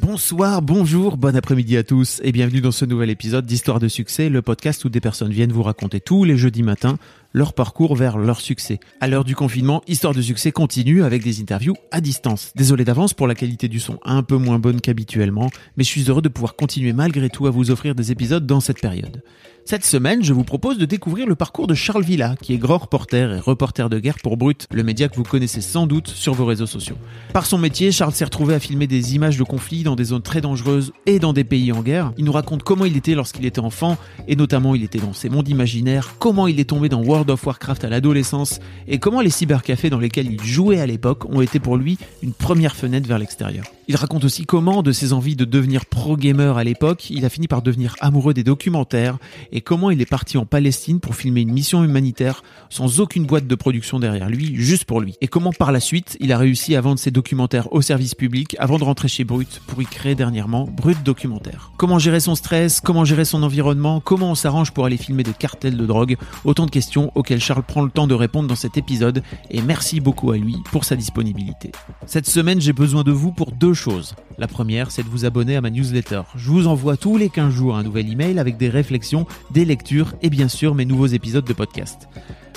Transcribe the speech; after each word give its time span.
Bonsoir, 0.00 0.62
bonjour, 0.62 1.16
bon 1.16 1.34
après-midi 1.34 1.76
à 1.76 1.82
tous 1.82 2.20
et 2.22 2.30
bienvenue 2.30 2.60
dans 2.60 2.70
ce 2.70 2.84
nouvel 2.84 3.10
épisode 3.10 3.44
d'Histoire 3.44 3.80
de 3.80 3.88
succès, 3.88 4.28
le 4.28 4.42
podcast 4.42 4.84
où 4.84 4.88
des 4.88 5.00
personnes 5.00 5.32
viennent 5.32 5.50
vous 5.50 5.64
raconter 5.64 5.98
tous 5.98 6.22
les 6.22 6.36
jeudis 6.36 6.62
matins 6.62 6.98
leur 7.32 7.52
parcours 7.52 7.96
vers 7.96 8.16
leur 8.16 8.40
succès. 8.40 8.78
À 9.00 9.08
l'heure 9.08 9.24
du 9.24 9.34
confinement, 9.34 9.82
Histoire 9.88 10.14
de 10.14 10.22
succès 10.22 10.52
continue 10.52 11.02
avec 11.02 11.24
des 11.24 11.40
interviews 11.40 11.74
à 11.90 12.00
distance. 12.00 12.52
Désolé 12.54 12.84
d'avance 12.84 13.12
pour 13.12 13.26
la 13.26 13.34
qualité 13.34 13.66
du 13.66 13.80
son 13.80 13.98
un 14.04 14.22
peu 14.22 14.36
moins 14.36 14.60
bonne 14.60 14.80
qu'habituellement, 14.80 15.50
mais 15.76 15.82
je 15.82 15.88
suis 15.88 16.04
heureux 16.08 16.22
de 16.22 16.28
pouvoir 16.28 16.54
continuer 16.54 16.92
malgré 16.92 17.28
tout 17.28 17.48
à 17.48 17.50
vous 17.50 17.72
offrir 17.72 17.96
des 17.96 18.12
épisodes 18.12 18.46
dans 18.46 18.60
cette 18.60 18.80
période. 18.80 19.22
Cette 19.70 19.84
semaine, 19.84 20.24
je 20.24 20.32
vous 20.32 20.44
propose 20.44 20.78
de 20.78 20.86
découvrir 20.86 21.26
le 21.26 21.34
parcours 21.34 21.66
de 21.66 21.74
Charles 21.74 22.02
Villa, 22.02 22.36
qui 22.40 22.54
est 22.54 22.56
grand 22.56 22.78
reporter 22.78 23.34
et 23.34 23.38
reporter 23.38 23.90
de 23.90 23.98
guerre 23.98 24.16
pour 24.22 24.38
Brut, 24.38 24.66
le 24.72 24.82
média 24.82 25.08
que 25.10 25.16
vous 25.16 25.24
connaissez 25.24 25.60
sans 25.60 25.86
doute 25.86 26.08
sur 26.08 26.32
vos 26.32 26.46
réseaux 26.46 26.64
sociaux. 26.64 26.96
Par 27.34 27.44
son 27.44 27.58
métier, 27.58 27.92
Charles 27.92 28.14
s'est 28.14 28.24
retrouvé 28.24 28.54
à 28.54 28.60
filmer 28.60 28.86
des 28.86 29.14
images 29.14 29.36
de 29.36 29.44
conflits 29.44 29.82
dans 29.82 29.94
des 29.94 30.04
zones 30.04 30.22
très 30.22 30.40
dangereuses 30.40 30.94
et 31.04 31.18
dans 31.18 31.34
des 31.34 31.44
pays 31.44 31.70
en 31.70 31.82
guerre. 31.82 32.14
Il 32.16 32.24
nous 32.24 32.32
raconte 32.32 32.62
comment 32.62 32.86
il 32.86 32.96
était 32.96 33.14
lorsqu'il 33.14 33.44
était 33.44 33.58
enfant, 33.58 33.98
et 34.26 34.36
notamment 34.36 34.74
il 34.74 34.84
était 34.84 35.00
dans 35.00 35.12
ses 35.12 35.28
mondes 35.28 35.50
imaginaires, 35.50 36.14
comment 36.18 36.46
il 36.46 36.60
est 36.60 36.70
tombé 36.70 36.88
dans 36.88 37.04
World 37.04 37.28
of 37.28 37.44
Warcraft 37.44 37.84
à 37.84 37.90
l'adolescence, 37.90 38.60
et 38.86 38.98
comment 38.98 39.20
les 39.20 39.28
cybercafés 39.28 39.90
dans 39.90 39.98
lesquels 39.98 40.32
il 40.32 40.42
jouait 40.42 40.80
à 40.80 40.86
l'époque 40.86 41.26
ont 41.26 41.42
été 41.42 41.60
pour 41.60 41.76
lui 41.76 41.98
une 42.22 42.32
première 42.32 42.74
fenêtre 42.74 43.06
vers 43.06 43.18
l'extérieur. 43.18 43.66
Il 43.90 43.96
raconte 43.96 44.24
aussi 44.24 44.44
comment, 44.44 44.82
de 44.82 44.92
ses 44.92 45.14
envies 45.14 45.34
de 45.34 45.46
devenir 45.46 45.86
pro-gamer 45.86 46.58
à 46.58 46.64
l'époque, 46.64 47.08
il 47.08 47.24
a 47.24 47.30
fini 47.30 47.48
par 47.48 47.62
devenir 47.62 47.96
amoureux 48.00 48.34
des 48.34 48.44
documentaires 48.44 49.18
et 49.50 49.57
comment 49.60 49.90
il 49.90 50.00
est 50.00 50.06
parti 50.06 50.38
en 50.38 50.46
Palestine 50.46 51.00
pour 51.00 51.14
filmer 51.14 51.40
une 51.42 51.52
mission 51.52 51.84
humanitaire 51.84 52.42
sans 52.70 53.00
aucune 53.00 53.26
boîte 53.26 53.46
de 53.46 53.54
production 53.54 53.98
derrière 53.98 54.28
lui, 54.28 54.54
juste 54.56 54.84
pour 54.84 55.00
lui. 55.00 55.14
Et 55.20 55.28
comment 55.28 55.52
par 55.52 55.72
la 55.72 55.80
suite, 55.80 56.16
il 56.20 56.32
a 56.32 56.38
réussi 56.38 56.76
à 56.76 56.80
vendre 56.80 56.98
ses 56.98 57.10
documentaires 57.10 57.72
au 57.72 57.82
service 57.82 58.14
public 58.14 58.56
avant 58.58 58.78
de 58.78 58.84
rentrer 58.84 59.08
chez 59.08 59.24
Brut 59.24 59.60
pour 59.66 59.80
y 59.82 59.86
créer 59.86 60.14
dernièrement 60.14 60.64
Brut 60.64 61.02
Documentaire. 61.02 61.72
Comment 61.76 61.98
gérer 61.98 62.20
son 62.20 62.34
stress, 62.34 62.80
comment 62.80 63.04
gérer 63.04 63.24
son 63.24 63.42
environnement, 63.42 64.00
comment 64.00 64.30
on 64.30 64.34
s'arrange 64.34 64.72
pour 64.72 64.84
aller 64.84 64.96
filmer 64.96 65.22
des 65.22 65.32
cartels 65.32 65.76
de 65.76 65.86
drogue, 65.86 66.16
autant 66.44 66.66
de 66.66 66.70
questions 66.70 67.12
auxquelles 67.14 67.40
Charles 67.40 67.62
prend 67.62 67.82
le 67.82 67.90
temps 67.90 68.06
de 68.06 68.14
répondre 68.14 68.48
dans 68.48 68.56
cet 68.56 68.76
épisode 68.76 69.22
et 69.50 69.62
merci 69.62 70.00
beaucoup 70.00 70.30
à 70.30 70.36
lui 70.36 70.56
pour 70.70 70.84
sa 70.84 70.96
disponibilité. 70.96 71.72
Cette 72.06 72.26
semaine, 72.26 72.60
j'ai 72.60 72.72
besoin 72.72 73.02
de 73.02 73.12
vous 73.12 73.32
pour 73.32 73.52
deux 73.52 73.74
choses. 73.74 74.14
La 74.38 74.46
première, 74.46 74.90
c'est 74.90 75.02
de 75.02 75.08
vous 75.08 75.24
abonner 75.24 75.56
à 75.56 75.60
ma 75.60 75.70
newsletter. 75.70 76.22
Je 76.36 76.50
vous 76.50 76.66
envoie 76.66 76.96
tous 76.96 77.16
les 77.16 77.28
15 77.28 77.52
jours 77.52 77.76
un 77.76 77.82
nouvel 77.82 78.10
email 78.10 78.38
avec 78.38 78.56
des 78.56 78.68
réflexions, 78.68 79.26
des 79.50 79.64
lectures 79.64 80.14
et 80.22 80.30
bien 80.30 80.48
sûr 80.48 80.74
mes 80.74 80.84
nouveaux 80.84 81.06
épisodes 81.06 81.44
de 81.44 81.52
podcast. 81.52 82.08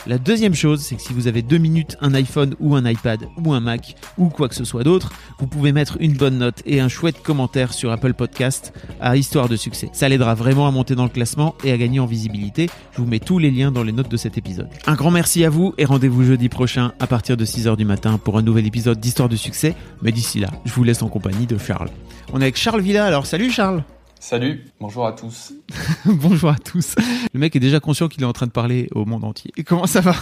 La 0.08 0.17
deuxième 0.17 0.56
chose, 0.56 0.81
c'est 0.81 0.95
que 0.95 1.02
si 1.02 1.14
vous 1.14 1.28
avez 1.28 1.44
deux 1.44 1.59
minutes, 1.59 1.95
un 2.02 2.16
iPhone 2.16 2.56
ou 2.59 2.75
un 2.75 2.89
iPad 2.89 3.28
ou 3.38 3.53
un 3.53 3.59
Mac 3.59 3.95
ou 4.17 4.30
quoi 4.30 4.50
que 4.50 4.56
ce 4.56 4.64
soit 4.64 4.83
d'autre, 4.83 5.11
vous 5.38 5.45
pouvez 5.45 5.72
mettre 5.72 5.98
une 6.00 6.14
bonne 6.14 6.39
note 6.39 6.64
et 6.66 6.80
un 6.80 6.88
chouette 6.88 7.22
commentaire 7.22 7.72
sur 7.72 7.92
Apple 7.92 8.16
Podcast 8.16 8.73
à 9.00 9.16
Histoire 9.16 9.48
de 9.48 9.56
succès. 9.56 9.89
Ça 9.94 10.09
l'aidera 10.09 10.33
vraiment 10.33 10.67
à 10.67 10.72
monter 10.72 10.95
dans 10.95 11.03
le 11.03 11.09
classement 11.09 11.53
et 11.64 11.71
à 11.71 11.77
gagner 11.77 11.99
en 11.99 12.08
visibilité. 12.08 12.67
Je 12.94 12.98
vous 12.98 13.05
mets 13.05 13.20
tous 13.20 13.38
les 13.38 13.52
liens 13.52 13.71
dans 13.71 13.83
les 13.83 13.92
notes 13.92 14.10
de 14.10 14.17
cet 14.17 14.39
épisode. 14.39 14.70
Un 14.88 14.95
grand 14.95 15.11
merci 15.11 15.45
à 15.45 15.52
vous 15.52 15.76
et 15.77 15.86
rendez-vous 15.86 16.23
jeudi 16.23 16.49
prochain 16.49 16.94
à 16.99 17.05
partir 17.05 17.38
de 17.38 17.45
6h 17.45 17.77
du 17.77 17.86
matin 17.86 18.17
pour 18.17 18.39
un 18.39 18.42
nouvel 18.42 18.65
épisode 18.65 18.99
d'Histoire 18.99 19.30
de 19.30 19.36
succès. 19.36 19.76
Mais 20.02 20.11
d'ici 20.11 20.39
là, 20.39 20.49
je 20.65 20.73
vous 20.73 20.83
laisse 20.83 21.04
en 21.04 21.10
compagnie 21.10 21.45
de 21.45 21.60
Charles. 21.60 21.89
On 22.33 22.39
est 22.39 22.45
avec 22.45 22.58
Charles 22.58 22.82
Villa, 22.82 23.05
alors 23.05 23.27
salut 23.27 23.52
Charles 23.52 23.83
Salut, 24.23 24.67
bonjour 24.80 25.08
à 25.08 25.14
tous. 25.14 25.52
Bonjour 26.05 26.52
à 26.52 26.55
tous. 26.55 26.93
Le 27.33 27.39
mec 27.39 27.55
est 27.55 27.59
déjà 27.59 27.80
conscient 27.80 28.08
qu'il 28.08 28.21
est 28.21 28.27
en 28.27 28.33
train 28.33 28.45
de 28.45 28.52
parler 28.52 28.87
au 28.93 29.04
monde 29.04 29.23
entier. 29.23 29.52
Et 29.58 29.64
comment 29.64 29.87
ça 29.87 29.99
va 29.99 30.14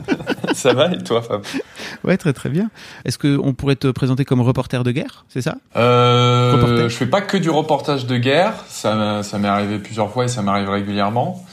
Ça 0.54 0.72
va 0.72 0.90
et 0.90 0.96
toi, 0.96 1.20
Fab 1.20 1.42
Ouais, 2.02 2.16
très 2.16 2.32
très 2.32 2.48
bien. 2.48 2.70
Est-ce 3.04 3.18
qu'on 3.18 3.52
pourrait 3.52 3.76
te 3.76 3.88
présenter 3.88 4.24
comme 4.24 4.40
reporter 4.40 4.84
de 4.84 4.90
guerre, 4.90 5.26
c'est 5.28 5.42
ça 5.42 5.56
euh, 5.76 6.52
Reporter. 6.54 6.88
Je 6.88 6.96
fais 6.96 7.06
pas 7.06 7.20
que 7.20 7.36
du 7.36 7.50
reportage 7.50 8.06
de 8.06 8.16
guerre, 8.16 8.54
ça, 8.68 9.22
ça 9.22 9.38
m'est 9.38 9.48
arrivé 9.48 9.78
plusieurs 9.78 10.10
fois 10.10 10.24
et 10.24 10.28
ça 10.28 10.40
m'arrive 10.40 10.70
régulièrement. 10.70 11.44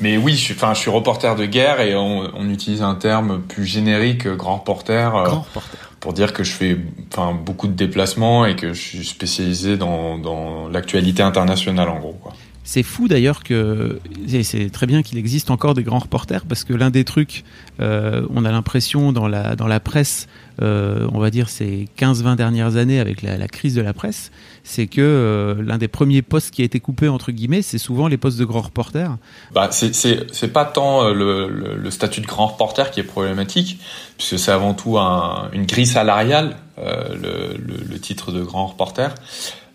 Mais 0.00 0.16
oui, 0.16 0.32
je 0.32 0.40
suis, 0.40 0.54
enfin, 0.54 0.74
je 0.74 0.80
suis 0.80 0.90
reporter 0.90 1.36
de 1.36 1.46
guerre 1.46 1.80
et 1.80 1.94
on, 1.94 2.28
on 2.34 2.50
utilise 2.50 2.82
un 2.82 2.96
terme 2.96 3.40
plus 3.40 3.66
générique, 3.66 4.26
grand 4.26 4.56
reporter, 4.56 5.14
euh, 5.14 5.24
Grand 5.24 5.40
reporter. 5.42 5.85
Pour 6.06 6.12
dire 6.12 6.32
que 6.32 6.44
je 6.44 6.52
fais 6.52 6.76
enfin, 7.12 7.34
beaucoup 7.34 7.66
de 7.66 7.72
déplacements 7.72 8.46
et 8.46 8.54
que 8.54 8.74
je 8.74 8.80
suis 8.80 9.04
spécialisé 9.04 9.76
dans, 9.76 10.18
dans 10.18 10.68
l'actualité 10.68 11.20
internationale 11.20 11.88
en 11.88 11.98
gros. 11.98 12.12
Quoi. 12.12 12.32
C'est 12.66 12.82
fou 12.82 13.06
d'ailleurs 13.06 13.44
que 13.44 14.00
c'est 14.42 14.70
très 14.70 14.86
bien 14.86 15.02
qu'il 15.02 15.18
existe 15.18 15.52
encore 15.52 15.74
des 15.74 15.84
grands 15.84 16.00
reporters 16.00 16.44
parce 16.44 16.64
que 16.64 16.72
l'un 16.74 16.90
des 16.90 17.04
trucs, 17.04 17.44
euh, 17.80 18.26
on 18.34 18.44
a 18.44 18.50
l'impression 18.50 19.12
dans 19.12 19.28
la 19.28 19.54
dans 19.54 19.68
la 19.68 19.78
presse, 19.78 20.26
euh, 20.60 21.08
on 21.12 21.20
va 21.20 21.30
dire 21.30 21.48
ces 21.48 21.86
15-20 21.96 22.34
dernières 22.34 22.74
années 22.74 22.98
avec 22.98 23.22
la, 23.22 23.38
la 23.38 23.46
crise 23.46 23.76
de 23.76 23.82
la 23.82 23.92
presse, 23.92 24.32
c'est 24.64 24.88
que 24.88 25.00
euh, 25.00 25.62
l'un 25.62 25.78
des 25.78 25.86
premiers 25.86 26.22
postes 26.22 26.50
qui 26.50 26.62
a 26.62 26.64
été 26.64 26.80
coupé 26.80 27.06
entre 27.06 27.30
guillemets, 27.30 27.62
c'est 27.62 27.78
souvent 27.78 28.08
les 28.08 28.16
postes 28.16 28.36
de 28.36 28.44
grands 28.44 28.62
reporters. 28.62 29.16
Bah, 29.54 29.68
c'est, 29.70 30.52
pas 30.52 30.64
tant 30.64 31.04
euh, 31.04 31.14
le, 31.14 31.48
le, 31.48 31.76
le 31.76 31.90
statut 31.92 32.20
de 32.20 32.26
grand 32.26 32.48
reporter 32.48 32.90
qui 32.90 32.98
est 32.98 33.04
problématique, 33.04 33.78
puisque 34.18 34.40
c'est 34.40 34.50
avant 34.50 34.74
tout 34.74 34.98
un, 34.98 35.50
une 35.52 35.66
grille 35.66 35.86
salariale, 35.86 36.56
euh, 36.78 37.14
le, 37.14 37.84
le 37.84 38.00
titre 38.00 38.32
de 38.32 38.42
grand 38.42 38.66
reporter. 38.66 39.14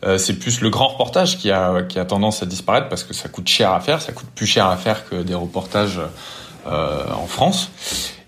Euh, 0.04 0.18
c'est 0.18 0.40
plus 0.40 0.62
le 0.62 0.70
grand 0.70 0.88
reportage 0.88 1.38
qui 1.38 1.52
a, 1.52 1.86
tendance 2.08 2.42
à 2.42 2.46
disparaître 2.46 2.90
parce 2.90 3.04
que 3.04 3.14
ça 3.14 3.30
coûte 3.30 3.48
cher 3.48 3.72
à 3.72 3.80
faire, 3.80 4.02
ça 4.02 4.12
coûte 4.12 4.30
plus 4.34 4.48
cher 4.48 4.66
à 4.66 4.78
faire 4.78 5.08
que 5.08 5.22
des 5.22 5.36
reportages 5.36 6.00
euh, 6.68 7.06
en 7.12 7.26
France. 7.26 7.72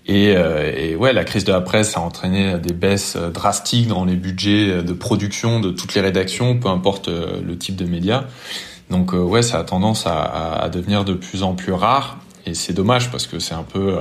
Et, 0.06 0.34
euh, 0.36 0.96
ouais, 0.96 1.12
la 1.12 1.22
crise 1.22 1.44
de 1.44 1.52
la 1.52 1.60
presse 1.60 1.96
a 1.96 2.00
entraîné 2.00 2.58
des 2.58 2.74
baisses 2.74 3.16
drastiques 3.16 3.86
dans 3.86 4.04
les 4.04 4.16
budgets 4.16 4.82
de 4.82 4.92
production 4.92 5.60
de 5.60 5.70
toutes 5.70 5.94
les 5.94 6.00
rédactions, 6.00 6.58
peu 6.58 6.68
importe 6.68 7.08
euh, 7.08 7.40
le 7.46 7.56
type 7.56 7.76
de 7.76 7.84
média. 7.84 8.24
Donc 8.90 9.12
ouais, 9.12 9.42
ça 9.42 9.60
a 9.60 9.64
tendance 9.64 10.04
à, 10.06 10.68
devenir 10.70 11.04
de 11.04 11.14
plus 11.14 11.42
en 11.42 11.54
plus 11.54 11.72
rare. 11.72 12.18
Et 12.44 12.54
c'est 12.54 12.74
dommage 12.74 13.10
parce 13.10 13.26
que 13.26 13.38
c'est 13.38 13.54
un 13.54 13.62
peu 13.62 13.96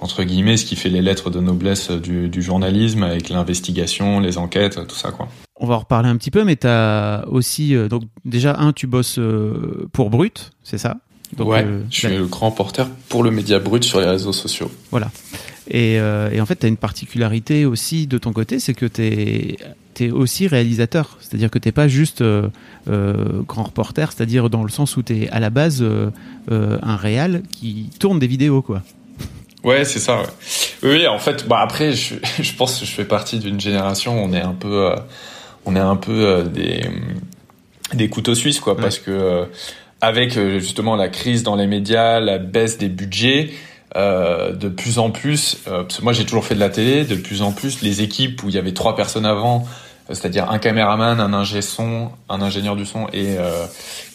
entre 0.00 0.22
guillemets 0.22 0.56
ce 0.56 0.64
qui 0.64 0.76
fait 0.76 0.88
les 0.88 1.02
lettres 1.02 1.30
de 1.30 1.40
noblesse 1.40 1.90
du, 1.90 2.28
du 2.28 2.40
journalisme 2.40 3.02
avec 3.02 3.28
l'investigation, 3.28 4.20
les 4.20 4.38
enquêtes, 4.38 4.86
tout 4.86 4.94
ça 4.94 5.10
quoi. 5.10 5.28
On 5.56 5.66
va 5.66 5.76
en 5.76 5.78
reparler 5.80 6.08
un 6.08 6.16
petit 6.16 6.30
peu, 6.30 6.44
mais 6.44 6.56
tu 6.56 6.66
as 6.66 7.24
aussi 7.28 7.74
euh, 7.76 7.88
donc 7.88 8.02
déjà 8.24 8.56
un, 8.58 8.72
tu 8.72 8.86
bosses 8.86 9.18
euh, 9.18 9.88
pour 9.92 10.10
Brut, 10.10 10.52
c'est 10.62 10.78
ça? 10.78 10.96
Donc, 11.36 11.48
ouais, 11.48 11.64
euh, 11.64 11.80
je 11.90 11.98
suis 11.98 12.08
le 12.08 12.26
grand 12.26 12.50
porteur 12.50 12.88
pour 13.08 13.22
le 13.22 13.30
média 13.30 13.58
brut 13.58 13.82
sur 13.82 14.00
les 14.00 14.06
réseaux 14.06 14.32
sociaux. 14.32 14.70
Voilà. 14.90 15.10
Et, 15.68 15.98
euh, 15.98 16.30
et 16.30 16.40
en 16.40 16.46
fait, 16.46 16.56
tu 16.56 16.66
as 16.66 16.68
une 16.68 16.76
particularité 16.76 17.64
aussi 17.64 18.06
de 18.06 18.18
ton 18.18 18.32
côté, 18.32 18.60
c'est 18.60 18.74
que 18.74 18.86
tu 18.86 19.02
es, 19.02 20.10
aussi 20.10 20.46
réalisateur. 20.46 21.16
C'est-à-dire 21.20 21.50
que 21.50 21.58
tu 21.58 21.72
pas 21.72 21.88
juste 21.88 22.20
euh, 22.20 22.48
euh, 22.88 23.42
grand 23.46 23.64
reporter, 23.64 24.12
c'est-à-dire 24.12 24.50
dans 24.50 24.62
le 24.62 24.70
sens 24.70 24.96
où 24.96 25.02
tu 25.02 25.22
es 25.22 25.28
à 25.30 25.40
la 25.40 25.50
base 25.50 25.84
un 26.50 26.96
réal 26.96 27.42
qui 27.50 27.90
tourne 27.98 28.18
des 28.18 28.26
vidéos. 28.26 28.62
quoi. 28.62 28.82
Ouais, 29.64 29.84
c'est 29.84 29.98
ça. 29.98 30.20
Ouais. 30.20 30.28
Oui, 30.82 31.06
en 31.06 31.18
fait, 31.18 31.48
bah 31.48 31.60
après, 31.60 31.92
je, 31.92 32.14
je 32.42 32.54
pense 32.54 32.78
que 32.78 32.86
je 32.86 32.90
fais 32.92 33.06
partie 33.06 33.38
d'une 33.38 33.58
génération. 33.58 34.22
où 34.22 34.26
On 34.26 34.32
est 34.32 34.40
un 34.40 34.52
peu, 34.52 34.90
euh, 34.90 34.96
on 35.66 35.76
est 35.76 35.80
un 35.80 35.96
peu 35.96 36.12
euh, 36.12 36.42
des 36.44 36.82
des 37.92 38.08
couteaux 38.08 38.34
suisses, 38.34 38.60
quoi, 38.60 38.74
Ouais. 38.74 38.80
parce 38.82 38.98
que 38.98 39.10
euh, 39.10 39.44
avec 40.00 40.36
euh, 40.36 40.58
justement 40.58 40.96
la 40.96 41.08
crise 41.08 41.42
dans 41.42 41.54
les 41.56 41.66
médias, 41.66 42.18
la 42.20 42.38
baisse 42.38 42.78
des 42.78 42.88
budgets, 42.88 43.50
euh, 43.96 44.52
de 44.52 44.68
plus 44.68 44.98
en 44.98 45.10
plus, 45.10 45.58
euh, 45.68 45.82
parce 45.84 45.98
que 45.98 46.02
moi 46.02 46.12
j'ai 46.12 46.24
toujours 46.24 46.44
fait 46.44 46.54
de 46.56 46.60
la 46.60 46.70
télé, 46.70 47.04
de 47.04 47.14
plus 47.14 47.42
en 47.42 47.52
plus 47.52 47.82
les 47.82 48.02
équipes 48.02 48.42
où 48.42 48.48
il 48.48 48.54
y 48.54 48.58
avait 48.58 48.72
trois 48.74 48.96
personnes 48.96 49.26
avant, 49.26 49.64
euh, 50.10 50.14
c'est-à-dire 50.14 50.50
un 50.50 50.58
caméraman, 50.58 51.20
un 51.20 51.32
ingé 51.32 51.62
son, 51.62 52.10
un 52.28 52.42
ingénieur 52.42 52.74
du 52.74 52.86
son 52.86 53.06
et 53.12 53.36
euh, 53.38 53.66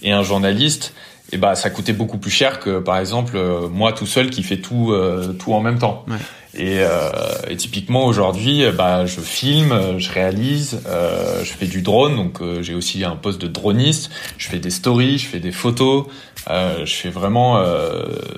et 0.01 0.11
un 0.11 0.23
journaliste, 0.23 0.93
et 1.31 1.37
bah 1.37 1.55
ça 1.55 1.69
coûtait 1.69 1.93
beaucoup 1.93 2.17
plus 2.17 2.31
cher 2.31 2.59
que 2.59 2.79
par 2.79 2.97
exemple 2.97 3.35
euh, 3.35 3.67
moi 3.67 3.93
tout 3.93 4.05
seul 4.05 4.29
qui 4.29 4.43
fait 4.43 4.57
tout 4.57 4.91
euh, 4.91 5.33
tout 5.33 5.53
en 5.53 5.61
même 5.61 5.79
temps. 5.79 6.05
Ouais. 6.07 6.17
Et, 6.55 6.79
euh, 6.79 7.11
et, 7.47 7.55
typiquement 7.57 8.05
aujourd'hui, 8.05 8.63
bah 8.75 9.05
je 9.05 9.21
filme, 9.21 9.99
je 9.99 10.11
réalise, 10.11 10.81
euh, 10.87 11.43
je 11.43 11.53
fais 11.53 11.67
du 11.67 11.83
drone, 11.83 12.15
donc 12.15 12.41
j'ai 12.61 12.73
aussi 12.73 13.05
un 13.05 13.15
poste 13.15 13.39
de 13.39 13.45
droniste. 13.45 14.09
Je 14.39 14.47
fais 14.47 14.57
des 14.57 14.71
stories, 14.71 15.19
je 15.19 15.27
fais 15.27 15.39
des 15.39 15.51
photos, 15.51 16.07
je 16.47 16.91
fais 16.91 17.09
vraiment. 17.09 17.61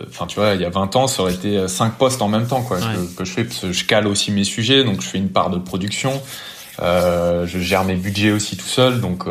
Enfin 0.09 0.25
tu 0.27 0.41
vois, 0.41 0.55
il 0.55 0.61
y 0.61 0.65
a 0.65 0.69
20 0.69 0.97
ans, 0.97 1.07
ça 1.07 1.21
aurait 1.21 1.33
été 1.33 1.69
cinq 1.69 1.97
postes 1.97 2.21
en 2.21 2.27
même 2.27 2.47
temps 2.47 2.63
quoi 2.63 2.79
Ouais. 2.79 2.83
que, 2.95 3.19
que 3.19 3.23
je 3.23 3.31
fais 3.31 3.45
parce 3.45 3.59
que 3.59 3.71
je 3.71 3.85
cale 3.85 4.07
aussi 4.07 4.31
mes 4.31 4.43
sujets, 4.43 4.83
donc 4.83 4.99
je 4.99 5.07
fais 5.07 5.17
une 5.17 5.29
part 5.29 5.49
de 5.49 5.57
production. 5.57 6.21
je 6.81 7.59
gère 7.59 7.85
mes 7.85 7.95
budgets 7.95 8.31
aussi 8.31 8.57
tout 8.57 8.67
seul, 8.67 8.99
donc 8.99 9.25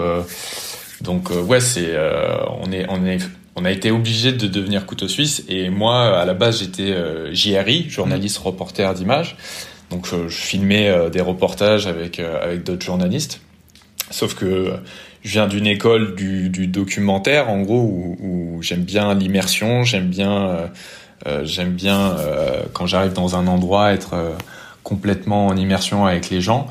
donc 1.00 1.30
euh, 1.30 1.42
ouais, 1.42 1.60
c'est 1.60 1.88
euh, 1.88 2.36
on 2.60 2.72
est 2.72 2.86
on 2.88 3.04
est 3.06 3.18
on 3.56 3.64
a 3.64 3.70
été 3.70 3.90
obligé 3.90 4.32
de 4.32 4.46
devenir 4.46 4.86
couteau 4.86 5.08
suisse 5.08 5.44
et 5.48 5.70
moi 5.70 6.18
à 6.18 6.24
la 6.24 6.34
base 6.34 6.60
j'étais 6.60 6.92
euh, 6.92 7.34
JRI, 7.34 7.90
journaliste 7.90 8.38
reporter 8.38 8.94
d'image. 8.94 9.36
Donc 9.90 10.06
je, 10.06 10.28
je 10.28 10.36
filmais 10.36 10.88
euh, 10.88 11.10
des 11.10 11.20
reportages 11.20 11.86
avec 11.86 12.20
euh, 12.20 12.42
avec 12.42 12.62
d'autres 12.62 12.84
journalistes. 12.84 13.40
Sauf 14.10 14.34
que 14.34 14.72
je 15.22 15.32
viens 15.32 15.46
d'une 15.46 15.66
école 15.66 16.14
du, 16.14 16.48
du, 16.48 16.66
documentaire 16.66 17.50
en 17.50 17.60
gros 17.60 17.82
où, 17.82 18.16
où 18.20 18.62
j'aime 18.62 18.82
bien 18.82 19.14
l'immersion, 19.14 19.84
j'aime 19.84 20.08
bien 20.08 20.70
euh, 21.26 21.44
j'aime 21.44 21.72
bien 21.72 22.16
quand 22.72 22.86
j'arrive 22.86 23.12
dans 23.12 23.36
un 23.36 23.46
endroit 23.46 23.92
être 23.92 24.14
complètement 24.82 25.48
en 25.48 25.56
immersion 25.56 26.06
avec 26.06 26.30
les 26.30 26.40
gens. 26.40 26.66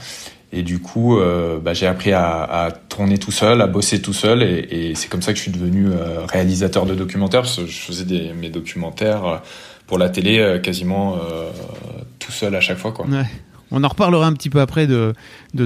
Et 0.52 0.64
du 0.64 0.80
coup, 0.80 1.18
euh, 1.18 1.60
bah, 1.60 1.74
j'ai 1.74 1.86
appris 1.86 2.12
à, 2.12 2.74
tourner 2.90 3.18
tout 3.18 3.32
seul, 3.32 3.62
à 3.62 3.68
bosser 3.68 4.02
tout 4.02 4.14
seul, 4.14 4.42
et, 4.42 4.94
c'est 4.96 5.10
comme 5.10 5.22
ça 5.22 5.32
que 5.32 5.38
je 5.38 5.44
suis 5.44 5.52
devenu 5.52 5.88
euh, 5.88 6.26
réalisateur 6.26 6.86
de 6.86 6.96
documentaires, 6.96 7.46
je 7.46 7.66
faisais 7.66 8.34
mes 8.34 8.50
documentaires 8.50 9.42
pour 9.86 9.98
la 9.98 10.10
télé 10.10 10.40
euh, 10.40 10.60
quasiment 10.60 11.18
tout 12.18 12.32
seul 12.32 12.56
à 12.56 12.62
chaque 12.62 12.78
fois. 12.78 12.94
On 13.72 13.84
en 13.84 13.88
reparlera 13.88 14.26
un 14.26 14.34
petit 14.34 14.50
peu 14.50 14.62
après 14.62 14.88
de, 14.88 15.14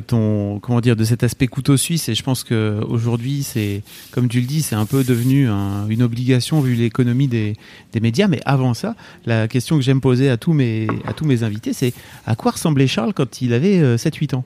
ton 0.06 0.60
comment 0.60 0.82
dire 0.82 0.98
de 0.98 1.06
cet 1.06 1.24
aspect 1.24 1.48
couteau 1.48 1.78
suisse. 1.78 2.10
Et 2.10 2.16
je 2.16 2.24
pense 2.24 2.44
que 2.44 2.82
aujourd'hui 2.86 3.44
c'est 3.44 3.82
comme 4.12 4.28
tu 4.28 4.42
le 4.42 4.46
dis 4.46 4.62
c'est 4.62 4.76
un 4.76 4.86
peu 4.86 5.06
devenu 5.06 5.48
un, 5.48 5.88
une 5.88 6.04
obligation 6.04 6.60
vu 6.60 6.74
l'économie 6.74 7.30
des, 7.30 7.56
des 7.94 8.00
médias. 8.02 8.28
Mais 8.28 8.42
avant 8.46 8.74
ça 8.74 8.96
la 9.26 9.48
question 9.48 9.78
que 9.78 9.82
j'aime 9.82 10.02
poser 10.02 10.30
à 10.30 10.36
tous 10.36 10.52
mes 10.52 10.88
à 11.08 11.14
tous 11.14 11.24
mes 11.24 11.44
invités 11.44 11.72
c'est 11.72 11.94
à 12.26 12.36
quoi 12.36 12.52
ressemblait 12.52 12.88
Charles 12.88 13.14
quand 13.14 13.42
il 13.42 13.54
avait 13.54 13.80
euh, 13.80 13.96
7-8 13.96 14.36
ans? 14.36 14.44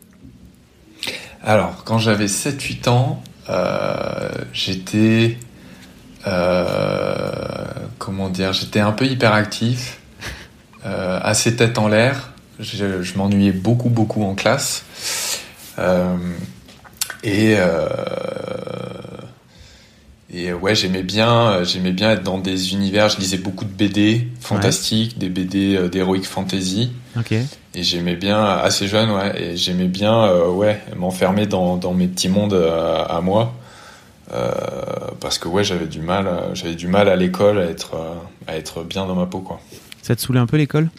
Alors, 1.44 1.84
quand 1.84 2.00
j'avais 2.00 2.26
7-8 2.26 2.90
ans, 2.90 3.22
euh, 3.50 4.30
j'étais. 4.54 5.38
Euh, 6.26 7.32
comment 8.00 8.30
dire 8.30 8.54
J'étais 8.54 8.80
un 8.80 8.92
peu 8.92 9.06
hyperactif, 9.06 10.00
euh, 10.86 11.20
assez 11.24 11.56
tête 11.56 11.78
en 11.78 11.88
l'air. 11.88 12.34
Je, 12.60 13.02
je 13.02 13.18
m'ennuyais 13.18 13.52
beaucoup, 13.52 13.90
beaucoup 13.90 14.24
en 14.24 14.36
classe. 14.36 14.84
et. 17.24 17.58
Et 20.34 20.54
ouais, 20.54 20.76
j'aimais 20.76 21.04
bien, 21.04 21.64
j'aimais 21.64 21.92
bien 21.92 22.12
être 22.12 22.24
dans 22.24 22.38
des 22.38 22.74
univers. 22.74 23.10
Je 23.10 23.18
lisais 23.18 23.38
beaucoup 23.38 23.66
de 23.66 23.72
BD 23.72 24.28
fantastiques, 24.40 25.14
ouais. 25.14 25.20
des 25.20 25.30
BD 25.30 25.90
d'heroic 25.90 26.24
fantasy. 26.24 26.92
Ok. 27.18 27.32
Et 27.32 27.84
j'aimais 27.84 28.16
bien, 28.16 28.44
assez 28.44 28.88
jeune, 28.88 29.12
ouais, 29.12 29.40
et 29.42 29.58
j'aimais 29.58 29.88
bien, 29.88 30.26
euh, 30.26 30.50
ouais, 30.50 30.82
m'enfermer 30.96 31.46
dans, 31.46 31.78
dans 31.78 31.94
mes 31.94 32.08
petits 32.08 32.30
mondes 32.30 32.54
à, 32.54 33.04
à 33.04 33.22
moi. 33.22 33.54
Euh, 34.34 34.52
parce 35.22 35.38
que, 35.38 35.48
ouais, 35.48 35.64
j'avais 35.64 35.88
du 35.88 36.02
mal, 36.02 36.28
j'avais 36.54 36.76
du 36.76 36.88
mal 36.88 37.08
à 37.08 37.16
l'école 37.16 37.60
à 37.60 37.66
être, 37.66 37.96
à 38.48 38.58
être 38.58 38.84
bien 38.84 39.06
dans 39.06 39.16
ma 39.16 39.26
peau, 39.26 39.40
quoi. 39.40 39.60
Ça 40.02 40.16
te 40.16 40.22
saoulait 40.22 40.40
un 40.40 40.48
peu 40.48 40.58
l'école? 40.58 40.90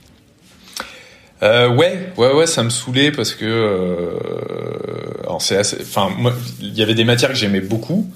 Euh, 1.42 1.69
ouais, 1.69 2.12
ouais, 2.16 2.32
ouais, 2.32 2.46
ça 2.46 2.62
me 2.62 2.70
saoulait 2.70 3.12
parce 3.12 3.34
que, 3.34 3.44
euh, 3.44 4.19
enfin, 5.26 6.10
moi, 6.16 6.32
il 6.60 6.74
y 6.74 6.82
avait 6.82 6.94
des 6.94 7.04
matières 7.04 7.31
que 7.31 7.36
j'aimais 7.36 7.60
beaucoup. 7.60 8.10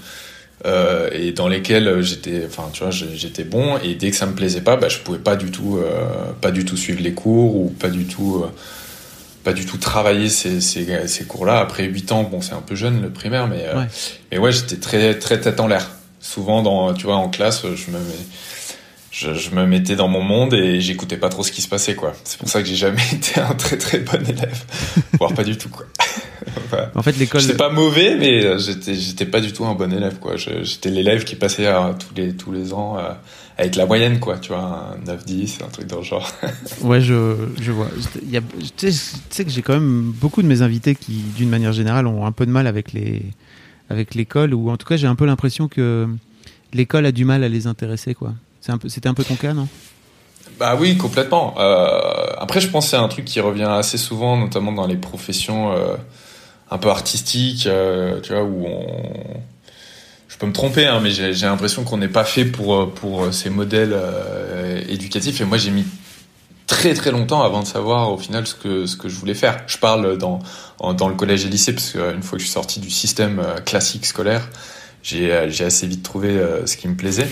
Euh, 0.64 1.10
et 1.12 1.32
dans 1.32 1.48
lesquelles 1.48 2.02
j'étais, 2.02 2.44
enfin, 2.46 2.68
tu 2.72 2.82
vois, 2.82 2.90
j'étais 2.90 3.44
bon. 3.44 3.78
Et 3.78 3.94
dès 3.94 4.10
que 4.10 4.16
ça 4.16 4.26
me 4.26 4.34
plaisait 4.34 4.60
pas, 4.60 4.76
bah, 4.76 4.88
je 4.88 4.98
pouvais 4.98 5.18
pas 5.18 5.36
du 5.36 5.50
tout, 5.50 5.78
euh, 5.78 6.32
pas 6.40 6.50
du 6.50 6.64
tout 6.64 6.76
suivre 6.76 7.02
les 7.02 7.14
cours 7.14 7.56
ou 7.56 7.70
pas 7.70 7.88
du 7.88 8.04
tout, 8.04 8.42
euh, 8.44 8.48
pas 9.42 9.52
du 9.52 9.66
tout 9.66 9.76
travailler 9.76 10.28
ces, 10.28 10.60
ces, 10.60 11.08
ces 11.08 11.24
cours-là. 11.24 11.58
Après 11.58 11.84
8 11.84 12.12
ans, 12.12 12.22
bon, 12.22 12.40
c'est 12.40 12.54
un 12.54 12.60
peu 12.60 12.76
jeune 12.76 13.02
le 13.02 13.10
primaire, 13.10 13.48
mais 13.48 13.66
ouais, 13.74 13.86
mais 14.30 14.38
ouais, 14.38 14.52
j'étais 14.52 14.76
très, 14.76 15.18
très 15.18 15.40
tête 15.40 15.58
en 15.58 15.66
l'air. 15.66 15.90
Souvent, 16.20 16.62
dans, 16.62 16.94
tu 16.94 17.06
vois, 17.06 17.16
en 17.16 17.28
classe, 17.28 17.62
je 17.62 17.90
me 17.90 17.98
mets, 17.98 18.14
je, 19.10 19.34
je, 19.34 19.50
me 19.50 19.66
mettais 19.66 19.96
dans 19.96 20.06
mon 20.06 20.22
monde 20.22 20.54
et 20.54 20.80
j'écoutais 20.80 21.16
pas 21.16 21.28
trop 21.28 21.42
ce 21.42 21.50
qui 21.50 21.60
se 21.60 21.68
passait, 21.68 21.96
quoi. 21.96 22.12
C'est 22.22 22.38
pour 22.38 22.48
ça 22.48 22.62
que 22.62 22.68
j'ai 22.68 22.76
jamais 22.76 23.02
été 23.12 23.40
un 23.40 23.54
très 23.54 23.76
très 23.76 23.98
bon 23.98 24.24
élève, 24.24 24.62
voire 25.18 25.34
pas 25.34 25.42
du 25.42 25.58
tout, 25.58 25.70
quoi. 25.70 25.86
en 26.94 27.02
fait, 27.02 27.16
l'école. 27.18 27.40
J'étais 27.40 27.56
pas 27.56 27.70
mauvais, 27.70 28.16
mais 28.16 28.58
j'étais 28.58 28.94
j'étais 28.94 29.26
pas 29.26 29.40
du 29.40 29.52
tout 29.52 29.64
un 29.64 29.74
bon 29.74 29.92
élève, 29.92 30.18
quoi. 30.18 30.36
J'étais 30.36 30.90
l'élève 30.90 31.24
qui 31.24 31.36
passait 31.36 31.66
à, 31.66 31.94
tous 31.98 32.14
les 32.14 32.36
tous 32.36 32.52
les 32.52 32.72
ans 32.72 32.98
euh, 32.98 33.12
avec 33.58 33.76
la 33.76 33.86
moyenne, 33.86 34.20
quoi. 34.20 34.38
Tu 34.38 34.48
vois, 34.48 34.94
un 34.96 35.12
9-10, 35.12 35.64
un 35.64 35.68
truc 35.68 35.86
dans 35.86 35.98
le 35.98 36.04
genre. 36.04 36.30
ouais, 36.82 37.00
je 37.00 37.36
je 37.60 37.72
vois. 37.72 37.88
Il 38.22 38.30
y 38.30 38.36
a, 38.36 38.40
tu 38.76 38.92
sais 38.92 39.44
que 39.44 39.50
j'ai 39.50 39.62
quand 39.62 39.74
même 39.74 40.12
beaucoup 40.20 40.42
de 40.42 40.48
mes 40.48 40.62
invités 40.62 40.94
qui, 40.94 41.22
d'une 41.36 41.50
manière 41.50 41.72
générale, 41.72 42.06
ont 42.06 42.26
un 42.26 42.32
peu 42.32 42.46
de 42.46 42.50
mal 42.50 42.66
avec 42.66 42.92
les 42.92 43.22
avec 43.90 44.14
l'école, 44.14 44.54
ou 44.54 44.70
en 44.70 44.76
tout 44.76 44.86
cas, 44.86 44.96
j'ai 44.96 45.06
un 45.06 45.14
peu 45.14 45.26
l'impression 45.26 45.68
que 45.68 46.08
l'école 46.72 47.06
a 47.06 47.12
du 47.12 47.24
mal 47.24 47.44
à 47.44 47.48
les 47.48 47.66
intéresser, 47.66 48.14
quoi. 48.14 48.32
C'était 48.60 49.08
un, 49.08 49.10
un 49.10 49.14
peu 49.14 49.24
ton 49.24 49.34
cas, 49.34 49.52
non? 49.52 49.68
Bah 50.58 50.76
oui, 50.78 50.96
complètement. 50.96 51.54
Euh, 51.58 51.98
après, 52.38 52.60
je 52.60 52.68
pense 52.68 52.84
que 52.84 52.90
c'est 52.90 52.96
un 52.96 53.08
truc 53.08 53.24
qui 53.24 53.40
revient 53.40 53.62
assez 53.64 53.98
souvent, 53.98 54.36
notamment 54.36 54.72
dans 54.72 54.86
les 54.86 54.96
professions 54.96 55.72
euh, 55.72 55.96
un 56.72 56.78
peu 56.78 56.88
artistiques, 56.88 57.66
euh, 57.66 58.20
tu 58.22 58.32
vois, 58.32 58.42
où 58.42 58.66
on... 58.66 58.86
Je 60.28 60.38
peux 60.38 60.46
me 60.46 60.52
tromper, 60.52 60.86
hein, 60.86 61.00
mais 61.02 61.10
j'ai 61.10 61.46
l'impression 61.46 61.84
qu'on 61.84 61.98
n'est 61.98 62.08
pas 62.08 62.24
fait 62.24 62.46
pour, 62.46 62.90
pour 62.94 63.32
ces 63.32 63.50
modèles 63.50 63.92
euh, 63.92 64.80
éducatifs. 64.88 65.42
Et 65.42 65.44
moi, 65.44 65.58
j'ai 65.58 65.70
mis 65.70 65.84
très 66.66 66.94
très 66.94 67.10
longtemps 67.10 67.42
avant 67.42 67.60
de 67.60 67.66
savoir 67.66 68.10
au 68.10 68.16
final 68.16 68.46
ce 68.46 68.54
que, 68.54 68.86
ce 68.86 68.96
que 68.96 69.10
je 69.10 69.16
voulais 69.16 69.34
faire. 69.34 69.62
Je 69.66 69.76
parle 69.76 70.16
dans, 70.16 70.40
dans 70.94 71.08
le 71.08 71.14
collège 71.14 71.44
et 71.44 71.48
lycée, 71.48 71.74
parce 71.74 71.90
qu'une 71.90 72.22
fois 72.22 72.38
que 72.38 72.42
je 72.42 72.46
suis 72.46 72.54
sorti 72.54 72.80
du 72.80 72.90
système 72.90 73.38
euh, 73.40 73.60
classique 73.60 74.06
scolaire, 74.06 74.48
j'ai 75.02 75.32
assez 75.32 75.86
vite 75.86 76.02
trouvé 76.02 76.40
ce 76.64 76.76
qui 76.76 76.88
me 76.88 76.94
plaisait. 76.94 77.28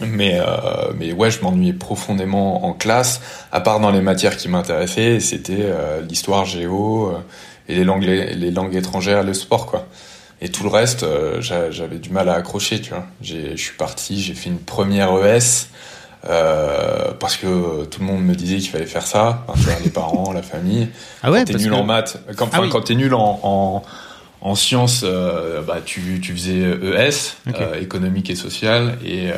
Mais, 0.00 0.40
euh, 0.40 0.92
mais 0.98 1.12
ouais, 1.12 1.30
je 1.30 1.40
m'ennuyais 1.42 1.72
profondément 1.72 2.64
en 2.64 2.72
classe, 2.72 3.20
à 3.52 3.60
part 3.60 3.80
dans 3.80 3.90
les 3.90 4.00
matières 4.00 4.36
qui 4.36 4.48
m'intéressaient, 4.48 5.20
c'était 5.20 5.60
euh, 5.60 6.00
l'histoire 6.02 6.44
géo 6.44 7.08
euh, 7.08 7.18
et 7.68 7.74
les 7.74 7.84
langues, 7.84 8.04
les, 8.04 8.34
les, 8.34 8.50
langues 8.50 8.74
étrangères, 8.74 9.22
le 9.22 9.34
sport, 9.34 9.66
quoi. 9.66 9.86
Et 10.40 10.48
tout 10.48 10.64
le 10.64 10.70
reste, 10.70 11.04
euh, 11.04 11.40
j'avais 11.40 11.98
du 11.98 12.10
mal 12.10 12.28
à 12.28 12.34
accrocher, 12.34 12.80
tu 12.80 12.90
vois. 12.90 13.06
Je 13.22 13.56
suis 13.56 13.76
parti, 13.76 14.20
j'ai 14.20 14.34
fait 14.34 14.50
une 14.50 14.58
première 14.58 15.10
ES, 15.24 15.68
euh, 16.28 17.12
parce 17.18 17.36
que 17.36 17.84
tout 17.84 18.00
le 18.00 18.06
monde 18.06 18.24
me 18.24 18.34
disait 18.34 18.56
qu'il 18.56 18.70
fallait 18.70 18.86
faire 18.86 19.06
ça, 19.06 19.44
enfin, 19.46 19.70
les 19.84 19.90
parents, 19.90 20.32
la 20.32 20.42
famille. 20.42 20.88
Ah 21.22 21.30
ouais, 21.30 21.44
quand 21.44 21.52
t'es 21.52 21.58
nul 21.58 21.70
que... 21.70 21.76
en 21.76 21.84
maths, 21.84 22.18
quand, 22.36 22.48
ah 22.52 22.60
oui. 22.60 22.68
quand 22.70 22.80
t'es 22.82 22.94
nul 22.94 23.14
en, 23.14 23.40
en 23.42 23.82
en 24.44 24.56
sciences, 24.56 25.02
euh, 25.04 25.62
bah, 25.62 25.78
tu, 25.84 26.18
tu 26.20 26.32
faisais 26.32 26.58
ES, 26.58 27.36
okay. 27.48 27.80
économique 27.80 28.28
et 28.28 28.34
social, 28.34 28.98
et, 29.04 29.28
et 29.28 29.32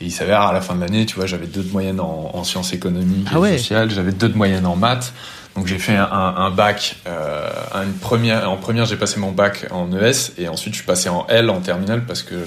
il 0.00 0.10
s'avère 0.10 0.40
à 0.42 0.52
la 0.52 0.60
fin 0.60 0.74
de 0.74 0.80
l'année, 0.80 1.06
tu 1.06 1.14
vois, 1.14 1.26
j'avais 1.26 1.46
deux 1.46 1.62
de 1.62 1.70
moyenne 1.70 2.00
en, 2.00 2.32
en 2.34 2.42
sciences 2.42 2.72
économiques 2.72 3.28
ah 3.30 3.36
et 3.36 3.38
ouais. 3.38 3.58
sociales, 3.58 3.88
j'avais 3.90 4.10
deux 4.10 4.28
de 4.28 4.36
moyenne 4.36 4.66
en 4.66 4.74
maths, 4.74 5.12
donc 5.56 5.66
j'ai 5.66 5.78
fait 5.78 5.96
un, 5.96 6.04
un 6.10 6.50
bac, 6.50 6.96
euh, 7.06 7.48
une 7.74 7.94
première, 7.94 8.50
en 8.50 8.58
première 8.58 8.84
j'ai 8.84 8.96
passé 8.96 9.18
mon 9.18 9.32
bac 9.32 9.66
en 9.70 9.90
ES, 9.90 10.32
et 10.36 10.48
ensuite 10.48 10.74
je 10.74 10.80
suis 10.80 10.86
passé 10.86 11.08
en 11.08 11.26
L 11.28 11.48
en 11.48 11.60
terminale 11.60 12.04
parce 12.04 12.22
que 12.22 12.44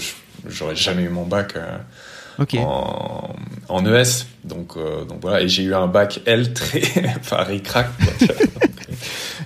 j'aurais 0.47 0.75
jamais 0.75 1.03
eu 1.03 1.09
mon 1.09 1.25
bac 1.25 1.55
euh, 1.55 1.77
okay. 2.37 2.59
en, 2.59 3.35
en 3.67 3.85
ES, 3.85 4.27
donc, 4.43 4.77
euh, 4.77 5.05
donc 5.05 5.21
voilà, 5.21 5.41
et 5.41 5.49
j'ai 5.49 5.63
eu 5.63 5.73
un 5.73 5.87
bac 5.87 6.21
L 6.27 6.53
très, 6.53 6.83
enfin 7.19 7.37
ric-rac, 7.37 7.87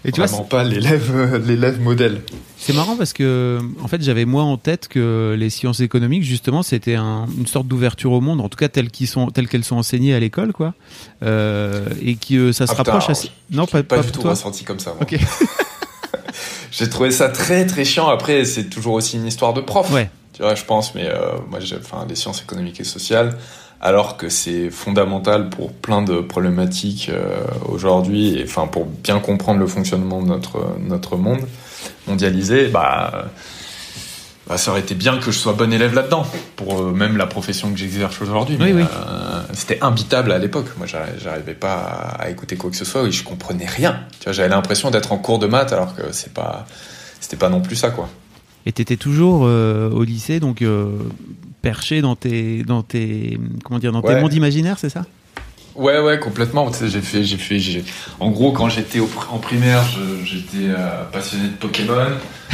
et 0.06 0.12
tu 0.12 0.20
vraiment 0.20 0.38
vois, 0.38 0.50
pas 0.50 0.64
l'élève 0.64 1.38
l'élève 1.46 1.80
modèle. 1.82 2.22
C'est 2.58 2.74
marrant 2.74 2.96
parce 2.96 3.14
que 3.14 3.60
en 3.82 3.88
fait 3.88 4.02
j'avais 4.02 4.26
moi 4.26 4.44
en 4.44 4.58
tête 4.58 4.88
que 4.88 5.36
les 5.38 5.50
sciences 5.50 5.80
économiques 5.80 6.24
justement 6.24 6.62
c'était 6.62 6.96
un, 6.96 7.28
une 7.38 7.48
sorte 7.48 7.68
d'ouverture 7.68 8.12
au 8.12 8.22
monde 8.22 8.42
en 8.42 8.50
tout 8.50 8.58
cas 8.58 8.68
telles 8.68 8.90
qu'elles 8.90 9.08
sont 9.08 9.28
telles 9.28 9.48
qu'elles 9.48 9.64
sont 9.64 9.78
enseignées 9.78 10.14
à 10.14 10.20
l'école 10.20 10.52
quoi. 10.52 10.74
Euh, 11.24 11.86
et 12.02 12.16
qui 12.16 12.38
euh, 12.38 12.52
ça 12.52 12.68
se 12.68 12.74
ah, 12.74 12.76
rapproche 12.76 13.04
putain, 13.04 13.12
assez 13.12 13.32
non 13.52 13.66
pas, 13.66 13.84
pas, 13.84 13.98
pas 13.98 14.04
du 14.04 14.12
tout 14.12 14.22
toi. 14.22 14.32
ressenti 14.32 14.64
comme 14.66 14.80
ça 14.80 14.94
moi. 14.94 15.04
ok. 15.04 15.18
J'ai 16.72 16.90
trouvé 16.90 17.12
ça 17.12 17.30
très 17.30 17.66
très 17.66 17.86
chiant. 17.86 18.08
Après 18.08 18.44
c'est 18.46 18.70
toujours 18.70 18.96
aussi 18.96 19.18
une 19.18 19.28
histoire 19.28 19.54
de 19.54 19.62
prof. 19.62 19.90
Ouais. 19.92 20.10
Tu 20.34 20.42
vois 20.42 20.56
je 20.56 20.66
pense 20.66 20.96
mais 20.96 21.08
euh, 21.08 21.38
moi 21.50 21.60
j'ai 21.62 21.78
enfin 21.78 22.06
les 22.10 22.16
sciences 22.16 22.42
économiques 22.42 22.80
et 22.80 22.84
sociales 22.86 23.38
alors 23.86 24.16
que 24.18 24.30
c'est 24.30 24.70
fondamental 24.70 25.50
pour 25.50 25.74
plein 25.74 26.02
de 26.02 26.22
problématiques 26.22 27.10
euh, 27.14 27.36
aujourd'hui, 27.68 28.40
et 28.40 28.44
enfin 28.46 28.66
pour 28.66 28.86
bien 28.86 29.20
comprendre 29.20 29.60
le 29.60 29.68
fonctionnement 29.68 30.22
de 30.24 30.28
notre 30.28 30.66
notre 30.80 31.18
monde 31.18 31.42
mondialisé, 32.08 32.68
bah 32.70 33.26
bah, 34.48 34.58
ça 34.58 34.72
aurait 34.72 34.82
été 34.82 34.96
bien 34.96 35.18
que 35.20 35.32
je 35.32 35.38
sois 35.38 35.54
bon 35.54 35.72
élève 35.72 35.94
là-dedans, 35.94 36.26
pour 36.56 36.82
euh, 36.82 36.92
même 36.92 37.16
la 37.18 37.28
profession 37.28 37.72
que 37.72 37.78
j'exerce 37.78 38.22
aujourd'hui. 38.22 38.58
Oui, 38.60 38.72
oui. 38.74 38.84
euh, 38.84 39.42
c'était 39.54 39.80
imbitable 39.82 40.32
à 40.34 40.38
l'époque. 40.38 40.68
Moi, 40.78 40.86
j'arri- 40.88 41.18
j'arrivais 41.22 41.54
pas 41.54 41.76
à, 41.76 42.24
à 42.24 42.30
écouter 42.30 42.56
quoi 42.58 42.70
que 42.70 42.76
ce 42.78 42.86
soit 42.86 43.04
et 43.08 43.12
je 43.12 43.24
comprenais 43.24 43.66
rien. 43.66 44.02
J'avais 44.30 44.50
l'impression 44.50 44.92
d'être 44.92 45.12
en 45.14 45.18
cours 45.18 45.40
de 45.40 45.48
maths 45.48 45.72
alors 45.74 45.96
que 45.96 46.04
c'est 46.12 46.34
pas, 46.34 46.66
c'était 47.22 47.38
pas 47.38 47.50
non 47.50 47.62
plus 47.62 47.76
ça, 47.78 47.90
quoi. 47.92 48.10
Et 48.66 48.72
t'étais 48.74 48.98
toujours 48.98 49.44
euh, 49.46 49.90
au 49.90 50.04
lycée, 50.04 50.40
donc 50.42 50.62
perché 51.64 52.02
dans 52.02 52.16
tes, 52.16 52.62
dans 52.62 52.84
tes, 52.84 53.40
comment 53.64 53.80
dire, 53.80 53.92
dans 53.92 54.04
tes 54.04 54.16
mondes 54.18 54.34
imaginaires, 54.34 54.78
c'est 54.78 54.90
ça? 54.90 55.06
Ouais, 55.76 56.00
ouais, 56.00 56.20
complètement. 56.20 56.70
Tu 56.70 56.78
sais, 56.78 56.88
j'ai 56.90 57.02
fait, 57.02 57.24
j'ai 57.24 57.38
fait, 57.38 57.58
j'ai. 57.58 57.84
En 58.20 58.30
gros, 58.30 58.52
quand 58.52 58.70
j'étais 58.70 59.00
en 59.00 59.40
primaire, 59.40 59.84
j'étais 60.24 60.68
euh, 60.70 61.04
passionné 61.12 61.48
de 61.48 61.56
Pokémon. 61.56 62.12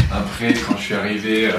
Après, 0.09 0.53
quand 0.53 0.77
je 0.77 0.83
suis 0.83 0.93
arrivé 0.93 1.47
euh, 1.47 1.51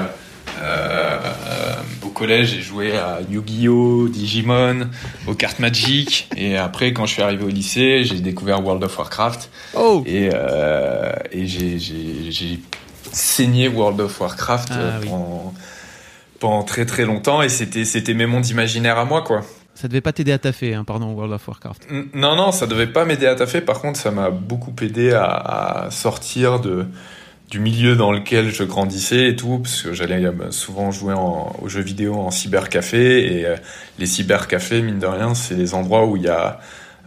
euh, 0.63 1.75
au 2.03 2.09
collège, 2.09 2.55
j'ai 2.55 2.63
joué 2.63 2.97
à 2.97 3.19
Yu-Gi-Oh, 3.29 4.09
Digimon, 4.09 4.89
aux 5.27 5.35
cartes 5.35 5.59
Magic. 5.59 6.31
Et 6.37 6.57
après, 6.57 6.95
quand 6.95 7.05
je 7.05 7.13
suis 7.15 7.23
arrivé 7.23 7.45
au 7.45 7.49
lycée, 7.49 8.05
j'ai 8.05 8.21
découvert 8.21 8.65
World 8.65 8.83
of 8.85 8.97
Warcraft. 8.97 9.51
Oh 9.75 10.03
Et, 10.07 10.31
et 11.33 11.47
j'ai, 11.47 12.61
saigné 13.13 13.69
World 13.69 14.01
of 14.01 14.19
Warcraft 14.21 14.69
Ah, 14.71 15.01
oui. 15.03 15.09
Pendant, 16.41 16.65
très 16.65 16.87
très 16.87 17.05
longtemps. 17.05 17.43
Et 17.43 17.49
c'était, 17.49 17.85
c'était 17.85 18.15
mes 18.15 18.27
mondes 18.27 18.49
imaginaires 18.49 18.99
à 18.99 19.05
moi, 19.05 19.23
quoi. 19.23 19.43
Ça 19.75 19.89
devait 19.89 20.01
pas 20.01 20.13
t'aider 20.13 20.33
à 20.33 20.39
taffer, 20.39 20.75
hein, 20.75 20.85
pardon, 20.85 21.13
World 21.13 21.33
of 21.33 21.47
Warcraft. 21.47 21.87
Non, 22.13 22.35
non, 22.35 22.51
ça 22.53 22.67
devait 22.67 22.89
pas 22.89 23.05
m'aider 23.05 23.27
à 23.27 23.35
taffer. 23.35 23.61
Par 23.61 23.81
contre, 23.81 23.99
ça 23.99 24.11
m'a 24.11 24.31
beaucoup 24.31 24.75
aidé 24.83 25.13
à, 25.13 25.25
à 25.25 25.91
sortir 25.91 26.61
de, 26.61 26.87
du 27.49 27.61
milieu 27.61 27.97
dans 27.97 28.13
lequel 28.13 28.51
je 28.51 28.65
grandissais 28.65 29.29
et 29.29 29.37
tout, 29.37 29.61
parce 29.61 29.83
que 29.83 29.95
j'allais 29.95 30.25
euh, 30.25 30.51
souvent 30.51 30.91
jouer 30.91 31.15
en, 31.15 31.57
aux 31.63 31.69
jeux 31.69 31.81
vidéo 31.81 32.17
en 32.17 32.31
cybercafé. 32.31 33.39
Et 33.39 33.47
euh, 33.47 33.57
les 33.99 34.07
cybercafés, 34.07 34.83
mine 34.83 34.99
de 34.99 35.07
rien, 35.07 35.35
c'est 35.35 35.55
les 35.55 35.73
endroits 35.73 36.05
où 36.05 36.17
il 36.17 36.25
y 36.25 36.29
a 36.29 36.59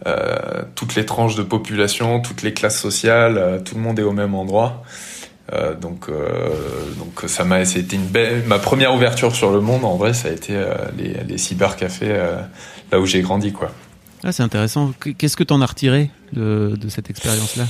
euh, 0.06 0.62
toutes 0.74 0.96
les 0.96 1.06
tranches 1.06 1.36
de 1.36 1.42
population, 1.44 2.20
toutes 2.20 2.42
les 2.42 2.54
classes 2.54 2.80
sociales, 2.80 3.38
euh, 3.38 3.60
tout 3.60 3.76
le 3.76 3.82
monde 3.82 3.98
est 3.98 4.02
au 4.02 4.12
même 4.12 4.34
endroit. 4.34 4.82
Euh, 5.54 5.74
donc, 5.74 6.06
euh, 6.08 6.50
donc 6.98 7.28
ça 7.30 7.44
m'a, 7.44 7.64
c'était 7.64 7.96
une 7.96 8.06
belle, 8.06 8.42
ma 8.46 8.58
première 8.58 8.94
ouverture 8.94 9.34
sur 9.34 9.52
le 9.52 9.60
monde. 9.60 9.84
En 9.84 9.96
vrai, 9.96 10.12
ça 10.12 10.28
a 10.28 10.32
été 10.32 10.54
euh, 10.56 10.74
les, 10.98 11.14
les 11.28 11.38
cybercafés 11.38 12.16
là 12.90 12.98
où 13.00 13.06
j'ai 13.06 13.22
grandi, 13.22 13.52
quoi. 13.52 13.70
Ah, 14.24 14.32
c'est 14.32 14.42
intéressant. 14.42 14.92
Qu- 15.00 15.14
Qu'est-ce 15.14 15.36
que 15.36 15.44
t'en 15.44 15.60
as 15.60 15.66
retiré 15.66 16.10
de, 16.32 16.74
de 16.76 16.88
cette 16.88 17.10
expérience-là? 17.10 17.64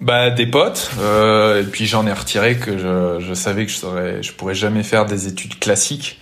Bah 0.00 0.30
des 0.30 0.46
potes, 0.46 0.90
et 0.98 1.62
puis 1.64 1.84
j'en 1.84 2.06
ai 2.06 2.12
retiré 2.14 2.56
que 2.56 2.78
je, 2.78 3.22
je 3.22 3.34
savais 3.34 3.66
que 3.66 3.70
je 3.72 3.76
saurais, 3.76 4.22
je 4.22 4.32
pourrais 4.32 4.54
jamais 4.54 4.82
faire 4.82 5.04
des 5.04 5.26
études 5.26 5.58
classiques, 5.58 6.18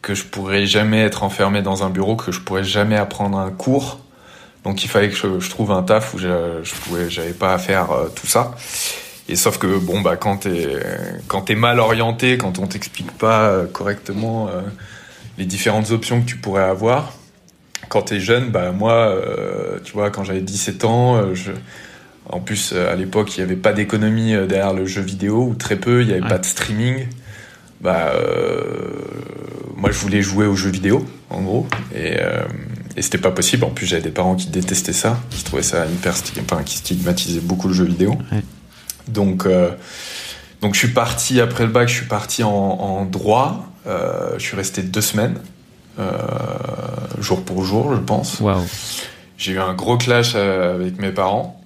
que 0.00 0.14
je 0.14 0.24
pourrais 0.24 0.64
jamais 0.64 1.02
être 1.02 1.22
enfermé 1.22 1.60
dans 1.60 1.82
un 1.84 1.90
bureau, 1.90 2.16
que 2.16 2.32
je 2.32 2.40
pourrais 2.40 2.64
jamais 2.64 2.96
apprendre 2.96 3.36
un 3.38 3.50
cours. 3.50 4.00
Donc 4.64 4.84
il 4.84 4.88
fallait 4.88 5.10
que 5.10 5.16
je, 5.16 5.38
je 5.38 5.50
trouve 5.50 5.70
un 5.70 5.82
taf 5.82 6.14
où 6.14 6.18
je, 6.18 6.60
je 6.62 6.74
pouvais, 6.76 7.10
j'avais 7.10 7.32
pas 7.34 7.52
à 7.52 7.58
faire 7.58 7.88
tout 8.14 8.26
ça. 8.26 8.54
Et 9.30 9.36
sauf 9.36 9.58
que 9.58 9.78
bon 9.78 10.00
bah 10.00 10.16
quand 10.16 10.38
t'es 10.38 10.66
quand 11.28 11.42
t'es 11.42 11.54
mal 11.54 11.78
orienté, 11.78 12.36
quand 12.36 12.58
on 12.58 12.66
t'explique 12.66 13.10
pas 13.12 13.48
euh, 13.48 13.66
correctement 13.66 14.48
euh, 14.48 14.60
les 15.38 15.44
différentes 15.44 15.90
options 15.92 16.20
que 16.20 16.26
tu 16.26 16.36
pourrais 16.36 16.64
avoir, 16.64 17.12
quand 17.88 18.02
t'es 18.02 18.20
jeune, 18.20 18.50
bah 18.50 18.72
moi, 18.72 18.92
euh, 18.94 19.78
tu 19.84 19.92
vois, 19.92 20.10
quand 20.10 20.24
j'avais 20.24 20.40
17 20.40 20.84
ans, 20.84 21.34
je 21.34 21.52
en 22.28 22.38
plus, 22.40 22.72
à 22.74 22.94
l'époque, 22.94 23.36
il 23.36 23.40
n'y 23.40 23.44
avait 23.44 23.56
pas 23.60 23.72
d'économie 23.72 24.32
derrière 24.46 24.72
le 24.74 24.86
jeu 24.86 25.00
vidéo, 25.02 25.46
ou 25.50 25.54
très 25.54 25.74
peu, 25.76 26.02
il 26.02 26.06
n'y 26.08 26.12
avait 26.12 26.22
Ouais. 26.22 26.28
pas 26.28 26.38
de 26.38 26.44
streaming. 26.46 27.06
Bah, 27.80 28.12
euh, 28.14 28.92
moi, 29.76 29.90
je 29.90 29.98
voulais 29.98 30.22
jouer 30.22 30.46
aux 30.46 30.54
jeux 30.54 30.70
vidéo, 30.70 31.04
en 31.30 31.40
gros, 31.40 31.66
et, 31.92 32.18
et 32.96 33.02
c'était 33.02 33.18
pas 33.18 33.30
possible. 33.32 33.64
En 33.64 33.70
plus, 33.70 33.86
j'avais 33.86 34.02
des 34.02 34.10
parents 34.10 34.36
qui 34.36 34.46
détestaient 34.48 34.92
ça, 34.92 35.18
qui 35.30 35.42
trouvaient 35.42 35.62
ça 35.64 35.86
hyper 35.86 36.14
stig- 36.14 36.40
enfin, 36.40 36.62
qui 36.62 36.76
stigmatisaient 36.76 37.40
beaucoup 37.40 37.66
le 37.68 37.74
jeu 37.74 37.84
vidéo. 37.84 38.12
Ouais. 38.30 38.42
Donc, 39.08 39.46
euh, 39.46 39.70
donc, 40.60 40.74
je 40.74 40.78
suis 40.78 40.88
parti 40.92 41.40
après 41.40 41.64
le 41.64 41.70
bac, 41.70 41.88
je 41.88 41.94
suis 41.94 42.06
parti 42.06 42.42
en, 42.42 42.50
en 42.50 43.04
droit. 43.04 43.66
Euh, 43.86 44.34
je 44.38 44.42
suis 44.44 44.56
resté 44.56 44.82
deux 44.82 45.00
semaines, 45.00 45.38
euh, 45.98 46.12
jour 47.18 47.42
pour 47.42 47.64
jour, 47.64 47.94
je 47.94 48.00
pense. 48.00 48.40
Waouh. 48.40 48.64
J'ai 49.38 49.52
eu 49.52 49.58
un 49.58 49.74
gros 49.74 49.96
clash 49.96 50.34
avec 50.34 50.98
mes 50.98 51.12
parents. 51.12 51.60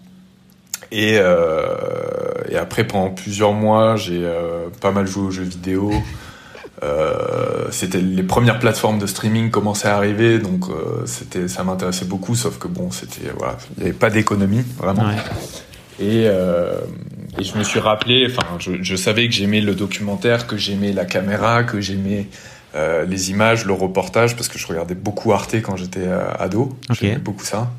Et, 0.93 1.15
et 1.15 2.57
après, 2.57 2.85
pendant 2.85 3.11
plusieurs 3.11 3.53
mois, 3.53 3.97
j'ai 3.97 4.25
pas 4.81 4.93
mal 4.93 5.09
joué 5.09 5.25
aux 5.25 5.31
jeux 5.33 5.43
vidéo. 5.43 5.91
C'était 7.73 8.01
les 8.01 8.23
premières 8.23 8.61
plateformes 8.61 9.01
de 9.01 9.09
streaming 9.09 9.51
commençaient 9.51 9.89
à 9.89 9.97
arriver, 9.97 10.39
donc 10.39 10.67
c'était 11.07 11.49
ça 11.49 11.65
m'intéressait 11.65 12.05
beaucoup. 12.05 12.37
Sauf 12.37 12.59
que 12.61 12.69
bon, 12.69 12.93
c'était 12.93 13.33
voilà, 13.37 13.57
il 13.77 13.83
n'y 13.83 13.89
avait 13.89 13.99
pas 13.99 14.11
d'économie 14.11 14.65
vraiment. 14.79 15.07
Ouais. 15.07 15.17
Et, 15.99 16.27
euh, 16.27 16.75
et 17.39 17.43
je 17.43 17.59
me 17.59 17.65
suis 17.65 17.81
rappelé, 17.81 18.27
enfin, 18.31 18.47
je, 18.59 18.83
je 18.83 18.97
savais 18.97 19.27
que 19.27 19.35
j'aimais 19.35 19.61
le 19.61 19.75
documentaire, 19.75 20.47
que 20.47 20.57
j'aimais 20.57 20.93
la 20.93 21.05
caméra, 21.05 21.65
que 21.65 21.81
j'aimais 21.81 22.29
euh, 22.75 23.05
les 23.05 23.31
images, 23.31 23.65
le 23.65 23.73
reportage, 23.73 24.35
parce 24.37 24.49
que 24.49 24.59
je 24.59 24.67
regardais 24.67 24.95
beaucoup 24.95 25.33
Arte 25.33 25.55
quand 25.57 25.77
j'étais 25.77 26.07
euh, 26.07 26.25
ado. 26.39 26.77
J'aimais 26.91 27.19
beaucoup 27.19 27.45
ça. 27.45 27.71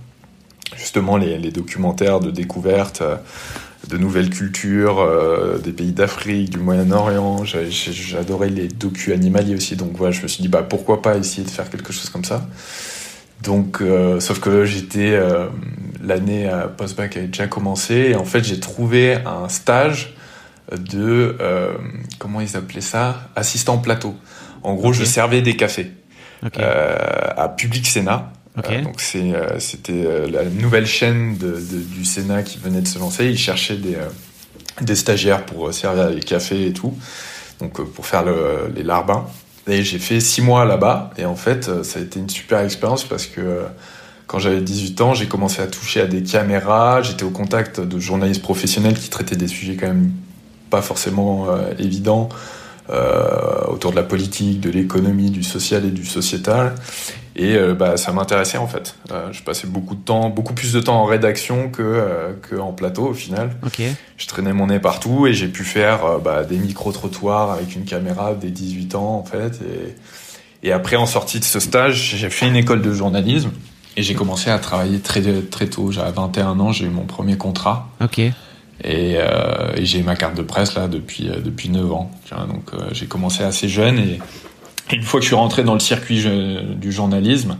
Justement, 0.77 1.17
les, 1.17 1.37
les 1.37 1.51
documentaires 1.51 2.19
de 2.19 2.31
découverte 2.31 3.01
euh, 3.01 3.17
de 3.89 3.97
nouvelles 3.97 4.31
cultures, 4.31 5.07
des 5.63 5.71
pays 5.71 5.91
d'Afrique, 5.91 6.49
du 6.49 6.57
Moyen-Orient. 6.57 7.43
J'adorais 7.43 8.49
les 8.49 8.67
docus 8.67 9.13
animaliers 9.13 9.53
aussi, 9.53 9.75
donc 9.75 9.91
voilà, 9.95 10.11
je 10.11 10.23
me 10.23 10.27
suis 10.27 10.41
dit, 10.41 10.47
bah, 10.47 10.65
pourquoi 10.67 11.03
pas 11.03 11.15
essayer 11.17 11.43
de 11.43 11.51
faire 11.51 11.69
quelque 11.69 11.93
chose 11.93 12.09
comme 12.09 12.25
ça. 12.25 12.47
Donc, 13.45 13.81
euh, 13.81 14.19
sauf 14.19 14.39
que 14.39 14.65
j'étais 14.65 15.11
euh, 15.13 15.47
l'année 16.03 16.47
à 16.47 16.67
post-bac 16.67 17.15
avait 17.17 17.27
déjà 17.27 17.47
commencé 17.47 17.93
et 18.11 18.15
en 18.15 18.25
fait 18.25 18.43
j'ai 18.43 18.59
trouvé 18.59 19.15
un 19.25 19.47
stage 19.49 20.15
de 20.71 21.35
euh, 21.39 21.73
comment 22.19 22.41
ils 22.41 22.57
appelaient 22.57 22.81
ça? 22.81 23.29
Assistant 23.35 23.77
plateau. 23.77 24.15
En 24.63 24.73
gros, 24.73 24.93
je 24.93 25.03
servais 25.05 25.41
des 25.43 25.55
cafés 25.55 25.91
euh, 26.59 26.95
à 27.37 27.49
Public 27.49 27.85
Sénat. 27.87 28.31
Euh, 28.57 28.61
donc 28.83 29.01
euh, 29.15 29.59
c'était 29.59 30.03
euh, 30.05 30.27
la 30.31 30.43
nouvelle 30.45 30.87
chaîne 30.87 31.37
de, 31.37 31.51
de- 31.51 31.83
du 31.83 32.05
Sénat 32.05 32.41
qui 32.41 32.57
venait 32.57 32.81
de 32.81 32.87
se 32.87 32.97
lancer. 32.97 33.25
Ils 33.25 33.37
cherchaient 33.37 33.75
des 33.77 33.95
euh, 33.95 34.09
des 34.81 34.95
stagiaires 34.95 35.45
pour 35.45 35.67
euh, 35.67 35.71
servir 35.71 36.09
les 36.09 36.21
cafés 36.21 36.65
et 36.67 36.73
tout. 36.73 36.97
Donc 37.59 37.79
euh, 37.79 37.83
pour 37.83 38.05
faire 38.07 38.23
le, 38.23 38.71
les 38.75 38.83
larbins. 38.83 39.25
J'ai 39.67 39.99
fait 39.99 40.19
six 40.19 40.41
mois 40.41 40.65
là-bas. 40.65 41.11
Et 41.17 41.25
en 41.25 41.35
fait, 41.35 41.69
euh, 41.69 41.83
ça 41.83 41.99
a 41.99 42.01
été 42.01 42.19
une 42.19 42.29
super 42.29 42.59
expérience 42.59 43.03
parce 43.03 43.25
que 43.25 43.41
euh, 43.41 43.63
quand 44.27 44.39
j'avais 44.39 44.61
18 44.61 45.01
ans, 45.01 45.13
j'ai 45.13 45.27
commencé 45.27 45.61
à 45.61 45.67
toucher 45.67 46.01
à 46.01 46.05
des 46.05 46.23
caméras. 46.23 47.01
J'étais 47.01 47.23
au 47.23 47.31
contact 47.31 47.79
de 47.79 47.99
journalistes 47.99 48.41
professionnels 48.41 48.95
qui 48.95 49.09
traitaient 49.09 49.35
des 49.35 49.47
sujets 49.47 49.75
quand 49.75 49.87
même 49.87 50.11
pas 50.69 50.81
forcément 50.81 51.49
euh, 51.49 51.73
évidents 51.79 52.29
euh, 52.89 53.65
autour 53.67 53.91
de 53.91 53.95
la 53.95 54.03
politique, 54.03 54.59
de 54.59 54.69
l'économie, 54.69 55.31
du 55.31 55.43
social 55.43 55.85
et 55.85 55.91
du 55.91 56.05
sociétal. 56.05 56.75
Et 57.35 57.55
euh, 57.55 57.73
bah, 57.73 57.97
ça 57.97 58.11
m'intéressait 58.11 58.57
en 58.57 58.67
fait. 58.67 58.95
Euh, 59.11 59.31
je 59.31 59.43
passais 59.43 59.67
beaucoup 59.67 59.95
de 59.95 60.01
temps, 60.01 60.29
beaucoup 60.29 60.53
plus 60.53 60.71
de 60.71 60.79
temps 60.79 61.01
en 61.01 61.05
rédaction 61.05 61.69
que, 61.69 62.35
que 62.41 62.55
en 62.55 62.71
plateau 62.71 63.07
au 63.07 63.13
final. 63.13 63.51
Je 64.17 64.27
traînais 64.27 64.53
mon 64.53 64.67
nez 64.67 64.79
partout 64.79 65.27
et 65.27 65.33
j'ai 65.33 65.47
pu 65.47 65.63
faire 65.63 66.19
bah, 66.19 66.43
des 66.43 66.57
micro-trottoirs 66.57 67.51
avec 67.51 67.75
une 67.75 67.85
caméra 67.85 68.33
dès 68.33 68.49
18 68.49 68.95
ans 68.95 69.17
en 69.17 69.23
fait. 69.23 69.59
Et, 69.61 70.67
et 70.67 70.71
après, 70.71 70.95
en 70.95 71.05
sortie 71.05 71.39
de 71.39 71.45
ce 71.45 71.59
stage, 71.59 72.15
j'ai 72.15 72.29
fait 72.29 72.47
une 72.47 72.55
école 72.55 72.81
de 72.81 72.91
journalisme 72.93 73.51
et 73.97 74.03
j'ai 74.03 74.13
commencé 74.13 74.49
à 74.49 74.59
travailler 74.59 74.99
très, 74.99 75.21
très 75.43 75.67
tôt. 75.67 75.91
J'avais 75.91 76.11
21 76.11 76.59
ans, 76.59 76.71
j'ai 76.71 76.85
eu 76.85 76.89
mon 76.89 77.05
premier 77.05 77.37
contrat 77.37 77.89
Ok. 78.01 78.21
Et, 78.83 79.15
euh, 79.17 79.73
et 79.75 79.85
j'ai 79.85 80.01
ma 80.03 80.15
carte 80.15 80.35
de 80.35 80.41
presse 80.41 80.75
là 80.75 80.87
depuis, 80.87 81.29
euh, 81.29 81.39
depuis 81.43 81.69
9 81.69 81.91
ans. 81.93 82.11
Donc 82.47 82.73
euh, 82.73 82.89
j'ai 82.91 83.05
commencé 83.05 83.43
assez 83.43 83.67
jeune 83.69 83.97
et 83.99 84.19
une 84.91 85.01
fois 85.03 85.19
que 85.19 85.23
je 85.23 85.29
suis 85.29 85.35
rentré 85.35 85.63
dans 85.63 85.73
le 85.73 85.79
circuit 85.79 86.19
je- 86.19 86.73
du 86.73 86.91
journalisme, 86.91 87.57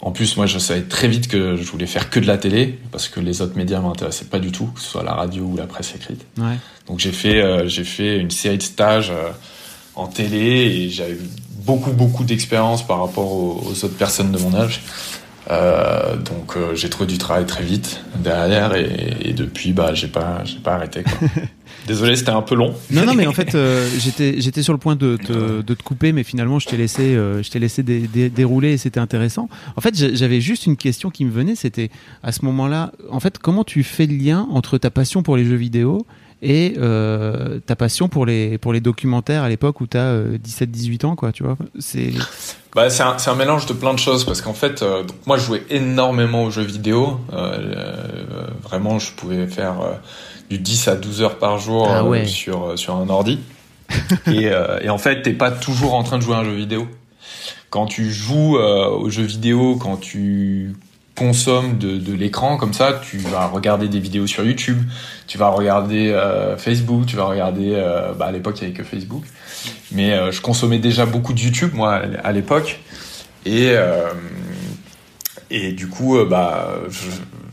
en 0.00 0.10
plus 0.12 0.36
moi 0.36 0.46
je 0.46 0.58
savais 0.58 0.82
très 0.82 1.08
vite 1.08 1.28
que 1.28 1.56
je 1.56 1.62
voulais 1.62 1.86
faire 1.86 2.10
que 2.10 2.20
de 2.20 2.26
la 2.26 2.38
télé 2.38 2.78
parce 2.92 3.08
que 3.08 3.20
les 3.20 3.40
autres 3.40 3.56
médias 3.56 3.80
m'intéressaient 3.80 4.26
pas 4.26 4.38
du 4.40 4.52
tout, 4.52 4.66
que 4.74 4.80
ce 4.80 4.86
soit 4.90 5.02
la 5.04 5.14
radio 5.14 5.44
ou 5.44 5.56
la 5.56 5.66
presse 5.66 5.94
écrite. 5.94 6.24
Ouais. 6.38 6.56
Donc 6.86 6.98
j'ai 6.98 7.12
fait, 7.12 7.40
euh, 7.42 7.66
j'ai 7.68 7.84
fait 7.84 8.18
une 8.18 8.30
série 8.30 8.58
de 8.58 8.62
stages 8.62 9.12
en 9.94 10.06
télé 10.06 10.38
et 10.40 10.90
j'avais 10.90 11.16
beaucoup 11.64 11.92
beaucoup 11.92 12.24
d'expérience 12.24 12.86
par 12.86 13.00
rapport 13.04 13.30
aux, 13.32 13.62
aux 13.70 13.84
autres 13.84 13.96
personnes 13.96 14.32
de 14.32 14.38
mon 14.38 14.54
âge. 14.54 14.80
Euh, 15.50 16.16
donc 16.16 16.56
euh, 16.56 16.74
j'ai 16.74 16.90
trouvé 16.90 17.06
du 17.06 17.16
travail 17.16 17.46
très 17.46 17.64
vite 17.64 18.02
derrière 18.16 18.74
et, 18.74 19.16
et 19.22 19.32
depuis 19.32 19.72
bah 19.72 19.94
j'ai 19.94 20.08
pas 20.08 20.42
j'ai 20.44 20.58
pas 20.58 20.74
arrêté 20.74 21.02
quoi. 21.04 21.26
Désolé 21.86 22.16
c'était 22.16 22.30
un 22.32 22.42
peu 22.42 22.54
long. 22.54 22.74
Non, 22.90 23.06
non, 23.06 23.14
mais 23.14 23.26
en 23.26 23.32
fait, 23.32 23.54
euh, 23.54 23.88
j'étais, 23.98 24.40
j'étais 24.42 24.62
sur 24.62 24.74
le 24.74 24.78
point 24.78 24.94
de 24.96 25.16
te, 25.16 25.62
de 25.62 25.74
te 25.74 25.82
couper, 25.82 26.12
mais 26.12 26.22
finalement, 26.22 26.58
je 26.58 26.66
t'ai 26.66 26.76
laissé, 26.76 27.14
euh, 27.14 27.42
je 27.42 27.50
t'ai 27.50 27.58
laissé 27.58 27.82
dé- 27.82 28.06
dé- 28.12 28.28
dérouler 28.28 28.72
et 28.72 28.76
c'était 28.78 29.00
intéressant. 29.00 29.48
En 29.76 29.80
fait, 29.80 29.96
j'a- 29.96 30.12
j'avais 30.14 30.40
juste 30.42 30.66
une 30.66 30.76
question 30.76 31.08
qui 31.08 31.24
me 31.24 31.30
venait, 31.30 31.54
c'était 31.54 31.90
à 32.22 32.32
ce 32.32 32.44
moment-là, 32.44 32.92
en 33.10 33.20
fait, 33.20 33.38
comment 33.38 33.64
tu 33.64 33.82
fais 33.84 34.06
le 34.06 34.16
lien 34.16 34.46
entre 34.50 34.76
ta 34.76 34.90
passion 34.90 35.22
pour 35.22 35.36
les 35.38 35.44
jeux 35.46 35.56
vidéo 35.56 36.04
et 36.40 36.74
euh, 36.78 37.58
ta 37.66 37.74
passion 37.74 38.08
pour 38.08 38.24
les 38.24 38.58
pour 38.58 38.72
les 38.72 38.80
documentaires 38.80 39.42
à 39.42 39.48
l'époque 39.48 39.80
où 39.80 39.86
tu 39.86 39.96
as 39.96 40.22
17 40.22 40.70
18 40.70 41.04
ans 41.04 41.16
quoi, 41.16 41.32
tu 41.32 41.42
vois. 41.42 41.56
C'est 41.78 42.12
bah, 42.74 42.86
un, 43.00 43.16
un, 43.26 43.34
mélange 43.34 43.66
de 43.66 43.72
plein 43.72 43.92
de 43.92 43.98
choses 43.98 44.24
parce 44.24 44.40
qu'en 44.40 44.54
fait 44.54 44.82
euh, 44.82 45.02
donc 45.02 45.16
moi 45.26 45.36
je 45.36 45.44
jouais 45.44 45.64
énormément 45.70 46.44
aux 46.44 46.50
jeux 46.50 46.62
vidéo 46.62 47.20
euh, 47.32 48.46
vraiment 48.62 48.98
je 48.98 49.12
pouvais 49.12 49.46
faire 49.48 49.76
du 50.48 50.58
10 50.58 50.88
à 50.88 50.96
12 50.96 51.22
heures 51.22 51.38
par 51.38 51.58
jour 51.58 51.88
ah 51.90 52.04
ouais. 52.04 52.24
sur 52.24 52.78
sur 52.78 52.94
un 52.94 53.08
ordi 53.08 53.40
et, 54.26 54.50
et 54.82 54.90
en 54.90 54.98
fait 54.98 55.22
t'es 55.22 55.32
pas 55.32 55.50
toujours 55.50 55.94
en 55.94 56.04
train 56.04 56.18
de 56.18 56.22
jouer 56.22 56.36
à 56.36 56.38
un 56.38 56.44
jeu 56.44 56.54
vidéo 56.54 56.86
quand 57.70 57.86
tu 57.86 58.12
joues 58.12 58.58
aux 58.58 59.10
jeux 59.10 59.24
vidéo 59.24 59.76
quand 59.76 59.96
tu 59.96 60.74
consommes 61.18 61.78
de, 61.78 62.12
l'écran 62.12 62.56
comme 62.56 62.72
ça, 62.72 63.00
tu 63.02 63.18
vas 63.18 63.46
regarder 63.46 63.88
des 63.88 63.98
vidéos 63.98 64.26
sur 64.26 64.44
YouTube, 64.44 64.78
tu 65.26 65.36
vas 65.36 65.48
regarder 65.48 66.10
euh, 66.10 66.56
Facebook, 66.56 67.06
tu 67.06 67.16
vas 67.16 67.24
regarder. 67.24 67.72
Euh, 67.74 68.12
bah 68.14 68.26
à 68.26 68.32
l'époque, 68.32 68.58
il 68.60 68.68
n'y 68.68 68.70
avait 68.70 68.78
que 68.78 68.84
Facebook, 68.84 69.24
mais 69.92 70.12
euh, 70.12 70.30
je 70.30 70.40
consommais 70.40 70.78
déjà 70.78 71.06
beaucoup 71.06 71.32
de 71.32 71.40
YouTube 71.40 71.72
moi 71.74 72.00
à 72.22 72.32
l'époque, 72.32 72.80
et 73.44 73.74
et 75.50 75.72
du 75.72 75.88
coup, 75.88 76.18
bah, 76.24 76.74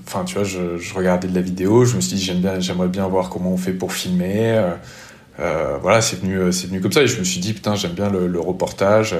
enfin 0.05 0.23
tu 0.25 0.35
vois, 0.35 0.43
je, 0.43 0.77
je, 0.77 0.93
regardais 0.93 1.27
de 1.27 1.35
la 1.35 1.41
vidéo, 1.41 1.85
je 1.85 1.95
me 1.95 2.01
suis 2.01 2.17
dit 2.17 2.23
j'aime 2.23 2.41
bien, 2.41 2.59
j'aimerais 2.59 2.89
bien 2.89 3.07
voir 3.07 3.29
comment 3.29 3.51
on 3.51 3.57
fait 3.57 3.73
pour 3.73 3.93
filmer. 3.93 4.61
voilà, 5.37 6.01
c'est 6.01 6.19
venu, 6.21 6.51
c'est 6.51 6.67
venu 6.67 6.81
comme 6.81 6.91
ça, 6.91 7.01
et 7.01 7.07
je 7.07 7.19
me 7.19 7.23
suis 7.23 7.39
dit 7.39 7.53
putain, 7.53 7.75
j'aime 7.75 7.93
bien 7.93 8.09
le 8.09 8.39
reportage 8.39 9.15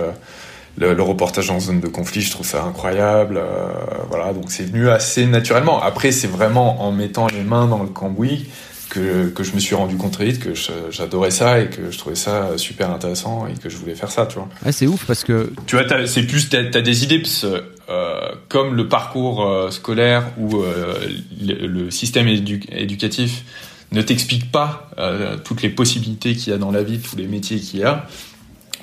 le, 0.77 0.93
le, 0.93 1.03
reportage 1.03 1.49
en 1.49 1.59
zone 1.59 1.79
de 1.79 1.87
conflit, 1.87 2.21
je 2.21 2.31
trouve 2.31 2.45
ça 2.45 2.63
incroyable. 2.63 3.37
Euh, 3.37 3.67
voilà, 4.09 4.33
donc 4.33 4.51
c'est 4.51 4.63
venu 4.63 4.89
assez 4.89 5.25
naturellement. 5.25 5.81
Après, 5.81 6.11
c'est 6.11 6.27
vraiment 6.27 6.83
en 6.83 6.91
mettant 6.91 7.27
les 7.27 7.43
mains 7.43 7.67
dans 7.67 7.83
le 7.83 7.89
cambouis 7.89 8.47
que, 8.89 9.29
que 9.29 9.43
je 9.43 9.53
me 9.53 9.59
suis 9.59 9.75
rendu 9.75 9.97
compte 9.97 10.13
très 10.13 10.25
vite 10.25 10.39
que 10.39 10.53
j'adorais 10.91 11.31
ça 11.31 11.59
et 11.59 11.67
que 11.67 11.91
je 11.91 11.97
trouvais 11.97 12.15
ça 12.15 12.57
super 12.57 12.91
intéressant 12.91 13.47
et 13.47 13.59
que 13.59 13.69
je 13.69 13.77
voulais 13.77 13.95
faire 13.95 14.11
ça, 14.11 14.25
tu 14.25 14.35
vois. 14.35 14.47
Ouais, 14.65 14.71
c'est 14.71 14.87
ouf 14.87 15.05
parce 15.05 15.23
que 15.23 15.51
tu 15.65 15.75
vois, 15.75 15.85
c'est 16.07 16.23
plus 16.23 16.49
t'as 16.49 16.59
as 16.59 16.81
des 16.81 17.03
idées 17.03 17.19
parce, 17.19 17.45
euh, 17.89 18.31
comme 18.49 18.75
le 18.75 18.87
parcours 18.87 19.45
euh, 19.45 19.71
scolaire 19.71 20.31
ou 20.37 20.61
euh, 20.61 20.95
le, 21.41 21.67
le, 21.67 21.91
système 21.91 22.27
édu 22.27 22.61
éducatif 22.71 23.43
ne 23.91 24.01
t'explique 24.01 24.51
pas 24.51 24.89
euh, 24.97 25.37
toutes 25.43 25.61
les 25.61 25.69
possibilités 25.69 26.35
qu'il 26.35 26.51
y 26.51 26.55
a 26.55 26.57
dans 26.57 26.71
la 26.71 26.83
vie, 26.83 26.99
tous 26.99 27.15
les 27.15 27.27
métiers 27.27 27.59
qu'il 27.59 27.79
y 27.79 27.83
a 27.83 28.07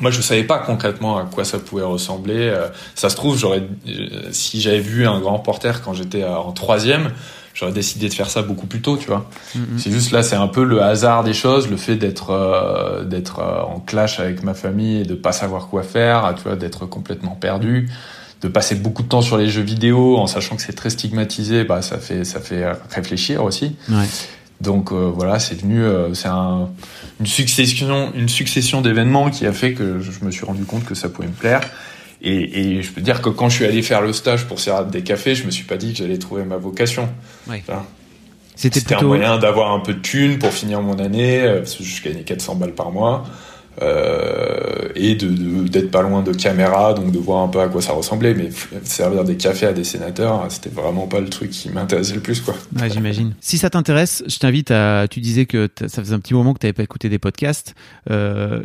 moi, 0.00 0.10
je 0.10 0.20
savais 0.20 0.44
pas 0.44 0.58
concrètement 0.58 1.18
à 1.18 1.24
quoi 1.24 1.44
ça 1.44 1.58
pouvait 1.58 1.82
ressembler. 1.82 2.38
Euh, 2.38 2.68
ça 2.94 3.10
se 3.10 3.16
trouve, 3.16 3.38
j'aurais, 3.38 3.62
euh, 3.88 4.28
si 4.30 4.60
j'avais 4.60 4.80
vu 4.80 5.06
un 5.06 5.20
grand 5.20 5.38
reporter 5.38 5.82
quand 5.82 5.92
j'étais 5.92 6.24
en 6.24 6.52
troisième, 6.52 7.12
j'aurais 7.54 7.72
décidé 7.72 8.08
de 8.08 8.14
faire 8.14 8.30
ça 8.30 8.42
beaucoup 8.42 8.66
plus 8.66 8.80
tôt, 8.80 8.96
tu 8.96 9.08
vois. 9.08 9.28
Mm-hmm. 9.56 9.78
C'est 9.78 9.90
juste 9.90 10.10
là, 10.12 10.22
c'est 10.22 10.36
un 10.36 10.48
peu 10.48 10.64
le 10.64 10.82
hasard 10.82 11.24
des 11.24 11.34
choses, 11.34 11.70
le 11.70 11.76
fait 11.76 11.96
d'être 11.96 12.30
euh, 12.30 13.04
d'être 13.04 13.40
en 13.40 13.80
clash 13.80 14.18
avec 14.20 14.42
ma 14.42 14.54
famille 14.54 15.00
et 15.00 15.04
de 15.04 15.14
pas 15.14 15.32
savoir 15.32 15.68
quoi 15.68 15.82
faire, 15.82 16.34
tu 16.36 16.42
vois, 16.44 16.56
d'être 16.56 16.86
complètement 16.86 17.34
perdu, 17.34 17.90
de 18.40 18.48
passer 18.48 18.74
beaucoup 18.74 19.02
de 19.02 19.08
temps 19.08 19.22
sur 19.22 19.36
les 19.36 19.48
jeux 19.48 19.62
vidéo 19.62 20.16
en 20.16 20.26
sachant 20.26 20.56
que 20.56 20.62
c'est 20.62 20.72
très 20.72 20.90
stigmatisé, 20.90 21.64
bah 21.64 21.82
ça 21.82 21.98
fait 21.98 22.24
ça 22.24 22.40
fait 22.40 22.64
réfléchir 22.90 23.44
aussi. 23.44 23.76
Ouais. 23.88 24.06
Donc 24.62 24.92
euh, 24.92 25.10
voilà, 25.14 25.38
c'est 25.38 25.60
venu, 25.60 25.82
euh, 25.82 26.14
c'est 26.14 26.28
un, 26.28 26.68
une 27.20 27.26
succession, 27.26 28.12
une 28.14 28.28
succession 28.28 28.80
d'événements 28.80 29.30
qui 29.30 29.46
a 29.46 29.52
fait 29.52 29.74
que 29.74 30.00
je 30.00 30.24
me 30.24 30.30
suis 30.30 30.44
rendu 30.44 30.64
compte 30.64 30.84
que 30.84 30.94
ça 30.94 31.08
pouvait 31.08 31.28
me 31.28 31.32
plaire. 31.32 31.60
Et, 32.24 32.76
et, 32.76 32.82
je 32.82 32.92
peux 32.92 33.00
dire 33.00 33.20
que 33.20 33.28
quand 33.28 33.48
je 33.48 33.56
suis 33.56 33.64
allé 33.64 33.82
faire 33.82 34.00
le 34.00 34.12
stage 34.12 34.46
pour 34.46 34.60
servir 34.60 34.86
des 34.86 35.02
cafés, 35.02 35.34
je 35.34 35.44
me 35.44 35.50
suis 35.50 35.64
pas 35.64 35.76
dit 35.76 35.92
que 35.92 35.98
j'allais 35.98 36.18
trouver 36.18 36.44
ma 36.44 36.56
vocation. 36.56 37.08
C'était 38.54 38.80
plutôt... 38.80 39.06
un 39.06 39.08
moyen 39.08 39.38
d'avoir 39.38 39.72
un 39.72 39.80
peu 39.80 39.94
de 39.94 40.00
thunes 40.00 40.38
pour 40.38 40.52
finir 40.52 40.82
mon 40.82 40.98
année, 40.98 41.42
euh, 41.42 41.58
parce 41.58 41.74
que 41.74 41.82
je 41.82 42.02
gagnais 42.02 42.22
400 42.22 42.56
balles 42.56 42.74
par 42.74 42.92
mois. 42.92 43.24
Euh, 43.80 44.88
et 44.94 45.14
de 45.14 45.28
d'être 45.66 45.90
pas 45.90 46.02
loin 46.02 46.22
de 46.22 46.32
caméra, 46.32 46.92
donc 46.92 47.10
de 47.10 47.18
voir 47.18 47.42
un 47.42 47.48
peu 47.48 47.60
à 47.60 47.68
quoi 47.68 47.80
ça 47.80 47.92
ressemblait. 47.92 48.34
Mais 48.34 48.50
servir 48.84 49.24
des 49.24 49.36
cafés 49.36 49.66
à 49.66 49.72
des 49.72 49.84
sénateurs, 49.84 50.44
c'était 50.50 50.68
vraiment 50.68 51.06
pas 51.06 51.20
le 51.20 51.30
truc 51.30 51.50
qui 51.50 51.70
m'intéressait 51.70 52.14
le 52.14 52.20
plus, 52.20 52.42
quoi. 52.42 52.54
Ouais, 52.78 52.90
j'imagine. 52.90 53.32
si 53.40 53.56
ça 53.56 53.70
t'intéresse, 53.70 54.22
je 54.26 54.38
t'invite 54.38 54.70
à. 54.70 55.06
Tu 55.08 55.20
disais 55.20 55.46
que 55.46 55.70
ça 55.86 56.02
faisait 56.02 56.14
un 56.14 56.20
petit 56.20 56.34
moment 56.34 56.52
que 56.52 56.58
t'avais 56.58 56.74
pas 56.74 56.82
écouté 56.82 57.08
des 57.08 57.18
podcasts, 57.18 57.74
euh, 58.10 58.62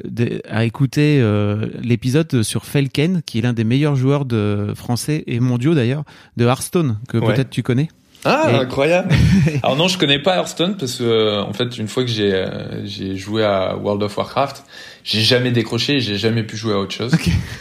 à 0.50 0.66
écouter 0.66 1.20
euh, 1.22 1.68
l'épisode 1.82 2.44
sur 2.44 2.66
Felken, 2.66 3.22
qui 3.26 3.40
est 3.40 3.42
l'un 3.42 3.54
des 3.54 3.64
meilleurs 3.64 3.96
joueurs 3.96 4.26
de 4.26 4.74
français 4.76 5.24
et 5.28 5.40
mondiaux 5.40 5.74
d'ailleurs 5.74 6.04
de 6.36 6.46
Hearthstone, 6.46 6.98
que 7.08 7.18
peut-être 7.18 7.50
tu 7.50 7.64
connais. 7.64 7.88
Ah, 8.26 8.50
incroyable. 8.60 9.14
Alors 9.64 9.76
non, 9.76 9.88
je 9.88 9.98
connais 9.98 10.20
pas 10.20 10.36
Hearthstone 10.36 10.76
parce 10.78 10.96
que 10.96 11.04
euh, 11.04 11.42
en 11.42 11.54
fait, 11.54 11.78
une 11.78 11.88
fois 11.88 12.04
que 12.04 12.10
j'ai 12.10 12.34
euh, 12.34 12.86
j'ai 12.86 13.16
joué 13.16 13.44
à 13.44 13.78
World 13.78 14.04
of 14.04 14.18
Warcraft, 14.18 14.64
j'ai 15.08 15.22
jamais 15.22 15.52
décroché, 15.52 16.02
j'ai 16.02 16.18
jamais 16.18 16.44
pu 16.44 16.58
jouer 16.58 16.74
à 16.74 16.80
autre 16.80 16.94
chose. 16.94 17.14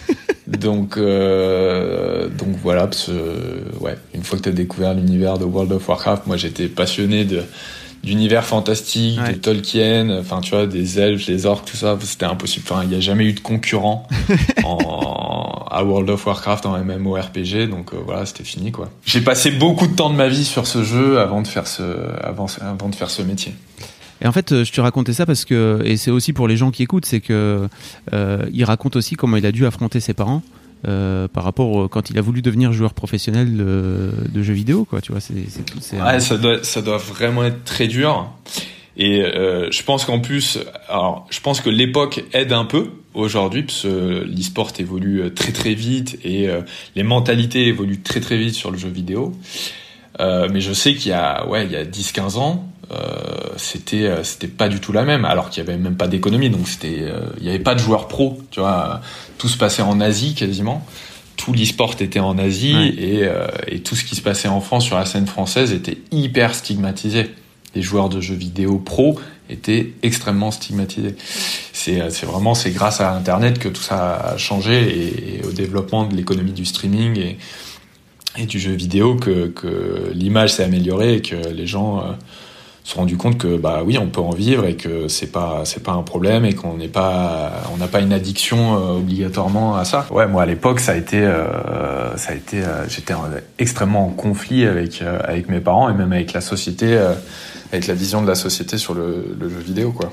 donc 0.48 0.96
euh, 0.96 2.28
donc 2.28 2.56
voilà, 2.60 2.88
parce 2.88 3.08
ouais, 3.80 3.94
une 4.14 4.24
fois 4.24 4.36
que 4.38 4.42
tu 4.42 4.48
as 4.48 4.52
découvert 4.52 4.94
l'univers 4.94 5.38
de 5.38 5.44
World 5.44 5.70
of 5.70 5.88
Warcraft, 5.88 6.26
moi 6.26 6.36
j'étais 6.36 6.66
passionné 6.66 7.24
de 7.24 7.42
d'univers 8.02 8.44
fantastique, 8.44 9.18
de 9.20 9.32
Tolkien, 9.32 10.18
enfin 10.18 10.40
tu 10.40 10.50
vois, 10.50 10.66
des 10.66 11.00
elfes, 11.00 11.26
des 11.26 11.46
orques, 11.46 11.70
tout 11.70 11.76
ça, 11.76 11.98
c'était 12.02 12.24
impossible. 12.24 12.64
Enfin, 12.68 12.82
il 12.84 12.88
n'y 12.88 12.94
a 12.94 13.00
jamais 13.00 13.24
eu 13.24 13.32
de 13.32 13.40
concurrent 13.40 14.06
en, 14.64 15.66
à 15.70 15.82
World 15.84 16.10
of 16.10 16.26
Warcraft 16.26 16.66
en 16.66 16.78
MMORPG, 16.78 17.68
donc 17.68 17.92
euh, 17.92 17.98
voilà, 18.04 18.26
c'était 18.26 18.44
fini 18.44 18.72
quoi. 18.72 18.90
J'ai 19.04 19.20
passé 19.20 19.50
beaucoup 19.50 19.86
de 19.86 19.94
temps 19.94 20.10
de 20.10 20.16
ma 20.16 20.28
vie 20.28 20.44
sur 20.44 20.66
ce 20.66 20.84
jeu 20.84 21.18
avant 21.18 21.42
de 21.42 21.48
faire 21.48 21.66
ce, 21.66 21.82
avant, 22.22 22.46
avant 22.60 22.88
de 22.88 22.94
faire 22.94 23.10
ce 23.10 23.22
métier. 23.22 23.54
Et 24.20 24.26
en 24.26 24.32
fait, 24.32 24.52
euh, 24.52 24.64
je 24.64 24.72
te 24.72 24.80
racontais 24.80 25.12
ça 25.12 25.26
parce 25.26 25.44
que, 25.44 25.82
et 25.84 25.96
c'est 25.96 26.10
aussi 26.10 26.32
pour 26.32 26.48
les 26.48 26.56
gens 26.56 26.70
qui 26.70 26.82
écoutent, 26.82 27.06
c'est 27.06 27.20
que 27.20 27.68
euh, 28.12 28.46
il 28.52 28.64
raconte 28.64 28.96
aussi 28.96 29.14
comment 29.14 29.36
il 29.36 29.46
a 29.46 29.52
dû 29.52 29.66
affronter 29.66 30.00
ses 30.00 30.14
parents. 30.14 30.42
Euh, 30.86 31.26
par 31.26 31.42
rapport 31.42 31.88
quand 31.88 32.10
il 32.10 32.18
a 32.18 32.20
voulu 32.20 32.42
devenir 32.42 32.72
joueur 32.72 32.92
professionnel 32.92 33.56
de, 33.56 34.12
de 34.28 34.42
jeux 34.42 34.52
vidéo, 34.52 34.84
quoi. 34.84 35.00
Tu 35.00 35.10
vois, 35.10 35.20
c'est 35.20 35.34
ouais, 35.34 36.20
ça 36.20 36.36
doit 36.36 36.62
ça 36.62 36.82
doit 36.82 36.98
vraiment 36.98 37.44
être 37.44 37.64
très 37.64 37.88
dur. 37.88 38.30
Et 38.96 39.22
euh, 39.22 39.70
je 39.72 39.82
pense 39.82 40.04
qu'en 40.04 40.20
plus, 40.20 40.58
alors 40.88 41.26
je 41.30 41.40
pense 41.40 41.60
que 41.60 41.70
l'époque 41.70 42.24
aide 42.32 42.52
un 42.52 42.64
peu 42.64 42.90
aujourd'hui, 43.14 43.62
parce 43.64 43.82
que 43.82 44.24
l'e-sport 44.24 44.72
évolue 44.78 45.32
très 45.34 45.52
très 45.52 45.74
vite 45.74 46.18
et 46.24 46.48
euh, 46.48 46.60
les 46.94 47.02
mentalités 47.02 47.66
évoluent 47.66 48.02
très 48.02 48.20
très 48.20 48.36
vite 48.36 48.54
sur 48.54 48.70
le 48.70 48.78
jeu 48.78 48.88
vidéo. 48.88 49.32
Mais 50.18 50.60
je 50.60 50.72
sais 50.72 50.94
qu'il 50.94 51.10
y 51.10 51.14
a 51.14 51.46
ouais 51.48 51.66
il 51.66 51.72
y 51.72 51.76
a 51.76 51.84
10-15 51.84 52.36
ans, 52.38 52.66
euh, 52.92 52.96
c'était 53.56 54.10
c'était 54.22 54.46
pas 54.46 54.68
du 54.68 54.80
tout 54.80 54.92
la 54.92 55.04
même 55.04 55.24
alors 55.24 55.50
qu'il 55.50 55.64
y 55.64 55.66
avait 55.66 55.78
même 55.78 55.96
pas 55.96 56.06
d'économie 56.06 56.50
donc 56.50 56.68
c'était 56.68 57.04
il 57.38 57.44
y 57.44 57.48
avait 57.48 57.58
pas 57.58 57.74
de 57.74 57.80
joueurs 57.80 58.06
pro 58.06 58.38
tu 58.50 58.60
vois 58.60 59.00
tout 59.38 59.48
se 59.48 59.56
passait 59.56 59.82
en 59.82 60.00
Asie 60.00 60.34
quasiment. 60.34 60.84
Tout 61.36 61.52
l'e-sport 61.52 61.96
était 62.00 62.20
en 62.20 62.38
Asie 62.38 62.74
ouais. 62.74 62.94
et, 62.98 63.24
euh, 63.24 63.46
et, 63.66 63.80
tout 63.80 63.94
ce 63.94 64.04
qui 64.04 64.16
se 64.16 64.22
passait 64.22 64.48
en 64.48 64.60
France 64.60 64.84
sur 64.84 64.96
la 64.96 65.04
scène 65.04 65.26
française 65.26 65.72
était 65.72 65.98
hyper 66.10 66.54
stigmatisé. 66.54 67.30
Les 67.74 67.82
joueurs 67.82 68.08
de 68.08 68.20
jeux 68.20 68.34
vidéo 68.34 68.78
pro 68.78 69.20
étaient 69.50 69.92
extrêmement 70.02 70.50
stigmatisés. 70.50 71.14
C'est 71.72 72.24
vraiment 72.24 72.54
c'est 72.54 72.70
grâce 72.70 73.00
à 73.00 73.12
Internet 73.12 73.58
que 73.58 73.68
tout 73.68 73.82
ça 73.82 74.16
a 74.16 74.36
changé 74.38 74.82
et, 74.82 75.36
et 75.36 75.44
au 75.44 75.52
développement 75.52 76.06
de 76.06 76.16
l'économie 76.16 76.52
du 76.52 76.64
streaming 76.64 77.18
et, 77.18 77.38
et, 78.38 78.46
du 78.46 78.58
jeu 78.58 78.72
vidéo 78.72 79.16
que, 79.16 79.48
que 79.48 80.10
l'image 80.14 80.54
s'est 80.54 80.64
améliorée 80.64 81.16
et 81.16 81.22
que 81.22 81.36
les 81.36 81.66
gens 81.66 82.00
euh, 82.00 82.12
se 82.86 82.92
sont 82.92 83.00
rendu 83.00 83.16
compte 83.16 83.36
que 83.36 83.56
bah 83.56 83.82
oui 83.84 83.98
on 83.98 84.06
peut 84.06 84.20
en 84.20 84.30
vivre 84.30 84.64
et 84.64 84.76
que 84.76 85.08
c'est 85.08 85.32
pas 85.32 85.62
c'est 85.64 85.82
pas 85.82 85.90
un 85.90 86.04
problème 86.04 86.44
et 86.44 86.54
qu'on 86.54 86.76
n'est 86.76 86.86
pas 86.86 87.64
on 87.74 87.78
n'a 87.78 87.88
pas 87.88 88.00
une 88.00 88.12
addiction 88.12 88.76
euh, 88.76 88.98
obligatoirement 88.98 89.74
à 89.74 89.84
ça. 89.84 90.06
Ouais 90.12 90.28
moi 90.28 90.44
à 90.44 90.46
l'époque 90.46 90.78
ça 90.78 90.92
a 90.92 90.94
été 90.94 91.18
euh, 91.18 92.16
ça 92.16 92.30
a 92.30 92.34
été 92.36 92.62
euh, 92.62 92.88
j'étais 92.88 93.12
extrêmement 93.58 94.06
en 94.06 94.10
conflit 94.10 94.64
avec 94.64 95.02
euh, 95.02 95.18
avec 95.24 95.48
mes 95.48 95.58
parents 95.58 95.90
et 95.90 95.94
même 95.94 96.12
avec 96.12 96.32
la 96.32 96.40
société 96.40 96.96
euh, 96.96 97.14
avec 97.72 97.88
la 97.88 97.94
vision 97.94 98.22
de 98.22 98.28
la 98.28 98.36
société 98.36 98.78
sur 98.78 98.94
le, 98.94 99.36
le 99.36 99.48
jeu 99.48 99.58
vidéo 99.58 99.90
quoi. 99.90 100.12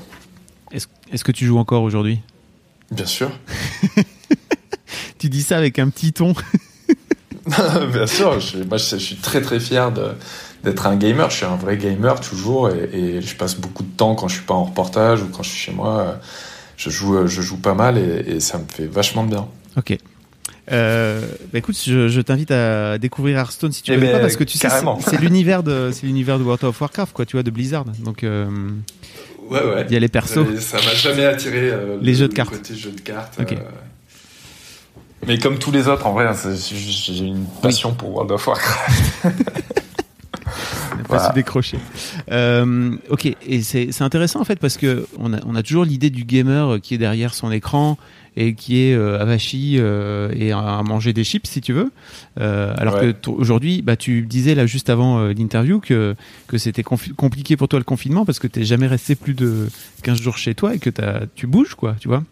Est-ce 0.72 0.88
est-ce 1.12 1.22
que 1.22 1.30
tu 1.30 1.46
joues 1.46 1.58
encore 1.58 1.84
aujourd'hui? 1.84 2.22
Bien 2.90 3.06
sûr. 3.06 3.30
Tu 5.18 5.30
dis 5.30 5.42
ça 5.42 5.56
avec 5.56 5.78
un 5.78 5.88
petit 5.88 6.12
ton. 6.12 6.34
Bien 7.92 8.06
sûr 8.06 8.40
je, 8.40 8.58
moi 8.64 8.78
je, 8.78 8.84
je 8.90 8.96
suis 8.96 9.16
très 9.16 9.40
très 9.40 9.60
fier 9.60 9.90
de 9.92 10.08
d'être 10.64 10.86
un 10.86 10.96
gamer. 10.96 11.30
Je 11.30 11.36
suis 11.36 11.46
un 11.46 11.56
vrai 11.56 11.76
gamer 11.76 12.20
toujours 12.20 12.70
et, 12.70 12.88
et, 12.92 13.20
je 13.20 13.36
passe 13.36 13.56
beaucoup 13.56 13.82
de 13.82 13.96
temps 13.96 14.14
quand 14.14 14.28
je 14.28 14.36
suis 14.36 14.44
pas 14.44 14.54
en 14.54 14.64
reportage 14.64 15.22
ou 15.22 15.28
quand 15.28 15.42
je 15.42 15.50
suis 15.50 15.58
chez 15.58 15.72
moi. 15.72 16.18
Je 16.76 16.90
joue, 16.90 17.26
je 17.26 17.40
joue 17.40 17.58
pas 17.58 17.74
mal 17.74 17.98
et, 17.98 18.34
et 18.34 18.40
ça 18.40 18.58
me 18.58 18.64
fait 18.68 18.86
vachement 18.86 19.24
bien. 19.24 19.46
Ok. 19.76 19.96
Euh, 20.72 21.20
bah 21.52 21.58
écoute, 21.58 21.76
je, 21.84 22.08
je 22.08 22.20
t'invite 22.22 22.50
à 22.50 22.96
découvrir 22.96 23.36
Hearthstone 23.36 23.72
si 23.72 23.82
tu 23.82 23.94
veux 23.94 24.12
pas 24.12 24.18
parce 24.18 24.36
que 24.36 24.44
tu 24.44 24.58
carrément. 24.58 24.98
sais 24.98 25.10
c'est 25.10 25.20
l'univers 25.20 25.62
de 25.62 25.90
c'est 25.92 26.06
l'univers 26.06 26.38
de 26.38 26.44
World 26.44 26.64
of 26.64 26.80
Warcraft 26.80 27.12
quoi, 27.12 27.26
tu 27.26 27.36
vois, 27.36 27.42
de 27.42 27.50
Blizzard. 27.50 27.84
Donc 27.84 28.24
euh, 28.24 28.48
ouais 29.50 29.62
ouais. 29.62 29.84
Il 29.88 29.92
y 29.92 29.96
a 29.96 30.00
les 30.00 30.08
persos. 30.08 30.38
Ça 30.60 30.78
m'a 30.78 30.94
jamais 30.94 31.26
attiré 31.26 31.68
euh, 31.70 31.98
les 32.00 32.12
le, 32.12 32.18
jeux 32.18 32.28
de 32.28 32.34
cartes. 32.34 32.50
Côté 32.50 32.74
jeux 32.74 32.92
de 32.92 33.00
cartes. 33.00 33.38
Okay. 33.38 33.56
Euh, 33.56 33.60
mais 35.26 35.38
comme 35.38 35.58
tous 35.58 35.70
les 35.70 35.88
autres, 35.88 36.06
en 36.06 36.12
vrai, 36.12 36.30
j'ai 36.34 37.24
une 37.24 37.46
passion 37.62 37.90
oui. 37.90 37.96
pour 37.98 38.14
World 38.14 38.32
of 38.32 38.46
Warcraft. 38.46 39.24
pas 41.04 41.28
se 41.28 41.34
décrocher. 41.34 41.78
Euh, 42.30 42.96
ok, 43.10 43.26
et 43.26 43.62
c'est 43.62 44.02
intéressant 44.02 44.40
en 44.40 44.44
fait 44.44 44.58
parce 44.58 44.76
que 44.76 45.06
on 45.18 45.32
a, 45.32 45.38
on 45.46 45.54
a 45.54 45.62
toujours 45.62 45.84
l'idée 45.84 46.10
du 46.10 46.24
gamer 46.24 46.80
qui 46.82 46.94
est 46.94 46.98
derrière 46.98 47.34
son 47.34 47.50
écran 47.50 47.96
et 48.36 48.54
qui 48.54 48.80
est 48.80 48.94
euh, 48.94 49.20
avachi 49.20 49.76
euh, 49.78 50.32
et 50.34 50.52
à 50.52 50.82
manger 50.82 51.12
des 51.12 51.24
chips 51.24 51.46
si 51.46 51.60
tu 51.60 51.72
veux. 51.72 51.92
Euh, 52.40 52.74
alors 52.76 52.98
que 52.98 53.14
aujourd'hui, 53.30 53.82
bah, 53.82 53.96
tu 53.96 54.22
disais 54.22 54.54
là 54.54 54.66
juste 54.66 54.90
avant 54.90 55.28
l'interview 55.28 55.80
que, 55.80 56.16
que 56.48 56.58
c'était 56.58 56.82
compliqué 56.82 57.56
pour 57.56 57.68
toi 57.68 57.78
le 57.78 57.84
confinement 57.84 58.24
parce 58.24 58.38
que 58.38 58.46
tu 58.46 58.58
n'es 58.58 58.64
jamais 58.64 58.86
resté 58.86 59.14
plus 59.14 59.34
de 59.34 59.68
15 60.02 60.20
jours 60.20 60.36
chez 60.36 60.54
toi 60.54 60.74
et 60.74 60.78
que 60.78 60.90
as, 61.00 61.26
tu 61.34 61.46
bouges 61.46 61.74
quoi, 61.74 61.96
tu 62.00 62.08
vois. 62.08 62.24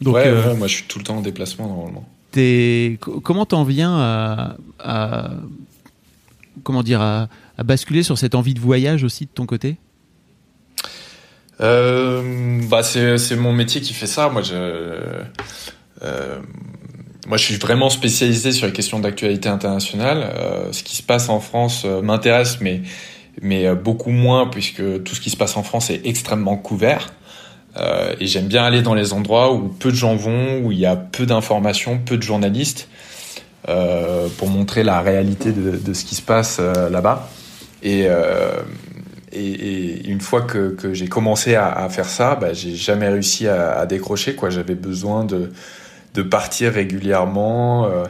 Donc, 0.00 0.14
ouais, 0.14 0.32
ouais, 0.32 0.56
moi 0.56 0.66
je 0.66 0.76
suis 0.76 0.84
tout 0.84 0.98
le 0.98 1.04
temps 1.04 1.18
en 1.18 1.22
déplacement 1.22 1.68
normalement. 1.68 2.08
Es, 2.34 2.98
comment 3.22 3.46
t'en 3.46 3.62
viens 3.62 3.94
à, 3.94 4.56
à, 4.80 5.30
comment 6.64 6.82
dire 6.82 7.00
à, 7.00 7.28
à 7.62 7.64
basculer 7.64 8.02
sur 8.02 8.18
cette 8.18 8.34
envie 8.34 8.54
de 8.54 8.60
voyage 8.60 9.04
aussi 9.04 9.26
de 9.26 9.30
ton 9.30 9.46
côté 9.46 9.76
euh, 11.60 12.60
bah 12.68 12.82
c'est 12.82 13.36
mon 13.36 13.52
métier 13.52 13.80
qui 13.80 13.94
fait 13.94 14.06
ça. 14.06 14.28
Moi 14.28 14.42
je 14.42 14.54
euh, 16.02 16.40
moi 17.28 17.36
je 17.36 17.44
suis 17.44 17.54
vraiment 17.56 17.88
spécialisé 17.88 18.50
sur 18.50 18.66
les 18.66 18.72
questions 18.72 18.98
d'actualité 18.98 19.48
internationale. 19.48 20.28
Euh, 20.34 20.72
ce 20.72 20.82
qui 20.82 20.96
se 20.96 21.04
passe 21.04 21.28
en 21.28 21.38
France 21.38 21.84
m'intéresse, 21.84 22.58
mais 22.60 22.82
mais 23.40 23.72
beaucoup 23.74 24.10
moins 24.10 24.48
puisque 24.48 24.82
tout 25.04 25.14
ce 25.14 25.20
qui 25.20 25.30
se 25.30 25.36
passe 25.36 25.56
en 25.56 25.62
France 25.62 25.90
est 25.90 26.04
extrêmement 26.04 26.56
couvert. 26.56 27.14
Et 28.20 28.26
j'aime 28.26 28.48
bien 28.48 28.64
aller 28.64 28.82
dans 28.82 28.92
les 28.92 29.14
endroits 29.14 29.54
où 29.54 29.68
peu 29.68 29.90
de 29.90 29.96
gens 29.96 30.14
vont, 30.14 30.58
où 30.58 30.72
il 30.72 30.78
y 30.78 30.84
a 30.84 30.96
peu 30.96 31.24
d'informations, 31.24 31.98
peu 31.98 32.18
de 32.18 32.22
journalistes, 32.22 32.88
pour 34.36 34.48
montrer 34.50 34.82
la 34.82 35.00
réalité 35.00 35.52
de, 35.52 35.94
ce 35.94 36.04
qui 36.04 36.14
se 36.14 36.20
passe 36.20 36.58
là-bas. 36.58 37.30
Et, 37.82 38.08
et, 39.32 40.06
une 40.06 40.20
fois 40.20 40.42
que, 40.42 40.70
que 40.70 40.94
j'ai 40.94 41.08
commencé 41.08 41.54
à, 41.54 41.88
faire 41.88 42.08
ça, 42.08 42.34
bah, 42.34 42.52
j'ai 42.52 42.74
jamais 42.74 43.08
réussi 43.08 43.48
à, 43.48 43.86
décrocher. 43.86 44.34
Quoi, 44.34 44.50
j'avais 44.50 44.74
besoin 44.74 45.24
de, 45.24 45.50
de 46.14 46.22
partir 46.22 46.72
régulièrement. 46.72 47.86
Euh, 47.86 48.04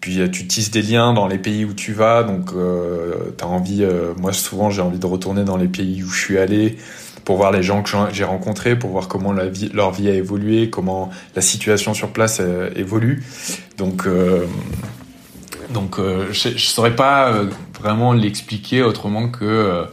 puis 0.00 0.30
tu 0.30 0.46
tisses 0.46 0.70
des 0.70 0.82
liens 0.82 1.12
dans 1.12 1.26
les 1.26 1.38
pays 1.38 1.64
où 1.64 1.74
tu 1.74 1.92
vas, 1.92 2.22
donc 2.22 2.50
euh, 2.54 3.32
t'as 3.36 3.46
envie. 3.46 3.82
Euh, 3.82 4.14
moi, 4.16 4.32
souvent, 4.32 4.70
j'ai 4.70 4.82
envie 4.82 4.98
de 4.98 5.06
retourner 5.06 5.44
dans 5.44 5.56
les 5.56 5.66
pays 5.66 6.02
où 6.04 6.08
je 6.08 6.18
suis 6.18 6.38
allé 6.38 6.76
pour 7.24 7.36
voir 7.36 7.50
les 7.50 7.62
gens 7.62 7.82
que 7.82 7.90
j'ai 8.12 8.24
rencontrés, 8.24 8.78
pour 8.78 8.90
voir 8.90 9.08
comment 9.08 9.32
la 9.32 9.46
vie, 9.46 9.70
leur 9.74 9.90
vie 9.90 10.08
a 10.08 10.14
évolué, 10.14 10.70
comment 10.70 11.10
la 11.34 11.42
situation 11.42 11.94
sur 11.94 12.10
place 12.12 12.38
euh, 12.40 12.70
évolue. 12.76 13.24
Donc, 13.76 14.06
euh, 15.70 15.74
donc, 15.74 15.96
je, 15.98 16.50
je 16.50 16.66
saurais 16.66 16.96
pas 16.96 17.32
vraiment 17.80 18.12
l'expliquer 18.12 18.82
autrement 18.82 19.28
que 19.28 19.84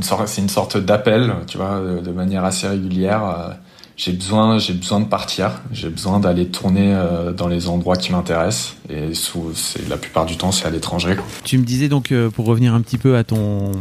c'est 0.00 0.40
une 0.42 0.48
sorte 0.48 0.76
d'appel, 0.76 1.32
tu 1.46 1.58
vois, 1.58 1.80
de, 1.80 2.10
manière 2.10 2.44
assez 2.44 2.68
régulière. 2.68 3.56
J'ai 3.98 4.12
besoin, 4.12 4.60
j'ai 4.60 4.74
besoin 4.74 5.00
de 5.00 5.06
partir, 5.06 5.60
j'ai 5.72 5.88
besoin 5.88 6.20
d'aller 6.20 6.46
tourner 6.46 6.94
euh, 6.94 7.32
dans 7.32 7.48
les 7.48 7.66
endroits 7.66 7.96
qui 7.96 8.12
m'intéressent. 8.12 8.76
Et 8.88 9.12
c'est 9.12 9.88
la 9.88 9.96
plupart 9.96 10.24
du 10.24 10.36
temps, 10.36 10.52
c'est 10.52 10.66
à 10.66 10.70
l'étranger. 10.70 11.16
Tu 11.42 11.58
me 11.58 11.64
disais 11.64 11.88
donc, 11.88 12.12
euh, 12.12 12.30
pour 12.30 12.46
revenir 12.46 12.74
un 12.74 12.80
petit 12.80 12.96
peu 12.96 13.16
à 13.16 13.24
ton, 13.24 13.72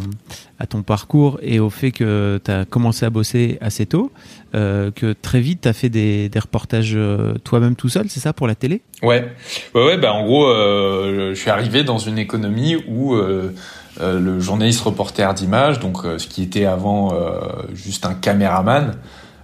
à 0.58 0.65
ton 0.65 0.82
parcours 0.82 1.38
et 1.43 1.60
au 1.60 1.69
fait 1.69 1.91
que 1.91 2.41
tu 2.43 2.49
as 2.49 2.65
commencé 2.65 3.06
à 3.06 3.12
bosser 3.12 3.60
assez 3.62 3.86
tôt, 3.86 4.12
euh, 4.56 4.89
que 4.89 5.13
très 5.13 5.39
vite 5.39 5.62
tu 5.62 5.67
as 5.67 5.73
fait 5.73 5.89
des, 5.89 6.30
des 6.30 6.39
reportages 6.39 6.97
toi-même 7.43 7.75
tout 7.75 7.89
seul, 7.89 8.08
c'est 8.10 8.19
ça, 8.19 8.34
pour 8.34 8.47
la 8.47 8.56
télé? 8.56 8.82
Ouais, 9.03 9.32
ouais, 9.75 9.86
ouais. 9.86 9.97
Bah 9.99 10.13
en 10.13 10.25
gros, 10.25 10.51
je 10.51 11.36
suis 11.36 11.51
arrivé 11.51 11.84
dans 11.84 11.99
une 11.99 12.17
économie 12.17 12.75
où 12.88 13.13
euh, 13.13 13.53
le 14.01 14.39
journaliste 14.39 14.82
reporter 14.82 15.32
d'image, 15.36 15.80
donc 15.80 15.99
ce 16.17 16.25
qui 16.25 16.41
était 16.41 16.65
avant 16.65 17.13
juste 17.75 18.08
un 18.08 18.15
caméraman, 18.15 18.95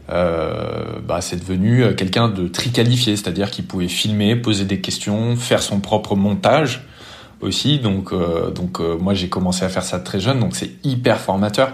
bah, 0.09 1.19
c'est 1.21 1.37
devenu 1.37 1.95
quelqu'un 1.95 2.27
de 2.27 2.47
très 2.47 2.69
qualifié, 2.69 3.15
c'est-à-dire 3.15 3.51
qu'il 3.51 3.65
pouvait 3.65 3.87
filmer, 3.87 4.35
poser 4.35 4.65
des 4.65 4.81
questions, 4.81 5.35
faire 5.35 5.61
son 5.61 5.79
propre 5.79 6.15
montage 6.15 6.85
aussi. 7.41 7.79
Donc, 7.79 8.13
donc 8.53 8.79
moi 8.79 9.13
j'ai 9.13 9.29
commencé 9.29 9.63
à 9.63 9.69
faire 9.69 9.83
ça 9.83 9.99
très 9.99 10.19
jeune, 10.19 10.39
donc 10.39 10.55
c'est 10.55 10.71
hyper 10.83 11.19
formateur. 11.19 11.73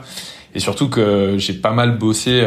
Et 0.55 0.59
surtout 0.59 0.89
que 0.89 1.35
j'ai 1.37 1.53
pas 1.53 1.71
mal 1.71 1.97
bossé 1.97 2.43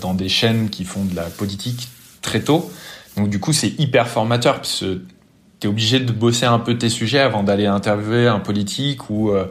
dans 0.00 0.14
des 0.14 0.28
chaînes 0.28 0.70
qui 0.70 0.84
font 0.84 1.04
de 1.04 1.14
la 1.14 1.24
politique 1.24 1.88
très 2.22 2.40
tôt. 2.40 2.70
Donc 3.16 3.28
du 3.28 3.38
coup 3.38 3.52
c'est 3.52 3.78
hyper 3.78 4.08
formateur 4.08 4.56
parce 4.56 4.80
que 4.80 5.02
tu 5.62 5.68
obligé 5.68 6.00
de 6.00 6.10
bosser 6.10 6.44
un 6.44 6.58
peu 6.58 6.76
tes 6.76 6.88
sujets 6.88 7.20
avant 7.20 7.44
d'aller 7.44 7.66
interviewer 7.66 8.26
un 8.26 8.40
politique 8.40 9.10
ou, 9.10 9.30
euh, 9.30 9.44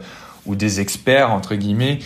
ou 0.45 0.56
des 0.56 0.82
experts, 0.82 1.32
entre 1.32 1.56
guillemets, 1.56 2.00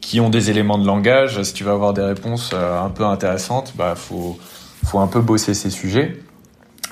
qui 0.00 0.20
ont 0.20 0.30
des 0.30 0.50
éléments 0.50 0.78
de 0.78 0.86
langage. 0.86 1.42
Si 1.42 1.52
tu 1.52 1.64
veux 1.64 1.72
avoir 1.72 1.92
des 1.92 2.02
réponses 2.02 2.50
euh, 2.54 2.82
un 2.82 2.90
peu 2.90 3.04
intéressantes, 3.04 3.74
bah, 3.76 3.94
faut, 3.96 4.38
faut 4.84 4.98
un 4.98 5.06
peu 5.06 5.20
bosser 5.20 5.54
ces 5.54 5.70
sujets. 5.70 6.18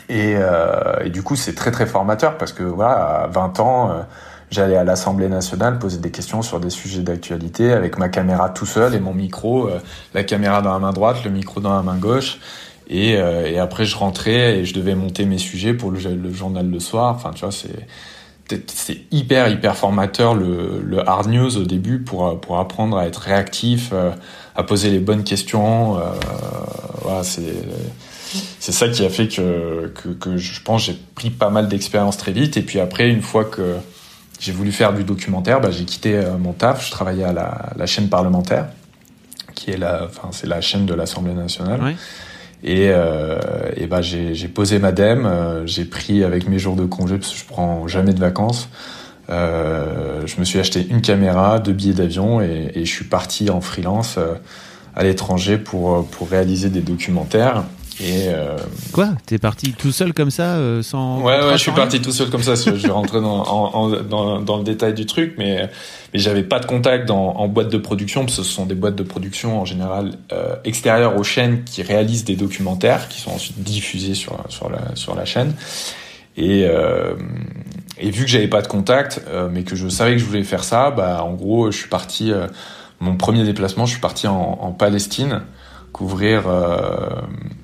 Et, 0.09 0.35
euh, 0.37 1.05
et 1.05 1.11
du 1.11 1.23
coup, 1.23 1.37
c'est 1.37 1.55
très 1.55 1.71
très 1.71 1.87
formateur 1.87 2.39
parce 2.39 2.53
que 2.53 2.63
voilà, 2.63 3.25
à 3.25 3.27
20 3.27 3.61
ans, 3.61 4.07
j'allais 4.51 4.77
à 4.77 4.85
l'Assemblée 4.85 5.29
nationale 5.29 5.79
poser 5.79 5.99
des 5.99 6.11
questions 6.11 6.41
sur 6.41 6.61
des 6.61 6.71
sujets 6.71 7.03
d'actualité 7.03 7.73
avec 7.73 7.99
ma 7.99 8.09
caméra 8.09 8.49
tout 8.49 8.65
seul 8.65 8.95
et 8.95 9.01
mon 9.01 9.13
micro, 9.13 9.69
la 10.15 10.25
caméra 10.25 10.63
dans 10.63 10.73
la 10.73 10.79
main 10.79 10.93
droite, 10.93 11.25
le 11.25 11.31
micro 11.31 11.61
dans 11.61 11.75
la 11.75 11.83
main 11.83 11.97
gauche. 11.97 12.39
Et, 12.89 13.17
euh, 13.17 13.47
et, 13.47 13.59
après, 13.59 13.85
je 13.85 13.97
rentrais 13.97 14.59
et 14.59 14.65
je 14.65 14.75
devais 14.75 14.95
monter 14.95 15.27
mes 15.27 15.39
sujets 15.39 15.75
pour 15.75 15.91
le, 15.91 15.99
le 16.01 16.33
journal 16.33 16.69
le 16.69 16.81
soir. 16.81 17.15
Enfin, 17.15 17.33
tu 17.35 17.41
vois, 17.41 17.53
c'est 17.53 17.87
c'est 18.67 18.99
hyper 19.11 19.49
hyper 19.49 19.77
formateur 19.77 20.35
le, 20.35 21.03
hard 21.07 21.29
news 21.29 21.57
au 21.57 21.65
début 21.65 21.99
pour 21.99 22.41
pour 22.41 22.59
apprendre 22.59 22.97
à 22.97 23.07
être 23.07 23.19
réactif, 23.19 23.91
euh, 23.93 24.11
à 24.57 24.63
poser 24.63 24.91
les 24.91 25.01
bonnes 25.01 25.25
questions. 25.25 25.99
Euh, 25.99 27.23
c'est 28.61 28.73
ça 28.73 28.89
qui 28.89 29.05
a 29.05 29.09
fait 29.09 29.29
que, 29.29 29.93
que, 30.21 30.37
je 30.37 30.61
pense 30.63 30.85
j'ai 30.85 30.99
pris 31.15 31.31
pas 31.31 31.49
mal 31.51 31.69
d'expérience 31.69 32.17
très 32.17 32.33
vite. 32.33 32.57
Et 32.57 32.63
puis 32.63 32.81
après, 32.81 33.09
une 33.09 33.23
fois 33.23 33.45
que 33.45 33.77
j'ai 34.39 34.53
voulu 34.53 34.73
faire 34.73 34.93
du 34.93 35.05
documentaire, 35.05 35.61
bah, 35.61 35.71
j'ai 35.71 35.85
quitté 35.85 36.17
euh, 36.17 36.37
mon 36.37 36.53
taf. 36.53 36.87
Je 36.87 36.91
travaillais 36.91 37.25
à 37.25 37.33
la, 37.33 37.87
chaîne 37.87 38.09
parlementaire, 38.09 38.67
qui 39.55 39.71
est 39.71 39.79
la, 39.79 40.05
enfin 40.05 40.29
c'est 40.33 40.47
la 40.47 40.61
chaîne 40.61 40.87
de 40.87 40.95
l'Assemblée 40.95 41.35
nationale. 41.35 41.97
Et, 42.65 42.89
euh, 42.91 43.39
ben 43.89 44.03
j'ai 44.03 44.49
posé 44.49 44.79
ma 44.79 44.93
dème, 44.93 45.25
euh, 45.27 45.67
j'ai 45.67 45.85
pris 45.85 46.25
avec 46.25 46.49
mes 46.49 46.59
jours 46.59 46.77
de 46.77 46.85
congé 46.85 47.17
parce 47.17 47.33
que 47.33 47.39
je 47.39 47.45
prends 47.45 47.87
jamais 47.89 48.13
de 48.13 48.21
vacances. 48.21 48.69
Euh, 49.31 50.27
je 50.27 50.39
me 50.41 50.45
suis 50.45 50.59
acheté 50.59 50.87
une 50.89 51.01
caméra, 51.01 51.59
deux 51.59 51.73
billets 51.73 51.95
d'avion 51.95 52.41
et, 52.41 52.73
et, 52.75 52.85
je 52.85 52.91
suis 52.91 53.05
parti 53.05 53.51
en 53.51 53.61
freelance 53.61 54.17
euh, 54.17 54.35
à 54.97 55.05
l'étranger 55.05 55.59
pour 55.59 56.07
pour 56.09 56.29
réaliser 56.29 56.71
des 56.71 56.81
documentaires. 56.81 57.65
Et 58.01 58.29
euh... 58.29 58.57
Quoi? 58.93 59.11
T'es 59.27 59.39
parti 59.39 59.73
tout 59.73 59.91
seul 59.91 60.13
comme 60.13 60.31
ça, 60.31 60.57
euh, 60.57 60.83
sans 60.83 61.21
Ouais, 61.21 61.39
ouais, 61.41 61.53
je 61.53 61.63
suis 61.63 61.73
parti 61.73 62.01
tout 62.01 62.13
seul 62.13 62.31
comme 62.31 62.43
ça. 62.43 62.55
je 62.55 62.71
vais 62.71 62.89
rentrer 62.91 63.21
dans, 63.21 63.43
en, 63.43 63.89
dans, 64.03 64.41
dans, 64.41 64.59
le 64.59 64.65
détail 64.65 64.95
du 64.95 65.05
truc, 65.05 65.35
mais 65.37 65.69
mais 66.13 66.21
j'avais 66.21 66.45
pas 66.45 66.61
de 66.61 66.67
contact 66.67 67.07
dans, 67.07 67.35
en 67.37 67.49
boîte 67.49 67.71
de 67.71 67.79
production, 67.79 68.25
parce 68.25 68.37
que 68.37 68.43
ce 68.43 68.51
sont 68.51 68.67
des 68.67 68.77
boîtes 68.77 68.95
de 68.95 69.03
production 69.03 69.61
en 69.61 69.65
général 69.65 70.13
euh, 70.33 70.55
extérieures 70.65 71.17
aux 71.17 71.25
chaînes 71.25 71.65
qui 71.65 71.83
réalisent 71.83 72.25
des 72.25 72.37
documentaires, 72.37 73.09
qui 73.09 73.21
sont 73.21 73.33
ensuite 73.33 73.61
diffusés 73.63 74.15
sur 74.15 74.45
sur 74.49 74.71
la 74.71 74.95
sur 74.95 75.15
la 75.17 75.25
chaîne. 75.25 75.55
Et 76.37 76.67
euh, 76.69 77.15
et 77.99 78.11
vu 78.11 78.25
que 78.25 78.31
j'avais 78.31 78.49
pas 78.49 78.63
de 78.63 78.69
contact, 78.69 79.23
euh, 79.27 79.49
mais 79.53 79.65
que 79.65 79.75
je 79.75 79.89
savais 79.89 80.13
que 80.13 80.19
je 80.19 80.25
voulais 80.25 80.45
faire 80.45 80.63
ça, 80.63 80.93
bah 80.93 81.25
en 81.25 81.35
gros, 81.35 81.71
je 81.71 81.79
suis 81.79 81.89
parti. 81.89 82.31
Euh, 82.31 82.47
mon 83.01 83.17
premier 83.17 83.45
déplacement, 83.45 83.87
je 83.87 83.93
suis 83.93 84.01
parti 84.01 84.27
en, 84.27 84.59
en 84.61 84.73
Palestine 84.73 85.43
couvrir 85.93 86.49
euh, 86.49 87.09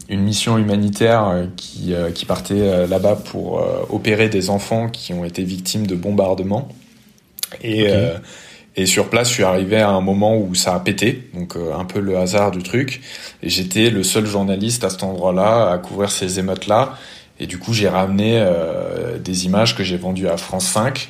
une 0.09 0.23
mission 0.23 0.59
humanitaire 0.59 1.29
euh, 1.29 1.45
qui, 1.57 1.95
euh, 1.95 2.11
qui 2.11 2.27
partait 2.27 2.87
là-bas 2.87 3.17
pour 3.17 3.65
opérer 3.91 4.29
des 4.29 4.51
enfants 4.51 4.89
qui 4.89 5.13
ont 5.13 5.25
été 5.25 5.43
victimes 5.45 5.87
de 5.87 5.95
bombardements. 5.95 6.69
Et, 7.63 7.85
okay. 7.85 8.15
et 8.77 8.87
sur 8.87 9.09
place, 9.09 9.29
je 9.29 9.35
suis 9.35 9.45
arrivé 9.45 9.77
à 9.77 9.91
un 9.91 10.01
moment 10.01 10.37
où 10.37 10.55
ça 10.55 10.75
a 10.75 10.81
pété, 10.81 11.29
donc 11.35 11.57
un 11.57 11.85
peu 11.85 12.01
le 12.01 12.19
hasard 12.19 12.51
du 12.51 12.63
truc. 12.63 13.01
Et 13.43 13.49
j'étais 13.49 13.91
le 13.91 14.03
seul 14.03 14.27
journaliste 14.27 14.83
à 14.83 14.91
cet 14.91 15.05
endroit-là 15.05 15.71
à 15.71 15.79
couvrir 15.79 16.11
ces 16.11 16.39
émeutes-là. 16.41 16.95
Et 17.41 17.47
du 17.47 17.59
coup, 17.59 17.73
j'ai 17.73 17.89
ramené 17.89 18.39
euh, 18.39 19.19
des 19.19 19.47
images 19.47 19.77
que 19.77 19.83
j'ai 19.83 19.97
vendues 19.97 20.29
à 20.29 20.37
France 20.37 20.67
5, 20.67 21.09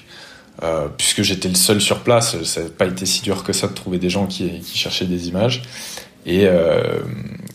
euh, 0.63 0.89
puisque 0.97 1.23
j'étais 1.23 1.49
le 1.49 1.55
seul 1.55 1.81
sur 1.81 2.01
place. 2.01 2.43
Ça 2.45 2.63
n'a 2.63 2.69
pas 2.71 2.87
été 2.87 3.05
si 3.07 3.23
dur 3.23 3.45
que 3.45 3.53
ça 3.53 3.69
de 3.69 3.75
trouver 3.75 3.99
des 3.99 4.11
gens 4.11 4.27
qui, 4.27 4.61
qui 4.61 4.79
cherchaient 4.79 5.05
des 5.05 5.29
images. 5.29 5.63
Et 6.27 6.47
euh, 6.47 7.01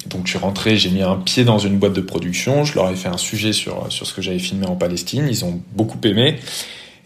donc 0.05 0.25
je 0.25 0.31
suis 0.31 0.39
rentré, 0.39 0.77
j'ai 0.77 0.89
mis 0.89 1.01
un 1.01 1.15
pied 1.15 1.43
dans 1.43 1.57
une 1.57 1.77
boîte 1.77 1.93
de 1.93 2.01
production, 2.01 2.63
je 2.63 2.75
leur 2.75 2.89
ai 2.89 2.95
fait 2.95 3.09
un 3.09 3.17
sujet 3.17 3.53
sur, 3.53 3.91
sur 3.91 4.05
ce 4.05 4.13
que 4.13 4.21
j'avais 4.21 4.39
filmé 4.39 4.67
en 4.67 4.75
Palestine, 4.75 5.27
ils 5.29 5.43
ont 5.45 5.61
beaucoup 5.73 5.99
aimé. 6.03 6.37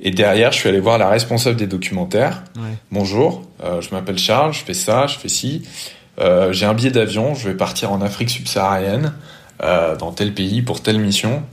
Et 0.01 0.11
derrière, 0.11 0.51
je 0.51 0.59
suis 0.59 0.67
allé 0.67 0.81
voir 0.81 0.97
la 0.97 1.07
responsable 1.07 1.55
des 1.55 1.67
documentaires. 1.67 2.43
Ouais. 2.57 2.75
Bonjour, 2.91 3.43
euh, 3.63 3.79
je 3.79 3.91
m'appelle 3.91 4.17
Charles, 4.17 4.53
je 4.53 4.59
fais 4.59 4.73
ça, 4.73 5.07
je 5.07 5.17
fais 5.17 5.29
ci. 5.29 5.63
Euh, 6.19 6.51
j'ai 6.51 6.65
un 6.65 6.73
billet 6.73 6.91
d'avion, 6.91 7.33
je 7.33 7.47
vais 7.47 7.55
partir 7.55 7.91
en 7.91 8.01
Afrique 8.01 8.29
subsaharienne. 8.29 9.13
dans 9.61 10.11
tel 10.11 10.33
pays 10.33 10.61
pour 10.61 10.81
telle 10.81 10.99
mission. 10.99 11.43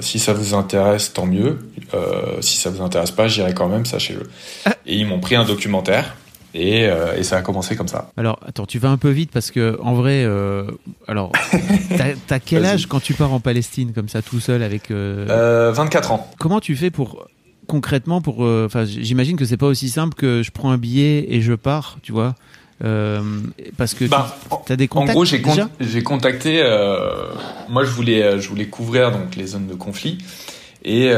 si 0.00 0.18
ça 0.18 0.32
vous 0.32 0.54
intéresse, 0.54 1.12
tant 1.12 1.26
mieux. 1.26 1.70
si 2.40 2.56
ça 2.56 2.70
vous 2.70 2.82
intéresse 2.82 3.12
pas, 3.12 3.28
j'irai 3.28 3.54
quand 3.54 3.68
même, 3.68 3.86
sachez-le. 3.86 4.28
Ah. 4.64 4.74
Et 4.86 4.96
ils 4.96 5.06
m'ont 5.06 5.20
pris 5.20 5.36
un 5.36 5.44
documentaire. 5.44 6.16
Et, 6.58 6.88
et, 7.18 7.22
ça 7.22 7.36
a 7.36 7.42
commencé 7.42 7.76
comme 7.76 7.88
ça. 7.88 8.10
Alors, 8.16 8.40
attends, 8.46 8.64
tu 8.64 8.78
vas 8.78 8.88
un 8.88 8.96
peu 8.96 9.10
vite 9.10 9.30
parce 9.30 9.50
que 9.50 9.78
en 9.82 9.92
vrai, 9.92 10.24
euh, 10.24 10.64
alors, 11.06 11.30
t'as 12.26 12.38
quel 12.38 12.64
âge 12.64 12.86
quand 12.86 13.00
tu 13.00 13.12
pars 13.12 13.32
en 13.32 13.40
Palestine 13.40 13.92
comme 13.92 14.08
ça 14.08 14.22
tout 14.22 14.40
seul 14.40 14.62
avec 14.62 14.90
euh... 14.90 15.70
24 15.74 16.12
ans. 16.12 16.30
Comment 16.38 16.60
tu 16.60 16.74
fais 16.74 16.90
pour 16.90 17.26
concrètement 17.66 18.20
pour 18.20 18.44
euh, 18.44 18.64
enfin 18.66 18.84
j'imagine 18.84 19.36
que 19.36 19.44
c'est 19.44 19.56
pas 19.56 19.66
aussi 19.66 19.88
simple 19.88 20.14
que 20.14 20.42
je 20.44 20.52
prends 20.52 20.70
un 20.70 20.78
billet 20.78 21.26
et 21.30 21.40
je 21.40 21.52
pars 21.52 21.98
tu 22.00 22.12
vois 22.12 22.36
euh, 22.84 23.20
parce 23.76 23.94
que 23.94 24.04
bah, 24.04 24.36
tu 24.66 24.72
as 24.72 24.76
des 24.76 24.86
contacts 24.86 25.10
en 25.10 25.14
gros 25.14 25.64
j'ai 25.80 26.02
contacté 26.04 26.60
euh, 26.62 27.24
moi 27.68 27.82
je 27.82 27.90
voulais 27.90 28.38
je 28.38 28.48
voulais 28.48 28.66
couvrir 28.66 29.10
donc 29.10 29.34
les 29.34 29.48
zones 29.48 29.66
de 29.66 29.74
conflit 29.74 30.18
et 30.84 31.12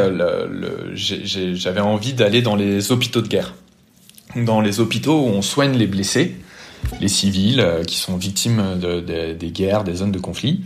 j'avais 0.95 1.81
envie 1.81 2.15
d'aller 2.15 2.41
dans 2.41 2.57
les 2.57 2.93
hôpitaux 2.93 3.21
de 3.21 3.29
guerre 3.29 3.53
dans 4.45 4.61
les 4.61 4.81
hôpitaux 4.81 5.21
où 5.21 5.29
on 5.29 5.43
soigne 5.43 5.77
les 5.77 5.87
blessés 5.87 6.37
les 7.01 7.09
civils 7.09 7.65
qui 7.87 7.97
sont 7.97 8.17
victimes 8.17 8.79
de, 8.81 9.01
des 9.33 9.51
guerres 9.51 9.85
des 9.85 9.95
zones 9.97 10.13
de 10.13 10.19
conflit 10.19 10.61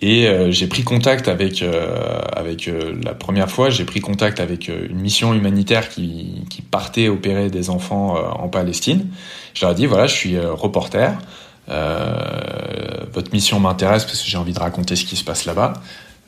et 0.00 0.28
euh, 0.28 0.52
j'ai 0.52 0.68
pris 0.68 0.84
contact 0.84 1.26
avec 1.26 1.60
euh, 1.62 2.20
avec 2.34 2.68
euh, 2.68 2.94
la 3.02 3.14
première 3.14 3.50
fois, 3.50 3.68
j'ai 3.68 3.84
pris 3.84 4.00
contact 4.00 4.38
avec 4.38 4.68
une 4.68 5.00
mission 5.00 5.34
humanitaire 5.34 5.88
qui, 5.88 6.44
partait 6.70 7.08
opérer 7.08 7.48
des 7.48 7.70
enfants 7.70 8.16
en 8.38 8.48
Palestine. 8.48 9.06
Je 9.54 9.64
leur 9.64 9.72
ai 9.72 9.74
dit 9.74 9.86
voilà, 9.86 10.06
je 10.06 10.14
suis 10.14 10.38
reporter. 10.38 11.16
votre 11.66 13.32
mission 13.32 13.58
m'intéresse 13.58 14.04
parce 14.04 14.22
que 14.22 14.28
j'ai 14.28 14.36
envie 14.36 14.52
de 14.52 14.60
raconter 14.60 14.96
ce 14.96 15.04
qui 15.04 15.16
se 15.16 15.24
passe 15.24 15.46
là-bas. 15.46 15.72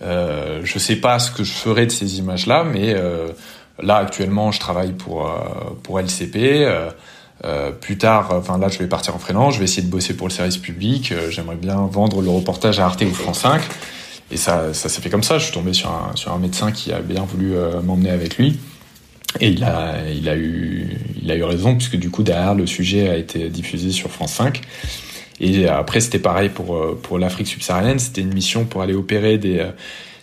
Euh, 0.03 0.63
je 0.65 0.79
sais 0.79 0.97
pas 0.97 1.19
ce 1.19 1.31
que 1.31 1.45
je 1.45 1.53
ferai 1.53 1.85
de 1.85 1.91
ces 1.91 2.19
images-là, 2.19 2.65
mais 2.65 2.97
là 3.83 3.97
actuellement, 3.97 4.53
je 4.53 4.61
travaille 4.61 4.93
pour 4.93 5.31
pour 5.83 6.01
LCP. 6.01 6.67
Euh, 7.45 7.71
plus 7.71 7.97
tard, 7.97 8.31
enfin 8.33 8.59
là, 8.59 8.69
je 8.69 8.79
vais 8.79 8.87
partir 8.87 9.15
en 9.15 9.19
freelance, 9.19 9.55
je 9.55 9.61
vais 9.61 9.65
essayer 9.65 9.83
de 9.83 9.91
bosser 9.91 10.15
pour 10.15 10.29
le 10.29 10.33
service 10.33 10.59
public. 10.59 11.13
Euh, 11.13 11.31
j'aimerais 11.31 11.57
bien 11.57 11.77
vendre 11.91 12.21
le 12.21 12.29
reportage 12.29 12.79
à 12.81 12.85
Arte 12.85 13.03
ou 13.03 13.15
France 13.15 13.41
5. 13.41 13.63
Et 14.31 14.37
ça, 14.37 14.75
ça 14.75 14.89
s'est 14.89 15.01
fait 15.01 15.11
comme 15.11 15.23
ça. 15.23 15.39
Je 15.39 15.45
suis 15.45 15.53
tombé 15.53 15.73
sur 15.73 15.91
un, 15.91 16.39
médecin 16.39 16.71
qui 16.71 16.93
a 16.93 17.01
bien 17.01 17.25
voulu 17.25 17.57
euh, 17.57 17.81
m'emmener 17.81 18.11
avec 18.11 18.37
lui. 18.37 18.59
Et 19.41 19.49
il 19.49 19.65
a, 19.65 19.95
il 20.13 20.29
a 20.29 20.37
eu 20.37 21.45
raison 21.45 21.77
puisque 21.77 21.97
du 21.97 22.11
coup 22.11 22.25
derrière 22.25 22.55
le 22.55 22.67
sujet 22.67 23.09
a 23.09 23.17
été 23.17 23.49
diffusé 23.49 23.93
sur 23.93 24.11
France 24.11 24.33
5. 24.35 24.61
Et 25.41 25.69
après 25.69 26.01
c'était 26.01 26.19
pareil 26.19 26.49
pour 26.49 27.01
pour 27.01 27.17
l'Afrique 27.17 27.47
subsaharienne. 27.47 28.01
C'était 28.01 28.23
une 28.23 28.35
mission 28.35 28.65
pour 28.65 28.83
aller 28.83 28.95
opérer 28.95 29.39
des 29.39 29.65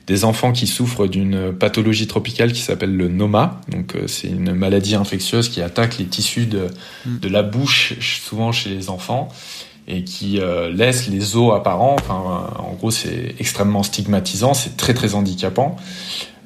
des 0.07 0.23
enfants 0.23 0.53
qui 0.53 0.67
souffrent 0.67 1.07
d'une 1.07 1.53
pathologie 1.53 2.07
tropicale 2.07 2.53
qui 2.53 2.61
s'appelle 2.61 2.95
le 2.95 3.09
noma. 3.09 3.59
Donc 3.69 3.95
euh, 3.95 4.07
c'est 4.07 4.29
une 4.29 4.53
maladie 4.53 4.95
infectieuse 4.95 5.49
qui 5.49 5.61
attaque 5.61 5.97
les 5.97 6.05
tissus 6.05 6.45
de, 6.45 6.69
mm. 7.05 7.19
de 7.19 7.27
la 7.27 7.43
bouche, 7.43 7.93
souvent 7.99 8.53
chez 8.53 8.69
les 8.69 8.89
enfants, 8.89 9.27
et 9.87 10.05
qui 10.05 10.39
euh, 10.39 10.71
laisse 10.71 11.09
les 11.09 11.35
os 11.35 11.53
apparents. 11.53 11.97
Enfin, 11.99 12.49
en 12.57 12.73
gros, 12.73 12.89
c'est 12.89 13.35
extrêmement 13.39 13.83
stigmatisant, 13.83 14.53
c'est 14.53 14.77
très 14.77 14.93
très 14.93 15.13
handicapant. 15.13 15.75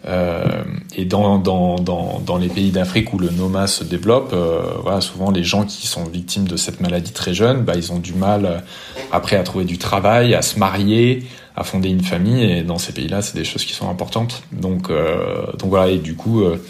Euh, 0.08 0.64
et 0.96 1.06
dans, 1.06 1.38
dans, 1.38 1.76
dans, 1.76 2.20
dans, 2.26 2.38
les 2.38 2.48
pays 2.48 2.72
d'Afrique 2.72 3.14
où 3.14 3.20
le 3.20 3.30
noma 3.30 3.68
se 3.68 3.84
développe, 3.84 4.32
euh, 4.34 4.64
voilà, 4.82 5.00
souvent 5.00 5.30
les 5.30 5.44
gens 5.44 5.64
qui 5.64 5.86
sont 5.86 6.06
victimes 6.06 6.48
de 6.48 6.58
cette 6.58 6.82
maladie 6.82 7.12
très 7.12 7.36
jeunes, 7.36 7.62
bah, 7.62 7.74
ils 7.76 7.92
ont 7.92 8.00
du 8.00 8.14
mal 8.14 8.64
après 9.12 9.36
à 9.36 9.44
trouver 9.44 9.66
du 9.66 9.78
travail, 9.78 10.34
à 10.34 10.42
se 10.42 10.58
marier, 10.58 11.28
à 11.62 11.64
fonder 11.64 11.90
une 11.90 12.04
famille 12.04 12.44
et 12.44 12.64
dans 12.64 12.78
ces 12.78 12.92
pays-là, 12.92 13.22
c'est 13.22 13.38
des 13.38 13.46
choses 13.46 13.64
qui 13.64 13.74
sont 13.74 13.90
importantes. 13.90 14.44
Donc, 14.52 14.90
euh, 14.90 15.46
donc 15.54 15.70
voilà. 15.70 15.92
Et 15.92 16.00
du 16.00 16.16
coup, 16.16 16.42
euh, 16.42 16.62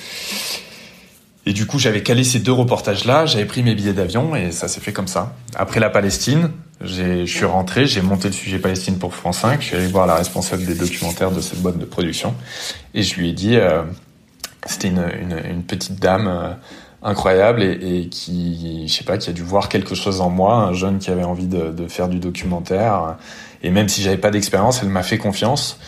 et 1.46 1.54
du 1.54 1.66
coup, 1.66 1.80
j'avais 1.80 2.04
calé 2.04 2.24
ces 2.24 2.40
deux 2.40 2.52
reportages-là. 2.52 3.26
J'avais 3.26 3.46
pris 3.46 3.64
mes 3.64 3.74
billets 3.74 3.94
d'avion 3.94 4.36
et 4.36 4.52
ça 4.52 4.68
s'est 4.68 4.82
fait 4.82 4.94
comme 4.94 5.08
ça. 5.08 5.34
Après 5.56 5.80
la 5.80 5.90
Palestine, 5.90 6.52
je 6.82 7.26
suis 7.26 7.46
rentré, 7.46 7.88
j'ai 7.88 8.02
monté 8.02 8.28
le 8.28 8.34
sujet 8.34 8.60
Palestine 8.60 9.00
pour 9.00 9.16
France 9.16 9.40
5. 9.40 9.62
Je 9.62 9.68
suis 9.68 9.76
allé 9.78 9.88
voir 9.88 10.06
la 10.06 10.16
responsable 10.16 10.66
des 10.66 10.76
documentaires 10.76 11.32
de 11.32 11.42
cette 11.42 11.62
boîte 11.62 11.78
de 11.78 11.86
production 11.86 12.36
et 12.94 13.02
je 13.02 13.16
lui 13.16 13.30
ai 13.30 13.34
dit, 13.34 13.56
euh, 13.56 13.84
c'était 14.66 14.90
une, 14.90 15.64
petite 15.64 16.00
dame. 16.00 16.58
Incroyable 17.04 17.64
et, 17.64 18.10
qui, 18.10 18.88
je 18.88 18.94
sais 18.94 19.04
pas, 19.04 19.18
qui 19.18 19.32
a 19.32 19.34
dû 19.34 19.42
voir 19.42 19.70
quelque 19.70 19.96
chose 19.96 20.22
en 20.22 20.30
moi, 20.30 20.58
un 20.58 20.74
jeune 20.74 21.00
qui 21.00 21.10
avait 21.10 21.24
envie 21.24 21.48
de 21.48 21.88
faire 21.88 22.08
du 22.08 22.20
documentaire 22.20 23.18
et 23.64 23.70
même 23.70 23.90
si 23.90 24.02
j'avais 24.02 24.18
pas 24.18 24.32
d'expérience, 24.32 24.82
elle 24.84 24.90
m'a 24.90 25.04
fait 25.04 25.18
confiance. 25.18 25.80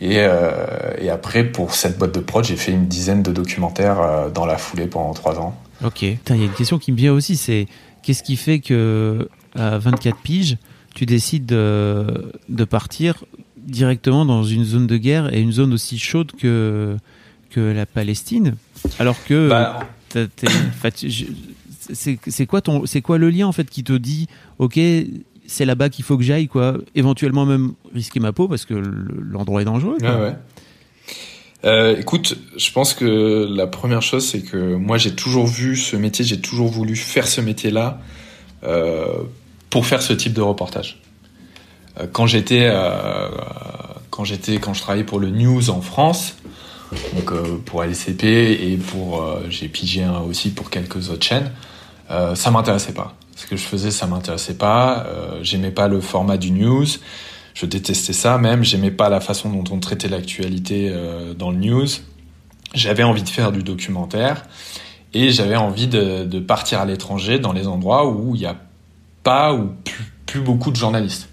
Et, 0.00 0.16
euh, 0.18 0.50
et, 0.98 1.10
après, 1.10 1.44
pour 1.44 1.74
cette 1.74 1.96
boîte 1.96 2.12
de 2.12 2.20
prod, 2.20 2.44
j'ai 2.44 2.56
fait 2.56 2.72
une 2.72 2.88
dizaine 2.88 3.22
de 3.22 3.30
documentaires 3.30 4.00
euh, 4.00 4.30
dans 4.30 4.46
la 4.46 4.58
foulée 4.58 4.86
pendant 4.86 5.14
trois 5.14 5.38
ans. 5.38 5.56
Ok. 5.84 6.02
Il 6.02 6.18
y 6.28 6.32
a 6.32 6.34
une 6.34 6.52
question 6.52 6.78
qui 6.78 6.90
me 6.90 6.96
vient 6.96 7.12
aussi, 7.12 7.36
c'est 7.36 7.68
qu'est-ce 8.02 8.24
qui 8.24 8.36
fait 8.36 8.58
que 8.58 9.28
à 9.54 9.78
24 9.78 10.16
piges, 10.18 10.56
tu 10.94 11.06
décides 11.06 11.46
de, 11.46 12.32
de, 12.48 12.64
partir 12.64 13.24
directement 13.56 14.24
dans 14.24 14.42
une 14.42 14.64
zone 14.64 14.86
de 14.86 14.96
guerre 14.96 15.32
et 15.32 15.40
une 15.40 15.52
zone 15.52 15.72
aussi 15.72 15.98
chaude 15.98 16.32
que, 16.32 16.96
que 17.50 17.60
la 17.60 17.86
Palestine 17.86 18.56
Alors 18.98 19.22
que 19.24 19.48
bah, 19.48 19.86
c'est 21.92 22.46
quoi 22.46 22.60
ton 22.60 22.86
c'est 22.86 23.00
quoi 23.00 23.18
le 23.18 23.30
lien 23.30 23.46
en 23.46 23.52
fait 23.52 23.68
qui 23.68 23.84
te 23.84 23.92
dit 23.92 24.28
ok 24.58 24.78
c'est 25.46 25.64
là-bas 25.64 25.88
qu'il 25.88 26.04
faut 26.04 26.16
que 26.16 26.22
j'aille, 26.22 26.48
quoi. 26.48 26.76
Éventuellement 26.94 27.46
même 27.46 27.72
risquer 27.94 28.20
ma 28.20 28.32
peau 28.32 28.48
parce 28.48 28.64
que 28.64 28.74
l'endroit 28.74 29.62
est 29.62 29.66
dangereux. 29.66 29.96
ouais. 30.00 30.34
Euh, 31.64 31.96
écoute, 31.96 32.36
je 32.56 32.72
pense 32.72 32.92
que 32.92 33.46
la 33.48 33.66
première 33.66 34.02
chose, 34.02 34.26
c'est 34.26 34.40
que 34.40 34.74
moi, 34.74 34.98
j'ai 34.98 35.14
toujours 35.14 35.46
vu 35.46 35.76
ce 35.76 35.96
métier, 35.96 36.24
j'ai 36.24 36.40
toujours 36.40 36.68
voulu 36.68 36.96
faire 36.96 37.28
ce 37.28 37.40
métier-là 37.40 38.00
euh, 38.64 39.06
pour 39.70 39.86
faire 39.86 40.02
ce 40.02 40.12
type 40.12 40.32
de 40.32 40.40
reportage. 40.40 41.00
Euh, 42.00 42.06
quand 42.10 42.26
j'étais, 42.26 42.72
quand 44.10 44.24
j'étais, 44.24 44.56
quand 44.56 44.74
je 44.74 44.80
travaillais 44.80 45.04
pour 45.04 45.20
le 45.20 45.30
news 45.30 45.70
en 45.70 45.80
France, 45.80 46.36
donc 47.14 47.32
pour 47.64 47.84
LCP 47.84 48.24
et 48.24 48.76
pour, 48.76 49.24
j'ai 49.48 49.68
pigé 49.68 50.06
aussi 50.28 50.50
pour 50.50 50.68
quelques 50.68 51.10
autres 51.10 51.24
chaînes, 51.24 51.52
ça 52.08 52.50
m'intéressait 52.50 52.92
pas 52.92 53.14
ce 53.42 53.46
que 53.46 53.56
je 53.56 53.64
faisais, 53.64 53.90
ça 53.90 54.06
m'intéressait 54.06 54.56
pas. 54.56 55.04
Euh, 55.06 55.40
j'aimais 55.42 55.72
pas 55.72 55.88
le 55.88 56.00
format 56.00 56.36
du 56.36 56.52
news. 56.52 56.86
Je 57.54 57.66
détestais 57.66 58.12
ça 58.12 58.38
même. 58.38 58.62
J'aimais 58.62 58.92
pas 58.92 59.08
la 59.08 59.20
façon 59.20 59.50
dont 59.50 59.64
on 59.74 59.80
traitait 59.80 60.08
l'actualité 60.08 60.90
euh, 60.90 61.34
dans 61.34 61.50
le 61.50 61.56
news. 61.58 61.88
J'avais 62.72 63.02
envie 63.02 63.24
de 63.24 63.28
faire 63.28 63.50
du 63.50 63.62
documentaire 63.62 64.44
et 65.12 65.30
j'avais 65.30 65.56
envie 65.56 65.88
de, 65.88 66.38
partir 66.38 66.80
à 66.80 66.86
l'étranger 66.86 67.38
dans 67.38 67.52
les 67.52 67.66
endroits 67.66 68.08
où 68.08 68.34
il 68.34 68.40
n'y 68.40 68.46
a 68.46 68.56
pas 69.24 69.52
ou 69.52 69.72
plus, 69.84 70.12
plus, 70.24 70.40
beaucoup 70.40 70.70
de 70.70 70.76
journalistes. 70.76 71.28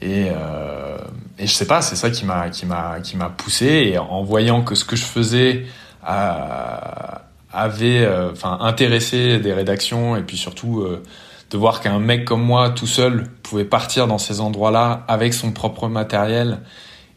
Et, 0.00 0.28
euh, 0.30 0.98
et 1.38 1.46
je 1.46 1.52
sais 1.52 1.66
pas, 1.66 1.80
c'est 1.80 1.96
ça 1.96 2.10
qui 2.10 2.24
m'a 2.26 2.50
qui 2.50 2.66
m'a 2.66 3.00
qui 3.00 3.16
m'a 3.16 3.30
poussé. 3.30 3.66
Et 3.66 3.98
en 3.98 4.22
voyant 4.22 4.62
que 4.62 4.74
ce 4.74 4.84
que 4.84 4.96
je 4.96 5.04
faisais 5.04 5.66
à, 6.04 7.22
avait 7.52 8.04
euh, 8.04 8.32
enfin 8.32 8.58
intéressé 8.60 9.38
des 9.38 9.52
rédactions 9.52 10.16
et 10.16 10.22
puis 10.22 10.36
surtout 10.36 10.80
euh, 10.80 11.02
de 11.50 11.58
voir 11.58 11.80
qu'un 11.80 11.98
mec 11.98 12.24
comme 12.24 12.42
moi 12.42 12.70
tout 12.70 12.86
seul 12.86 13.28
pouvait 13.42 13.64
partir 13.64 14.06
dans 14.06 14.18
ces 14.18 14.40
endroits-là 14.40 15.04
avec 15.08 15.34
son 15.34 15.52
propre 15.52 15.88
matériel 15.88 16.60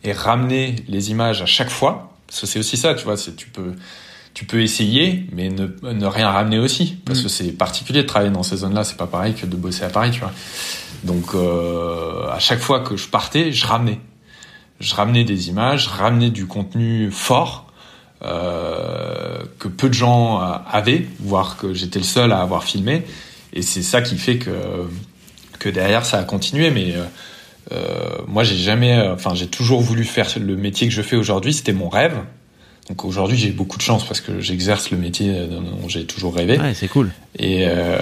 et 0.03 0.11
ramener 0.11 0.75
les 0.87 1.11
images 1.11 1.41
à 1.41 1.45
chaque 1.45 1.69
fois. 1.69 2.11
Parce 2.27 2.41
que 2.41 2.47
c'est 2.47 2.59
aussi 2.59 2.77
ça 2.77 2.93
tu 2.93 3.05
vois 3.05 3.17
c'est 3.17 3.35
tu 3.35 3.49
peux 3.49 3.73
tu 4.33 4.43
peux 4.43 4.61
essayer 4.61 5.25
mais 5.31 5.49
ne, 5.49 5.67
ne 5.83 6.05
rien 6.05 6.29
ramener 6.29 6.59
aussi. 6.59 6.97
Parce 7.05 7.21
que 7.21 7.27
mm. 7.27 7.29
c'est 7.29 7.51
particulier 7.53 8.03
de 8.03 8.07
travailler 8.07 8.31
dans 8.31 8.43
ces 8.43 8.57
zones-là 8.57 8.83
c'est 8.83 8.97
pas 8.97 9.07
pareil 9.07 9.33
que 9.33 9.45
de 9.45 9.55
bosser 9.55 9.83
à 9.83 9.89
Paris 9.89 10.11
tu 10.11 10.19
vois. 10.19 10.33
Donc 11.05 11.33
euh, 11.33 12.27
à 12.29 12.39
chaque 12.39 12.59
fois 12.59 12.81
que 12.81 12.97
je 12.97 13.07
partais 13.07 13.51
je 13.53 13.65
ramenais. 13.65 13.99
Je 14.81 14.93
ramenais 14.93 15.23
des 15.23 15.47
images 15.47 15.85
je 15.85 15.89
ramenais 15.89 16.29
du 16.29 16.45
contenu 16.45 17.09
fort 17.09 17.64
euh, 18.23 19.43
que 19.59 19.67
peu 19.67 19.89
de 19.89 19.93
gens 19.93 20.39
avaient, 20.39 21.05
voire 21.19 21.57
que 21.57 21.73
j'étais 21.73 21.99
le 21.99 22.05
seul 22.05 22.31
à 22.31 22.41
avoir 22.41 22.63
filmé. 22.63 23.03
Et 23.53 23.61
c'est 23.61 23.81
ça 23.81 24.01
qui 24.01 24.17
fait 24.17 24.37
que, 24.37 24.51
que 25.59 25.69
derrière 25.69 26.05
ça 26.05 26.19
a 26.19 26.23
continué. 26.23 26.71
Mais 26.71 26.93
euh, 26.95 27.03
euh 27.71 28.17
moi, 28.27 28.43
j'ai 28.43 28.57
jamais, 28.57 28.99
enfin, 29.09 29.35
j'ai 29.35 29.47
toujours 29.47 29.81
voulu 29.81 30.03
faire 30.03 30.27
le 30.39 30.55
métier 30.55 30.87
que 30.87 30.93
je 30.93 31.01
fais 31.01 31.15
aujourd'hui. 31.15 31.53
C'était 31.53 31.73
mon 31.73 31.89
rêve. 31.89 32.17
Donc 32.89 33.03
aujourd'hui, 33.03 33.37
j'ai 33.37 33.49
beaucoup 33.49 33.77
de 33.77 33.81
chance 33.81 34.05
parce 34.05 34.21
que 34.21 34.39
j'exerce 34.41 34.91
le 34.91 34.97
métier 34.97 35.47
dont 35.47 35.87
j'ai 35.87 36.05
toujours 36.05 36.35
rêvé. 36.35 36.59
Ouais, 36.59 36.75
c'est 36.75 36.87
cool. 36.87 37.11
Et 37.39 37.65
euh, 37.67 37.97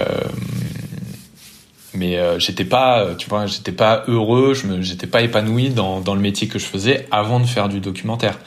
mais 1.94 2.18
euh, 2.18 2.38
j'étais 2.38 2.64
pas, 2.64 3.14
tu 3.16 3.28
vois, 3.28 3.46
j'étais 3.46 3.72
pas 3.72 4.04
heureux, 4.08 4.52
je 4.54 4.66
me, 4.66 4.82
j'étais 4.82 5.06
pas 5.06 5.22
épanoui 5.22 5.70
dans, 5.70 6.00
dans 6.00 6.14
le 6.14 6.20
métier 6.20 6.48
que 6.48 6.58
je 6.58 6.64
faisais 6.64 7.06
avant 7.10 7.40
de 7.40 7.46
faire 7.46 7.68
du 7.68 7.80
documentaire. 7.80 8.38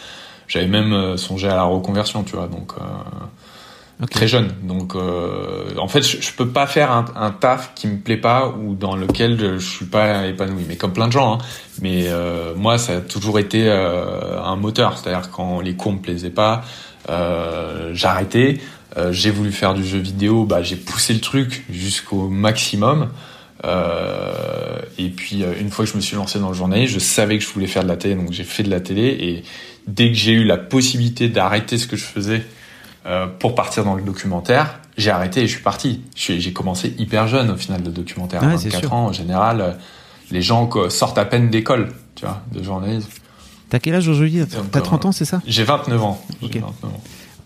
J'avais 0.47 0.67
même 0.67 0.93
euh, 0.93 1.17
songé 1.17 1.47
à 1.47 1.55
la 1.55 1.63
reconversion, 1.63 2.23
tu 2.23 2.36
vois. 2.36 2.47
Donc, 2.47 2.73
euh, 2.79 4.05
très 4.05 4.27
jeune. 4.27 4.53
Donc, 4.63 4.95
euh, 4.95 5.75
en 5.77 5.88
fait, 5.88 6.03
je, 6.03 6.21
je, 6.21 6.31
peux 6.33 6.47
pas 6.47 6.67
faire 6.67 6.91
un, 6.91 7.05
un, 7.15 7.31
taf 7.31 7.73
qui 7.73 7.88
me 7.88 7.97
plaît 7.97 8.17
pas 8.17 8.49
ou 8.49 8.75
dans 8.75 8.95
lequel 8.95 9.39
je, 9.39 9.57
je 9.57 9.69
suis 9.69 9.86
pas 9.86 10.27
épanoui. 10.27 10.63
Mais 10.67 10.75
comme 10.75 10.93
plein 10.93 11.07
de 11.07 11.13
gens. 11.13 11.33
Hein. 11.33 11.38
Mais 11.81 12.05
euh, 12.07 12.53
moi, 12.55 12.77
ça 12.77 12.97
a 12.97 13.01
toujours 13.01 13.39
été 13.39 13.67
euh, 13.67 14.39
un 14.41 14.55
moteur. 14.55 14.97
C'est-à-dire 14.97 15.31
quand 15.31 15.62
les 15.62 15.73
cours 15.73 15.93
me 15.93 15.99
plaisaient 15.99 16.29
pas, 16.29 16.63
euh, 17.10 17.91
j'arrêtais. 17.93 18.60
Euh, 18.97 19.12
j'ai 19.12 19.31
voulu 19.31 19.51
faire 19.51 19.73
du 19.73 19.83
jeu 19.83 19.99
vidéo, 19.99 20.45
bah 20.45 20.63
j'ai 20.63 20.75
poussé 20.75 21.13
le 21.13 21.19
truc 21.19 21.65
jusqu'au 21.69 22.29
maximum. 22.29 23.10
et 24.97 25.10
puis 25.10 25.43
une 25.60 25.69
fois 25.69 25.86
que 25.86 25.91
je 25.91 25.97
me 25.97 26.01
suis 26.01 26.15
lancé 26.15 26.39
dans 26.39 26.47
le 26.47 26.53
journalisme, 26.53 26.93
je 26.93 26.99
savais 26.99 27.38
que 27.38 27.43
je 27.43 27.49
voulais 27.49 27.67
faire 27.67 27.83
de 27.83 27.89
la 27.89 27.97
télé, 27.97 28.15
donc 28.15 28.31
j'ai 28.31 28.43
fait 28.43 28.63
de 28.63 28.69
la 28.69 28.79
télé. 28.79 29.07
Et 29.07 29.43
dès 29.88 30.10
que 30.10 30.13
j'ai 30.13 30.34
eu 30.34 30.43
la 30.43 30.58
possibilité 30.58 31.30
d'arrêter 31.30 31.78
ce 31.78 31.88
que 31.88 31.95
je 31.95 32.04
faisais 32.04 32.45
euh, 33.06 33.28
pour 33.28 33.56
partir 33.56 33.84
dans 33.84 33.95
le 33.95 34.04
documentaire, 34.04 34.80
j'ai 34.97 35.12
arrêté 35.12 35.41
et 35.41 35.47
je 35.47 35.54
suis 35.54 35.63
parti. 35.63 36.02
J'ai 36.15 36.54
commencé 36.54 36.93
hyper 36.97 37.28
jeune 37.28 37.50
au 37.52 37.58
final 37.58 37.82
de 37.82 37.89
documentaire, 37.89 38.43
ouais, 38.43 38.56
24 38.56 38.93
ans 38.93 39.06
en 39.08 39.13
général. 39.13 39.62
Euh, 39.62 39.71
les 40.32 40.41
gens 40.41 40.69
sortent 40.89 41.17
à 41.17 41.26
peine 41.26 41.50
d'école, 41.50 41.93
tu 42.15 42.26
vois, 42.26 42.41
de 42.52 42.62
journalisme. 42.62 43.10
T'as 43.69 43.80
quel 43.80 43.95
âge 43.95 44.08
aujourd'hui? 44.08 44.43
T'as 44.71 44.82
30 44.82 45.06
ans, 45.06 45.12
c'est 45.12 45.26
ça? 45.26 45.41
J'ai 45.45 45.63
29 45.63 46.04
ans. 46.04 46.21
Okay. 46.41 46.60
29 46.60 46.91
ans. 46.93 47.02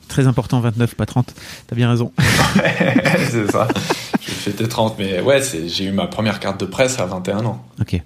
Très 0.08 0.28
important, 0.28 0.60
29, 0.60 0.96
pas 0.96 1.06
30. 1.06 1.34
T'as 1.68 1.76
bien 1.76 1.90
raison. 1.90 2.12
c'est 3.30 3.50
ça. 3.52 3.68
J'ai 4.20 4.32
fêté 4.32 4.68
30, 4.68 4.96
mais 5.00 5.22
ouais, 5.22 5.42
j'ai 5.68 5.86
eu 5.86 5.92
ma 5.92 6.08
première 6.08 6.40
carte 6.40 6.60
de 6.60 6.66
presse 6.66 7.00
à 7.00 7.06
21 7.06 7.46
ans. 7.46 7.66
Ok. 7.80 8.02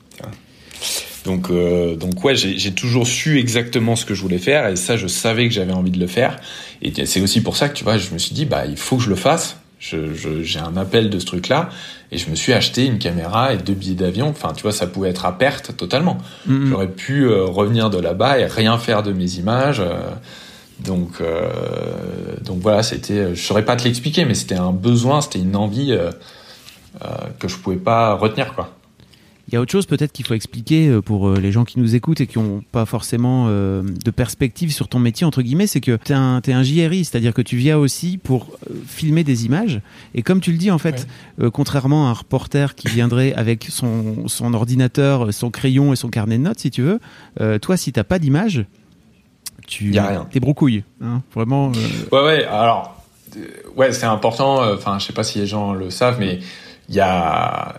Donc, 1.26 1.50
euh, 1.50 1.96
donc 1.96 2.24
ouais, 2.24 2.36
j'ai 2.36 2.72
toujours 2.72 3.08
su 3.08 3.40
exactement 3.40 3.96
ce 3.96 4.06
que 4.06 4.14
je 4.14 4.22
voulais 4.22 4.38
faire 4.38 4.68
et 4.68 4.76
ça, 4.76 4.96
je 4.98 5.08
savais 5.08 5.48
que 5.48 5.54
j'avais 5.54 5.74
envie 5.74 5.92
de 5.92 6.00
le 6.00 6.08
faire. 6.08 6.38
Et 6.82 7.06
c'est 7.06 7.22
aussi 7.22 7.42
pour 7.42 7.58
ça 7.58 7.70
que 7.70 7.74
tu 7.74 7.84
vois, 7.84 7.98
je 7.98 8.14
me 8.14 8.20
suis 8.20 8.34
dit, 8.34 8.46
bah, 8.46 8.66
il 8.66 8.78
faut 8.78 8.98
que 8.98 9.04
je 9.04 9.10
le 9.10 9.16
fasse. 9.16 9.58
J'ai 9.80 10.16
je, 10.16 10.60
un 10.60 10.78
appel 10.78 11.10
de 11.10 11.20
ce 11.20 11.26
truc-là 11.26 11.70
et 12.12 12.18
je 12.18 12.30
me 12.30 12.36
suis 12.36 12.54
acheté 12.54 12.86
une 12.86 12.98
caméra 12.98 13.54
et 13.54 13.58
deux 13.58 13.74
billets 13.74 13.96
d'avion. 13.96 14.30
Enfin, 14.30 14.54
tu 14.56 14.64
vois, 14.64 14.72
ça 14.72 14.88
pouvait 14.88 15.10
être 15.10 15.26
à 15.26 15.38
perte 15.38 15.76
totalement. 15.76 16.18
Mm 16.48 16.54
-hmm. 16.54 16.70
J'aurais 16.70 16.88
pu 16.88 17.26
euh, 17.26 17.46
revenir 17.46 17.90
de 17.90 18.00
là-bas 18.00 18.40
et 18.40 18.46
rien 18.46 18.78
faire 18.78 19.04
de 19.04 19.12
mes 19.12 19.36
images. 19.36 19.82
Euh, 19.82 19.94
donc, 20.80 21.22
euh, 21.22 21.50
donc 22.42 22.60
voilà, 22.62 22.84
c'était. 22.84 23.36
Je 23.36 23.42
saurais 23.42 23.66
pas 23.66 23.76
te 23.76 23.84
l'expliquer, 23.84 24.26
mais 24.26 24.34
c'était 24.34 24.56
un 24.56 24.74
besoin, 24.74 25.22
c'était 25.22 25.40
une 25.40 25.56
envie 25.56 25.92
euh, 25.92 26.12
que 27.40 27.48
je 27.48 27.58
pouvais 27.58 27.76
pas 27.78 28.14
retenir, 28.14 28.54
quoi. 28.54 28.70
Il 29.48 29.54
y 29.54 29.58
a 29.58 29.62
autre 29.62 29.72
chose 29.72 29.86
peut-être 29.86 30.12
qu'il 30.12 30.26
faut 30.26 30.34
expliquer 30.34 30.88
euh, 30.88 31.02
pour 31.02 31.28
euh, 31.28 31.40
les 31.40 31.52
gens 31.52 31.66
qui 31.66 31.80
nous 31.80 31.94
écoutent 31.94 32.20
et 32.20 32.28
qui 32.28 32.40
n'ont 32.40 32.64
pas 32.72 32.86
forcément 32.86 33.46
euh, 33.48 33.84
de 33.84 34.12
perspective 34.12 34.72
sur 34.74 34.88
ton 34.88 34.98
métier, 34.98 35.26
entre 35.26 35.44
guillemets, 35.44 35.68
c'est 35.68 35.82
que 35.82 36.00
tu 36.04 36.14
es 36.14 36.16
un, 36.16 36.42
es 36.42 36.52
un 36.52 36.64
JRI, 36.64 37.06
c'est-à-dire 37.06 37.34
que 37.34 37.44
tu 37.44 37.56
viens 37.56 37.78
aussi 37.78 38.18
pour 38.18 38.58
filmer 38.88 39.24
des 39.24 39.46
images. 39.46 39.82
Et 40.16 40.24
comme 40.24 40.42
tu 40.42 40.52
le 40.52 40.58
dis, 40.58 40.72
en 40.72 40.80
fait, 40.80 41.08
ouais. 41.38 41.46
euh, 41.46 41.52
contrairement 41.52 42.08
à 42.08 42.10
un 42.10 42.14
reporter 42.14 42.74
qui 42.74 42.88
viendrait 42.88 43.34
avec 43.34 43.68
son, 43.70 44.28
son 44.28 44.54
ordinateur, 44.56 45.32
son 45.32 45.52
crayon 45.52 45.94
et 45.94 45.96
son 45.96 46.10
carnet 46.10 46.38
de 46.38 46.44
notes, 46.44 46.60
si 46.60 46.72
tu 46.72 46.82
veux, 46.82 47.00
euh, 47.40 47.60
toi, 47.60 47.78
si 47.78 47.92
t'as 47.92 48.04
pas 48.04 48.18
d'image, 48.18 48.66
tu 49.68 49.96
t'es 50.32 50.40
broucouille. 50.40 50.84
Hein, 51.02 51.22
vraiment. 51.34 51.72
Ouais, 52.12 52.24
ouais, 52.24 52.46
alors, 52.46 53.04
ouais, 53.76 53.92
c'est 53.92 54.06
important. 54.06 54.74
Enfin, 54.74 54.98
je 55.00 55.06
sais 55.06 55.14
pas 55.14 55.24
si 55.24 55.38
les 55.38 55.48
gens 55.48 55.74
le 55.74 55.90
savent, 55.92 56.20
mais 56.20 56.40
il 56.90 56.96
y 56.96 57.00
a 57.00 57.76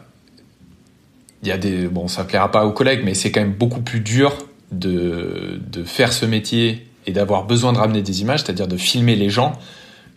il 1.42 1.49
y 1.49 1.53
a 1.53 1.59
des 1.59 1.88
bon 1.88 2.09
ça 2.09 2.25
plaira 2.25 2.51
pas 2.51 2.64
aux 2.64 2.72
collègues 2.72 3.03
mais 3.05 3.14
c'est 3.14 3.31
quand 3.31 3.40
même 3.40 3.53
beaucoup 3.53 3.81
plus 3.81 4.01
dur 4.01 4.37
de, 4.72 5.61
de 5.70 5.85
faire 5.85 6.12
ce 6.12 6.27
métier 6.27 6.87
et 7.07 7.12
d'avoir 7.12 7.44
besoin 7.44 7.72
de 7.72 7.79
ramener 7.79 8.03
des 8.03 8.20
images 8.20 8.42
c'est-à-dire 8.42 8.68
de 8.68 8.77
filmer 8.77 9.16
les 9.16 9.31
gens 9.31 9.53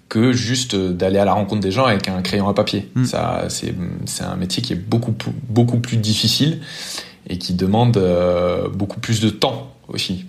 que 0.07 0.31
juste 0.31 0.75
d'aller 0.75 1.19
à 1.19 1.25
la 1.25 1.33
rencontre 1.33 1.61
des 1.61 1.71
gens 1.71 1.85
avec 1.85 2.07
un 2.07 2.21
crayon 2.21 2.49
à 2.49 2.53
papier. 2.53 2.89
Mm. 2.95 3.05
ça 3.05 3.45
c'est 3.49 3.75
c'est 4.05 4.23
un 4.23 4.35
métier 4.35 4.63
qui 4.63 4.73
est 4.73 4.83
beaucoup 4.89 5.13
beaucoup 5.47 5.79
plus 5.79 5.97
difficile 5.97 6.61
et 7.27 7.37
qui 7.37 7.53
demande 7.53 7.97
euh, 7.97 8.67
beaucoup 8.69 8.99
plus 8.99 9.21
de 9.21 9.29
temps 9.29 9.71
aussi. 9.87 10.25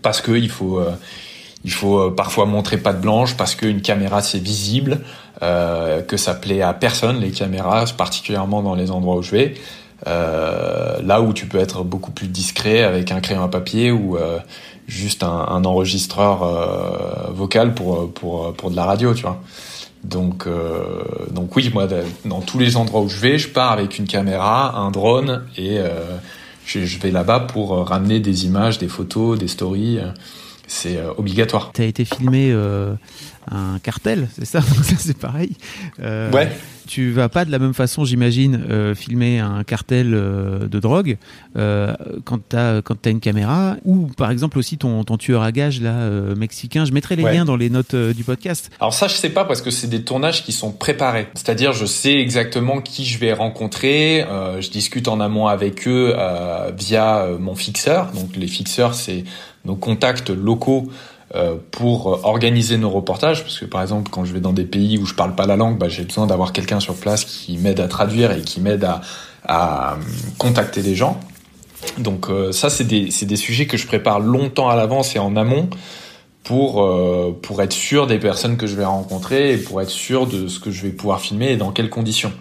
Parce 0.00 0.22
que 0.22 0.32
il 0.32 0.48
faut 0.48 0.78
euh, 0.78 0.92
il 1.64 1.70
faut 1.70 2.10
parfois 2.10 2.46
montrer 2.46 2.78
patte 2.78 3.00
blanche 3.00 3.36
parce 3.36 3.54
qu'une 3.54 3.82
caméra 3.82 4.22
c'est 4.22 4.38
visible 4.38 5.00
euh, 5.42 6.02
que 6.02 6.16
ça 6.16 6.34
plaît 6.34 6.62
à 6.62 6.72
personne 6.72 7.20
les 7.20 7.30
caméras 7.30 7.84
particulièrement 7.96 8.62
dans 8.62 8.74
les 8.74 8.90
endroits 8.90 9.16
où 9.16 9.22
je 9.22 9.32
vais. 9.32 9.54
euh, 9.54 9.81
là 10.06 11.20
où 11.20 11.32
tu 11.32 11.46
peux 11.46 11.58
être 11.58 11.84
beaucoup 11.84 12.10
plus 12.10 12.28
discret 12.28 12.82
avec 12.82 13.12
un 13.12 13.20
crayon 13.20 13.42
à 13.42 13.48
papier 13.48 13.90
ou 13.90 14.16
euh, 14.16 14.38
juste 14.86 15.22
un, 15.22 15.46
un 15.48 15.64
enregistreur 15.64 16.42
euh, 16.42 17.32
vocal 17.32 17.74
pour, 17.74 18.12
pour, 18.12 18.52
pour 18.54 18.70
de 18.70 18.76
la 18.76 18.84
radio, 18.84 19.14
tu 19.14 19.22
vois. 19.22 19.40
Donc, 20.04 20.46
euh, 20.46 21.04
donc 21.30 21.54
oui, 21.54 21.70
moi, 21.72 21.86
dans 22.24 22.40
tous 22.40 22.58
les 22.58 22.76
endroits 22.76 23.02
où 23.02 23.08
je 23.08 23.20
vais, 23.20 23.38
je 23.38 23.48
pars 23.48 23.72
avec 23.72 23.98
une 23.98 24.06
caméra, 24.06 24.76
un 24.76 24.90
drone 24.90 25.44
et 25.56 25.78
euh, 25.78 25.90
je, 26.66 26.84
je 26.84 26.98
vais 26.98 27.12
là-bas 27.12 27.40
pour 27.40 27.86
ramener 27.86 28.18
des 28.18 28.44
images, 28.44 28.78
des 28.78 28.88
photos, 28.88 29.38
des 29.38 29.48
stories. 29.48 30.00
C'est 30.66 30.98
obligatoire. 31.18 31.70
Tu 31.74 31.82
été 31.84 32.04
filmé 32.04 32.50
euh, 32.50 32.94
un 33.50 33.78
cartel, 33.78 34.28
c'est 34.32 34.44
ça 34.44 34.60
Donc 34.60 34.84
ça 34.84 34.96
c'est 34.98 35.16
pareil. 35.16 35.56
Euh, 36.00 36.30
ouais. 36.30 36.50
Tu 36.86 37.12
vas 37.12 37.28
pas 37.28 37.44
de 37.44 37.50
la 37.50 37.58
même 37.58 37.74
façon, 37.74 38.04
j'imagine, 38.04 38.66
euh, 38.68 38.94
filmer 38.94 39.38
un 39.38 39.62
cartel 39.62 40.14
euh, 40.14 40.66
de 40.66 40.80
drogue 40.80 41.16
euh, 41.56 41.94
quand 42.24 42.40
t'as 42.48 42.82
quand 42.82 43.06
as 43.06 43.10
une 43.10 43.20
caméra 43.20 43.76
ou 43.84 44.08
par 44.08 44.30
exemple 44.30 44.58
aussi 44.58 44.78
ton, 44.78 45.04
ton 45.04 45.16
tueur 45.16 45.42
à 45.42 45.52
gages 45.52 45.80
là 45.80 45.92
euh, 45.92 46.34
mexicain. 46.34 46.84
Je 46.84 46.92
mettrai 46.92 47.16
les 47.16 47.22
ouais. 47.22 47.34
liens 47.34 47.44
dans 47.44 47.56
les 47.56 47.70
notes 47.70 47.94
euh, 47.94 48.12
du 48.12 48.24
podcast. 48.24 48.70
Alors 48.80 48.94
ça 48.94 49.08
je 49.08 49.14
sais 49.14 49.30
pas 49.30 49.44
parce 49.44 49.62
que 49.62 49.70
c'est 49.70 49.86
des 49.86 50.02
tournages 50.02 50.44
qui 50.44 50.52
sont 50.52 50.72
préparés. 50.72 51.28
C'est-à-dire 51.34 51.72
je 51.72 51.86
sais 51.86 52.16
exactement 52.16 52.80
qui 52.80 53.04
je 53.04 53.18
vais 53.18 53.32
rencontrer. 53.32 54.24
je 54.60 54.70
discute 54.70 55.08
en 55.08 55.20
amont 55.20 55.46
avec 55.46 55.86
eux 55.86 56.14
via 56.76 57.26
mon 57.38 57.54
fixeur. 57.54 58.10
Donc 58.12 58.36
les 58.36 58.48
fixeurs 58.48 58.94
c'est 58.94 59.24
nos 59.64 59.76
contacts 59.76 60.30
locaux 60.30 60.90
pour 61.70 62.26
organiser 62.26 62.76
nos 62.76 62.90
reportages, 62.90 63.42
parce 63.42 63.58
que 63.58 63.64
par 63.64 63.80
exemple 63.80 64.10
quand 64.10 64.24
je 64.24 64.34
vais 64.34 64.40
dans 64.40 64.52
des 64.52 64.64
pays 64.64 64.98
où 64.98 65.06
je 65.06 65.14
parle 65.14 65.34
pas 65.34 65.46
la 65.46 65.56
langue, 65.56 65.78
bah, 65.78 65.88
j'ai 65.88 66.04
besoin 66.04 66.26
d'avoir 66.26 66.52
quelqu'un 66.52 66.78
sur 66.78 66.94
place 66.94 67.24
qui 67.24 67.56
m'aide 67.56 67.80
à 67.80 67.88
traduire 67.88 68.32
et 68.32 68.42
qui 68.42 68.60
m'aide 68.60 68.84
à, 68.84 69.00
à, 69.46 69.96
contacter 70.36 70.82
les 70.82 70.94
gens. 70.94 71.18
Donc 71.96 72.28
euh, 72.28 72.52
ça 72.52 72.68
c'est 72.68 72.84
des, 72.84 73.08
des 73.08 73.36
sujets 73.36 73.66
que 73.66 73.76
je 73.78 73.86
prépare 73.86 74.20
longtemps 74.20 74.68
à 74.68 74.76
l'avance 74.76 75.16
et 75.16 75.18
en 75.18 75.34
amont 75.36 75.70
pour, 76.44 76.82
euh, 76.82 77.38
pour 77.40 77.62
être 77.62 77.72
sûr 77.72 78.06
des 78.06 78.18
personnes 78.18 78.56
que 78.56 78.66
je 78.66 78.74
vais 78.74 78.84
rencontrer 78.84 79.52
et 79.52 79.56
pour 79.56 79.80
être 79.80 79.90
sûr 79.90 80.26
de 80.26 80.48
ce 80.48 80.58
que 80.58 80.70
je 80.70 80.82
vais 80.82 80.90
pouvoir 80.90 81.20
filmer 81.20 81.52
et 81.52 81.56
dans 81.56 81.70
quelles 81.70 81.90
conditions. 81.90 82.32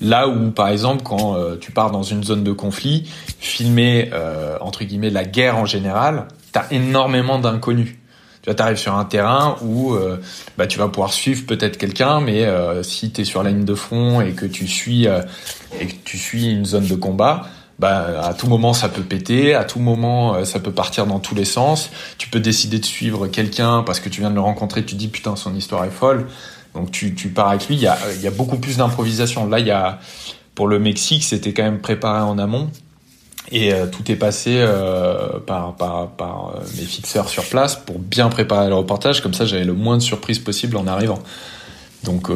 Là 0.00 0.28
où, 0.28 0.50
par 0.50 0.68
exemple, 0.68 1.02
quand 1.02 1.36
euh, 1.36 1.56
tu 1.56 1.72
pars 1.72 1.90
dans 1.90 2.02
une 2.02 2.22
zone 2.22 2.44
de 2.44 2.52
conflit, 2.52 3.08
filmer, 3.38 4.10
euh, 4.12 4.58
entre 4.60 4.84
guillemets, 4.84 5.10
la 5.10 5.24
guerre 5.24 5.56
en 5.56 5.64
général, 5.64 6.28
t'as 6.52 6.66
énormément 6.70 7.38
d'inconnus. 7.38 7.96
Tu 8.46 8.52
vois, 8.52 8.76
sur 8.76 8.94
un 8.94 9.04
terrain 9.04 9.56
où 9.60 9.94
euh, 9.94 10.18
bah, 10.56 10.68
tu 10.68 10.78
vas 10.78 10.86
pouvoir 10.86 11.12
suivre 11.12 11.46
peut-être 11.46 11.78
quelqu'un, 11.78 12.20
mais 12.20 12.44
euh, 12.44 12.84
si 12.84 13.10
tu 13.10 13.22
es 13.22 13.24
sur 13.24 13.42
la 13.42 13.50
ligne 13.50 13.64
de 13.64 13.74
front 13.74 14.20
et 14.20 14.32
que 14.32 14.46
tu 14.46 14.68
suis 14.68 15.08
euh, 15.08 15.22
et 15.80 15.88
que 15.88 15.94
tu 16.04 16.16
suis 16.16 16.52
une 16.52 16.64
zone 16.64 16.86
de 16.86 16.94
combat, 16.94 17.48
bah, 17.80 18.22
à 18.22 18.34
tout 18.34 18.46
moment 18.46 18.72
ça 18.72 18.88
peut 18.88 19.02
péter, 19.02 19.54
à 19.54 19.64
tout 19.64 19.80
moment 19.80 20.44
ça 20.44 20.60
peut 20.60 20.70
partir 20.70 21.06
dans 21.06 21.18
tous 21.18 21.34
les 21.34 21.44
sens. 21.44 21.90
Tu 22.18 22.28
peux 22.28 22.38
décider 22.38 22.78
de 22.78 22.84
suivre 22.84 23.26
quelqu'un 23.26 23.82
parce 23.82 23.98
que 23.98 24.08
tu 24.08 24.20
viens 24.20 24.30
de 24.30 24.36
le 24.36 24.40
rencontrer, 24.40 24.84
tu 24.84 24.94
dis 24.94 25.08
putain 25.08 25.34
son 25.34 25.52
histoire 25.56 25.84
est 25.84 25.90
folle, 25.90 26.28
donc 26.72 26.92
tu, 26.92 27.16
tu 27.16 27.30
pars 27.30 27.48
avec 27.48 27.66
lui. 27.66 27.74
Il 27.74 27.82
y 27.82 27.88
a, 27.88 28.30
beaucoup 28.30 28.58
plus 28.58 28.76
d'improvisation. 28.76 29.48
Là, 29.48 29.58
y 29.58 29.72
a 29.72 29.98
pour 30.54 30.68
le 30.68 30.78
Mexique, 30.78 31.24
c'était 31.24 31.52
quand 31.52 31.64
même 31.64 31.80
préparé 31.80 32.20
en 32.20 32.38
amont. 32.38 32.70
Et 33.52 33.72
euh, 33.72 33.86
tout 33.86 34.10
est 34.10 34.16
passé 34.16 34.56
euh, 34.56 35.38
par, 35.38 35.76
par, 35.76 36.08
par 36.10 36.54
euh, 36.56 36.60
mes 36.76 36.84
fixeurs 36.84 37.28
sur 37.28 37.44
place 37.44 37.76
pour 37.76 37.98
bien 37.98 38.28
préparer 38.28 38.68
le 38.68 38.74
reportage. 38.74 39.20
Comme 39.22 39.34
ça, 39.34 39.46
j'avais 39.46 39.64
le 39.64 39.72
moins 39.72 39.96
de 39.96 40.02
surprises 40.02 40.38
possible 40.38 40.76
en 40.76 40.86
arrivant. 40.86 41.20
Donc, 42.04 42.30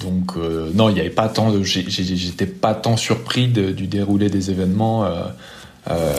donc 0.00 0.36
non, 0.74 0.88
il 0.88 0.94
n'y 0.94 1.00
avait 1.00 1.10
pas 1.10 1.28
tant 1.28 1.52
j'étais 1.62 2.46
pas 2.46 2.72
tant 2.72 2.96
surpris 2.96 3.48
de, 3.48 3.72
du 3.72 3.88
déroulé 3.88 4.30
des 4.30 4.50
événements 4.50 5.06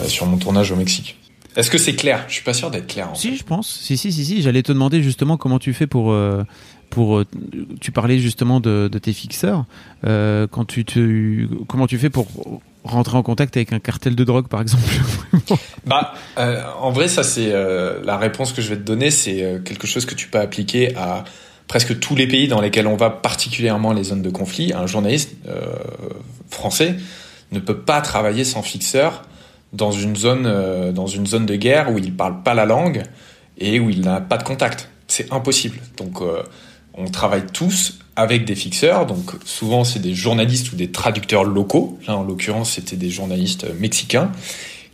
sur 0.06 0.28
mon 0.28 0.38
tournage 0.38 0.72
au 0.72 0.76
Mexique. 0.76 1.18
Est-ce 1.56 1.72
que 1.72 1.80
c'est 1.80 1.96
clair? 1.96 2.26
Je 2.28 2.36
suis 2.36 2.44
pas 2.44 2.54
sûr 2.54 2.70
d'être 2.70 2.86
clair. 2.86 3.10
En 3.10 3.16
si, 3.16 3.32
fait. 3.32 3.38
je 3.38 3.44
pense. 3.46 3.80
Si, 3.82 3.98
si, 3.98 4.12
si, 4.12 4.26
si. 4.26 4.42
J'allais 4.44 4.62
te 4.62 4.74
demander 4.74 5.02
justement 5.02 5.38
comment 5.38 5.58
tu 5.58 5.74
fais 5.74 5.88
pour 5.88 6.16
pour 6.92 7.24
tu 7.82 7.92
parlais 7.92 8.20
justement 8.20 8.60
de, 8.60 8.88
de 8.92 9.00
tes 9.00 9.14
fixeurs 9.14 9.66
quand 10.04 10.66
tu, 10.68 10.86
tu 10.86 11.50
comment 11.68 11.88
tu 11.88 11.98
fais 11.98 12.12
pour 12.12 12.28
rentrer 12.86 13.18
en 13.18 13.24
contact 13.24 13.58
avec 13.58 13.74
un 13.74 13.80
cartel 13.80 14.16
de 14.16 14.24
drogue 14.24 14.48
par 14.48 14.62
exemple. 14.62 14.84
Bah 15.86 16.14
euh, 16.40 16.64
en 16.80 16.92
vrai 16.92 17.08
ça 17.08 17.22
c'est 17.22 17.52
euh, 17.52 18.00
la 18.04 18.18
réponse 18.18 18.54
que 18.54 18.62
je 18.62 18.70
vais 18.70 18.78
te 18.78 18.82
donner 18.82 19.12
c'est 19.12 19.44
euh, 19.44 19.60
quelque 19.60 19.86
chose 19.86 20.06
que 20.06 20.16
tu 20.16 20.28
peux 20.30 20.40
appliquer 20.40 20.96
à 20.96 21.24
presque 21.68 22.00
tous 22.00 22.16
les 22.16 22.28
pays 22.28 22.48
dans 22.48 22.62
lesquels 22.62 22.88
on 22.88 22.96
va 22.96 23.12
particulièrement 23.12 23.94
les 23.94 24.06
zones 24.06 24.22
de 24.22 24.30
conflit. 24.30 24.74
Un 24.74 24.88
journaliste 24.88 25.36
français 26.50 26.96
ne 27.52 27.60
peut 27.60 27.78
pas 27.78 28.02
travailler 28.02 28.44
sans 28.44 28.62
fixeur 28.62 29.24
dans 29.74 29.92
une 29.92 30.16
zone 30.16 30.92
dans 30.94 31.08
une 31.08 31.26
zone 31.26 31.46
de 31.46 31.56
guerre 31.56 31.92
où 31.92 31.98
il 31.98 32.16
parle 32.16 32.44
pas 32.44 32.54
la 32.54 32.66
langue 32.66 33.04
et 33.58 33.80
où 33.80 33.90
il 33.90 34.02
n'a 34.02 34.22
pas 34.22 34.38
de 34.38 34.44
contact. 34.44 34.90
C'est 35.08 35.34
impossible. 35.34 35.80
Donc, 35.98 36.22
on 36.94 37.06
travaille 37.06 37.46
tous 37.52 38.00
avec 38.16 38.46
des 38.46 38.56
fixeurs. 38.56 39.06
Donc, 39.06 39.32
souvent, 39.46 39.84
c'est 39.84 40.00
des 40.00 40.14
journalistes 40.14 40.72
ou 40.72 40.76
des 40.76 40.92
traducteurs 40.92 41.44
locaux. 41.44 41.98
Là, 42.08 42.18
en 42.18 42.24
l'occurrence, 42.24 42.74
c'était 42.74 42.98
des 42.98 43.10
journalistes 43.10 43.66
mexicains 43.80 44.32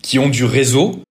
qui 0.02 0.20
ont 0.20 0.30
du 0.30 0.46
réseau. 0.46 1.02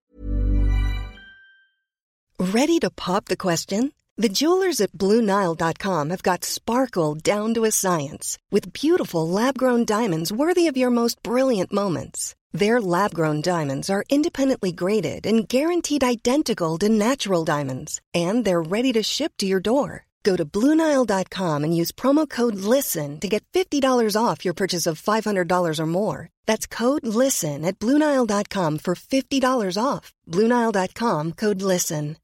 Ready 2.39 2.79
to 2.79 2.89
pop 2.89 3.25
the 3.25 3.37
question? 3.37 3.91
The 4.17 4.29
jewelers 4.29 4.81
at 4.81 4.91
BlueNile.com 4.91 6.09
have 6.09 6.21
got 6.21 6.43
sparkle 6.43 7.15
down 7.15 7.53
to 7.53 7.65
a 7.65 7.71
science 7.71 8.37
with 8.51 8.73
beautiful 8.73 9.27
lab-grown 9.27 9.85
diamonds 9.85 10.31
worthy 10.31 10.67
of 10.67 10.77
your 10.77 10.91
most 10.91 11.23
brilliant 11.23 11.71
moments. 11.71 12.35
Their 12.51 12.81
lab-grown 12.81 13.41
diamonds 13.41 13.89
are 13.89 14.03
independently 14.09 14.73
graded 14.73 15.25
and 15.25 15.47
guaranteed 15.47 16.03
identical 16.03 16.77
to 16.79 16.89
natural 16.89 17.45
diamonds, 17.45 18.01
and 18.13 18.43
they're 18.43 18.61
ready 18.61 18.91
to 18.93 19.01
ship 19.01 19.31
to 19.37 19.45
your 19.45 19.61
door. 19.61 20.05
Go 20.23 20.35
to 20.35 20.43
Bluenile.com 20.43 21.63
and 21.63 21.75
use 21.77 21.91
promo 21.91 22.27
code 22.27 22.55
LISTEN 22.55 23.19
to 23.19 23.27
get 23.27 23.43
$50 23.53 24.17
off 24.17 24.43
your 24.43 24.53
purchase 24.53 24.87
of 24.87 25.01
$500 25.01 25.79
or 25.79 25.85
more. 25.85 26.29
That's 26.47 26.65
code 26.67 27.05
LISTEN 27.05 27.63
at 27.63 27.79
Bluenile.com 27.79 28.79
for 28.79 28.95
$50 28.95 29.77
off. 29.77 30.11
Bluenile.com 30.27 31.33
code 31.33 31.61
LISTEN. 31.61 32.17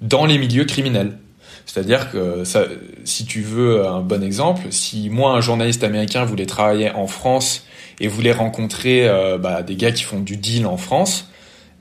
Dans 0.00 0.26
les 0.26 0.38
milieux 0.38 0.64
criminels. 0.64 1.18
C'est-à-dire 1.66 2.10
que 2.10 2.44
ça, 2.44 2.66
si 3.04 3.26
tu 3.26 3.42
veux 3.42 3.86
un 3.86 4.00
bon 4.00 4.22
exemple, 4.22 4.68
si 4.70 5.10
moi, 5.10 5.32
un 5.32 5.40
journaliste 5.40 5.82
américain, 5.84 6.24
voulait 6.24 6.46
travailler 6.46 6.90
en 6.90 7.08
France 7.08 7.66
et 8.00 8.08
voulait 8.08 8.32
rencontrer 8.32 9.08
euh, 9.08 9.38
bah, 9.38 9.62
des 9.62 9.74
gars 9.74 9.90
qui 9.90 10.04
font 10.04 10.20
du 10.20 10.36
deal 10.36 10.66
en 10.66 10.76
France, 10.76 11.28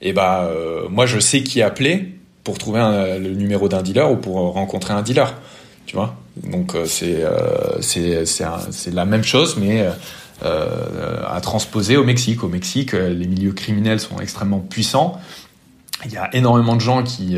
et 0.02 0.14
bah, 0.14 0.50
euh, 0.52 0.89
moi, 0.89 1.06
je 1.06 1.20
sais 1.20 1.43
qui 1.43 1.62
appeler 1.62 2.16
pour 2.48 2.58
trouver 2.58 2.80
le 3.20 3.32
numéro 3.32 3.68
d'un 3.68 3.82
dealer 3.82 4.10
ou 4.10 4.16
pour 4.16 4.38
rencontrer 4.54 4.93
un 4.93 5.02
dealer. 5.02 5.34
Tu 5.86 5.98
vois 5.98 6.16
Donc 6.43 6.76
euh, 6.76 6.86
c'est 6.86 7.22
euh, 7.22 7.82
c'est 7.82 8.93
la 8.93 9.04
même 9.04 9.26
chose, 9.26 9.58
mais 9.60 9.86
euh, 10.45 11.22
à 11.28 11.41
transposer 11.41 11.98
au 11.98 12.06
Mexique. 12.06 12.45
Au 12.45 12.48
Mexique, 12.48 12.93
les 12.93 13.28
milieux 13.28 13.52
criminels 13.52 14.00
sont 14.00 14.18
extrêmement 14.22 14.60
puissants. 14.60 15.20
Il 16.06 16.14
y 16.14 16.16
a 16.16 16.34
énormément 16.34 16.78
de 16.78 16.82
gens 16.82 17.04
qui 17.04 17.38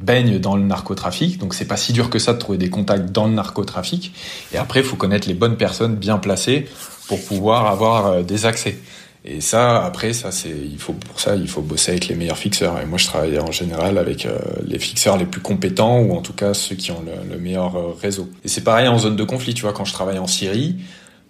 baignent 0.00 0.38
dans 0.38 0.54
le 0.54 0.62
narcotrafic, 0.62 1.38
donc 1.38 1.52
c'est 1.54 1.64
pas 1.64 1.78
si 1.78 1.92
dur 1.92 2.08
que 2.08 2.20
ça 2.20 2.34
de 2.34 2.38
trouver 2.38 2.58
des 2.58 2.70
contacts 2.70 3.10
dans 3.10 3.26
le 3.26 3.32
narcotrafic. 3.32 4.14
Et 4.52 4.58
après, 4.58 4.80
il 4.80 4.86
faut 4.86 4.96
connaître 4.96 5.26
les 5.26 5.34
bonnes 5.34 5.56
personnes 5.56 5.96
bien 5.96 6.18
placées 6.18 6.68
pour 7.08 7.20
pouvoir 7.24 7.66
avoir 7.66 8.22
des 8.22 8.46
accès. 8.46 8.78
Et 9.24 9.40
ça, 9.40 9.84
après, 9.84 10.12
ça 10.12 10.30
c'est, 10.30 10.50
il 10.50 10.78
faut 10.78 10.92
pour 10.92 11.20
ça, 11.20 11.34
il 11.34 11.48
faut 11.48 11.60
bosser 11.60 11.92
avec 11.92 12.08
les 12.08 12.14
meilleurs 12.14 12.38
fixeurs. 12.38 12.80
Et 12.80 12.86
moi, 12.86 12.98
je 12.98 13.06
travaille 13.06 13.38
en 13.38 13.50
général 13.50 13.98
avec 13.98 14.26
euh, 14.26 14.38
les 14.66 14.78
fixeurs 14.78 15.16
les 15.16 15.26
plus 15.26 15.40
compétents 15.40 16.00
ou 16.00 16.12
en 16.14 16.22
tout 16.22 16.32
cas 16.32 16.54
ceux 16.54 16.76
qui 16.76 16.92
ont 16.92 17.02
le, 17.02 17.34
le 17.34 17.38
meilleur 17.38 17.76
euh, 17.76 17.92
réseau. 18.00 18.28
Et 18.44 18.48
c'est 18.48 18.62
pareil 18.62 18.88
en 18.88 18.98
zone 18.98 19.16
de 19.16 19.24
conflit. 19.24 19.54
Tu 19.54 19.62
vois, 19.62 19.72
quand 19.72 19.84
je 19.84 19.92
travaille 19.92 20.18
en 20.18 20.26
Syrie, 20.26 20.76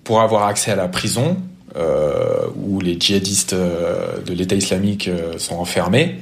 pour 0.05 0.21
avoir 0.21 0.45
accès 0.45 0.71
à 0.71 0.77
la 0.77 0.89
prison 0.89 1.39
euh, 1.77 2.47
où 2.57 2.81
les 2.81 2.99
djihadistes 2.99 3.55
de 3.55 4.33
l'État 4.33 4.55
islamique 4.55 5.11
sont 5.39 5.57
enfermés, 5.57 6.19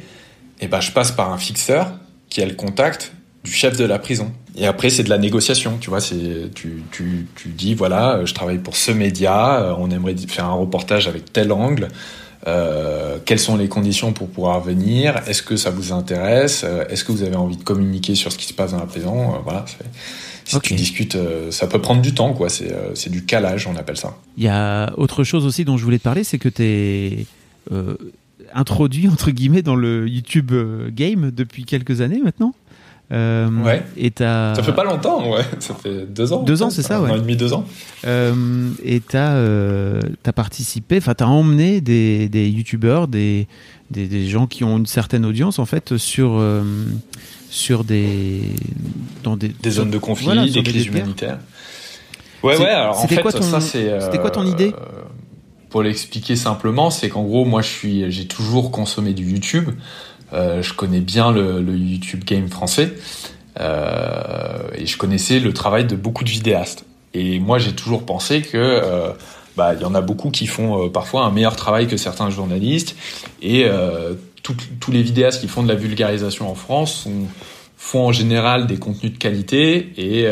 et 0.59 0.65
eh 0.65 0.69
ben, 0.69 0.81
je 0.81 0.91
passe 0.91 1.13
par 1.13 1.33
un 1.33 1.39
fixeur 1.39 1.93
qui 2.31 2.41
a 2.41 2.47
le 2.47 2.55
contact 2.55 3.13
du 3.45 3.53
chef 3.53 3.77
de 3.77 3.85
la 3.85 3.99
prison. 3.99 4.33
Et 4.57 4.67
après, 4.67 4.89
c'est 4.91 5.03
de 5.03 5.11
la 5.11 5.19
négociation, 5.19 5.77
tu 5.79 5.91
vois. 5.91 6.01
C'est 6.01 6.51
tu, 6.55 6.83
tu, 6.91 7.27
tu 7.35 7.49
dis 7.49 7.75
voilà, 7.75 8.25
je 8.25 8.33
travaille 8.33 8.59
pour 8.59 8.77
ce 8.77 8.91
média, 8.91 9.61
euh, 9.61 9.75
on 9.79 9.91
aimerait 9.91 10.17
faire 10.17 10.47
un 10.47 10.55
reportage 10.55 11.09
avec 11.09 11.33
tel 11.33 11.53
angle. 11.53 11.89
Euh, 12.47 13.19
quelles 13.25 13.41
sont 13.41 13.57
les 13.57 13.69
conditions 13.69 14.13
pour 14.13 14.29
pouvoir 14.29 14.61
venir 14.61 15.17
Est-ce 15.27 15.43
que 15.43 15.57
ça 15.57 15.71
vous 15.71 15.93
intéresse 15.93 16.63
euh, 16.65 16.85
Est-ce 16.89 17.05
que 17.05 17.11
vous 17.11 17.25
avez 17.25 17.35
envie 17.35 17.57
de 17.57 17.65
communiquer 17.65 18.15
sur 18.15 18.31
ce 18.31 18.39
qui 18.39 18.47
se 18.47 18.53
passe 18.53 18.71
dans 18.71 18.79
la 18.79 18.87
prison 18.87 19.35
euh, 19.35 19.39
Voilà. 19.43 19.65
Si 20.45 20.61
tu 20.61 20.75
discutes, 20.75 21.19
ça 21.51 21.67
peut 21.67 21.81
prendre 21.81 22.01
du 22.01 22.15
temps, 22.15 22.33
quoi. 22.33 22.49
C'est 22.49 23.11
du 23.11 23.25
calage, 23.25 23.67
on 23.67 23.75
appelle 23.75 23.97
ça. 23.97 24.17
Il 24.37 24.45
y 24.45 24.49
a 24.49 24.93
autre 24.97 25.25
chose 25.25 25.45
aussi 25.45 25.65
dont 25.65 25.77
je 25.77 25.83
voulais 25.83 25.99
te 25.99 26.05
parler, 26.05 26.23
c'est 26.23 26.39
que 26.39 26.49
tu 26.49 26.63
es 26.63 27.27
introduit 28.55 29.09
entre 29.09 29.33
guillemets 29.33 29.63
dans 29.63 29.75
le 29.75 30.09
YouTube 30.09 30.53
game 30.95 31.33
depuis 31.33 31.65
quelques 31.65 32.01
années 32.01 32.21
maintenant? 32.23 32.55
Euh, 33.13 33.49
ouais. 33.63 33.85
Et 33.97 34.13
Ça 34.17 34.55
fait 34.63 34.75
pas 34.75 34.85
longtemps, 34.85 35.31
ouais. 35.31 35.45
Ça 35.61 35.75
fait 35.75 36.07
deux 36.07 36.33
ans. 36.33 36.43
Deux 36.43 36.63
ans, 36.63 36.71
c'est 36.71 36.83
ça, 36.83 37.01
ouais. 37.01 37.11
Un 37.11 37.15
an 37.15 37.17
et 37.17 37.21
demi, 37.21 37.37
deux 37.37 37.53
ans. 37.53 37.65
Euh, 38.05 38.71
et 38.85 39.01
t'as 39.01 39.35
euh, 39.35 40.01
as 40.25 40.33
participé, 40.33 40.99
enfin 40.99 41.15
t'as 41.15 41.27
emmené 41.27 41.81
des, 41.81 42.29
des 42.29 42.49
youtubeurs, 42.49 43.07
des, 43.07 43.47
des, 43.91 44.07
des, 44.07 44.27
gens 44.27 44.47
qui 44.47 44.65
ont 44.65 44.79
une 44.79 44.87
certaine 44.87 45.25
audience 45.25 45.59
en 45.59 45.67
fait 45.67 45.97
sur 45.97 46.43
sur 47.49 47.85
des 47.85 48.43
dans 49.23 49.37
des, 49.37 49.49
des 49.49 49.71
zones 49.71 49.91
de 49.91 49.99
conflit, 49.99 50.51
des 50.51 50.63
crises 50.63 50.87
humanitaires. 50.87 51.39
Ouais, 52.43 52.59
ouais. 52.59 52.67
Alors 52.67 53.01
en 53.01 53.07
fait, 53.07 53.23
quoi 53.23 53.33
ton, 53.33 53.43
ça 53.43 53.61
c'est. 53.61 54.01
C'était 54.01 54.19
quoi 54.19 54.31
ton 54.31 54.45
idée 54.45 54.73
Pour 55.71 55.85
l'expliquer 55.85 56.35
simplement, 56.35 56.91
c'est 56.91 57.09
qu'en 57.09 57.23
gros, 57.23 57.45
moi, 57.45 57.63
je 57.63 57.69
suis, 57.69 58.11
j'ai 58.11 58.27
toujours 58.27 58.73
consommé 58.73 59.15
du 59.15 59.31
YouTube. 59.31 59.71
Euh, 60.33 60.63
je 60.63 60.75
connais 60.75 61.01
bien 61.01 61.31
le, 61.33 61.61
YouTube 61.77 62.25
game 62.25 62.49
français 62.49 62.95
euh, 63.61 64.59
et 64.75 64.87
je 64.87 64.97
connaissais 64.97 65.41
le 65.41 65.53
travail 65.53 65.85
de 65.87 65.97
beaucoup 65.97 66.25
de 66.25 66.31
vidéastes. 66.31 66.85
Et 67.15 67.39
moi, 67.39 67.59
j'ai 67.59 67.73
toujours 67.73 68.05
pensé 68.05 68.43
que 68.43 68.57
euh, 68.57 69.11
bah, 69.57 69.75
il 69.75 69.81
y 69.81 69.85
en 69.85 69.95
a 69.95 70.01
beaucoup 70.01 70.31
qui 70.31 70.47
font 70.47 70.91
parfois 70.91 71.25
un 71.25 71.31
meilleur 71.31 71.57
travail 71.57 71.87
que 71.87 71.97
certains 71.97 72.29
journalistes 72.31 72.97
et 73.41 73.67
tous 74.43 74.93
les 74.93 75.03
vidéastes 75.03 75.41
qui 75.41 75.49
font 75.49 75.63
de 75.63 75.69
la 75.69 75.75
vulgarisation 75.75 76.51
en 76.51 76.55
France 76.55 77.09
font 77.79 78.07
en 78.07 78.13
général 78.13 78.67
des 78.67 78.77
contenus 78.77 79.13
de 79.13 79.19
qualité 79.19 79.93
et 79.97 80.29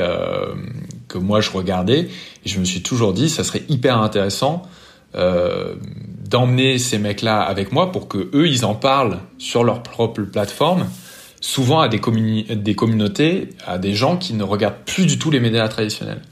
que 1.09 1.17
moi 1.17 1.41
je 1.41 1.51
regardais 1.51 2.01
et 2.45 2.49
je 2.49 2.61
me 2.61 2.67
suis 2.67 2.83
toujours 2.83 3.15
dit 3.15 3.31
ça 3.31 3.45
serait 3.45 3.63
hyper 3.71 3.99
intéressant 3.99 4.63
euh, 5.17 5.75
d'emmener 6.29 6.79
ces 6.79 6.99
mecs-là 6.99 7.41
avec 7.43 7.73
moi 7.73 7.93
pour 7.93 8.09
que 8.09 8.31
eux 8.35 8.49
ils 8.49 8.65
en 8.65 8.75
parlent 8.75 9.19
sur 9.39 9.65
leur 9.65 9.83
propre 9.83 10.23
plateforme, 10.23 10.87
souvent 11.41 11.81
à 11.81 11.89
des, 11.89 12.01
des 12.57 12.75
communautés, 12.75 13.51
à 13.67 13.79
des 13.79 13.95
gens 13.95 14.17
qui 14.17 14.35
ne 14.35 14.43
regardent 14.43 14.83
plus 14.87 15.07
du 15.07 15.19
tout 15.19 15.31
les 15.31 15.41
médias 15.41 15.69
traditionnels. 15.69 16.23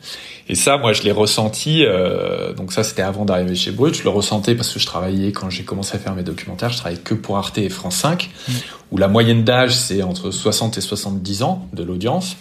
Et 0.48 0.54
ça, 0.54 0.76
moi, 0.76 0.92
je 0.92 1.02
l'ai 1.02 1.12
ressenti. 1.12 1.84
Euh, 1.84 2.52
donc 2.52 2.72
ça, 2.72 2.82
c'était 2.82 3.02
avant 3.02 3.24
d'arriver 3.24 3.54
chez 3.54 3.70
Brut. 3.70 3.94
Je 3.94 4.02
le 4.02 4.10
ressentais 4.10 4.54
parce 4.54 4.72
que 4.72 4.80
je 4.80 4.86
travaillais 4.86 5.32
quand 5.32 5.50
j'ai 5.50 5.62
commencé 5.62 5.94
à 5.96 5.98
faire 5.98 6.14
mes 6.14 6.24
documentaires. 6.24 6.70
Je 6.70 6.78
travaillais 6.78 7.00
que 7.00 7.14
pour 7.14 7.36
Arte 7.36 7.58
et 7.58 7.68
France 7.68 7.96
5, 7.96 8.28
mmh. 8.28 8.52
où 8.90 8.98
la 8.98 9.08
moyenne 9.08 9.44
d'âge 9.44 9.74
c'est 9.74 10.02
entre 10.02 10.30
60 10.30 10.78
et 10.78 10.80
70 10.80 11.42
ans 11.42 11.68
de 11.72 11.82
l'audience. 11.82 12.36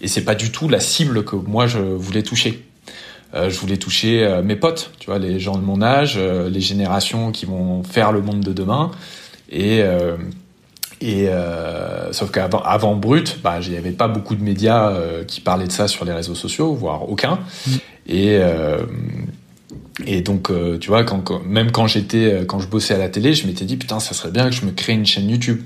Et 0.00 0.08
c'est 0.08 0.24
pas 0.24 0.34
du 0.34 0.50
tout 0.50 0.68
la 0.68 0.80
cible 0.80 1.24
que 1.24 1.36
moi 1.36 1.66
je 1.66 1.78
voulais 1.78 2.22
toucher. 2.22 2.64
Euh, 3.34 3.50
je 3.50 3.58
voulais 3.58 3.76
toucher 3.76 4.24
euh, 4.24 4.42
mes 4.42 4.56
potes, 4.56 4.92
tu 4.98 5.06
vois, 5.06 5.18
les 5.18 5.38
gens 5.40 5.56
de 5.56 5.62
mon 5.62 5.82
âge, 5.82 6.14
euh, 6.16 6.48
les 6.48 6.60
générations 6.60 7.32
qui 7.32 7.44
vont 7.44 7.82
faire 7.82 8.12
le 8.12 8.22
monde 8.22 8.40
de 8.40 8.52
demain. 8.52 8.90
Et 9.50 9.82
et 11.02 11.28
sauf 12.10 12.32
qu'avant 12.32 12.60
avant 12.62 12.96
Brut, 12.96 13.38
bah, 13.44 13.58
il 13.62 13.70
n'y 13.70 13.76
avait 13.76 13.92
pas 13.92 14.08
beaucoup 14.08 14.34
de 14.34 14.42
médias 14.42 14.92
qui 15.28 15.40
parlaient 15.40 15.68
de 15.68 15.72
ça 15.72 15.86
sur 15.86 16.04
les 16.04 16.12
réseaux 16.12 16.34
sociaux, 16.34 16.74
voire 16.74 17.08
aucun. 17.08 17.38
Mm. 17.66 17.70
Et 18.08 18.40
et 20.04 20.20
donc, 20.22 20.50
tu 20.80 20.88
vois, 20.88 21.04
quand, 21.04 21.44
même 21.44 21.70
quand 21.70 21.86
j'étais, 21.86 22.44
quand 22.48 22.58
je 22.58 22.66
bossais 22.66 22.94
à 22.94 22.98
la 22.98 23.08
télé, 23.08 23.34
je 23.34 23.46
m'étais 23.46 23.66
dit 23.66 23.76
putain, 23.76 24.00
ça 24.00 24.14
serait 24.14 24.32
bien 24.32 24.46
que 24.46 24.56
je 24.56 24.66
me 24.66 24.72
crée 24.72 24.94
une 24.94 25.06
chaîne 25.06 25.30
YouTube. 25.30 25.62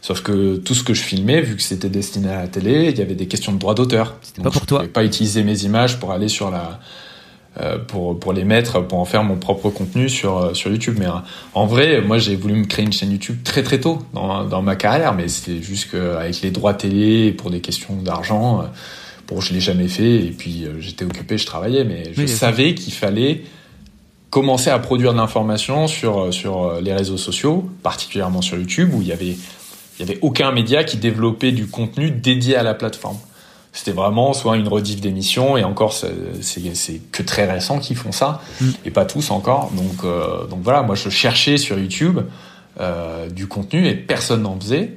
Sauf 0.00 0.22
que 0.22 0.56
tout 0.56 0.74
ce 0.74 0.84
que 0.84 0.94
je 0.94 1.02
filmais, 1.02 1.40
vu 1.40 1.56
que 1.56 1.62
c'était 1.62 1.88
destiné 1.88 2.30
à 2.30 2.42
la 2.42 2.48
télé, 2.48 2.90
il 2.90 2.98
y 2.98 3.02
avait 3.02 3.14
des 3.14 3.26
questions 3.26 3.52
de 3.52 3.58
droit 3.58 3.74
d'auteur. 3.74 4.16
C'était 4.22 4.42
pas 4.42 4.50
pour 4.50 4.62
je 4.62 4.66
toi. 4.66 4.78
pouvais 4.78 4.90
pas 4.90 5.04
utiliser 5.04 5.42
mes 5.42 5.64
images 5.64 5.98
pour 5.98 6.12
aller 6.12 6.28
sur 6.28 6.50
la, 6.50 6.80
euh, 7.60 7.78
pour 7.78 8.20
pour 8.20 8.32
les 8.32 8.44
mettre, 8.44 8.86
pour 8.86 8.98
en 8.98 9.04
faire 9.04 9.24
mon 9.24 9.36
propre 9.36 9.70
contenu 9.70 10.08
sur 10.08 10.38
euh, 10.38 10.54
sur 10.54 10.70
YouTube. 10.70 10.96
Mais 10.98 11.06
euh, 11.06 11.18
en 11.54 11.66
vrai, 11.66 12.00
moi 12.00 12.18
j'ai 12.18 12.36
voulu 12.36 12.54
me 12.54 12.64
créer 12.66 12.84
une 12.84 12.92
chaîne 12.92 13.10
YouTube 13.10 13.38
très 13.42 13.64
très 13.64 13.80
tôt 13.80 13.98
dans 14.14 14.44
dans 14.44 14.62
ma 14.62 14.76
carrière, 14.76 15.12
mais 15.12 15.26
c'était 15.26 15.60
juste 15.60 15.90
qu'avec 15.90 16.40
les 16.42 16.52
droits 16.52 16.74
télé 16.74 17.32
pour 17.32 17.50
des 17.50 17.60
questions 17.60 17.96
d'argent, 17.96 18.64
bon 19.26 19.40
je 19.40 19.52
l'ai 19.52 19.60
jamais 19.60 19.88
fait 19.88 20.26
et 20.26 20.30
puis 20.30 20.66
j'étais 20.78 21.04
occupé, 21.04 21.36
je 21.36 21.46
travaillais, 21.46 21.82
mais 21.82 22.12
je 22.16 22.26
savais 22.26 22.74
qu'il 22.74 22.92
fallait 22.92 23.42
commencer 24.30 24.70
à 24.70 24.78
produire 24.78 25.12
de 25.12 25.18
l'information 25.18 25.88
sur 25.88 26.32
sur 26.32 26.80
les 26.80 26.92
réseaux 26.92 27.16
sociaux, 27.16 27.68
particulièrement 27.82 28.42
sur 28.42 28.56
YouTube 28.56 28.90
où 28.94 29.02
il 29.02 29.08
y 29.08 29.12
avait 29.12 29.36
il 29.98 30.06
y 30.06 30.10
avait 30.10 30.18
aucun 30.22 30.52
média 30.52 30.84
qui 30.84 30.96
développait 30.96 31.52
du 31.52 31.66
contenu 31.66 32.10
dédié 32.10 32.56
à 32.56 32.62
la 32.62 32.74
plateforme. 32.74 33.18
C'était 33.72 33.92
vraiment 33.92 34.32
soit 34.32 34.56
une 34.56 34.66
rediff 34.66 35.00
d'émission 35.00 35.56
et 35.56 35.64
encore 35.64 35.92
c'est 35.92 37.00
que 37.12 37.22
très 37.22 37.50
récent 37.50 37.78
qui 37.78 37.94
font 37.94 38.12
ça 38.12 38.40
mm. 38.60 38.70
et 38.86 38.90
pas 38.90 39.04
tous 39.04 39.30
encore. 39.30 39.70
Donc 39.72 40.04
euh, 40.04 40.46
donc 40.46 40.60
voilà, 40.62 40.82
moi 40.82 40.94
je 40.94 41.10
cherchais 41.10 41.58
sur 41.58 41.78
YouTube 41.78 42.20
euh, 42.80 43.28
du 43.28 43.48
contenu 43.48 43.88
et 43.88 43.94
personne 43.94 44.42
n'en 44.42 44.58
faisait. 44.58 44.94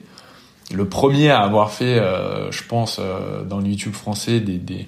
Le 0.71 0.87
premier 0.87 1.31
à 1.31 1.39
avoir 1.39 1.71
fait, 1.71 1.97
euh, 1.97 2.51
je 2.51 2.61
pense, 2.63 2.97
euh, 2.99 3.43
dans 3.43 3.57
le 3.57 3.67
YouTube 3.67 3.93
français 3.93 4.39
des, 4.39 4.57
des, 4.57 4.87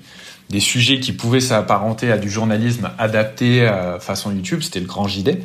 des 0.49 0.59
sujets 0.59 0.99
qui 0.99 1.11
pouvaient 1.11 1.39
s'apparenter 1.39 2.11
à 2.11 2.19
du 2.19 2.29
journalisme 2.29 2.91
adapté 2.99 3.65
à 3.65 3.99
façon 3.99 4.31
YouTube, 4.31 4.61
c'était 4.61 4.79
le 4.79 4.85
Grand 4.85 5.07
JD. 5.07 5.39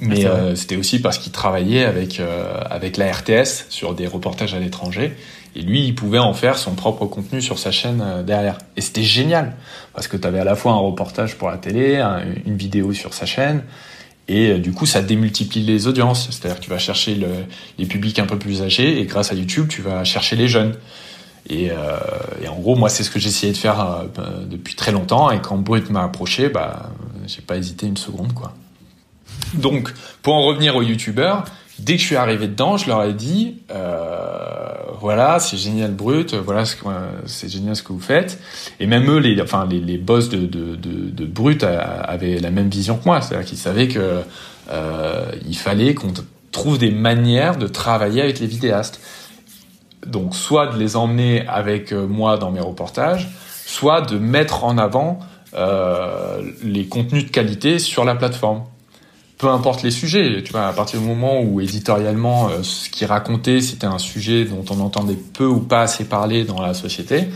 Mais 0.00 0.26
euh, 0.26 0.54
c'était 0.54 0.76
aussi 0.76 1.00
parce 1.00 1.18
qu'il 1.18 1.32
travaillait 1.32 1.84
avec 1.84 2.20
euh, 2.20 2.60
avec 2.68 2.98
la 2.98 3.10
RTS 3.10 3.66
sur 3.70 3.94
des 3.94 4.06
reportages 4.06 4.54
à 4.54 4.60
l'étranger. 4.60 5.16
Et 5.54 5.62
lui, 5.62 5.86
il 5.86 5.94
pouvait 5.94 6.18
en 6.18 6.34
faire 6.34 6.58
son 6.58 6.74
propre 6.74 7.06
contenu 7.06 7.40
sur 7.40 7.58
sa 7.58 7.70
chaîne 7.70 8.02
euh, 8.04 8.22
derrière. 8.22 8.58
Et 8.76 8.82
c'était 8.82 9.02
génial 9.02 9.54
parce 9.94 10.06
que 10.06 10.18
tu 10.18 10.26
avais 10.26 10.40
à 10.40 10.44
la 10.44 10.54
fois 10.54 10.72
un 10.72 10.78
reportage 10.78 11.36
pour 11.36 11.48
la 11.48 11.56
télé, 11.56 12.04
une 12.44 12.56
vidéo 12.56 12.92
sur 12.92 13.14
sa 13.14 13.24
chaîne. 13.24 13.62
Et 14.28 14.58
du 14.58 14.72
coup, 14.72 14.86
ça 14.86 15.00
démultiplie 15.00 15.62
les 15.62 15.86
audiences. 15.86 16.28
C'est-à-dire 16.30 16.58
que 16.58 16.64
tu 16.64 16.70
vas 16.70 16.78
chercher 16.78 17.14
le, 17.14 17.28
les 17.78 17.86
publics 17.86 18.18
un 18.18 18.26
peu 18.26 18.38
plus 18.38 18.60
âgés 18.60 19.00
et 19.00 19.06
grâce 19.06 19.32
à 19.32 19.34
YouTube, 19.34 19.68
tu 19.68 19.80
vas 19.80 20.04
chercher 20.04 20.36
les 20.36 20.48
jeunes. 20.48 20.74
Et, 21.48 21.70
euh, 21.70 21.98
et 22.42 22.48
en 22.48 22.56
gros, 22.56 22.74
moi, 22.74 22.88
c'est 22.88 23.04
ce 23.04 23.10
que 23.10 23.18
j'essayais 23.18 23.52
de 23.52 23.58
faire 23.58 23.80
euh, 23.80 24.44
depuis 24.46 24.74
très 24.74 24.92
longtemps. 24.92 25.30
Et 25.30 25.40
quand 25.40 25.56
Brut 25.56 25.90
m'a 25.90 26.02
approché, 26.02 26.48
bah, 26.48 26.90
j'ai 27.26 27.40
pas 27.40 27.56
hésité 27.56 27.86
une 27.86 27.96
seconde, 27.96 28.32
quoi. 28.32 28.52
Donc, 29.56 29.92
pour 30.22 30.34
en 30.34 30.42
revenir 30.42 30.76
aux 30.76 30.82
youtubeurs, 30.82 31.44
dès 31.78 31.94
que 31.94 32.00
je 32.00 32.06
suis 32.06 32.16
arrivé 32.16 32.48
dedans, 32.48 32.76
je 32.76 32.88
leur 32.88 33.02
ai 33.02 33.12
dit, 33.12 33.58
euh, 33.70 34.68
voilà, 35.00 35.38
c'est 35.38 35.56
génial 35.56 35.92
Brut, 35.92 36.34
voilà, 36.34 36.64
c'est 37.26 37.48
génial 37.48 37.76
ce 37.76 37.82
que 37.82 37.92
vous 37.92 38.00
faites. 38.00 38.38
Et 38.80 38.86
même 38.86 39.08
eux, 39.10 39.18
les, 39.18 39.40
enfin, 39.40 39.66
les, 39.70 39.98
boss 39.98 40.28
de, 40.28 40.46
de, 40.46 41.26
Brut 41.26 41.62
avaient 41.64 42.38
la 42.38 42.50
même 42.50 42.68
vision 42.68 42.96
que 42.96 43.04
moi, 43.04 43.20
c'est-à-dire 43.20 43.46
qu'ils 43.46 43.58
savaient 43.58 43.88
que 43.88 44.22
euh, 44.70 45.30
il 45.46 45.56
fallait 45.56 45.94
qu'on 45.94 46.12
trouve 46.50 46.78
des 46.78 46.90
manières 46.90 47.56
de 47.56 47.66
travailler 47.66 48.22
avec 48.22 48.40
les 48.40 48.46
vidéastes. 48.46 49.00
Donc, 50.06 50.34
soit 50.34 50.68
de 50.68 50.78
les 50.78 50.96
emmener 50.96 51.46
avec 51.48 51.92
euh, 51.92 52.06
moi 52.06 52.38
dans 52.38 52.50
mes 52.50 52.60
reportages, 52.60 53.28
soit 53.66 54.00
de 54.00 54.18
mettre 54.18 54.64
en 54.64 54.78
avant 54.78 55.20
les 56.62 56.84
contenus 56.84 57.24
de 57.24 57.30
qualité 57.30 57.78
sur 57.78 58.04
la 58.04 58.14
plateforme 58.14 58.64
peu 59.38 59.48
importe 59.48 59.82
les 59.82 59.90
sujets, 59.90 60.42
tu 60.42 60.52
vois, 60.52 60.66
à 60.66 60.72
partir 60.72 61.00
du 61.00 61.06
moment 61.06 61.40
où 61.42 61.60
éditorialement 61.60 62.48
euh, 62.48 62.62
ce 62.62 62.88
qui 62.88 63.04
racontait 63.04 63.60
c'était 63.60 63.86
un 63.86 63.98
sujet 63.98 64.44
dont 64.44 64.64
on 64.70 64.80
entendait 64.80 65.18
peu 65.34 65.46
ou 65.46 65.60
pas 65.60 65.82
assez 65.82 66.04
parler 66.04 66.44
dans 66.44 66.60
la 66.60 66.72
société, 66.72 67.28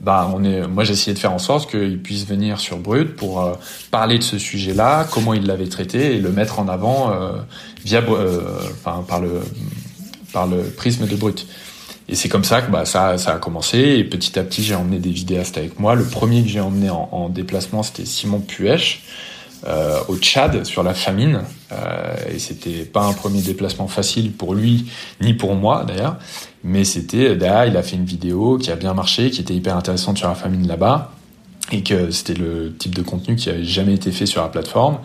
bah 0.00 0.28
on 0.34 0.42
est, 0.42 0.66
moi 0.66 0.82
j'essayais 0.82 1.14
de 1.14 1.18
faire 1.18 1.32
en 1.32 1.38
sorte 1.38 1.70
qu'ils 1.70 2.00
puissent 2.00 2.26
venir 2.26 2.58
sur 2.58 2.78
Brut 2.78 3.14
pour 3.14 3.42
euh, 3.42 3.52
parler 3.90 4.18
de 4.18 4.24
ce 4.24 4.38
sujet-là, 4.38 5.06
comment 5.10 5.32
ils 5.32 5.46
l'avaient 5.46 5.68
traité 5.68 6.16
et 6.16 6.18
le 6.18 6.30
mettre 6.30 6.58
en 6.58 6.68
avant 6.68 7.12
euh, 7.12 7.32
via, 7.84 8.02
enfin 8.02 9.04
par 9.06 9.20
le 9.20 9.40
par 10.32 10.46
le 10.48 10.64
prisme 10.64 11.06
de 11.06 11.14
Brut. 11.14 11.46
Et 12.08 12.16
c'est 12.16 12.28
comme 12.28 12.44
ça 12.44 12.60
que 12.60 12.70
bah, 12.70 12.84
ça, 12.84 13.16
ça 13.16 13.32
a 13.32 13.38
commencé. 13.38 13.78
Et 13.78 14.04
petit 14.04 14.38
à 14.38 14.42
petit, 14.42 14.62
j'ai 14.62 14.74
emmené 14.74 14.98
des 14.98 15.10
vidéastes 15.10 15.56
avec 15.56 15.78
moi. 15.80 15.94
Le 15.94 16.04
premier 16.04 16.42
que 16.42 16.48
j'ai 16.48 16.60
emmené 16.60 16.90
en, 16.90 17.08
en 17.12 17.28
déplacement, 17.30 17.82
c'était 17.82 18.04
Simon 18.04 18.40
Puech 18.40 19.02
euh, 19.66 19.98
au 20.08 20.16
Tchad 20.16 20.64
sur 20.64 20.82
la 20.82 20.94
famine. 20.94 21.42
Euh, 21.72 22.14
et 22.34 22.38
c'était 22.38 22.84
pas 22.84 23.02
un 23.02 23.12
premier 23.12 23.40
déplacement 23.40 23.88
facile 23.88 24.32
pour 24.32 24.54
lui 24.54 24.90
ni 25.20 25.34
pour 25.34 25.54
moi 25.54 25.84
d'ailleurs, 25.86 26.16
mais 26.62 26.84
c'était 26.84 27.34
là 27.34 27.66
il 27.66 27.76
a 27.76 27.82
fait 27.82 27.96
une 27.96 28.04
vidéo 28.04 28.58
qui 28.58 28.70
a 28.70 28.76
bien 28.76 28.94
marché, 28.94 29.30
qui 29.30 29.40
était 29.40 29.54
hyper 29.54 29.76
intéressante 29.76 30.18
sur 30.18 30.28
la 30.28 30.34
famine 30.34 30.68
là-bas 30.68 31.12
et 31.72 31.82
que 31.82 32.10
c'était 32.10 32.34
le 32.34 32.74
type 32.76 32.94
de 32.94 33.02
contenu 33.02 33.36
qui 33.36 33.48
avait 33.48 33.64
jamais 33.64 33.94
été 33.94 34.12
fait 34.12 34.26
sur 34.26 34.42
la 34.42 34.48
plateforme. 34.48 34.98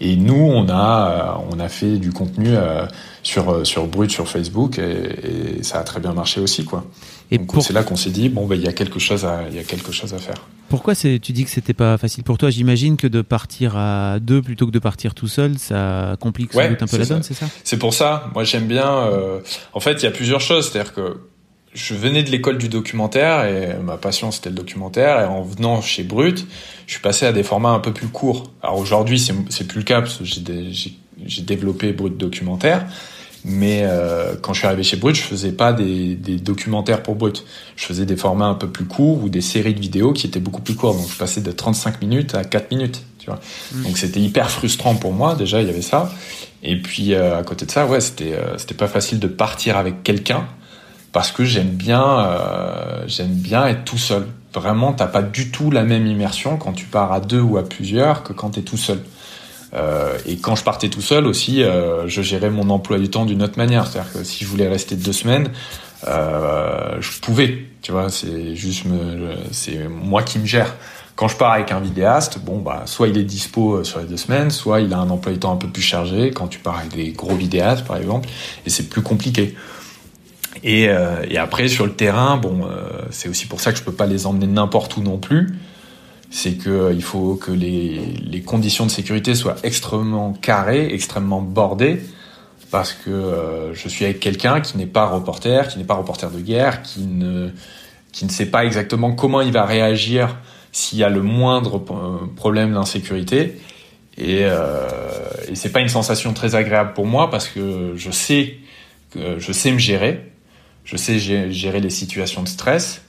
Et 0.00 0.16
nous, 0.16 0.34
on 0.34 0.68
a, 0.68 1.40
on 1.50 1.60
a 1.60 1.68
fait 1.68 1.98
du 1.98 2.12
contenu 2.12 2.48
euh, 2.50 2.84
sur, 3.22 3.64
sur 3.64 3.86
Brut, 3.86 4.10
sur 4.10 4.28
Facebook, 4.28 4.78
et, 4.78 5.58
et, 5.58 5.62
ça 5.62 5.78
a 5.78 5.84
très 5.84 6.00
bien 6.00 6.12
marché 6.12 6.40
aussi, 6.40 6.64
quoi. 6.64 6.84
Et 7.30 7.40
c'est 7.60 7.72
là 7.72 7.84
qu'on 7.84 7.96
s'est 7.96 8.10
dit, 8.10 8.28
bon, 8.28 8.46
ben, 8.46 8.56
il 8.56 8.62
y 8.62 8.68
a 8.68 8.72
quelque 8.72 8.98
chose 8.98 9.24
à, 9.24 9.44
il 9.48 9.56
y 9.56 9.58
a 9.58 9.62
quelque 9.62 9.92
chose 9.92 10.12
à 10.12 10.18
faire. 10.18 10.34
Pourquoi 10.68 10.94
c'est, 10.94 11.18
tu 11.20 11.32
dis 11.32 11.44
que 11.44 11.50
c'était 11.50 11.74
pas 11.74 11.96
facile 11.96 12.24
pour 12.24 12.38
toi? 12.38 12.50
J'imagine 12.50 12.96
que 12.96 13.06
de 13.06 13.22
partir 13.22 13.76
à 13.76 14.18
deux 14.20 14.42
plutôt 14.42 14.66
que 14.66 14.72
de 14.72 14.78
partir 14.78 15.14
tout 15.14 15.28
seul, 15.28 15.58
ça 15.58 16.16
complique 16.20 16.52
doute 16.52 16.82
un 16.82 16.86
peu 16.86 16.98
la 16.98 17.06
donne, 17.06 17.22
c'est 17.22 17.34
ça? 17.34 17.46
C'est 17.62 17.78
pour 17.78 17.94
ça. 17.94 18.30
Moi, 18.34 18.44
j'aime 18.44 18.66
bien. 18.66 18.88
Euh... 18.88 19.40
En 19.72 19.80
fait, 19.80 19.94
il 19.94 20.02
y 20.02 20.08
a 20.08 20.10
plusieurs 20.10 20.40
choses. 20.40 20.70
C'est-à-dire 20.70 20.92
que 20.92 21.18
je 21.74 21.94
venais 21.94 22.22
de 22.22 22.30
l'école 22.30 22.56
du 22.56 22.68
documentaire 22.68 23.44
et 23.44 23.76
ma 23.82 23.96
passion 23.96 24.30
c'était 24.30 24.48
le 24.48 24.54
documentaire. 24.54 25.20
Et 25.20 25.24
en 25.24 25.42
venant 25.42 25.82
chez 25.82 26.04
Brut, 26.04 26.46
je 26.86 26.92
suis 26.92 27.02
passé 27.02 27.26
à 27.26 27.32
des 27.32 27.42
formats 27.42 27.70
un 27.70 27.80
peu 27.80 27.92
plus 27.92 28.08
courts. 28.08 28.50
Alors 28.62 28.78
aujourd'hui, 28.78 29.18
c'est, 29.18 29.66
plus 29.66 29.78
le 29.78 29.84
cas 29.84 30.00
parce 30.00 30.18
que 30.18 30.24
j'ai, 30.24 30.42
j'ai 31.26 31.42
développé 31.42 31.92
Brut 31.92 32.16
documentaire. 32.16 32.86
Mais 33.46 33.82
euh, 33.82 34.36
quand 34.40 34.54
je 34.54 34.60
suis 34.60 34.66
arrivé 34.66 34.82
chez 34.82 34.96
Brut, 34.96 35.14
je 35.14 35.20
faisais 35.20 35.52
pas 35.52 35.74
des, 35.74 36.14
des, 36.14 36.36
documentaires 36.36 37.02
pour 37.02 37.14
Brut. 37.14 37.44
Je 37.76 37.84
faisais 37.84 38.06
des 38.06 38.16
formats 38.16 38.46
un 38.46 38.54
peu 38.54 38.68
plus 38.68 38.86
courts 38.86 39.22
ou 39.22 39.28
des 39.28 39.42
séries 39.42 39.74
de 39.74 39.80
vidéos 39.80 40.14
qui 40.14 40.26
étaient 40.26 40.40
beaucoup 40.40 40.62
plus 40.62 40.76
courtes. 40.76 40.96
Donc 40.96 41.10
je 41.10 41.18
passais 41.18 41.42
de 41.42 41.52
35 41.52 42.00
minutes 42.00 42.34
à 42.34 42.44
4 42.44 42.70
minutes. 42.70 43.02
Tu 43.18 43.26
vois. 43.26 43.40
Mmh. 43.74 43.82
Donc 43.82 43.98
c'était 43.98 44.20
hyper 44.20 44.50
frustrant 44.50 44.94
pour 44.94 45.12
moi. 45.12 45.34
Déjà, 45.34 45.60
il 45.60 45.66
y 45.66 45.70
avait 45.70 45.82
ça. 45.82 46.10
Et 46.62 46.80
puis 46.80 47.12
euh, 47.12 47.38
à 47.38 47.42
côté 47.42 47.66
de 47.66 47.70
ça, 47.70 47.84
ouais, 47.84 48.00
c'était 48.00 48.32
euh, 48.32 48.56
c'était 48.56 48.74
pas 48.74 48.88
facile 48.88 49.18
de 49.18 49.26
partir 49.26 49.76
avec 49.76 50.02
quelqu'un 50.02 50.46
parce 51.14 51.30
que 51.30 51.44
j'aime 51.44 51.70
bien 51.70 52.04
euh, 52.04 53.04
j'aime 53.06 53.32
bien 53.32 53.66
être 53.66 53.84
tout 53.84 53.96
seul. 53.96 54.26
Vraiment, 54.52 54.92
t'as 54.92 55.06
pas 55.06 55.22
du 55.22 55.50
tout 55.50 55.70
la 55.70 55.84
même 55.84 56.06
immersion 56.06 56.58
quand 56.58 56.72
tu 56.72 56.84
pars 56.84 57.12
à 57.12 57.20
deux 57.20 57.40
ou 57.40 57.56
à 57.56 57.64
plusieurs 57.64 58.22
que 58.22 58.32
quand 58.34 58.50
t'es 58.50 58.62
tout 58.62 58.76
seul. 58.76 58.98
Euh, 59.74 60.18
et 60.26 60.36
quand 60.36 60.56
je 60.56 60.64
partais 60.64 60.88
tout 60.88 61.00
seul 61.00 61.26
aussi, 61.26 61.62
euh, 61.62 62.06
je 62.08 62.20
gérais 62.20 62.50
mon 62.50 62.68
emploi 62.68 62.98
du 62.98 63.08
temps 63.10 63.24
d'une 63.24 63.42
autre 63.42 63.58
manière. 63.58 63.86
C'est-à-dire 63.86 64.12
que 64.12 64.24
si 64.24 64.44
je 64.44 64.48
voulais 64.48 64.68
rester 64.68 64.96
deux 64.96 65.12
semaines, 65.12 65.50
euh, 66.08 66.96
je 67.00 67.20
pouvais. 67.20 67.64
Tu 67.80 67.92
vois, 67.92 68.10
c'est 68.10 68.56
juste 68.56 68.84
me, 68.84 69.34
c'est 69.52 69.88
moi 69.88 70.22
qui 70.22 70.40
me 70.40 70.46
gère. 70.46 70.74
Quand 71.14 71.28
je 71.28 71.36
pars 71.36 71.52
avec 71.52 71.70
un 71.70 71.78
vidéaste, 71.78 72.40
bon 72.40 72.58
bah 72.58 72.82
soit 72.86 73.06
il 73.06 73.16
est 73.16 73.24
dispo 73.24 73.84
sur 73.84 74.00
les 74.00 74.06
deux 74.06 74.16
semaines, 74.16 74.50
soit 74.50 74.80
il 74.80 74.92
a 74.92 74.98
un 74.98 75.10
emploi 75.10 75.32
du 75.32 75.38
temps 75.38 75.52
un 75.52 75.56
peu 75.56 75.68
plus 75.68 75.82
chargé. 75.82 76.32
Quand 76.32 76.48
tu 76.48 76.58
pars 76.58 76.78
avec 76.78 76.92
des 76.92 77.12
gros 77.12 77.36
vidéastes 77.36 77.84
par 77.84 77.98
exemple, 77.98 78.28
et 78.66 78.70
c'est 78.70 78.88
plus 78.88 79.02
compliqué. 79.02 79.54
Et, 80.64 80.88
euh, 80.88 81.24
et, 81.30 81.38
après 81.38 81.68
sur 81.68 81.84
le 81.84 81.92
terrain, 81.92 82.36
bon, 82.36 82.64
euh, 82.64 83.02
c'est 83.10 83.28
aussi 83.28 83.46
pour 83.46 83.60
ça 83.60 83.70
que 83.70 83.78
je 83.78 83.84
peux 83.84 83.92
pas 83.92 84.06
les 84.06 84.26
emmener 84.26 84.46
n'importe 84.46 84.96
où 84.96 85.02
non 85.02 85.18
plus 85.18 85.54
c'est 86.34 86.54
que 86.54 86.68
euh, 86.68 87.00
faut 87.00 87.36
que 87.36 87.52
les, 87.52 88.00
les, 88.24 88.42
conditions 88.42 88.84
de 88.84 88.90
sécurité 88.90 89.36
soient 89.36 89.54
extrêmement 89.62 90.32
carrées, 90.32 90.92
extrêmement 90.92 91.40
bordées, 91.40 92.00
parce 92.72 92.92
que 92.92 93.10
euh, 93.10 93.72
je 93.72 93.88
suis 93.88 94.04
avec 94.04 94.18
quelqu'un 94.18 94.60
qui 94.60 94.76
n'est 94.76 94.86
pas 94.86 95.06
reporter, 95.06 95.68
qui 95.68 95.78
n'est 95.78 95.84
pas 95.84 95.94
reporter 95.94 96.32
de 96.32 96.40
guerre, 96.40 96.82
qui 96.82 97.02
ne 97.02 97.50
qui 98.10 98.24
ne 98.24 98.30
sait 98.30 98.46
pas 98.46 98.64
exactement 98.64 99.12
comment 99.12 99.42
il 99.42 99.52
va 99.52 99.64
réagir 99.64 100.36
s'il 100.72 100.98
y 100.98 101.04
a 101.04 101.08
le 101.08 101.22
moindre 101.22 101.80
problème 102.36 102.74
d'insécurité. 102.74 103.60
Et, 104.18 104.40
euh, 104.42 104.88
et 105.48 105.54
c'est 105.54 105.70
pas 105.70 105.80
une 105.80 105.88
sensation 105.88 106.32
très 106.32 106.56
agréable 106.56 106.94
pour 106.94 107.06
moi 107.06 107.30
parce 107.30 107.48
que 107.48 107.92
je 107.96 108.10
sais 108.10 108.56
je 109.14 109.52
sais 109.52 109.70
me 109.70 109.78
gérer, 109.78 110.32
je 110.84 110.96
sais 110.96 111.18
gérer 111.18 111.80
les 111.80 111.90
situations 111.90 112.42
de 112.42 112.48
stress. 112.48 113.02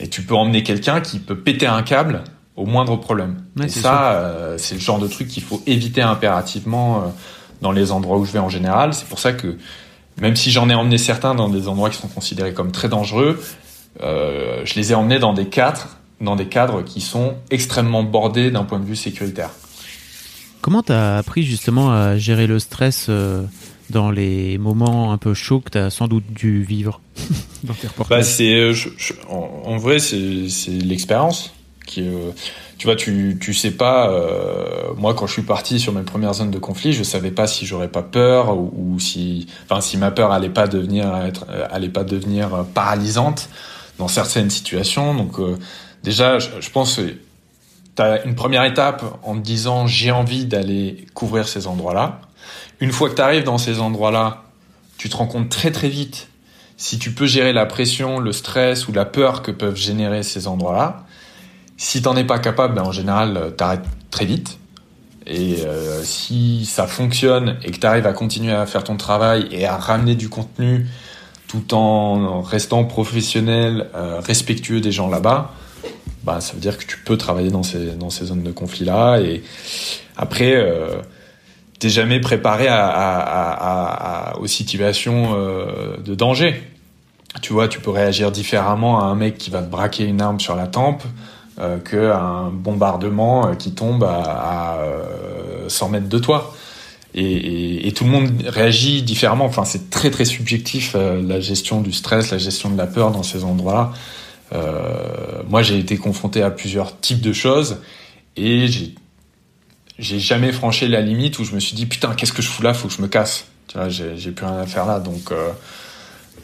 Et 0.00 0.08
tu 0.08 0.22
peux 0.22 0.34
emmener 0.34 0.62
quelqu'un 0.62 1.00
qui 1.00 1.18
peut 1.18 1.38
péter 1.38 1.66
un 1.66 1.82
câble 1.82 2.22
au 2.56 2.66
moindre 2.66 2.96
problème. 2.96 3.44
et 3.62 3.68
ça, 3.68 4.12
euh, 4.12 4.58
c'est 4.58 4.74
le 4.74 4.80
genre 4.80 4.98
de 4.98 5.06
truc 5.06 5.28
qu'il 5.28 5.42
faut 5.42 5.62
éviter 5.66 6.02
impérativement 6.02 6.96
euh, 6.96 7.06
dans 7.62 7.72
les 7.72 7.92
endroits 7.92 8.18
où 8.18 8.24
je 8.24 8.32
vais 8.32 8.38
en 8.38 8.48
général. 8.48 8.94
C'est 8.94 9.06
pour 9.06 9.18
ça 9.18 9.32
que 9.32 9.56
même 10.20 10.34
si 10.34 10.50
j'en 10.50 10.68
ai 10.68 10.74
emmené 10.74 10.98
certains 10.98 11.34
dans 11.34 11.48
des 11.48 11.68
endroits 11.68 11.90
qui 11.90 11.98
sont 11.98 12.08
considérés 12.08 12.52
comme 12.52 12.72
très 12.72 12.88
dangereux, 12.88 13.40
euh, 14.02 14.62
je 14.64 14.74
les 14.74 14.92
ai 14.92 14.94
emmenés 14.94 15.20
dans 15.20 15.32
des 15.32 15.46
cadres, 15.46 15.88
dans 16.20 16.34
des 16.34 16.46
cadres 16.46 16.82
qui 16.82 17.00
sont 17.00 17.34
extrêmement 17.50 18.02
bordés 18.02 18.50
d'un 18.50 18.64
point 18.64 18.80
de 18.80 18.84
vue 18.84 18.96
sécuritaire. 18.96 19.50
Comment 20.60 20.82
tu 20.82 20.92
as 20.92 21.16
appris 21.16 21.44
justement 21.44 21.92
à 21.92 22.16
gérer 22.18 22.48
le 22.48 22.58
stress 22.58 23.08
dans 23.90 24.10
les 24.10 24.58
moments 24.58 25.12
un 25.12 25.18
peu 25.18 25.34
chauds 25.34 25.60
que 25.60 25.70
tu 25.70 25.78
as 25.78 25.90
sans 25.90 26.08
doute 26.08 26.24
dû 26.30 26.62
vivre 26.62 27.00
dans 27.64 27.74
tes 27.74 27.86
reportages. 27.86 28.18
Bah, 28.18 28.24
c'est, 28.24 28.72
en, 29.28 29.62
en, 29.64 29.76
vrai, 29.76 29.98
c'est 29.98 30.70
l'expérience 30.70 31.52
qui 31.86 32.02
euh, 32.02 32.30
tu 32.78 32.86
vois 32.86 32.96
tu 32.96 33.36
tu 33.40 33.52
sais 33.52 33.72
pas 33.72 34.10
euh, 34.10 34.94
moi 34.96 35.14
quand 35.14 35.26
je 35.26 35.32
suis 35.32 35.42
parti 35.42 35.80
sur 35.80 35.92
mes 35.92 36.02
premières 36.02 36.34
zones 36.34 36.50
de 36.50 36.58
conflit 36.58 36.92
je 36.92 37.02
savais 37.02 37.30
pas 37.32 37.46
si 37.46 37.66
j'aurais 37.66 37.88
pas 37.88 38.02
peur 38.02 38.56
ou, 38.56 38.98
si 39.00 39.46
enfin 39.64 39.80
si 39.80 39.96
ma 39.96 40.10
peur 40.10 40.30
allait 40.30 40.48
pas 40.48 40.68
devenir 40.68 41.12
euh, 41.12 41.66
allait 41.70 41.88
pas 41.88 42.04
devenir 42.04 42.64
paralysante 42.74 43.48
dans 43.98 44.08
certaines 44.08 44.50
situations. 44.50 45.14
Donc 45.14 45.40
euh, 45.40 45.58
déjà 46.04 46.38
je, 46.38 46.48
je 46.60 46.70
pense 46.70 47.00
tu 47.96 48.02
as 48.02 48.24
une 48.24 48.36
première 48.36 48.64
étape 48.64 49.04
en 49.24 49.34
te 49.34 49.40
disant 49.40 49.88
j'ai 49.88 50.12
envie 50.12 50.46
d'aller 50.46 51.04
couvrir 51.14 51.48
ces 51.48 51.66
endroits 51.66 51.94
là 51.94 52.20
une 52.80 52.92
fois 52.92 53.10
que 53.10 53.14
tu 53.14 53.22
arrives 53.22 53.44
dans 53.44 53.58
ces 53.58 53.80
endroits 53.80 54.10
là 54.10 54.44
tu 54.96 55.08
te 55.08 55.16
rends 55.16 55.26
compte 55.26 55.48
très 55.48 55.70
très 55.70 55.88
vite 55.88 56.28
si 56.78 56.98
tu 56.98 57.10
peux 57.10 57.26
gérer 57.26 57.52
la 57.52 57.66
pression, 57.66 58.20
le 58.20 58.32
stress 58.32 58.86
ou 58.86 58.92
la 58.92 59.04
peur 59.04 59.42
que 59.42 59.50
peuvent 59.50 59.76
générer 59.76 60.22
ces 60.22 60.46
endroits-là, 60.46 61.04
si 61.76 62.00
t'en 62.00 62.16
es 62.16 62.24
pas 62.24 62.38
capable, 62.38 62.74
ben 62.74 62.84
en 62.84 62.92
général, 62.92 63.36
euh, 63.36 63.50
t'arrêtes 63.50 63.84
très 64.10 64.24
vite. 64.24 64.58
Et 65.26 65.56
euh, 65.66 66.02
si 66.04 66.64
ça 66.64 66.86
fonctionne 66.86 67.58
et 67.64 67.72
que 67.72 67.78
tu 67.78 67.86
arrives 67.86 68.06
à 68.06 68.12
continuer 68.12 68.52
à 68.52 68.64
faire 68.64 68.84
ton 68.84 68.96
travail 68.96 69.48
et 69.50 69.66
à 69.66 69.76
ramener 69.76 70.14
du 70.14 70.28
contenu 70.28 70.86
tout 71.48 71.74
en 71.74 72.42
restant 72.42 72.84
professionnel, 72.84 73.88
euh, 73.94 74.20
respectueux 74.20 74.80
des 74.80 74.92
gens 74.92 75.08
là-bas, 75.08 75.54
bah, 76.22 76.40
ça 76.40 76.54
veut 76.54 76.60
dire 76.60 76.78
que 76.78 76.84
tu 76.84 76.98
peux 76.98 77.16
travailler 77.16 77.50
dans 77.50 77.64
ces, 77.64 77.92
dans 77.92 78.10
ces 78.10 78.26
zones 78.26 78.44
de 78.44 78.52
conflit-là. 78.52 79.18
Et 79.18 79.42
après, 80.16 80.64
t'es 81.78 81.88
jamais 81.88 82.20
préparé 82.20 82.68
aux 84.40 84.46
situations 84.46 85.34
euh, 85.34 85.96
de 85.98 86.14
danger. 86.14 86.62
Tu 87.42 87.52
vois, 87.52 87.68
tu 87.68 87.80
peux 87.80 87.90
réagir 87.90 88.32
différemment 88.32 89.00
à 89.00 89.04
un 89.04 89.14
mec 89.14 89.38
qui 89.38 89.50
va 89.50 89.62
te 89.62 89.70
braquer 89.70 90.04
une 90.04 90.20
arme 90.20 90.40
sur 90.40 90.56
la 90.56 90.66
tempe 90.66 91.04
euh, 91.60 91.78
qu'à 91.78 92.16
un 92.16 92.50
bombardement 92.50 93.48
euh, 93.48 93.54
qui 93.54 93.72
tombe 93.72 94.04
à, 94.04 94.78
à 94.78 94.78
100 95.66 95.86
euh, 95.86 95.88
mètres 95.90 96.08
de 96.08 96.18
toi. 96.18 96.54
Et, 97.14 97.92
tout 97.96 98.04
le 98.04 98.10
monde 98.10 98.30
réagit 98.46 99.02
différemment. 99.02 99.44
Enfin, 99.44 99.64
c'est 99.64 99.90
très 99.90 100.10
très 100.10 100.24
subjectif 100.24 100.94
la 100.94 101.40
gestion 101.40 101.80
du 101.80 101.90
stress, 101.90 102.30
la 102.30 102.38
gestion 102.38 102.70
de 102.70 102.78
la 102.78 102.86
peur 102.86 103.10
dans 103.10 103.24
ces 103.24 103.42
endroits-là. 103.42 103.92
Moi, 105.48 105.62
j'ai 105.62 105.78
été 105.78 105.96
confronté 105.96 106.42
à 106.42 106.50
plusieurs 106.50 107.00
types 107.00 107.20
de 107.20 107.32
choses 107.32 107.78
et 108.36 108.68
j'ai 108.68 108.94
j'ai 109.98 110.20
jamais 110.20 110.52
franchi 110.52 110.86
la 110.86 111.00
limite 111.00 111.38
où 111.38 111.44
je 111.44 111.54
me 111.54 111.60
suis 111.60 111.74
dit 111.74 111.86
putain 111.86 112.14
qu'est-ce 112.14 112.32
que 112.32 112.42
je 112.42 112.48
fous 112.48 112.62
là, 112.62 112.74
faut 112.74 112.88
que 112.88 112.94
je 112.94 113.02
me 113.02 113.08
casse. 113.08 113.46
Tu 113.66 113.76
vois, 113.76 113.88
j'ai 113.88 114.30
plus 114.30 114.46
rien 114.46 114.58
à 114.58 114.66
faire 114.66 114.86
là, 114.86 114.98
donc 114.98 115.30
euh, 115.30 115.50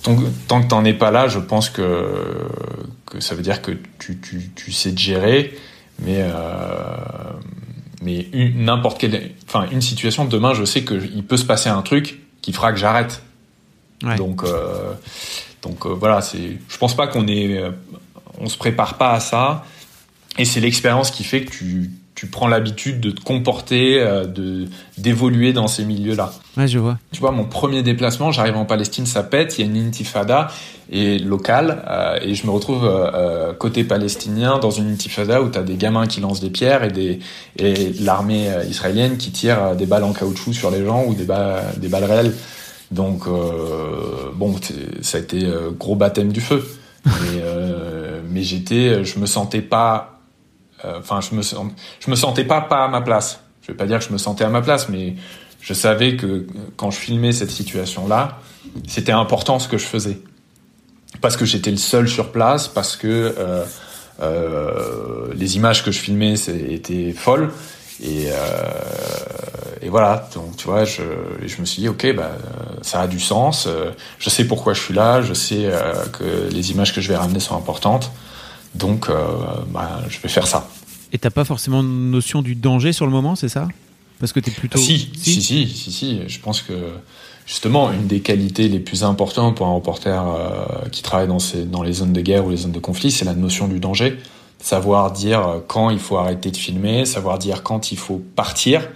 tant, 0.02 0.16
tant 0.46 0.62
que 0.62 0.68
t'en 0.68 0.84
es 0.84 0.92
pas 0.92 1.10
là, 1.10 1.28
je 1.28 1.38
pense 1.38 1.70
que 1.70 2.48
que 3.06 3.20
ça 3.20 3.34
veut 3.34 3.42
dire 3.42 3.62
que 3.62 3.72
tu 3.98 4.18
tu, 4.20 4.50
tu 4.54 4.72
sais 4.72 4.92
te 4.92 5.00
gérer, 5.00 5.56
mais 6.00 6.18
euh, 6.18 6.30
mais 8.02 8.26
n'importe 8.54 8.98
quelle, 9.00 9.30
enfin 9.46 9.66
une 9.70 9.80
situation 9.80 10.26
demain, 10.26 10.52
je 10.52 10.64
sais 10.64 10.82
que 10.82 10.94
il 10.94 11.24
peut 11.24 11.38
se 11.38 11.46
passer 11.46 11.70
un 11.70 11.80
truc 11.80 12.20
qui 12.42 12.52
fera 12.52 12.72
que 12.72 12.78
j'arrête. 12.78 13.22
Ouais. 14.02 14.16
Donc 14.16 14.42
euh, 14.44 14.92
donc 15.62 15.86
voilà, 15.86 16.20
c'est, 16.20 16.58
je 16.68 16.76
pense 16.76 16.94
pas 16.94 17.06
qu'on 17.06 17.26
est, 17.26 17.58
on 18.38 18.50
se 18.50 18.58
prépare 18.58 18.98
pas 18.98 19.12
à 19.12 19.20
ça, 19.20 19.64
et 20.36 20.44
c'est 20.44 20.60
l'expérience 20.60 21.10
qui 21.10 21.24
fait 21.24 21.44
que 21.44 21.50
tu 21.52 21.90
tu 22.14 22.28
prends 22.28 22.46
l'habitude 22.46 23.00
de 23.00 23.10
te 23.10 23.20
comporter, 23.20 24.00
euh, 24.00 24.24
de 24.24 24.68
d'évoluer 24.98 25.52
dans 25.52 25.66
ces 25.66 25.84
milieux-là. 25.84 26.32
Ouais, 26.56 26.68
je 26.68 26.78
vois. 26.78 26.98
Tu 27.10 27.20
vois, 27.20 27.32
mon 27.32 27.44
premier 27.44 27.82
déplacement, 27.82 28.30
j'arrive 28.30 28.56
en 28.56 28.64
Palestine, 28.64 29.06
ça 29.06 29.24
pète, 29.24 29.58
il 29.58 29.64
y 29.64 29.68
a 29.68 29.70
une 29.70 29.86
intifada 29.86 30.48
et 30.90 31.18
locale, 31.18 31.82
euh, 31.88 32.18
et 32.22 32.34
je 32.34 32.46
me 32.46 32.52
retrouve 32.52 32.84
euh, 32.84 33.52
côté 33.54 33.82
palestinien 33.82 34.58
dans 34.58 34.70
une 34.70 34.92
intifada 34.92 35.42
où 35.42 35.48
tu 35.48 35.58
as 35.58 35.62
des 35.62 35.74
gamins 35.74 36.06
qui 36.06 36.20
lancent 36.20 36.40
des 36.40 36.50
pierres 36.50 36.84
et 36.84 36.92
des 36.92 37.18
et 37.58 37.92
l'armée 38.00 38.48
israélienne 38.68 39.16
qui 39.16 39.32
tire 39.32 39.74
des 39.74 39.86
balles 39.86 40.04
en 40.04 40.12
caoutchouc 40.12 40.52
sur 40.52 40.70
les 40.70 40.84
gens 40.84 41.04
ou 41.06 41.14
des 41.14 41.24
balles 41.24 41.64
des 41.78 41.88
balles 41.88 42.04
réelles. 42.04 42.34
Donc 42.90 43.24
bon, 44.36 44.54
ça 45.00 45.18
a 45.18 45.20
été 45.20 45.48
gros 45.78 45.96
baptême 45.96 46.32
du 46.32 46.40
feu. 46.40 46.64
mais, 47.06 47.42
mais 48.30 48.42
j'étais, 48.42 49.04
je 49.04 49.18
me 49.18 49.26
sentais 49.26 49.62
pas 49.62 50.13
euh, 50.13 50.13
enfin, 50.98 51.20
je 51.20 51.34
me 51.34 51.42
me 52.10 52.16
sentais 52.16 52.44
pas 52.44 52.60
pas 52.60 52.84
à 52.84 52.88
ma 52.88 53.00
place. 53.00 53.40
Je 53.62 53.72
vais 53.72 53.76
pas 53.76 53.86
dire 53.86 53.98
que 53.98 54.04
je 54.04 54.12
me 54.12 54.18
sentais 54.18 54.44
à 54.44 54.50
ma 54.50 54.62
place, 54.62 54.88
mais 54.88 55.14
je 55.60 55.72
savais 55.72 56.16
que 56.16 56.46
quand 56.76 56.90
je 56.90 56.98
filmais 56.98 57.32
cette 57.32 57.50
situation-là, 57.50 58.38
c'était 58.86 59.12
important 59.12 59.58
ce 59.58 59.68
que 59.68 59.78
je 59.78 59.86
faisais 59.86 60.18
parce 61.20 61.36
que 61.36 61.44
j'étais 61.44 61.70
le 61.70 61.76
seul 61.76 62.08
sur 62.08 62.32
place, 62.32 62.68
parce 62.68 62.96
que 62.96 63.34
euh, 63.38 63.64
euh, 64.20 65.28
les 65.34 65.56
images 65.56 65.84
que 65.84 65.90
je 65.90 65.98
filmais 65.98 66.34
étaient 66.68 67.12
folles. 67.12 67.50
Et, 68.02 68.26
euh, 68.26 68.34
et, 69.80 69.88
voilà, 69.88 70.28
donc 70.34 70.56
tu 70.56 70.66
vois, 70.66 70.84
je, 70.84 71.02
je 71.46 71.60
me 71.60 71.64
suis 71.64 71.82
dit, 71.82 71.88
ok, 71.88 72.14
bah, 72.14 72.32
ça 72.82 73.00
a 73.00 73.06
du 73.06 73.20
sens, 73.20 73.68
je 74.18 74.30
sais 74.30 74.44
pourquoi 74.44 74.74
je 74.74 74.80
suis 74.80 74.94
là, 74.94 75.22
je 75.22 75.32
sais 75.32 75.70
que 76.12 76.50
les 76.50 76.72
images 76.72 76.92
que 76.92 77.00
je 77.00 77.08
vais 77.08 77.16
ramener 77.16 77.40
sont 77.40 77.56
importantes. 77.56 78.10
Donc, 78.74 79.08
euh, 79.08 79.14
bah, 79.72 80.02
je 80.08 80.18
vais 80.20 80.28
faire 80.28 80.46
ça. 80.46 80.68
Et 81.12 81.18
t'as 81.18 81.30
pas 81.30 81.44
forcément 81.44 81.82
notion 81.82 82.42
du 82.42 82.54
danger 82.54 82.92
sur 82.92 83.06
le 83.06 83.12
moment, 83.12 83.36
c'est 83.36 83.48
ça? 83.48 83.68
Parce 84.18 84.32
que 84.32 84.40
t'es 84.40 84.50
plutôt. 84.50 84.78
Si, 84.78 85.10
si, 85.16 85.42
si, 85.42 85.68
si, 85.68 85.92
si, 85.92 86.20
Je 86.26 86.40
pense 86.40 86.62
que 86.62 86.72
justement, 87.46 87.92
une 87.92 88.06
des 88.06 88.20
qualités 88.20 88.68
les 88.68 88.80
plus 88.80 89.04
importantes 89.04 89.56
pour 89.56 89.66
un 89.66 89.74
reporter 89.74 90.24
euh, 90.26 90.88
qui 90.90 91.02
travaille 91.02 91.28
dans, 91.28 91.38
ces, 91.38 91.64
dans 91.64 91.82
les 91.82 91.92
zones 91.92 92.12
de 92.12 92.20
guerre 92.20 92.44
ou 92.44 92.50
les 92.50 92.58
zones 92.58 92.72
de 92.72 92.80
conflit, 92.80 93.10
c'est 93.10 93.24
la 93.24 93.34
notion 93.34 93.68
du 93.68 93.80
danger. 93.80 94.18
Savoir 94.58 95.12
dire 95.12 95.60
quand 95.68 95.90
il 95.90 95.98
faut 95.98 96.16
arrêter 96.16 96.50
de 96.50 96.56
filmer, 96.56 97.04
savoir 97.04 97.38
dire 97.38 97.62
quand 97.62 97.92
il 97.92 97.98
faut 97.98 98.22
partir. 98.34 98.88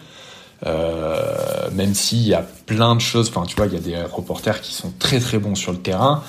Euh, 0.66 1.70
même 1.72 1.94
s'il 1.94 2.26
y 2.26 2.34
a 2.34 2.44
plein 2.66 2.96
de 2.96 3.00
choses, 3.00 3.28
enfin 3.28 3.46
tu 3.46 3.54
vois, 3.54 3.66
il 3.66 3.74
y 3.74 3.76
a 3.76 3.80
des 3.80 4.02
reporters 4.02 4.60
qui 4.60 4.74
sont 4.74 4.92
très 4.98 5.20
très 5.20 5.38
bons 5.38 5.54
sur 5.54 5.72
le 5.72 5.78
terrain, 5.78 6.22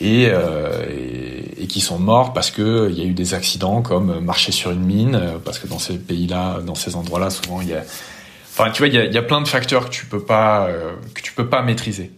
et, 0.00 0.28
euh, 0.30 0.86
et, 0.88 1.62
et, 1.62 1.66
qui 1.66 1.80
sont 1.80 1.98
morts 1.98 2.32
parce 2.32 2.50
que 2.50 2.88
il 2.90 2.98
y 2.98 3.02
a 3.02 3.04
eu 3.04 3.12
des 3.12 3.34
accidents 3.34 3.82
comme 3.82 4.20
marcher 4.20 4.52
sur 4.52 4.70
une 4.70 4.84
mine, 4.84 5.14
euh, 5.14 5.38
parce 5.44 5.58
que 5.58 5.66
dans 5.66 5.78
ces 5.78 5.98
pays-là, 5.98 6.60
dans 6.60 6.74
ces 6.74 6.96
endroits-là, 6.96 7.30
souvent 7.30 7.60
il 7.60 7.68
y 7.68 7.74
a, 7.74 7.82
enfin 8.50 8.70
tu 8.70 8.78
vois, 8.78 8.88
il 8.88 8.94
y 8.94 8.98
a, 8.98 9.04
il 9.04 9.12
y 9.12 9.18
a 9.18 9.22
plein 9.22 9.42
de 9.42 9.48
facteurs 9.48 9.86
que 9.86 9.90
tu 9.90 10.06
peux 10.06 10.24
pas 10.24 10.66
euh, 10.66 10.92
que 11.14 11.20
tu 11.20 11.32
peux 11.32 11.48
pas 11.48 11.62
maîtriser. 11.62 12.10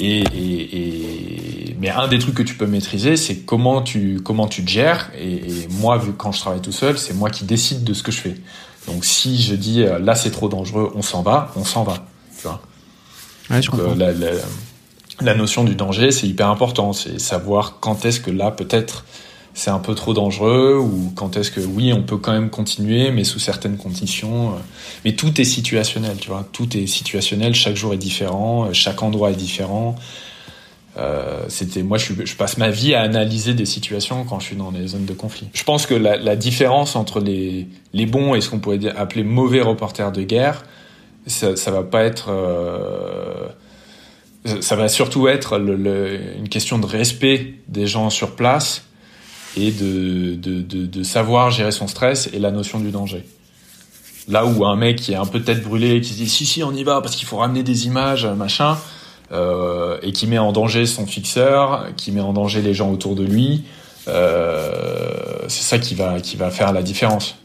Et, 0.00 0.20
et, 0.20 1.76
mais 1.80 1.90
un 1.90 2.06
des 2.06 2.20
trucs 2.20 2.36
que 2.36 2.44
tu 2.44 2.54
peux 2.54 2.66
maîtriser, 2.66 3.16
c'est 3.16 3.38
comment 3.38 3.82
tu 3.82 4.20
comment 4.22 4.46
tu 4.46 4.64
te 4.64 4.70
gères. 4.70 5.10
Et, 5.18 5.66
moi, 5.70 5.98
vu 5.98 6.12
quand 6.12 6.30
je 6.30 6.38
travaille 6.38 6.60
tout 6.60 6.70
seul, 6.70 6.98
c'est 6.98 7.14
moi 7.14 7.30
qui 7.30 7.44
décide 7.44 7.82
de 7.82 7.94
ce 7.94 8.04
que 8.04 8.12
je 8.12 8.20
fais. 8.20 8.34
Donc 8.86 9.04
si 9.04 9.42
je 9.42 9.54
dis 9.54 9.84
là 10.00 10.14
c'est 10.14 10.30
trop 10.30 10.48
dangereux, 10.48 10.92
on 10.94 11.02
s'en 11.02 11.22
va, 11.22 11.50
on 11.56 11.64
s'en 11.64 11.82
va. 11.82 12.06
Tu 12.36 12.42
vois? 12.44 12.60
Ouais, 13.50 13.60
je 13.60 13.70
comprends. 13.70 13.94
La, 13.96 14.12
la, 14.12 14.30
la 15.20 15.34
notion 15.34 15.64
du 15.64 15.74
danger, 15.74 16.10
c'est 16.10 16.26
hyper 16.26 16.48
important. 16.48 16.92
C'est 16.92 17.20
savoir 17.20 17.78
quand 17.80 18.04
est-ce 18.04 18.20
que 18.20 18.30
là, 18.30 18.50
peut-être, 18.50 19.04
c'est 19.54 19.70
un 19.70 19.78
peu 19.78 19.94
trop 19.94 20.14
dangereux 20.14 20.76
ou 20.78 21.12
quand 21.16 21.36
est-ce 21.36 21.50
que 21.50 21.60
oui, 21.60 21.92
on 21.92 22.02
peut 22.02 22.16
quand 22.16 22.32
même 22.32 22.50
continuer, 22.50 23.10
mais 23.10 23.24
sous 23.24 23.38
certaines 23.38 23.76
conditions. 23.76 24.54
Mais 25.04 25.12
tout 25.12 25.40
est 25.40 25.44
situationnel, 25.44 26.16
tu 26.20 26.28
vois. 26.28 26.46
Tout 26.52 26.76
est 26.76 26.86
situationnel. 26.86 27.54
Chaque 27.54 27.76
jour 27.76 27.92
est 27.92 27.98
différent. 27.98 28.72
Chaque 28.72 29.02
endroit 29.02 29.30
est 29.30 29.36
différent. 29.36 29.96
Euh, 30.96 31.44
c'était 31.48 31.82
moi, 31.82 31.96
je, 31.96 32.12
je, 32.24 32.34
passe 32.34 32.58
ma 32.58 32.70
vie 32.70 32.94
à 32.94 33.02
analyser 33.02 33.54
des 33.54 33.66
situations 33.66 34.24
quand 34.24 34.40
je 34.40 34.46
suis 34.46 34.56
dans 34.56 34.72
les 34.72 34.88
zones 34.88 35.04
de 35.04 35.12
conflit. 35.12 35.48
Je 35.52 35.62
pense 35.62 35.86
que 35.86 35.94
la, 35.94 36.16
la 36.16 36.34
différence 36.34 36.96
entre 36.96 37.20
les, 37.20 37.68
les 37.92 38.06
bons 38.06 38.34
et 38.34 38.40
ce 38.40 38.50
qu'on 38.50 38.58
pourrait 38.58 38.80
appeler 38.96 39.22
mauvais 39.22 39.60
reporters 39.60 40.10
de 40.10 40.22
guerre, 40.22 40.64
ça, 41.26 41.54
ça 41.54 41.70
va 41.70 41.84
pas 41.84 42.02
être 42.02 42.30
euh, 42.30 43.48
ça 44.60 44.76
va 44.76 44.88
surtout 44.88 45.28
être 45.28 45.58
une 45.58 46.48
question 46.48 46.78
de 46.78 46.86
respect 46.86 47.54
des 47.68 47.86
gens 47.86 48.10
sur 48.10 48.36
place 48.36 48.84
et 49.56 49.72
de, 49.72 51.02
savoir 51.02 51.50
gérer 51.50 51.72
son 51.72 51.88
stress 51.88 52.28
et 52.32 52.38
la 52.38 52.50
notion 52.50 52.80
du 52.80 52.90
danger. 52.90 53.24
Là 54.28 54.44
où 54.44 54.64
un 54.66 54.76
mec 54.76 54.96
qui 54.96 55.12
est 55.12 55.16
un 55.16 55.26
peu 55.26 55.40
tête 55.40 55.62
brûlée, 55.62 56.00
qui 56.00 56.10
se 56.10 56.16
dit 56.16 56.28
si 56.28 56.44
si 56.44 56.62
on 56.62 56.72
y 56.72 56.84
va 56.84 57.00
parce 57.00 57.16
qu'il 57.16 57.26
faut 57.26 57.38
ramener 57.38 57.62
des 57.62 57.86
images, 57.86 58.26
machin, 58.26 58.76
euh, 59.32 59.98
et 60.02 60.12
qui 60.12 60.26
met 60.26 60.38
en 60.38 60.52
danger 60.52 60.84
son 60.86 61.06
fixeur, 61.06 61.88
qui 61.96 62.12
met 62.12 62.20
en 62.20 62.34
danger 62.34 62.60
les 62.60 62.74
gens 62.74 62.90
autour 62.90 63.14
de 63.14 63.24
lui, 63.24 63.64
euh, 64.06 65.38
c'est 65.48 65.62
ça 65.62 65.78
qui 65.78 65.94
va 65.94 66.20
qui 66.20 66.36
va 66.36 66.50
faire 66.50 66.72
la 66.72 66.82
différence. 66.82 67.36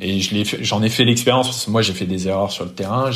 Et 0.00 0.20
je 0.20 0.56
j'en 0.62 0.82
ai 0.82 0.88
fait 0.88 1.04
l'expérience 1.04 1.48
parce 1.48 1.64
que 1.66 1.70
moi 1.70 1.82
j'ai 1.82 1.92
fait 1.92 2.06
des 2.06 2.26
erreurs 2.26 2.50
sur 2.50 2.64
le 2.64 2.70
terrain, 2.70 3.10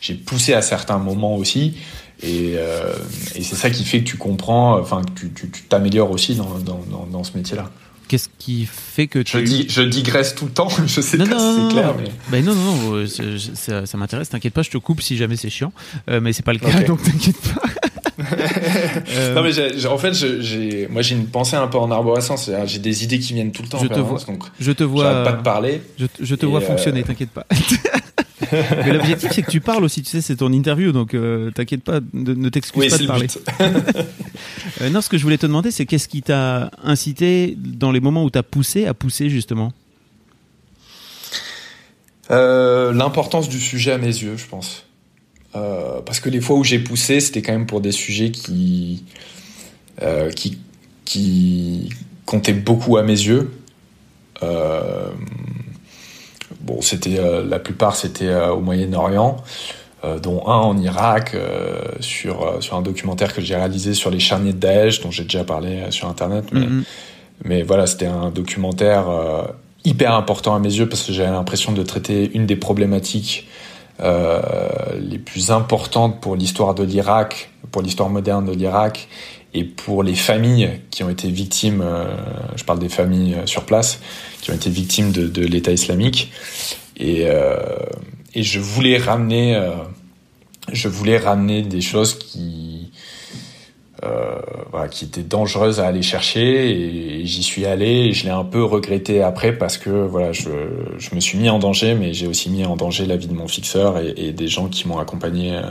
j'ai 0.00 0.14
poussé 0.14 0.54
à 0.54 0.62
certains 0.62 0.98
moments 0.98 1.36
aussi, 1.36 1.74
et, 2.22 2.54
euh, 2.56 2.94
et 3.34 3.42
c'est 3.42 3.56
ça 3.56 3.68
qui 3.70 3.84
fait 3.84 4.00
que 4.00 4.04
tu 4.04 4.16
comprends, 4.16 4.78
enfin 4.78 5.02
que 5.02 5.26
tu 5.26 5.62
t'améliores 5.68 6.10
aussi 6.10 6.34
dans, 6.34 6.58
dans, 6.58 6.80
dans, 6.90 7.06
dans 7.06 7.24
ce 7.24 7.36
métier-là. 7.36 7.70
Qu'est-ce 8.08 8.28
qui 8.38 8.66
fait 8.66 9.06
que 9.06 9.20
tu... 9.20 9.38
Je, 9.38 9.42
dis, 9.42 9.66
je 9.68 9.82
digresse 9.82 10.34
tout 10.34 10.44
le 10.44 10.50
temps, 10.50 10.68
je 10.86 11.00
sais 11.00 11.16
non, 11.16 11.26
pas 11.26 11.34
non, 11.34 11.54
si 11.54 11.62
c'est 11.62 11.72
clair. 11.74 11.94
Mais... 11.98 12.10
Ben 12.30 12.44
non, 12.44 12.54
non, 12.54 12.76
non, 12.76 13.06
ça, 13.06 13.86
ça 13.86 13.98
m'intéresse, 13.98 14.28
t'inquiète 14.28 14.54
pas, 14.54 14.62
je 14.62 14.70
te 14.70 14.78
coupe 14.78 15.00
si 15.00 15.16
jamais 15.16 15.36
c'est 15.36 15.50
chiant, 15.50 15.72
euh, 16.08 16.20
mais 16.20 16.32
c'est 16.32 16.44
pas 16.44 16.52
le 16.52 16.58
cas, 16.58 16.68
okay. 16.68 16.84
donc 16.84 17.02
t'inquiète 17.02 17.40
pas. 17.40 17.62
Euh... 18.32 19.34
Non 19.34 19.42
mais 19.42 19.86
en 19.86 19.98
fait, 19.98 20.12
j'ai, 20.14 20.88
moi 20.88 21.02
j'ai 21.02 21.14
une 21.14 21.26
pensée 21.26 21.56
un 21.56 21.68
peu 21.68 21.78
en 21.78 21.90
arborescence, 21.90 22.50
j'ai 22.66 22.78
des 22.78 23.04
idées 23.04 23.18
qui 23.18 23.34
viennent 23.34 23.52
tout 23.52 23.62
le 23.62 23.68
temps. 23.68 23.78
Je 23.78 23.88
te 23.88 23.98
vois, 23.98 24.18
donc 24.26 24.44
je 24.58 24.72
te 24.72 24.84
vois, 24.84 25.24
pas 25.24 25.32
de 25.32 25.42
parler. 25.42 25.82
Je, 25.98 26.06
je 26.20 26.34
te 26.34 26.46
vois 26.46 26.60
euh... 26.60 26.66
fonctionner, 26.66 27.02
t'inquiète 27.02 27.30
pas. 27.30 27.46
Mais 28.52 28.92
l'objectif, 28.92 29.30
c'est 29.32 29.42
que 29.42 29.50
tu 29.50 29.60
parles 29.60 29.84
aussi. 29.84 30.02
Tu 30.02 30.10
sais, 30.10 30.20
c'est 30.20 30.36
ton 30.36 30.52
interview, 30.52 30.92
donc 30.92 31.14
euh, 31.14 31.50
t'inquiète 31.52 31.84
pas, 31.84 32.00
ne, 32.12 32.34
ne 32.34 32.48
t'excuse 32.48 32.82
oui, 32.82 32.88
pas 32.88 32.98
de 32.98 33.06
parler. 33.06 33.26
euh, 34.80 34.90
non, 34.90 35.00
ce 35.00 35.08
que 35.08 35.16
je 35.16 35.22
voulais 35.22 35.38
te 35.38 35.46
demander, 35.46 35.70
c'est 35.70 35.86
qu'est-ce 35.86 36.08
qui 36.08 36.22
t'a 36.22 36.70
incité 36.82 37.56
dans 37.56 37.92
les 37.92 38.00
moments 38.00 38.24
où 38.24 38.30
t'as 38.30 38.42
poussé 38.42 38.86
à 38.86 38.94
pousser 38.94 39.28
justement? 39.28 39.72
L'importance 42.30 43.48
du 43.50 43.60
sujet 43.60 43.92
à 43.92 43.98
mes 43.98 44.06
yeux, 44.06 44.38
je 44.38 44.46
pense. 44.46 44.86
Euh, 45.54 46.00
parce 46.04 46.20
que 46.20 46.30
les 46.30 46.40
fois 46.40 46.56
où 46.56 46.64
j'ai 46.64 46.78
poussé, 46.78 47.20
c'était 47.20 47.42
quand 47.42 47.52
même 47.52 47.66
pour 47.66 47.80
des 47.80 47.92
sujets 47.92 48.30
qui, 48.30 49.04
euh, 50.02 50.30
qui, 50.30 50.58
qui 51.04 51.90
comptaient 52.24 52.54
beaucoup 52.54 52.96
à 52.96 53.02
mes 53.02 53.12
yeux. 53.12 53.50
Euh, 54.42 55.10
bon, 56.60 56.80
c'était 56.80 57.20
la 57.44 57.58
plupart 57.58 57.96
c'était 57.96 58.34
au 58.34 58.60
Moyen-Orient, 58.60 59.36
dont 60.22 60.48
un 60.48 60.56
en 60.56 60.76
Irak 60.78 61.36
sur 62.00 62.56
sur 62.60 62.76
un 62.76 62.82
documentaire 62.82 63.32
que 63.32 63.40
j'ai 63.40 63.54
réalisé 63.54 63.94
sur 63.94 64.10
les 64.10 64.18
charniers 64.18 64.52
de 64.52 64.58
Daesh, 64.58 65.00
dont 65.00 65.10
j'ai 65.12 65.22
déjà 65.24 65.44
parlé 65.44 65.84
sur 65.90 66.08
internet. 66.08 66.46
Mais, 66.52 66.60
mm 66.60 66.80
-hmm. 66.80 66.84
mais 67.44 67.62
voilà, 67.62 67.86
c'était 67.86 68.06
un 68.06 68.30
documentaire 68.30 69.04
hyper 69.84 70.14
important 70.14 70.54
à 70.54 70.58
mes 70.58 70.74
yeux 70.78 70.88
parce 70.88 71.02
que 71.02 71.12
j'avais 71.12 71.30
l'impression 71.30 71.72
de 71.72 71.82
traiter 71.82 72.30
une 72.34 72.46
des 72.46 72.56
problématiques 72.56 73.46
les 74.02 75.18
plus 75.18 75.50
importantes 75.50 76.20
pour 76.20 76.36
l'histoire 76.36 76.74
de 76.74 76.82
l'Irak, 76.82 77.50
pour 77.70 77.82
l'histoire 77.82 78.08
moderne 78.08 78.44
de 78.44 78.52
l'Irak 78.52 79.08
et 79.54 79.64
pour 79.64 80.02
les 80.02 80.14
familles 80.14 80.80
qui 80.90 81.04
ont 81.04 81.10
été 81.10 81.30
victimes, 81.30 81.84
je 82.56 82.64
parle 82.64 82.78
des 82.78 82.88
familles 82.88 83.36
sur 83.46 83.64
place, 83.64 84.00
qui 84.40 84.50
ont 84.50 84.54
été 84.54 84.70
victimes 84.70 85.12
de, 85.12 85.46
l'État 85.46 85.72
islamique. 85.72 86.32
Et, 86.96 87.26
je 88.34 88.60
voulais 88.60 88.98
ramener, 88.98 89.60
je 90.72 90.88
voulais 90.88 91.18
ramener 91.18 91.62
des 91.62 91.80
choses 91.80 92.18
qui 92.18 92.71
euh, 92.71 92.71
voilà, 94.70 94.88
qui 94.88 95.04
était 95.04 95.22
dangereuse 95.22 95.80
à 95.80 95.86
aller 95.86 96.02
chercher 96.02 96.70
et, 96.70 97.26
j'y 97.26 97.42
suis 97.42 97.66
allé 97.66 97.86
et 97.86 98.12
je 98.12 98.24
l'ai 98.24 98.30
un 98.30 98.44
peu 98.44 98.64
regretté 98.64 99.22
après 99.22 99.52
parce 99.52 99.78
que 99.78 99.90
voilà 99.90 100.32
je, 100.32 100.50
je 100.98 101.14
me 101.14 101.20
suis 101.20 101.38
mis 101.38 101.48
en 101.48 101.58
danger 101.58 101.94
mais 101.94 102.12
j'ai 102.12 102.26
aussi 102.26 102.50
mis 102.50 102.64
en 102.64 102.76
danger 102.76 103.06
la 103.06 103.16
vie 103.16 103.28
de 103.28 103.34
mon 103.34 103.48
fixeur 103.48 103.98
et, 103.98 104.32
des 104.32 104.48
gens 104.48 104.68
qui 104.68 104.88
m'ont 104.88 104.98
accompagné 104.98 105.56
euh, 105.56 105.62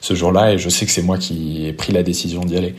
ce 0.00 0.14
jour-là 0.14 0.52
et 0.52 0.58
je 0.58 0.68
sais 0.68 0.86
que 0.86 0.92
c'est 0.92 1.02
moi 1.02 1.18
qui 1.18 1.66
ai 1.66 1.72
pris 1.72 1.92
la 1.92 2.02
décision 2.02 2.44
d'y 2.44 2.56
aller. 2.56 2.74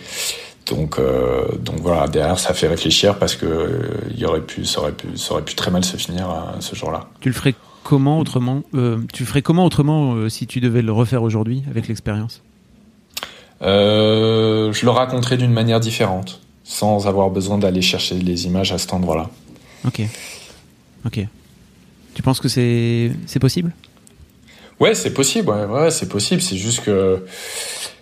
Donc 0.68 1.00
euh, 1.00 1.48
donc 1.60 1.80
voilà 1.80 2.08
derrière 2.08 2.40
ça 2.40 2.54
fait 2.54 2.68
réfléchir 2.68 3.18
parce 3.18 3.36
que 3.36 3.46
euh, 3.46 4.26
aurait 4.26 4.42
pu 4.42 4.66
ça 4.66 4.82
aurait 4.82 4.92
pu 4.92 5.18
ça 5.18 5.34
aurait 5.34 5.44
pu 5.44 5.56
très 5.56 5.72
mal 5.72 5.84
se 5.84 5.98
finir 5.98 6.28
ce 6.60 6.76
jour-là. 6.76 7.10
Tu 7.20 7.30
le 7.30 7.36
ferais 7.36 7.56
comment 7.84 8.20
autrement 8.20 8.62
tu 8.72 9.24
le 9.24 9.26
ferais 9.26 9.42
comment 9.42 9.66
autrement 9.66 10.30
si 10.30 10.48
tu 10.48 10.60
devais 10.60 10.82
le 10.82 10.92
refaire 10.92 11.24
aujourd'hui 11.24 11.64
avec 11.70 11.88
l'expérience? 11.88 12.44
Euh, 13.62 14.72
je 14.74 14.86
le 14.86 14.92
raconterai 14.92 15.38
d'une 15.38 15.52
manière 15.54 15.80
différente, 15.80 16.42
sans 16.64 17.08
avoir 17.08 17.30
besoin 17.30 17.58
d'aller 17.58 17.82
chercher 17.82 18.16
les 18.16 18.46
images 18.46 18.72
à 18.72 18.78
cet 18.78 18.94
endroit-là. 18.94 19.30
Ok. 19.86 20.02
Ok. 21.06 21.26
Tu 22.14 22.22
penses 22.22 22.40
que 22.40 22.50
c'est 22.50 23.12
c'est 23.26 23.40
possible? 23.40 23.72
Ouais, 24.80 24.96
c'est 24.96 25.14
possible. 25.14 25.50
Ouais, 25.50 25.66
ouais 25.66 25.92
c'est 25.92 26.10
possible. 26.10 26.42
C'est 26.42 26.58
juste 26.58 26.82
que 26.84 27.26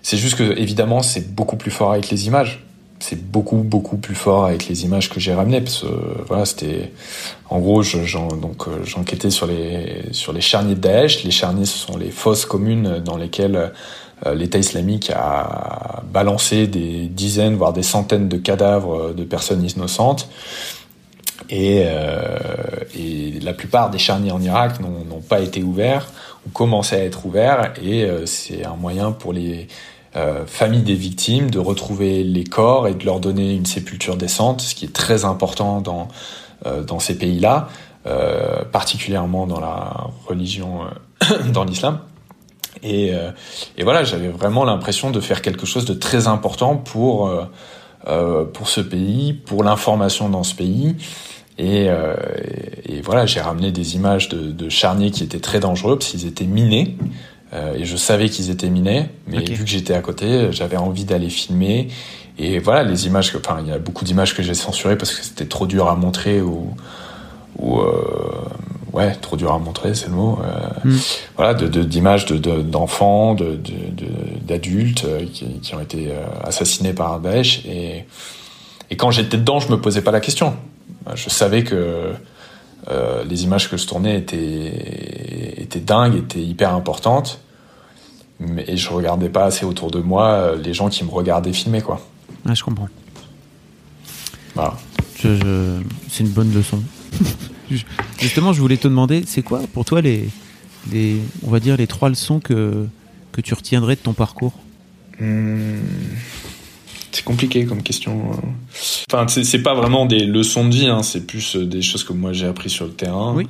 c'est 0.02 0.18
juste 0.18 0.38
que 0.38 0.58
évidemment 0.58 1.02
c'est 1.02 1.34
beaucoup 1.34 1.58
plus 1.58 1.72
fort 1.72 1.92
avec 1.92 2.10
les 2.10 2.28
images. 2.28 2.66
C'est 3.02 3.22
beaucoup 3.22 3.58
beaucoup 3.58 3.98
plus 3.98 4.16
fort 4.16 4.46
avec 4.46 4.68
les 4.68 4.84
images 4.84 5.10
que 5.10 5.22
j'ai 5.22 5.34
ramenées 5.34 5.62
parce 5.62 5.82
que 5.82 5.88
voilà 6.28 6.46
c'était 6.46 6.92
en 7.50 7.60
gros 7.60 7.82
donc 7.84 8.68
euh, 8.68 8.84
j'enquêtais 8.84 9.30
sur 9.30 9.48
les 9.48 10.04
sur 10.12 10.34
les 10.34 10.42
charniers 10.42 10.76
de 10.76 10.82
Daesh. 10.82 11.24
Les 11.24 11.32
charniers 11.32 11.66
ce 11.66 11.78
sont 11.78 11.98
les 11.98 12.12
fosses 12.12 12.46
communes 12.46 13.00
dans 13.00 13.16
lesquelles 13.16 13.72
l'État 14.34 14.58
islamique 14.58 15.12
a 15.16 16.04
balancé 16.12 16.68
des 16.68 17.08
dizaines, 17.08 17.56
voire 17.56 17.74
des 17.74 17.84
centaines 17.84 18.28
de 18.28 18.38
cadavres 18.38 19.14
de 19.14 19.24
personnes 19.24 19.64
innocentes. 19.64 20.30
Et, 21.50 21.84
euh, 21.86 22.38
et 22.96 23.40
la 23.42 23.54
plupart 23.54 23.90
des 23.90 23.98
charniers 23.98 24.32
en 24.32 24.42
Irak 24.42 24.80
n'ont 24.82 25.22
pas 25.22 25.40
été 25.40 25.64
ouverts 25.64 26.08
ou 26.46 26.50
commencé 26.50 26.96
à 26.96 27.04
être 27.04 27.26
ouverts. 27.26 27.74
Et 27.82 28.04
euh, 28.04 28.26
c'est 28.26 28.66
un 28.66 28.76
moyen 28.76 29.12
pour 29.12 29.34
les 29.34 29.68
euh, 30.16 30.46
familles 30.48 30.82
des 30.82 30.96
victimes 30.96 31.52
de 31.52 31.60
retrouver 31.60 32.24
les 32.24 32.44
corps 32.44 32.88
et 32.88 32.96
de 32.96 33.06
leur 33.06 33.20
donner 33.20 33.54
une 33.54 33.68
sépulture 33.68 34.18
décente, 34.18 34.62
ce 34.62 34.74
qui 34.74 34.86
est 34.86 34.94
très 34.94 35.24
important 35.24 35.82
dans, 35.82 36.08
euh, 36.66 36.84
ces 37.00 37.16
pays-là, 37.16 37.70
euh, 38.08 38.64
particulièrement 38.66 39.46
dans 39.46 39.60
la 39.60 40.08
religion, 40.28 40.82
dans 41.54 41.64
l'islam. 41.64 42.00
Et, 42.84 43.14
euh, 43.14 43.32
et 43.78 43.84
voilà, 43.84 44.04
j'avais 44.04 44.30
vraiment 44.30 44.64
l'impression 44.64 45.12
de 45.12 45.20
faire 45.20 45.42
quelque 45.42 45.66
chose 45.66 45.86
de 45.86 45.94
très 45.94 46.28
important 46.28 46.78
pour 46.78 47.28
euh, 47.28 47.44
euh 48.08 48.46
pour 48.46 48.70
ce 48.70 48.82
pays, 48.82 49.34
pour 49.34 49.64
l'information 49.64 50.30
dans 50.30 50.44
ce 50.44 50.56
pays. 50.56 50.96
Et, 51.60 51.90
euh, 51.90 52.16
et 52.86 53.02
voilà, 53.02 53.26
j'ai 53.26 53.42
ramené 53.42 53.72
des 53.74 53.96
images 53.96 54.30
de, 54.30 54.52
de, 54.52 54.70
charniers 54.70 55.12
qui 55.12 55.24
étaient 55.24 55.42
très 55.42 55.60
dangereux 55.60 55.98
parce 55.98 56.12
qu'ils 56.12 56.26
étaient 56.26 56.46
minés. 56.46 56.96
Euh, 57.52 57.74
et 57.76 57.84
je 57.84 57.98
savais 57.98 58.30
qu'ils 58.30 58.50
étaient 58.50 58.70
minés, 58.70 59.08
mais 59.28 59.44
vu 59.44 59.66
que 59.66 59.70
j'étais 59.70 59.94
à 59.94 60.02
côté, 60.02 60.52
j'avais 60.52 60.78
envie 60.78 61.04
d'aller 61.04 61.30
filmer. 61.30 61.90
Et 62.38 62.60
voilà, 62.60 62.84
les 62.84 63.08
images, 63.08 63.36
enfin, 63.36 63.58
il 63.62 63.68
y 63.68 63.74
a 63.74 63.80
beaucoup 63.80 64.06
d'images 64.06 64.34
que 64.34 64.42
j'ai 64.42 64.54
censurées 64.54 64.98
parce 64.98 65.14
que 65.14 65.22
c'était 65.22 65.48
trop 65.48 65.68
dur 65.68 65.90
à 65.90 65.96
montrer 65.96 66.42
ou, 66.42 66.74
ou 67.58 67.82
ouais, 68.94 69.16
trop 69.16 69.36
dur 69.36 69.54
à 69.54 69.60
montrer, 69.60 69.94
c'est 69.94 70.08
le 70.08 70.14
mot. 70.14 70.40
Euh, 70.44 70.90
mm. 70.90 70.98
Voilà, 71.36 71.54
d'images 71.54 72.26
de, 72.26 72.62
d'enfants, 72.62 73.34
de, 73.36 73.60
d'adultes 74.42 75.06
euh, 75.06 75.26
qui, 75.32 75.60
qui, 75.60 75.76
ont 75.76 75.80
été 75.80 76.10
euh, 76.10 76.26
assassinés 76.44 76.94
par 76.94 77.20
Daesh. 77.20 77.66
Et, 77.66 78.06
et 78.90 78.98
quand 78.98 79.12
j'étais 79.12 79.38
dedans, 79.38 79.60
je 79.60 79.70
me 79.72 79.80
posais 79.80 80.02
pas 80.02 80.12
la 80.12 80.20
question. 80.20 80.56
Je 81.16 81.30
savais 81.30 81.64
que 81.64 82.14
euh, 82.90 83.24
les 83.24 83.44
images 83.44 83.70
que 83.70 83.78
je 83.78 83.88
tournais 83.88 84.18
étaient, 84.18 85.62
étaient 85.62 85.80
dingues, 85.80 86.16
étaient 86.16 86.42
hyper 86.42 86.74
importantes. 86.74 87.40
Mais 88.40 88.64
et 88.68 88.78
je 88.78 88.90
regardais 88.90 89.30
pas 89.30 89.46
assez 89.46 89.66
autour 89.66 89.92
de 89.92 90.00
moi 90.00 90.56
les 90.56 90.74
gens 90.74 90.90
qui 90.90 91.04
me 91.04 91.10
regardaient 91.10 91.52
filmer, 91.52 91.82
quoi. 91.82 92.00
Ah, 92.48 92.54
je 92.54 92.64
comprends. 92.64 92.88
Voilà. 94.56 94.76
Je, 95.18 95.36
je... 95.36 95.82
C'est 96.10 96.24
une 96.24 96.30
bonne 96.30 96.54
leçon. 96.54 96.82
Justement, 98.20 98.54
je 98.54 98.62
voulais 98.62 98.78
te 98.78 98.88
demander, 98.88 99.24
c'est 99.28 99.42
quoi 99.42 99.62
pour 99.74 99.86
toi 99.86 100.02
les, 100.02 100.30
les, 100.92 101.18
on 101.44 101.50
va 101.50 101.60
dire 101.60 101.78
les 101.78 101.88
trois 101.88 102.10
leçons 102.10 102.40
que, 102.40 102.88
que 103.32 103.42
tu 103.42 103.54
retiendrais 103.54 103.96
de 103.96 104.02
ton 104.02 104.14
parcours? 104.14 104.54
Hmm. 105.20 105.80
C'est 107.12 107.24
compliqué 107.24 107.66
comme 107.66 107.82
question. 107.82 108.32
Enfin, 109.12 109.28
c'est 109.28 109.64
pas 109.64 109.74
vraiment 109.74 110.06
des 110.06 110.26
leçons 110.26 110.68
de 110.68 110.76
vie, 110.76 110.88
hein, 110.88 111.02
c'est 111.04 111.26
plus 111.26 111.56
euh, 111.56 111.66
des 111.66 111.82
choses 111.82 112.04
que 112.04 112.14
moi 112.14 112.34
j'ai 112.34 112.46
appris 112.46 112.70
sur 112.70 112.86
le 112.86 112.92
terrain. 112.92 113.34
Oui. 113.36 113.48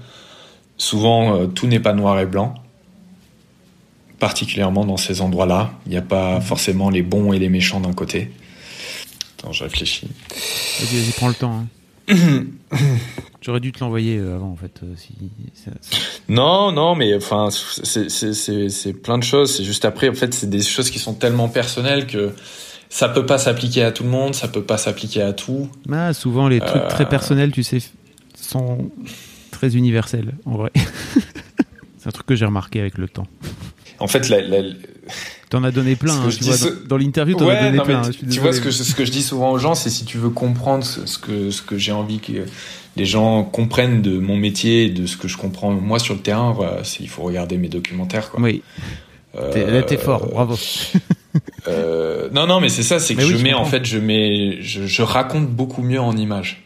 Souvent, 0.77 1.35
euh, 1.35 1.47
tout 1.47 1.67
n'est 1.67 1.81
pas 1.81 1.93
noir 1.93 2.19
et 2.19 2.25
blanc. 2.25 2.53
Particulièrement 4.17 4.85
dans 4.85 4.97
ces 4.97 5.21
endroits-là, 5.21 5.73
il 5.85 5.91
n'y 5.91 5.97
a 5.97 6.01
pas 6.01 6.41
forcément 6.41 6.89
les 6.89 7.01
bons 7.01 7.33
et 7.33 7.39
les 7.39 7.49
méchants 7.49 7.79
d'un 7.79 7.93
côté. 7.93 8.31
Attends, 9.37 9.53
je 9.53 9.63
réfléchis. 9.63 10.07
Vas-y, 10.79 11.01
vas-y, 11.01 11.11
prends 11.11 11.27
le 11.27 11.33
temps. 11.33 11.59
Hein. 11.59 11.67
J'aurais 13.41 13.59
dû 13.59 13.71
te 13.71 13.79
l'envoyer 13.79 14.17
euh, 14.17 14.35
avant, 14.35 14.51
en 14.51 14.55
fait. 14.55 14.81
Euh, 14.83 14.93
si, 14.95 15.13
Non, 16.27 16.71
non, 16.71 16.95
mais 16.95 17.15
enfin, 17.15 17.49
c'est 17.51 18.93
plein 18.93 19.17
de 19.17 19.23
choses. 19.23 19.55
C'est 19.55 19.63
juste 19.63 19.85
après, 19.85 20.09
en 20.09 20.13
fait, 20.13 20.33
c'est 20.33 20.49
des 20.49 20.61
choses 20.61 20.89
qui 20.89 20.99
sont 20.99 21.13
tellement 21.13 21.47
personnelles 21.47 22.07
que 22.07 22.31
ça 22.89 23.07
peut 23.07 23.25
pas 23.25 23.37
s'appliquer 23.37 23.83
à 23.83 23.91
tout 23.91 24.03
le 24.03 24.09
monde, 24.09 24.35
ça 24.35 24.47
peut 24.47 24.63
pas 24.63 24.77
s'appliquer 24.77 25.21
à 25.21 25.33
tout. 25.33 25.69
Bah, 25.85 26.13
souvent, 26.13 26.47
les 26.47 26.59
trucs 26.59 26.87
très 26.87 27.05
euh. 27.05 27.07
personnels, 27.07 27.51
tu 27.51 27.63
sais, 27.63 27.79
sont 28.35 28.91
très 29.51 29.75
universels, 29.75 30.33
en 30.45 30.57
vrai. 30.57 30.71
c'est 31.97 32.07
un 32.07 32.11
truc 32.11 32.25
que 32.25 32.35
j'ai 32.35 32.45
remarqué 32.45 32.79
avec 32.79 32.97
le 32.97 33.07
temps. 33.07 33.27
En 33.99 34.07
fait, 34.07 34.29
la, 34.29 34.41
la, 34.41 34.63
T'en 35.49 35.63
as 35.63 35.71
donné 35.71 35.95
plein, 35.95 36.13
hein, 36.13 36.29
tu 36.29 36.43
vois, 36.43 36.55
dans, 36.87 36.97
l'interview, 36.97 37.35
t'en 37.35 37.47
as 37.47 37.63
donné 37.63 37.79
plein. 37.79 38.03
Hein, 38.03 38.11
tu 38.31 38.39
vois, 38.39 38.53
ce 38.53 38.61
que, 38.61 38.69
ce 38.69 38.93
que 38.93 39.03
je 39.03 39.11
dis 39.11 39.23
souvent 39.23 39.51
aux 39.51 39.57
gens, 39.57 39.73
c'est 39.73 39.89
si 39.89 40.05
tu 40.05 40.19
veux 40.19 40.29
comprendre 40.29 40.83
ce 40.83 41.17
que, 41.17 41.49
ce 41.49 41.63
que 41.63 41.75
j'ai 41.75 41.91
envie 41.91 42.19
que 42.19 42.45
les 42.95 43.05
gens 43.05 43.43
comprennent 43.43 44.03
de 44.03 44.19
mon 44.19 44.37
métier 44.37 44.89
de 44.89 45.07
ce 45.07 45.17
que 45.17 45.27
je 45.27 45.37
comprends 45.37 45.71
moi 45.71 45.97
sur 45.97 46.13
le 46.13 46.19
terrain, 46.19 46.51
voilà, 46.51 46.81
il 46.99 47.09
faut 47.09 47.23
regarder 47.23 47.57
mes 47.57 47.67
documentaires. 47.67 48.29
Quoi. 48.29 48.41
Oui. 48.41 48.61
Euh, 49.35 49.71
là, 49.71 49.81
t'es 49.81 49.97
fort, 49.97 50.27
bravo. 50.27 50.55
euh, 51.67 52.29
non, 52.31 52.45
non, 52.45 52.59
mais 52.59 52.69
c'est 52.69 52.83
ça, 52.83 52.99
c'est 52.99 53.15
que 53.15 53.21
je 53.21 53.37
mets, 53.37 53.53
en 53.53 53.65
fait, 53.65 53.85
je 53.85 53.97
mets, 53.97 54.61
je, 54.61 54.85
je 54.85 55.01
raconte 55.01 55.49
beaucoup 55.49 55.81
mieux 55.81 55.99
en 55.99 56.15
images. 56.15 56.63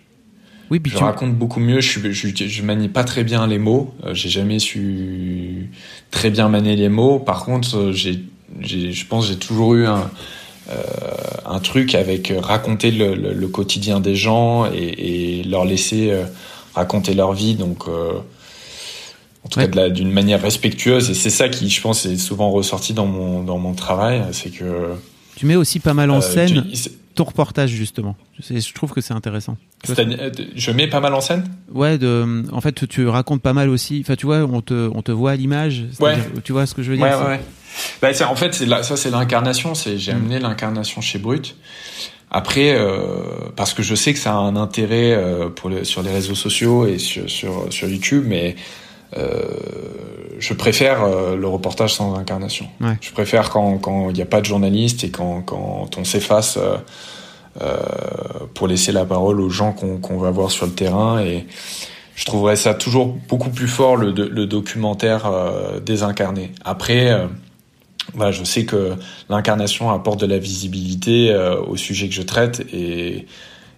Oui, 0.69 0.81
je 0.85 0.97
raconte 0.97 1.35
beaucoup 1.35 1.59
mieux. 1.59 1.81
Je, 1.81 2.11
je, 2.11 2.27
je, 2.33 2.63
manie 2.63 2.89
pas 2.89 3.03
très 3.03 3.23
bien 3.23 3.45
les 3.47 3.59
mots. 3.59 3.93
Euh, 4.05 4.13
j'ai 4.13 4.29
jamais 4.29 4.59
su 4.59 5.69
très 6.09 6.31
bien 6.31 6.49
manier 6.49 6.75
les 6.75 6.89
mots. 6.89 7.19
Par 7.19 7.45
contre, 7.45 7.91
j'ai 7.91 8.23
je 8.61 9.05
pense 9.05 9.27
j'ai 9.27 9.37
toujours 9.37 9.75
eu 9.75 9.85
un, 9.85 10.09
euh, 10.69 10.75
un 11.45 11.59
truc 11.59 11.93
avec 11.93 12.33
raconter 12.41 12.91
le, 12.91 13.15
le, 13.15 13.47
quotidien 13.47 13.99
des 13.99 14.15
gens 14.15 14.65
et, 14.71 15.39
et 15.39 15.43
leur 15.43 15.65
laisser 15.65 16.09
euh, 16.11 16.23
raconter 16.73 17.13
leur 17.13 17.33
vie. 17.33 17.55
Donc, 17.55 17.87
euh, 17.87 18.13
en 19.43 19.49
tout 19.49 19.59
ouais. 19.59 19.69
cas, 19.69 19.89
d'une 19.89 20.11
manière 20.11 20.41
respectueuse. 20.41 21.09
Et 21.09 21.13
c'est 21.15 21.29
ça 21.29 21.49
qui, 21.49 21.69
je 21.69 21.81
pense, 21.81 22.05
est 22.05 22.15
souvent 22.15 22.49
ressorti 22.49 22.93
dans 22.93 23.05
mon, 23.05 23.43
dans 23.43 23.57
mon 23.57 23.73
travail. 23.73 24.23
C'est 24.31 24.51
que. 24.51 24.93
Tu 25.35 25.45
mets 25.45 25.57
aussi 25.57 25.79
pas 25.79 25.93
mal 25.93 26.11
en 26.11 26.21
scène 26.21 26.65
tu, 26.71 26.89
ton 27.15 27.25
reportage, 27.25 27.71
justement. 27.71 28.15
Je, 28.39 28.73
trouve 28.73 28.91
que 28.91 29.01
c'est 29.01 29.13
intéressant. 29.13 29.57
Je 29.85 30.71
mets 30.71 30.87
pas 30.87 31.01
mal 31.01 31.13
en 31.13 31.21
scène? 31.21 31.43
Ouais, 31.73 31.97
de, 31.97 32.45
en 32.53 32.61
fait, 32.61 32.87
tu 32.87 33.05
racontes 33.07 33.41
pas 33.41 33.53
mal 33.53 33.69
aussi. 33.69 33.99
Enfin, 34.01 34.15
tu 34.15 34.27
vois, 34.27 34.43
on 34.43 34.61
te, 34.61 34.89
on 34.95 35.01
te 35.01 35.11
voit 35.11 35.31
à 35.31 35.35
l'image. 35.35 35.83
Ouais. 35.99 36.15
Tu 36.45 36.53
vois 36.53 36.65
ce 36.65 36.73
que 36.73 36.83
je 36.83 36.91
veux 36.91 36.97
dire 36.97 37.21
ouais. 37.27 37.41
Bah, 38.01 38.09
en 38.29 38.35
fait, 38.35 38.53
c'est 38.53 38.67
ça, 38.83 38.97
c'est 38.97 39.09
l'incarnation. 39.09 39.75
C'est 39.75 39.97
j'ai 39.97 40.13
mm. 40.13 40.17
amené 40.17 40.39
l'incarnation 40.39 41.01
chez 41.01 41.19
Brut. 41.19 41.55
Après, 42.33 42.73
euh, 42.75 42.97
parce 43.55 43.75
que 43.75 43.83
je 43.83 43.93
sais 43.93 44.11
que 44.11 44.19
ça 44.19 44.33
a 44.33 44.37
un 44.37 44.55
intérêt 44.55 45.13
euh, 45.13 45.49
pour 45.49 45.69
le, 45.69 45.83
sur 45.83 46.01
les 46.01 46.11
réseaux 46.11 46.33
sociaux 46.33 46.87
et 46.87 46.97
sur 46.97 47.29
sur, 47.29 47.67
sur 47.71 47.87
YouTube, 47.87 48.25
mais 48.27 48.55
euh, 49.15 49.43
je 50.39 50.53
préfère 50.55 51.07
le 51.35 51.47
reportage 51.47 51.93
sans 51.93 52.15
incarnation. 52.15 52.65
Ouais. 52.81 52.97
Je 53.01 53.11
préfère 53.11 53.51
quand 53.51 53.77
quand 53.77 54.09
il 54.09 54.15
n'y 54.15 54.21
a 54.23 54.25
pas 54.25 54.41
de 54.41 54.45
journaliste 54.45 55.03
et 55.03 55.11
quand 55.11 55.43
quand 55.43 55.95
on 55.95 56.03
s'efface 56.03 56.57
pour 58.55 58.67
laisser 58.67 58.91
la 58.91 59.05
parole 59.05 59.39
aux 59.39 59.51
gens 59.51 59.71
qu'on 59.71 59.97
qu'on 59.97 60.17
va 60.17 60.31
voir 60.31 60.49
sur 60.49 60.65
le 60.65 60.71
terrain 60.71 61.19
et 61.19 61.45
je 62.15 62.25
trouverais 62.25 62.55
ça 62.55 62.73
toujours 62.73 63.15
beaucoup 63.29 63.51
plus 63.51 63.67
fort 63.67 63.95
le, 63.95 64.11
le 64.11 64.45
documentaire 64.47 65.31
désincarné. 65.85 66.51
Après, 66.65 67.27
bah, 68.15 68.31
je 68.31 68.43
sais 68.43 68.65
que 68.65 68.93
l'incarnation 69.29 69.91
apporte 69.91 70.19
de 70.19 70.25
la 70.25 70.37
visibilité 70.37 71.35
au 71.67 71.77
sujet 71.77 72.07
que 72.07 72.13
je 72.13 72.21
traite 72.21 72.65
et 72.73 73.25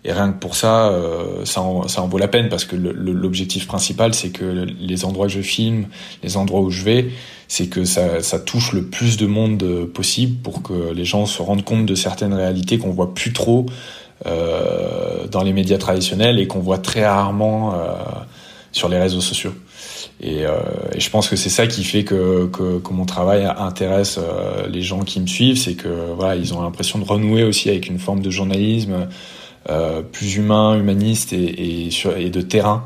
et 0.06 0.14
rien 0.14 0.32
que 0.32 0.38
pour 0.38 0.56
ça, 0.56 0.90
euh, 0.90 1.46
ça, 1.46 1.62
en, 1.62 2.08
vaut 2.08 2.20
la 2.20 2.28
peine 2.28 2.48
parce 2.48 2.64
que 2.64 2.76
l'objectif 2.76 3.66
principal, 3.66 4.14
c'est 4.14 4.30
que 4.30 4.46
les 4.80 5.04
endroits 5.04 5.26
que 5.26 5.34
je 5.34 5.42
filme, 5.42 5.88
les 6.22 6.38
endroits 6.38 6.62
où 6.62 6.70
je 6.70 6.84
vais, 6.84 7.10
c'est 7.48 7.68
que 7.68 7.86
ça, 7.86 8.40
touche 8.40 8.72
le 8.72 8.86
plus 8.86 9.18
de 9.18 9.26
monde 9.26 9.64
euh, 9.64 9.88
possible 9.88 10.38
pour 10.44 10.62
que 10.62 10.94
les 10.94 11.06
gens 11.06 11.26
se 11.26 11.42
rendent 11.42 11.64
compte 11.64 11.88
de 11.88 11.96
certaines 11.96 12.36
réalités 12.36 12.78
qu'on 12.78 12.92
voit 12.92 13.16
plus 13.16 13.34
trop 13.34 13.66
euh, 14.28 15.26
dans 15.28 15.42
les 15.42 15.54
médias 15.54 15.80
traditionnels 15.80 16.40
et 16.40 16.46
qu'on 16.46 16.60
voit 16.60 16.78
très 16.78 17.06
rarement 17.08 17.74
euh, 17.74 17.96
sur 18.72 18.90
les 18.90 19.00
réseaux 19.00 19.22
sociaux. 19.22 19.54
Et, 20.22 20.46
euh, 20.46 20.60
et, 20.94 21.00
je 21.00 21.10
pense 21.10 21.28
que 21.28 21.36
c'est 21.36 21.50
ça 21.50 21.68
qui 21.68 21.84
fait 21.84 22.04
que, 22.04 22.48
que, 22.48 22.94
mon 22.94 23.06
travail 23.06 23.46
intéresse 23.58 24.18
euh, 24.18 24.68
les 24.68 24.82
gens 24.82 25.02
qui 25.02 25.20
me 25.20 25.28
suivent, 25.28 25.58
c'est 25.58 25.76
que 25.76 26.14
voilà, 26.16 26.36
ils 26.36 26.54
ont 26.54 26.62
l'impression 26.62 27.00
de 27.00 27.04
renouer 27.04 27.44
aussi 27.44 27.70
avec 27.70 27.88
une 27.88 28.00
forme 28.00 28.22
de 28.22 28.30
journalisme 28.30 29.08
euh, 29.70 30.02
plus 30.02 30.38
humain, 30.38 30.78
humaniste 30.78 31.34
et, 31.34 31.90
sur, 31.92 32.16
et, 32.18 32.30
de 32.30 32.42
terrain. 32.42 32.84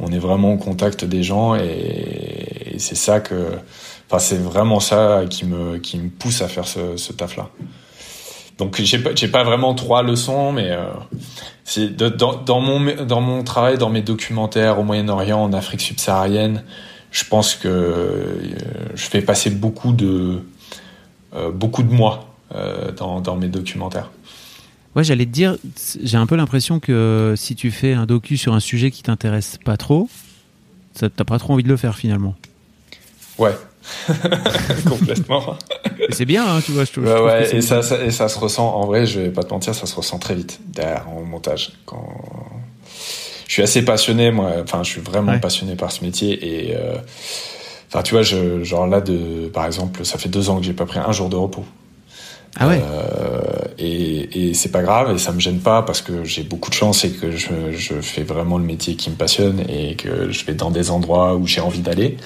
On 0.00 0.10
est 0.12 0.18
vraiment 0.18 0.54
au 0.54 0.56
contact 0.56 1.04
des 1.04 1.22
gens 1.22 1.54
et, 1.54 2.76
c'est 2.78 2.96
ça 2.96 3.20
que, 3.20 3.34
enfin 4.08 4.18
c'est 4.18 4.38
vraiment 4.38 4.80
ça 4.80 5.24
qui 5.28 5.44
me 5.44 5.76
qui 5.76 5.98
me 5.98 6.08
pousse 6.08 6.40
à 6.40 6.48
faire 6.48 6.66
ce, 6.66 6.96
ce 6.96 7.12
taf 7.12 7.36
là. 7.36 7.50
Donc 8.62 8.80
j'ai 8.80 8.98
pas 8.98 9.10
pas 9.32 9.42
vraiment 9.42 9.74
trois 9.74 10.04
leçons, 10.04 10.52
mais 10.52 10.70
euh, 10.70 12.10
dans, 12.10 12.36
dans 12.36 12.60
mon 12.60 13.04
dans 13.04 13.20
mon 13.20 13.42
travail, 13.42 13.76
dans 13.76 13.90
mes 13.90 14.02
documentaires 14.02 14.78
au 14.78 14.84
Moyen-Orient, 14.84 15.42
en 15.42 15.52
Afrique 15.52 15.80
subsaharienne, 15.80 16.62
je 17.10 17.24
pense 17.24 17.56
que 17.56 17.66
euh, 17.66 18.54
je 18.94 19.04
fais 19.06 19.20
passer 19.20 19.50
beaucoup 19.50 19.92
de 19.92 20.42
euh, 21.34 21.50
beaucoup 21.50 21.82
de 21.82 21.92
moi 21.92 22.28
dans, 22.98 23.22
dans 23.22 23.36
mes 23.36 23.48
documentaires. 23.48 24.10
Ouais, 24.94 25.02
j'allais 25.02 25.24
te 25.24 25.30
dire, 25.30 25.56
j'ai 26.02 26.18
un 26.18 26.26
peu 26.26 26.36
l'impression 26.36 26.80
que 26.80 27.32
si 27.34 27.56
tu 27.56 27.70
fais 27.70 27.94
un 27.94 28.04
docu 28.04 28.36
sur 28.36 28.52
un 28.52 28.60
sujet 28.60 28.90
qui 28.90 29.02
t'intéresse 29.02 29.58
pas 29.64 29.78
trop, 29.78 30.10
t'as 30.94 31.08
pas 31.08 31.38
trop 31.38 31.54
envie 31.54 31.62
de 31.62 31.70
le 31.70 31.78
faire 31.78 31.96
finalement. 31.96 32.34
Ouais, 33.38 33.56
complètement. 34.88 35.56
c'est 36.10 36.24
bien, 36.24 36.46
hein, 36.46 36.60
tu 36.64 36.72
vois. 36.72 36.84
Je, 36.84 37.00
ouais, 37.00 37.56
et 37.56 37.62
ça, 37.62 37.82
ça, 37.82 38.02
et 38.04 38.10
ça 38.10 38.28
se 38.28 38.38
ressent. 38.38 38.74
En 38.74 38.86
vrai, 38.86 39.06
je 39.06 39.20
vais 39.20 39.30
pas 39.30 39.42
te 39.42 39.52
mentir, 39.52 39.74
ça 39.74 39.86
se 39.86 39.94
ressent 39.94 40.18
très 40.18 40.34
vite 40.34 40.60
derrière 40.66 41.08
en 41.08 41.22
montage. 41.22 41.72
Quand 41.86 42.06
je 43.48 43.52
suis 43.52 43.62
assez 43.62 43.84
passionné, 43.84 44.30
moi. 44.30 44.52
Enfin, 44.62 44.82
je 44.82 44.90
suis 44.90 45.00
vraiment 45.00 45.32
ouais. 45.32 45.40
passionné 45.40 45.76
par 45.76 45.92
ce 45.92 46.04
métier 46.04 46.68
et. 46.68 46.76
Euh... 46.76 46.96
Enfin, 47.88 48.02
tu 48.02 48.14
vois, 48.14 48.22
je, 48.22 48.64
genre 48.64 48.86
là, 48.86 49.02
de, 49.02 49.50
par 49.52 49.66
exemple, 49.66 50.06
ça 50.06 50.16
fait 50.16 50.30
deux 50.30 50.48
ans 50.48 50.56
que 50.56 50.64
j'ai 50.64 50.72
pas 50.72 50.86
pris 50.86 50.98
un 50.98 51.12
jour 51.12 51.28
de 51.28 51.36
repos. 51.36 51.62
Ah 52.58 52.68
ouais. 52.68 52.82
Euh, 52.82 53.40
et, 53.78 54.48
et 54.48 54.54
c'est 54.54 54.70
pas 54.70 54.82
grave 54.82 55.14
et 55.14 55.18
ça 55.18 55.32
me 55.32 55.40
gêne 55.40 55.58
pas 55.58 55.82
parce 55.82 56.02
que 56.02 56.24
j'ai 56.24 56.42
beaucoup 56.42 56.68
de 56.68 56.74
chance 56.74 57.04
et 57.04 57.10
que 57.10 57.30
je, 57.30 57.72
je, 57.72 57.94
fais 58.00 58.22
vraiment 58.22 58.58
le 58.58 58.64
métier 58.64 58.94
qui 58.94 59.08
me 59.10 59.14
passionne 59.14 59.60
et 59.68 59.96
que 59.96 60.30
je 60.30 60.44
vais 60.44 60.52
dans 60.52 60.70
des 60.70 60.90
endroits 60.90 61.34
où 61.34 61.46
j'ai 61.46 61.60
envie 61.60 61.80
d'aller. 61.80 62.16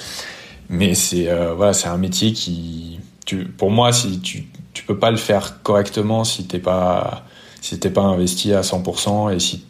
Mais 0.68 0.94
c'est 0.94 1.28
euh, 1.28 1.54
voilà, 1.54 1.72
c'est 1.72 1.88
un 1.88 1.96
métier 1.96 2.32
qui, 2.32 3.00
tu, 3.24 3.44
pour 3.44 3.70
moi, 3.70 3.92
si 3.92 4.20
tu 4.20 4.46
tu 4.72 4.84
peux 4.84 4.98
pas 4.98 5.10
le 5.10 5.16
faire 5.16 5.62
correctement 5.62 6.24
si 6.24 6.46
t'es 6.46 6.58
pas 6.58 7.24
si 7.62 7.78
t'es 7.80 7.88
pas 7.90 8.02
investi 8.02 8.52
à 8.52 8.60
100% 8.60 9.34
et 9.34 9.40
si 9.40 9.64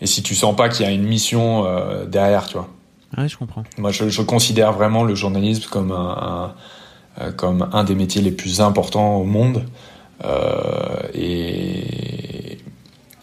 et 0.00 0.06
si 0.06 0.22
tu 0.22 0.34
sens 0.34 0.56
pas 0.56 0.68
qu'il 0.68 0.86
y 0.86 0.88
a 0.88 0.92
une 0.92 1.04
mission 1.04 1.66
euh, 1.66 2.06
derrière, 2.06 2.46
tu 2.46 2.54
vois. 2.54 2.68
Ouais, 3.18 3.28
je 3.28 3.36
comprends. 3.36 3.64
Moi, 3.76 3.90
je, 3.90 4.08
je 4.08 4.22
considère 4.22 4.72
vraiment 4.72 5.04
le 5.04 5.14
journalisme 5.14 5.68
comme 5.68 5.92
un, 5.92 5.96
un 5.96 6.54
euh, 7.20 7.32
comme 7.32 7.68
un 7.72 7.82
des 7.82 7.96
métiers 7.96 8.22
les 8.22 8.30
plus 8.30 8.60
importants 8.60 9.16
au 9.16 9.24
monde. 9.24 9.64
Euh, 10.24 11.02
et, 11.12 12.58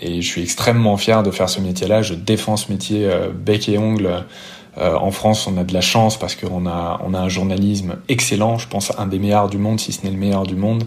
et 0.01 0.21
je 0.21 0.27
suis 0.27 0.41
extrêmement 0.41 0.97
fier 0.97 1.23
de 1.23 1.31
faire 1.31 1.49
ce 1.49 1.61
métier-là. 1.61 2.01
Je 2.01 2.13
défends 2.13 2.57
ce 2.57 2.71
métier 2.71 3.05
euh, 3.05 3.29
bec 3.33 3.69
et 3.69 3.77
ongle. 3.77 4.25
Euh, 4.77 4.95
en 4.95 5.11
France, 5.11 5.47
on 5.47 5.57
a 5.57 5.63
de 5.63 5.73
la 5.73 5.81
chance 5.81 6.17
parce 6.17 6.35
qu'on 6.35 6.67
a, 6.67 7.01
on 7.05 7.13
a 7.13 7.19
un 7.19 7.29
journalisme 7.29 7.95
excellent. 8.09 8.57
Je 8.57 8.67
pense 8.67 8.91
un 8.97 9.07
des 9.07 9.19
meilleurs 9.19 9.49
du 9.49 9.57
monde, 9.57 9.79
si 9.79 9.91
ce 9.91 10.03
n'est 10.05 10.11
le 10.11 10.17
meilleur 10.17 10.43
du 10.43 10.55
monde. 10.55 10.83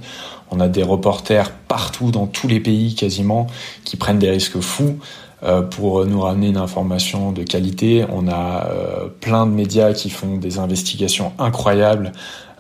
On 0.50 0.60
a 0.60 0.68
des 0.68 0.82
reporters 0.82 1.50
partout, 1.52 2.10
dans 2.10 2.26
tous 2.26 2.48
les 2.48 2.60
pays 2.60 2.94
quasiment, 2.94 3.46
qui 3.84 3.96
prennent 3.96 4.18
des 4.18 4.30
risques 4.30 4.60
fous 4.60 4.98
euh, 5.42 5.62
pour 5.62 6.04
nous 6.06 6.20
ramener 6.20 6.48
une 6.48 6.56
information 6.56 7.32
de 7.32 7.42
qualité. 7.42 8.04
On 8.12 8.28
a 8.28 8.66
euh, 8.66 9.08
plein 9.20 9.46
de 9.46 9.52
médias 9.52 9.92
qui 9.92 10.10
font 10.10 10.36
des 10.36 10.58
investigations 10.58 11.32
incroyables 11.38 12.12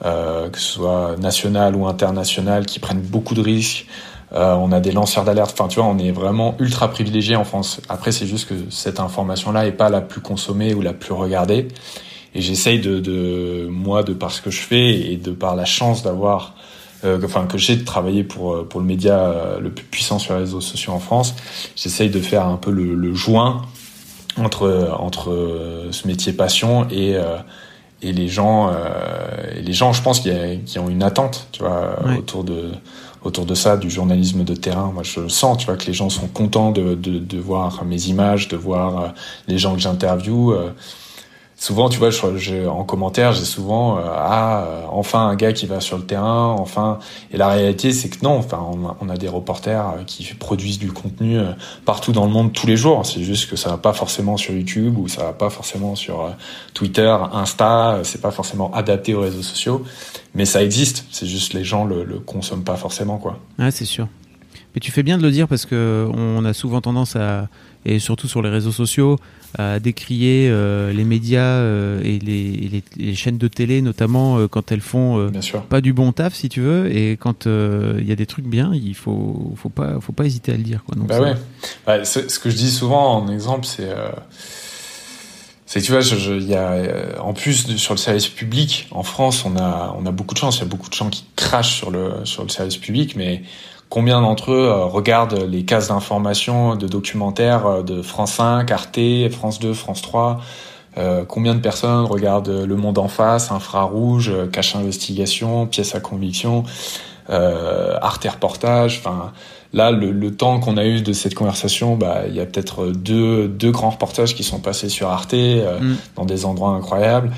euh, 0.02 0.48
que 0.48 0.58
ce 0.58 0.72
soit 0.72 1.16
national 1.18 1.76
ou 1.76 1.86
international, 1.86 2.64
qui 2.64 2.78
prennent 2.78 3.02
beaucoup 3.02 3.34
de 3.34 3.42
risques. 3.42 3.86
Euh, 4.32 4.54
on 4.54 4.70
a 4.72 4.80
des 4.80 4.92
lanceurs 4.92 5.24
d'alerte. 5.24 5.52
Enfin, 5.52 5.68
tu 5.68 5.80
vois, 5.80 5.88
on 5.88 5.98
est 5.98 6.12
vraiment 6.12 6.54
ultra 6.58 6.88
privilégié 6.88 7.36
en 7.36 7.44
France. 7.44 7.80
Après, 7.88 8.12
c'est 8.12 8.26
juste 8.26 8.48
que 8.48 8.54
cette 8.70 9.00
information-là 9.00 9.66
est 9.66 9.72
pas 9.72 9.88
la 9.88 10.00
plus 10.00 10.20
consommée 10.20 10.74
ou 10.74 10.82
la 10.82 10.92
plus 10.92 11.12
regardée. 11.12 11.68
Et 12.34 12.40
j'essaye 12.40 12.80
de, 12.80 13.00
de, 13.00 13.66
moi, 13.68 14.02
de 14.02 14.12
par 14.12 14.30
ce 14.30 14.40
que 14.40 14.50
je 14.50 14.60
fais 14.60 14.90
et 14.90 15.16
de 15.16 15.32
par 15.32 15.56
la 15.56 15.64
chance 15.64 16.04
d'avoir, 16.04 16.54
euh, 17.04 17.18
enfin, 17.24 17.46
que 17.46 17.58
j'ai 17.58 17.74
de 17.74 17.84
travailler 17.84 18.22
pour 18.22 18.68
pour 18.68 18.78
le 18.78 18.86
média 18.86 19.18
euh, 19.18 19.58
le 19.58 19.70
plus 19.70 19.84
puissant 19.84 20.20
sur 20.20 20.34
les 20.34 20.40
réseaux 20.40 20.60
sociaux 20.60 20.92
en 20.92 21.00
France. 21.00 21.34
J'essaye 21.74 22.08
de 22.08 22.20
faire 22.20 22.46
un 22.46 22.56
peu 22.56 22.70
le, 22.70 22.94
le 22.94 23.14
joint 23.14 23.62
entre 24.36 24.94
entre 24.96 25.88
ce 25.90 26.06
métier 26.06 26.32
passion 26.32 26.86
et 26.88 27.16
euh, 27.16 27.38
et 28.02 28.12
les 28.12 28.28
gens, 28.28 28.68
euh, 28.68 29.56
et 29.56 29.62
les 29.62 29.72
gens, 29.72 29.92
je 29.92 30.02
pense, 30.02 30.20
qui, 30.20 30.30
qui 30.64 30.78
ont 30.78 30.88
une 30.88 31.02
attente, 31.02 31.48
tu 31.52 31.62
vois, 31.62 31.98
ouais. 32.04 32.18
autour 32.18 32.44
de 32.44 32.70
autour 33.22 33.44
de 33.46 33.54
ça, 33.54 33.76
du 33.76 33.90
journalisme 33.90 34.44
de 34.44 34.54
terrain. 34.54 34.90
Moi, 34.92 35.02
je 35.02 35.28
sens, 35.28 35.58
tu 35.58 35.66
vois, 35.66 35.76
que 35.76 35.86
les 35.86 35.92
gens 35.92 36.08
sont 36.10 36.28
contents 36.28 36.70
de, 36.70 36.94
de, 36.94 37.18
de 37.18 37.38
voir 37.38 37.84
mes 37.84 38.06
images, 38.06 38.48
de 38.48 38.56
voir 38.56 38.98
euh, 38.98 39.08
les 39.48 39.58
gens 39.58 39.74
que 39.74 39.80
j'interviewe. 39.80 40.72
Souvent, 41.60 41.90
tu 41.90 41.98
vois, 41.98 42.08
je, 42.08 42.66
en 42.66 42.84
commentaire, 42.84 43.34
j'ai 43.34 43.44
souvent 43.44 43.98
euh, 43.98 44.00
ah 44.06 44.64
euh, 44.64 44.82
enfin 44.88 45.26
un 45.26 45.36
gars 45.36 45.52
qui 45.52 45.66
va 45.66 45.80
sur 45.80 45.98
le 45.98 46.04
terrain, 46.04 46.56
enfin. 46.58 47.00
Et 47.32 47.36
la 47.36 47.48
réalité, 47.48 47.92
c'est 47.92 48.08
que 48.08 48.24
non. 48.24 48.38
Enfin, 48.38 48.66
on 48.66 48.88
a, 48.88 48.96
on 49.02 49.10
a, 49.10 49.18
des 49.18 49.28
reporters 49.28 49.86
euh, 49.86 50.04
qui 50.06 50.24
produisent 50.32 50.78
du 50.78 50.90
contenu 50.90 51.38
partout 51.84 52.12
dans 52.12 52.24
le 52.24 52.30
monde 52.30 52.54
tous 52.54 52.66
les 52.66 52.78
jours. 52.78 53.04
C'est 53.04 53.22
juste 53.22 53.50
que 53.50 53.56
ça 53.56 53.68
va 53.68 53.76
pas 53.76 53.92
forcément 53.92 54.38
sur 54.38 54.54
YouTube 54.54 54.96
ou 54.96 55.06
ça 55.06 55.22
va 55.24 55.32
pas 55.34 55.50
forcément 55.50 55.96
sur 55.96 56.34
Twitter, 56.72 57.14
Insta. 57.30 58.00
C'est 58.04 58.22
pas 58.22 58.30
forcément 58.30 58.72
adapté 58.72 59.12
aux 59.12 59.20
réseaux 59.20 59.42
sociaux, 59.42 59.84
mais 60.34 60.46
ça 60.46 60.64
existe. 60.64 61.04
C'est 61.10 61.26
juste 61.26 61.52
les 61.52 61.62
gens 61.62 61.84
le, 61.84 62.04
le 62.04 62.20
consomment 62.20 62.64
pas 62.64 62.76
forcément, 62.76 63.18
quoi. 63.18 63.38
Ouais, 63.58 63.70
c'est 63.70 63.84
sûr. 63.84 64.08
Mais 64.74 64.80
tu 64.80 64.92
fais 64.92 65.02
bien 65.02 65.18
de 65.18 65.22
le 65.22 65.30
dire 65.30 65.48
parce 65.48 65.66
que 65.66 66.08
on 66.12 66.44
a 66.44 66.52
souvent 66.52 66.80
tendance 66.80 67.16
à 67.16 67.48
et 67.86 67.98
surtout 67.98 68.28
sur 68.28 68.42
les 68.42 68.50
réseaux 68.50 68.72
sociaux, 68.72 69.16
à 69.58 69.80
décrier 69.80 70.48
euh, 70.50 70.92
les 70.92 71.04
médias 71.04 71.40
euh, 71.40 72.00
et, 72.04 72.18
les, 72.18 72.32
et 72.32 72.68
les, 72.68 72.84
les, 72.96 73.14
chaînes 73.14 73.38
de 73.38 73.48
télé, 73.48 73.80
notamment 73.80 74.38
euh, 74.38 74.48
quand 74.48 74.70
elles 74.70 74.82
font 74.82 75.30
pas 75.68 75.80
du 75.80 75.92
bon 75.92 76.12
taf, 76.12 76.34
si 76.34 76.48
tu 76.48 76.60
veux, 76.60 76.94
et 76.94 77.16
quand 77.16 77.46
il 77.46 78.06
y 78.06 78.12
a 78.12 78.16
des 78.16 78.26
trucs 78.26 78.46
bien, 78.46 78.72
il 78.74 78.94
faut, 78.94 79.54
faut 79.56 79.70
pas, 79.70 79.98
faut 80.00 80.12
pas 80.12 80.24
hésiter 80.24 80.52
à 80.52 80.56
le 80.56 80.62
dire. 80.62 80.84
Quoi. 80.84 80.96
Donc, 80.96 81.06
bah 81.06 81.20
ouais. 81.20 81.34
Bah, 81.86 82.04
ce 82.04 82.38
que 82.38 82.50
je 82.50 82.56
dis 82.56 82.70
souvent 82.70 83.16
en 83.16 83.32
exemple, 83.32 83.66
c'est 83.66 83.88
c'est 85.64 85.80
tu 85.80 85.92
vois, 85.92 86.00
je, 86.00 86.16
je, 86.16 86.32
y 86.34 86.54
a 86.54 87.22
en 87.22 87.32
plus 87.32 87.76
sur 87.76 87.94
le 87.94 87.98
service 87.98 88.26
public 88.26 88.88
en 88.90 89.04
France, 89.04 89.44
on 89.44 89.56
a 89.56 89.96
on 89.98 90.04
a 90.04 90.10
beaucoup 90.10 90.34
de 90.34 90.40
chance. 90.40 90.58
Il 90.58 90.60
y 90.60 90.64
a 90.64 90.66
beaucoup 90.66 90.88
de 90.88 90.94
gens 90.94 91.08
qui 91.08 91.24
crachent 91.36 91.76
sur 91.76 91.90
le 91.90 92.24
sur 92.24 92.42
le 92.42 92.48
service 92.48 92.76
public, 92.76 93.14
mais 93.16 93.42
combien 93.90 94.22
d'entre 94.22 94.52
eux 94.52 94.68
euh, 94.68 94.84
regardent 94.86 95.44
les 95.46 95.64
cases 95.64 95.88
d'information 95.88 96.76
de 96.76 96.88
documentaires 96.88 97.66
euh, 97.66 97.82
de 97.82 98.00
France 98.00 98.32
5, 98.34 98.70
Arte, 98.70 98.98
France 99.30 99.60
2, 99.60 99.74
France 99.74 100.00
3 100.00 100.40
euh, 100.96 101.24
Combien 101.26 101.54
de 101.54 101.60
personnes 101.60 102.06
regardent 102.06 102.64
Le 102.66 102.76
Monde 102.76 102.96
en 102.96 103.08
face, 103.08 103.52
Infrarouge, 103.52 104.32
Cache 104.50 104.74
Investigation, 104.74 105.66
Pièce 105.66 105.94
à 105.94 106.00
conviction, 106.00 106.64
euh, 107.30 107.96
Arte 108.00 108.24
Reportage 108.24 108.98
Enfin, 108.98 109.32
là, 109.72 109.90
le, 109.90 110.10
le 110.10 110.34
temps 110.34 110.58
qu'on 110.58 110.76
a 110.76 110.84
eu 110.84 111.00
de 111.00 111.12
cette 111.12 111.34
conversation, 111.34 111.96
bah, 111.96 112.22
il 112.26 112.34
y 112.34 112.40
a 112.40 112.46
peut-être 112.46 112.86
deux, 112.88 113.46
deux 113.46 113.70
grands 113.70 113.90
reportages 113.90 114.34
qui 114.34 114.42
sont 114.42 114.58
passés 114.58 114.88
sur 114.88 115.08
Arte 115.08 115.34
euh, 115.34 115.78
mm. 115.80 115.96
dans 116.16 116.24
des 116.24 116.44
endroits 116.44 116.70
incroyables. 116.70 117.30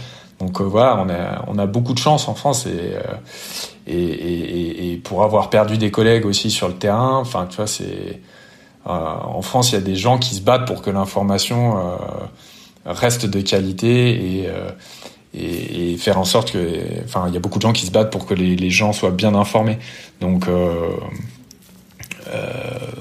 Donc 0.43 0.61
euh, 0.61 0.65
voilà, 0.65 1.07
on 1.47 1.57
a, 1.57 1.67
beaucoup 1.67 1.95
de 1.95 2.01
chance 2.01 2.27
en 2.27 2.35
France 2.35 2.67
et, 2.67 2.97
et, 3.87 4.97
pour 4.97 5.23
avoir 5.23 5.51
perdu 5.51 5.79
des 5.79 5.93
collègues 5.93 6.27
aussi 6.27 6.51
sur 6.51 6.67
le 6.67 6.75
terrain, 6.75 7.17
enfin 7.19 7.47
tu 7.49 7.57
vois, 7.57 7.69
c'est 7.69 8.21
euh, 8.89 8.91
en 8.91 9.41
France 9.41 9.71
il 9.71 9.75
y 9.77 9.79
a 9.79 9.83
des 9.83 9.95
gens 9.95 10.19
qui 10.19 10.35
se 10.35 10.41
battent 10.41 10.67
pour 10.67 10.83
que 10.83 10.91
l'information 10.91 11.79
euh, 11.79 11.97
reste 12.87 13.27
de 13.27 13.41
qualité 13.41 14.41
et, 14.41 14.49
euh, 14.49 15.97
faire 15.97 16.19
en 16.19 16.25
sorte 16.25 16.51
que, 16.51 16.81
enfin 17.05 17.27
il 17.29 17.35
y 17.35 17.37
a 17.37 17.41
beaucoup 17.41 17.59
de 17.59 17.63
gens 17.63 17.73
qui 17.73 17.87
se 17.87 17.93
battent 17.93 18.11
pour 18.11 18.27
que 18.27 18.35
les, 18.35 18.71
gens 18.71 18.93
soient 18.93 19.13
bien 19.13 19.37
informés. 19.37 19.79
Donc 20.21 20.49
euh, 20.49 20.91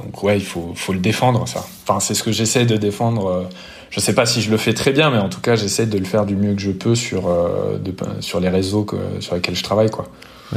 donc 0.04 0.22
ouais, 0.22 0.38
il 0.38 0.46
faut, 0.46 0.74
faut 0.76 0.94
le 0.94 1.00
défendre 1.00 1.48
ça. 1.48 1.66
Enfin 1.88 2.00
c'est 2.00 2.14
ce 2.14 2.22
que 2.22 2.32
j'essaie 2.32 2.68
de 2.68 2.78
défendre 2.78 3.50
je 3.92 4.00
sais 4.00 4.16
pas 4.16 4.26
si 4.26 4.42
je 4.42 4.50
le 4.50 4.58
fais 4.58 4.74
très 4.74 4.92
bien, 4.92 5.12
mais 5.12 5.20
en 5.20 5.30
tout 5.30 5.42
cas, 5.42 5.56
j'essaie 5.56 5.86
de 5.86 5.98
le 5.98 6.06
faire 6.06 6.26
du 6.26 6.36
mieux 6.36 6.56
que 6.56 6.62
je 6.62 6.72
peux 6.72 6.96
sur, 6.96 7.24
de, 7.28 7.94
sur 8.22 8.39
les 8.39 8.50
réseaux 8.50 8.84
que, 8.84 8.96
sur 9.20 9.36
lesquels 9.36 9.56
je 9.56 9.64
travaille, 9.64 9.92
quoi. 9.92 10.08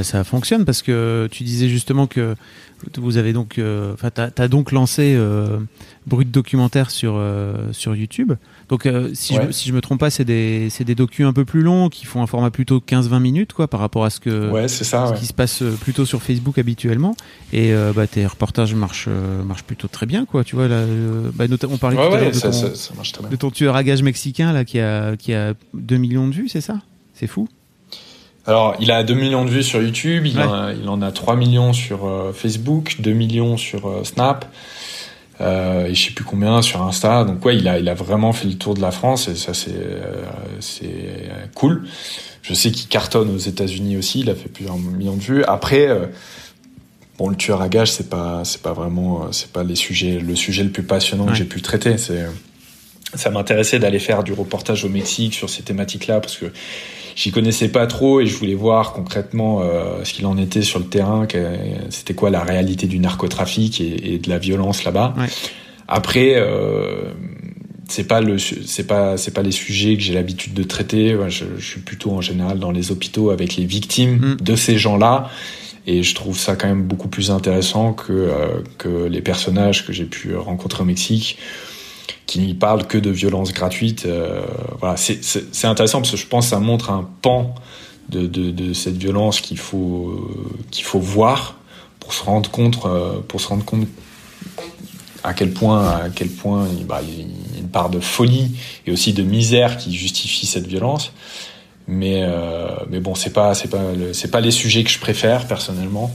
ça 0.03 0.25
fonctionne 0.25 0.65
parce 0.65 0.83
que 0.83 1.29
tu 1.31 1.43
disais 1.43 1.69
justement 1.69 2.07
que 2.07 2.35
vous 2.97 3.17
avez 3.17 3.33
donc, 3.33 3.61
enfin, 3.93 4.11
t'as 4.11 4.31
as 4.39 4.49
donc 4.49 4.73
lancé 4.73 5.19
Brut 6.07 6.31
Documentaire 6.31 6.91
sur 6.91 7.21
sur 7.73 7.95
YouTube. 7.95 8.35
Donc, 8.69 8.87
euh, 8.87 9.11
si, 9.15 9.35
je, 9.35 9.51
si 9.51 9.69
je 9.69 9.75
me 9.75 9.81
trompe 9.81 10.01
pas, 10.01 10.11
c'est 10.11 10.25
des, 10.25 10.69
des 10.81 10.95
docus 10.95 11.27
un 11.27 11.33
peu 11.33 11.45
plus 11.45 11.63
longs 11.63 11.89
qui 11.89 12.07
font 12.07 12.23
un 12.23 12.27
format 12.27 12.51
plutôt 12.51 12.79
15-20 12.79 13.21
minutes, 13.21 13.53
quoi, 13.53 13.69
par 13.69 13.81
rapport 13.81 14.05
à 14.05 14.11
ce 14.11 14.21
que 14.21 14.51
ouais, 14.51 14.69
ça, 14.69 15.15
ce 15.15 15.19
qui 15.19 15.27
se 15.27 15.33
passe 15.33 15.63
euh, 15.63 15.77
plutôt 15.81 16.07
sur 16.07 16.23
Facebook 16.23 16.59
habituellement. 16.59 17.17
Et 17.53 17.73
euh, 17.73 17.93
bah, 17.95 18.07
tes 18.07 18.27
reportages 18.27 18.75
marchent, 18.75 19.09
marchent 19.09 19.65
plutôt 19.65 19.89
très 19.89 20.07
bien, 20.07 20.25
quoi. 20.25 20.45
Tu 20.45 20.57
vois, 20.57 20.69
là, 20.69 20.85
bah, 21.35 21.45
on 21.69 21.77
parlait 21.79 21.97
de, 21.97 23.37
ton, 23.37 23.51
tueur 23.51 23.77
à 23.77 23.85
gage 23.85 24.03
mexicain, 24.03 24.53
là, 24.53 24.65
qui 24.65 24.81
a, 24.81 25.17
qui 25.17 25.35
a 25.35 25.55
2 25.75 25.97
millions 25.97 26.29
de 26.29 26.35
vues, 26.35 26.49
c'est 26.49 26.61
ça? 26.61 26.79
C'est 27.15 27.27
fou? 27.27 27.49
Alors, 28.47 28.77
il 28.81 28.91
a 28.91 29.05
2 29.05 29.15
millions 29.15 29.45
de 29.45 29.51
vues 29.51 29.63
sur 29.63 29.81
YouTube, 29.81 30.27
il, 30.27 30.39
en, 30.39 30.53
a, 30.53 30.73
il 30.73 30.89
en 30.89 31.01
a 31.01 31.13
3 31.13 31.37
millions 31.37 31.73
sur 31.73 32.11
Facebook, 32.35 32.97
2 33.01 33.13
millions 33.13 33.57
sur 33.57 34.07
Snap 34.07 34.47
euh, 35.41 35.87
et 35.87 35.95
je 35.95 36.07
sais 36.07 36.13
plus 36.13 36.25
combien 36.25 36.63
sur 36.63 36.83
Insta. 36.83 37.25
Donc 37.25 37.45
ouais, 37.45 37.57
il 37.57 37.67
a, 37.69 37.79
il 37.79 37.89
a 37.89 37.95
vraiment 37.95 38.33
fait 38.33 38.47
le 38.47 38.55
tour 38.55 38.75
de 38.75 38.81
la 38.81 38.91
France 38.91 39.29
et 39.29 39.35
ça 39.35 39.55
c'est 39.55 39.73
euh, 39.75 40.25
c'est 40.61 41.29
cool. 41.55 41.87
Je 42.43 42.55
sais 42.55 42.71
qu'il 42.71 42.89
cartonne 42.89 43.35
aux 43.35 43.39
États-Unis 43.39 43.97
aussi. 43.97 44.21
Il 44.21 44.31
a 44.31 44.35
fait 44.35 44.49
plusieurs 44.49 44.77
millions 44.77 45.17
de 45.17 45.23
vues. 45.23 45.45
Après, 45.45 45.89
euh, 45.89 46.07
bon, 47.19 47.29
le 47.29 47.37
tueur 47.37 47.63
à 47.63 47.69
gage, 47.69 47.91
c'est 47.91 48.11
pas 48.11 48.43
c'est 48.45 48.63
pas 48.63 48.73
vraiment 48.73 49.25
euh, 49.25 49.27
c'est 49.33 49.51
pas 49.51 49.65
les 49.65 49.77
sujets 49.77 50.21
le 50.21 50.37
sujet 50.37 50.63
le 50.63 50.71
plus 50.71 50.83
passionnant 50.83 51.27
que 51.27 51.35
j'ai 51.35 51.45
pu 51.45 51.63
traiter. 51.63 51.99
C'est 51.99 52.27
ça 53.17 53.31
m'intéressait 53.31 53.79
d'aller 53.79 53.99
faire 53.99 54.25
du 54.25 54.33
reportage 54.33 54.85
au 54.85 54.89
Mexique 54.89 55.35
sur 55.35 55.51
ces 55.51 55.63
thématiques-là 55.63 56.21
parce 56.21 56.37
que 56.37 56.47
j'y 57.17 57.31
connaissais 57.31 57.69
pas 57.69 57.87
trop 57.87 58.21
et 58.21 58.27
je 58.27 58.37
voulais 58.37 58.55
voir 58.55 58.93
concrètement 58.93 59.63
euh, 59.63 60.05
ce 60.05 60.13
qu'il 60.13 60.27
en 60.27 60.37
était 60.37 60.63
sur 60.63 60.79
le 60.79 60.87
terrain, 60.87 61.27
c'était 61.91 62.15
quoi 62.15 62.31
la 62.31 62.43
réalité 62.43 62.87
du 62.87 62.99
narcotrafic 62.99 63.81
et, 63.81 64.15
et 64.15 64.19
de 64.19 64.29
la 64.29 64.39
violence 64.39 64.85
là-bas. 64.85 65.15
Ouais. 65.17 65.27
Après, 65.87 66.35
euh, 66.37 67.13
c'est 67.89 68.05
pas 68.05 68.21
le, 68.21 68.39
c'est 68.39 68.87
pas, 68.87 69.17
c'est 69.17 69.33
pas 69.33 69.43
les 69.43 69.53
sujets 69.53 69.97
que 69.97 70.03
j'ai 70.03 70.15
l'habitude 70.15 70.55
de 70.55 70.63
traiter. 70.63 71.17
Je, 71.29 71.45
je, 71.59 71.65
suis 71.65 71.81
plutôt 71.81 72.13
en 72.13 72.21
général 72.21 72.59
dans 72.59 72.71
les 72.71 72.91
hôpitaux 72.91 73.31
avec 73.31 73.57
les 73.57 73.67
victimes 73.67 74.17
mm. 74.17 74.37
de 74.37 74.57
ces 74.57 74.79
gens-là. 74.79 75.31
Et 75.87 76.03
je 76.03 76.15
trouve 76.15 76.39
ça 76.39 76.57
quand 76.57 76.67
même 76.67 76.85
beaucoup 76.85 77.09
plus 77.09 77.31
intéressant 77.31 77.93
que, 77.93 78.13
euh, 78.13 78.63
que 78.79 79.07
les 79.07 79.21
personnages 79.21 79.87
que 79.87 79.93
j'ai 79.93 80.07
pu 80.07 80.35
rencontrer 80.35 80.83
au 80.83 80.87
Mexique 80.87 81.39
qui 82.27 82.41
n'y 82.41 82.55
parle 82.55 82.87
que 82.87 82.99
de 82.99 83.11
violence 83.11 83.53
gratuite. 83.53 84.07
Euh, 84.07 84.43
voilà, 84.81 84.97
c'est 84.97 85.67
intéressant 85.67 86.01
parce 86.01 86.11
que 86.11 86.17
je 86.17 86.27
pense 86.27 86.47
que 86.47 86.51
ça 86.51 86.61
montre 86.61 86.91
un 86.91 87.09
pan 87.23 87.55
de, 88.09 88.27
de, 88.27 88.51
de 88.51 88.73
cette 88.73 88.97
violence 88.97 89.41
qu'il 89.41 89.59
faut 89.59 90.31
qu'il 90.71 90.85
faut 90.85 91.01
voir 91.01 91.57
pour 92.01 92.13
se 92.13 92.23
rendre 92.23 92.51
compte 92.51 92.79
euh, 92.85 93.21
pour 93.27 93.41
se 93.41 93.49
rendre 93.49 93.65
compte 93.65 93.87
à 95.23 95.33
quel 95.33 95.53
point 95.53 95.87
à 95.87 96.11
quel 96.15 96.29
point 96.29 96.67
bah, 96.87 97.01
il 97.03 97.19
y 97.19 97.23
a 97.23 97.61
une 97.61 97.69
part 97.69 97.89
de 97.89 98.01
folie 98.01 98.53
et 98.87 98.93
aussi 98.93 99.13
de 99.13 99.23
misère 99.23 99.79
qui 99.79 99.95
justifie 99.95 100.47
cette 100.47 100.67
violence. 100.67 101.13
Mais 101.87 102.23
euh, 102.23 102.69
mais 102.89 103.01
bon, 103.01 103.15
c'est 103.15 103.33
pas 103.33 103.55
c'est 103.55 103.69
pas 103.69 103.83
c'est 104.13 104.31
pas 104.31 104.41
les 104.41 104.51
sujets 104.51 104.85
que 104.85 104.91
je 104.91 104.99
préfère 104.99 105.47
personnellement 105.47 106.11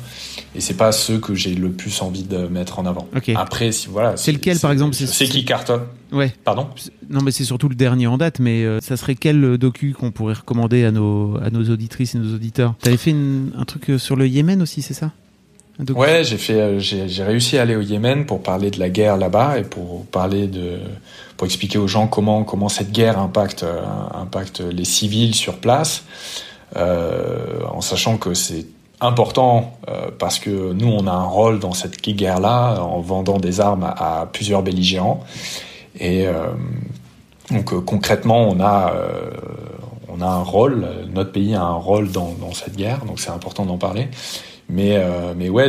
et 0.55 0.61
c'est 0.61 0.75
pas 0.75 0.91
ceux 0.91 1.19
que 1.19 1.35
j'ai 1.35 1.53
le 1.53 1.69
plus 1.69 2.01
envie 2.01 2.23
de 2.23 2.47
mettre 2.47 2.79
en 2.79 2.85
avant. 2.85 3.07
Après, 3.35 3.71
si 3.71 3.87
voilà. 3.87 4.17
C'est 4.17 4.31
lequel, 4.31 4.59
par 4.59 4.71
exemple 4.71 4.95
C'est 4.95 5.25
qui 5.25 5.45
cartonne 5.45 5.83
Ouais. 6.11 6.33
Pardon? 6.43 6.67
Non, 7.09 7.21
mais 7.21 7.31
c'est 7.31 7.43
surtout 7.43 7.69
le 7.69 7.75
dernier 7.75 8.07
en 8.07 8.17
date. 8.17 8.39
Mais 8.39 8.63
euh, 8.63 8.79
ça 8.81 8.97
serait 8.97 9.13
quel 9.13 9.43
euh, 9.43 9.57
docu 9.59 9.93
qu'on 9.93 10.11
pourrait 10.11 10.33
recommander 10.33 10.83
à 10.85 10.91
nos 10.91 11.37
à 11.37 11.51
nos 11.51 11.69
auditrices 11.69 12.15
et 12.15 12.17
nos 12.17 12.33
auditeurs? 12.33 12.73
T'avais 12.81 12.97
fait 12.97 13.13
un 13.13 13.65
truc 13.65 13.91
euh, 13.91 13.97
sur 13.99 14.15
le 14.15 14.27
Yémen 14.27 14.61
aussi, 14.61 14.81
c'est 14.81 14.95
ça? 14.95 15.11
Ouais, 15.95 16.25
j'ai 16.25 16.37
fait, 16.37 16.77
j'ai 16.81 17.23
réussi 17.23 17.57
à 17.57 17.61
aller 17.61 17.77
au 17.77 17.81
Yémen 17.81 18.25
pour 18.25 18.43
parler 18.43 18.69
de 18.69 18.79
la 18.79 18.89
guerre 18.89 19.15
là-bas 19.15 19.59
et 19.59 19.63
pour 19.63 20.05
parler 20.07 20.47
de, 20.47 20.77
pour 21.37 21.45
expliquer 21.45 21.77
aux 21.77 21.87
gens 21.87 22.07
comment 22.07 22.43
comment 22.43 22.67
cette 22.67 22.91
guerre 22.91 23.17
impacte 23.17 23.63
impacte 24.13 24.59
les 24.59 24.83
civils 24.83 25.33
sur 25.33 25.59
place, 25.59 26.03
euh, 26.75 27.61
en 27.71 27.79
sachant 27.79 28.17
que 28.17 28.33
c'est 28.33 28.65
important 29.01 29.77
euh, 29.87 30.09
parce 30.17 30.39
que 30.39 30.73
nous, 30.73 30.87
on 30.87 31.07
a 31.07 31.11
un 31.11 31.25
rôle 31.25 31.59
dans 31.59 31.73
cette 31.73 32.01
guerre-là 32.01 32.81
en 32.81 32.99
vendant 32.99 33.37
des 33.37 33.59
armes 33.59 33.83
à, 33.83 34.27
plusieurs 34.31 34.61
belligérants. 34.61 35.23
Et 35.99 36.27
euh, 36.27 36.47
donc 37.51 37.73
euh, 37.73 37.81
concrètement, 37.81 38.47
on 38.47 38.59
a, 38.59 38.93
on 40.07 40.21
a 40.21 40.27
un 40.27 40.43
rôle, 40.43 40.87
notre 41.13 41.31
pays 41.31 41.55
a 41.55 41.61
un 41.61 41.75
rôle 41.75 42.11
dans, 42.11 42.35
cette 42.53 42.75
guerre, 42.75 43.05
donc 43.05 43.19
c'est 43.19 43.31
important 43.31 43.65
d'en 43.65 43.77
parler. 43.77 44.07
Mais, 44.71 45.01
mais 45.35 45.49
ouais, 45.49 45.67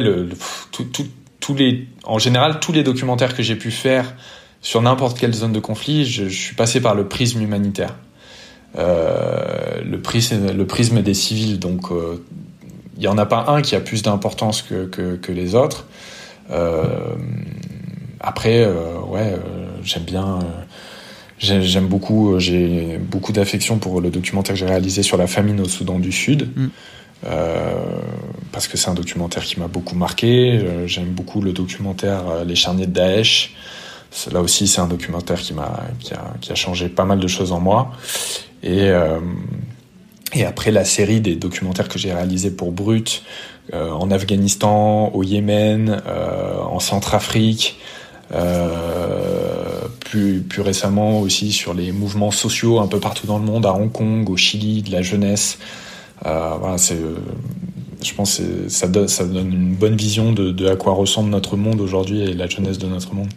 en 2.04 2.18
général, 2.18 2.60
tous 2.60 2.72
les 2.72 2.82
documentaires 2.82 3.34
que 3.34 3.42
j'ai 3.42 3.56
pu 3.56 3.70
faire 3.70 4.14
sur 4.60 4.82
n'importe 4.82 5.18
quelle 5.18 5.32
zone 5.32 5.52
de 5.52 5.60
conflit, 5.60 6.04
je, 6.04 6.26
suis 6.28 6.54
passé 6.54 6.82
par 6.82 6.94
le 6.94 7.08
prisme 7.08 7.40
humanitaire. 7.40 7.96
le 8.76 9.96
prisme 9.96 11.00
des 11.00 11.14
civils, 11.14 11.58
donc 11.58 11.90
il 13.00 13.04
y 13.04 13.08
en 13.08 13.16
a 13.16 13.24
pas 13.24 13.46
un 13.48 13.62
qui 13.62 13.74
a 13.74 13.80
plus 13.80 14.02
d'importance 14.02 14.60
que, 14.60 14.84
que, 14.84 15.16
que, 15.16 15.32
les 15.32 15.54
autres. 15.54 15.86
Euh, 16.50 17.14
après, 18.20 18.62
euh, 18.62 19.00
ouais, 19.08 19.32
euh, 19.32 19.38
j'aime 19.82 20.02
bien. 20.02 20.38
J'aime 21.38 21.86
beaucoup. 21.86 22.38
J'ai 22.38 22.98
beaucoup 22.98 23.32
d'affection 23.32 23.78
pour 23.78 24.02
le 24.02 24.10
documentaire 24.10 24.54
que 24.54 24.60
j'ai 24.60 24.66
réalisé 24.66 25.02
sur 25.02 25.16
la 25.16 25.26
famine 25.26 25.58
au 25.60 25.64
Soudan 25.64 25.98
du 25.98 26.12
Sud. 26.12 26.50
Mm. 26.54 26.68
parce 28.52 28.68
que 28.68 28.76
c'est 28.76 28.90
un 28.90 28.94
documentaire 28.94 29.44
qui 29.44 29.58
m'a 29.58 29.68
beaucoup 29.68 29.94
marqué. 29.94 30.60
J'aime 30.86 31.08
beaucoup 31.08 31.40
le 31.40 31.52
documentaire 31.52 32.44
Les 32.44 32.54
charniers 32.54 32.86
de 32.86 32.92
Daesh. 32.92 33.54
Là 34.30 34.42
aussi, 34.42 34.66
c'est 34.66 34.82
un 34.82 34.86
documentaire 34.86 35.40
qui 35.40 35.54
m'a 35.54 35.84
qui 36.00 36.12
a, 36.12 36.34
qui 36.42 36.52
a 36.52 36.54
changé 36.54 36.90
pas 36.90 37.06
mal 37.06 37.18
de 37.18 37.28
choses 37.28 37.52
en 37.52 37.60
moi. 37.60 37.92
Et 38.62 38.90
et 40.32 40.44
après 40.44 40.70
la 40.70 40.84
série 40.84 41.20
des 41.20 41.36
documentaires 41.36 41.88
que 41.88 41.98
j'ai 41.98 42.12
réalisés 42.12 42.50
pour 42.50 42.72
Brut, 42.72 43.22
euh, 43.72 43.90
en 43.90 44.10
Afghanistan, 44.10 45.10
au 45.14 45.22
Yémen, 45.22 46.02
euh, 46.06 46.58
en 46.58 46.80
Centrafrique, 46.80 47.78
euh, 48.32 49.88
plus, 50.00 50.40
plus 50.40 50.62
récemment 50.62 51.20
aussi 51.20 51.52
sur 51.52 51.74
les 51.74 51.92
mouvements 51.92 52.30
sociaux 52.30 52.78
un 52.78 52.86
peu 52.86 53.00
partout 53.00 53.26
dans 53.26 53.38
le 53.38 53.44
monde, 53.44 53.66
à 53.66 53.74
Hong 53.74 53.90
Kong, 53.90 54.28
au 54.30 54.36
Chili, 54.36 54.82
de 54.82 54.92
la 54.92 55.02
jeunesse. 55.02 55.58
Euh, 56.26 56.54
voilà, 56.60 56.78
c'est, 56.78 56.98
je 58.02 58.14
pense 58.14 58.38
que 58.38 58.68
ça 58.68 58.86
donne, 58.88 59.08
ça 59.08 59.24
donne 59.24 59.52
une 59.52 59.74
bonne 59.74 59.96
vision 59.96 60.32
de, 60.32 60.52
de 60.52 60.68
à 60.68 60.76
quoi 60.76 60.92
ressemble 60.92 61.30
notre 61.30 61.56
monde 61.56 61.80
aujourd'hui 61.80 62.22
et 62.22 62.34
la 62.34 62.46
jeunesse 62.46 62.78
de 62.78 62.86
notre 62.86 63.14
monde. 63.14 63.30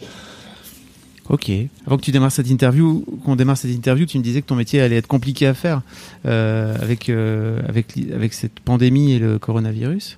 Ok. 1.30 1.49
Avant 1.88 1.97
que 1.97 2.01
tu 2.01 2.11
démarres 2.11 2.32
cette 2.32 2.49
interview, 2.49 3.05
qu'on 3.24 3.36
démarre 3.36 3.57
cette 3.57 3.71
interview, 3.71 4.05
tu 4.05 4.17
me 4.17 4.24
disais 4.24 4.41
que 4.41 4.47
ton 4.47 4.55
métier 4.55 4.82
allait 4.82 4.97
être 4.97 5.07
compliqué 5.07 5.47
à 5.47 5.53
faire 5.53 5.82
euh, 6.26 6.76
avec 6.82 7.09
euh, 7.09 7.61
avec 7.67 7.95
avec 8.13 8.34
cette 8.34 8.59
pandémie 8.59 9.13
et 9.13 9.19
le 9.19 9.39
coronavirus. 9.39 10.17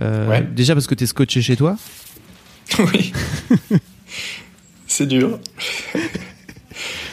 Euh, 0.00 0.28
ouais. 0.28 0.42
Déjà 0.42 0.74
parce 0.74 0.86
que 0.86 0.94
tu 0.94 1.04
es 1.04 1.06
scotché 1.06 1.42
chez 1.42 1.56
toi. 1.56 1.76
Oui. 2.78 3.12
c'est 4.86 5.06
dur. 5.06 5.40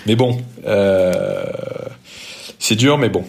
mais 0.05 0.15
bon, 0.15 0.39
c'est 2.59 2.75
dur, 2.75 2.99
mais 2.99 3.09
bon, 3.09 3.23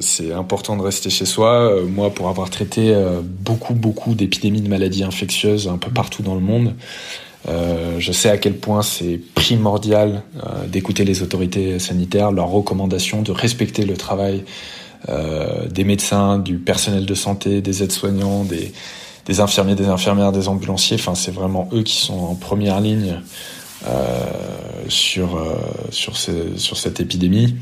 c'est 0.00 0.32
important 0.32 0.76
de 0.76 0.82
rester 0.82 1.08
chez 1.08 1.24
soi. 1.24 1.82
Moi, 1.86 2.10
pour 2.12 2.28
avoir 2.28 2.50
traité 2.50 2.92
beaucoup 3.22 3.74
beaucoup 3.74 4.16
d'épidémies 4.16 4.60
de 4.60 4.68
maladies 4.68 5.04
infectieuses 5.04 5.68
un 5.68 5.78
peu 5.78 5.90
partout 5.90 6.24
dans 6.24 6.34
le 6.34 6.40
monde. 6.40 6.74
Euh, 7.48 8.00
je 8.00 8.12
sais 8.12 8.28
à 8.28 8.38
quel 8.38 8.54
point 8.54 8.82
c'est 8.82 9.20
primordial 9.34 10.22
euh, 10.36 10.66
d'écouter 10.66 11.04
les 11.04 11.22
autorités 11.22 11.78
sanitaires, 11.78 12.32
leurs 12.32 12.48
recommandations, 12.48 13.22
de 13.22 13.32
respecter 13.32 13.84
le 13.84 13.96
travail 13.96 14.44
euh, 15.08 15.66
des 15.68 15.84
médecins, 15.84 16.38
du 16.38 16.58
personnel 16.58 17.06
de 17.06 17.14
santé, 17.14 17.60
des 17.60 17.82
aides-soignants, 17.82 18.44
des, 18.44 19.40
infirmiers, 19.40 19.74
des 19.76 19.86
infirmières, 19.86 20.32
des 20.32 20.48
ambulanciers. 20.48 20.96
Enfin, 20.98 21.14
c'est 21.14 21.32
vraiment 21.32 21.68
eux 21.72 21.82
qui 21.82 21.96
sont 21.96 22.18
en 22.18 22.34
première 22.34 22.80
ligne 22.80 23.20
sur 24.88 25.38
sur 25.90 26.16
cette 26.16 26.98
épidémie. 26.98 27.54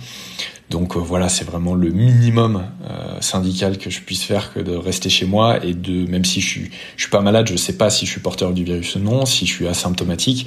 Donc 0.71 0.97
euh, 0.97 0.99
voilà, 0.99 1.29
c'est 1.29 1.45
vraiment 1.45 1.75
le 1.75 1.91
minimum 1.91 2.65
euh, 2.89 3.21
syndical 3.21 3.79
que 3.79 3.91
je 3.91 4.01
puisse 4.01 4.25
faire 4.25 4.53
que 4.53 4.61
de 4.61 4.75
rester 4.75 5.09
chez 5.11 5.27
moi 5.27 5.65
et 5.65 5.75
de, 5.75 6.09
même 6.11 6.25
si 6.25 6.41
je 6.41 6.49
suis, 6.49 6.71
je 6.97 7.03
suis 7.03 7.11
pas 7.11 7.21
malade, 7.21 7.49
je 7.49 7.57
sais 7.57 7.75
pas 7.75 7.91
si 7.91 8.07
je 8.07 8.11
suis 8.11 8.21
porteur 8.21 8.53
du 8.53 8.65
virus 8.65 8.97
ou 8.97 9.01
non, 9.01 9.27
si 9.27 9.47
je 9.47 9.53
suis 9.53 9.69
asymptomatique. 9.69 10.47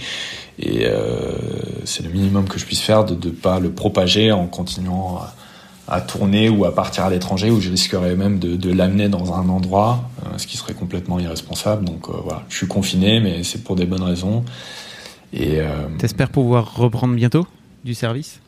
Et 0.60 0.86
euh, 0.86 1.34
c'est 1.86 2.04
le 2.04 2.10
minimum 2.10 2.48
que 2.48 2.60
je 2.60 2.66
puisse 2.66 2.82
faire 2.82 3.06
de 3.06 3.14
ne 3.14 3.32
pas 3.32 3.60
le 3.60 3.72
propager 3.72 4.32
en 4.32 4.48
continuant 4.48 5.22
à, 5.88 6.02
tourner 6.02 6.50
ou 6.50 6.66
à 6.66 6.74
partir 6.74 7.06
à 7.06 7.10
l'étranger 7.12 7.52
où 7.52 7.62
je 7.62 7.70
risquerais 7.70 8.16
même 8.16 8.40
de, 8.40 8.72
l'amener 8.74 9.08
dans 9.08 9.34
un 9.34 9.48
endroit, 9.48 10.10
ce 10.36 10.48
qui 10.48 10.58
serait 10.58 10.74
complètement 10.74 11.20
irresponsable. 11.20 11.86
Donc 11.86 12.10
voilà, 12.10 12.44
je 12.50 12.58
suis 12.58 12.68
confiné, 12.68 13.22
mais 13.22 13.44
c'est 13.44 13.64
pour 13.64 13.78
des 13.78 13.86
bonnes 13.86 14.04
raisons. 14.04 14.44
T'espères 15.98 16.30
pouvoir 16.30 16.76
reprendre 16.76 17.16
bientôt 17.16 17.48
du 17.86 17.94
service? 17.94 18.42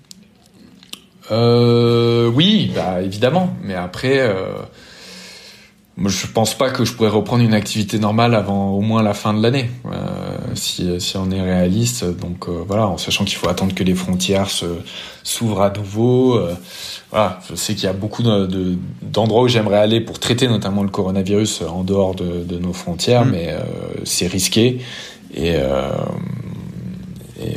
Euh, 1.32 2.28
Oui, 2.28 2.72
bah, 2.76 3.02
évidemment. 3.02 3.56
Mais 3.64 3.76
après, 3.76 4.20
euh, 4.20 4.54
je 6.06 6.28
pense 6.28 6.58
pas 6.58 6.70
que 6.70 6.86
je 6.86 6.94
pourrais 6.94 7.10
reprendre 7.10 7.44
une 7.44 7.54
activité 7.54 8.00
normale 8.00 8.36
avant 8.36 8.72
au 8.72 8.82
moins 8.82 9.04
la 9.04 9.14
fin 9.14 9.34
de 9.34 9.42
l'année, 9.42 9.70
euh, 9.86 10.38
si, 10.56 11.00
si 11.00 11.18
on 11.18 11.30
est 11.32 11.42
réaliste. 11.42 12.06
Donc 12.06 12.48
euh, 12.48 12.64
voilà, 12.68 12.88
en 12.88 12.98
sachant 12.98 13.26
qu'il 13.26 13.38
faut 13.38 13.50
attendre 13.50 13.76
que 13.76 13.84
les 13.84 13.96
frontières 13.96 14.50
se 14.50 14.66
s'ouvrent 15.24 15.62
à 15.62 15.70
nouveau. 15.70 16.40
Voilà, 17.12 17.40
je 17.50 17.56
sais 17.56 17.76
qu'il 17.76 17.84
y 17.84 17.88
a 17.88 17.94
beaucoup 17.94 18.24
d'endroits 18.24 18.48
de, 18.48 18.78
d'endroits 19.02 19.42
où 19.44 19.48
j'aimerais 19.48 19.80
aller 19.80 20.02
pour 20.02 20.20
traiter 20.20 20.48
notamment 20.48 20.84
le 20.84 20.90
coronavirus 20.90 21.64
en 21.64 21.84
dehors 21.84 22.16
de, 22.16 22.44
de 22.44 22.58
nos 22.58 22.74
frontières, 22.74 23.26
Mm. 23.26 23.32
mais 23.32 23.56
c'est 24.06 24.28
risqué 24.28 24.80
et 25.34 25.56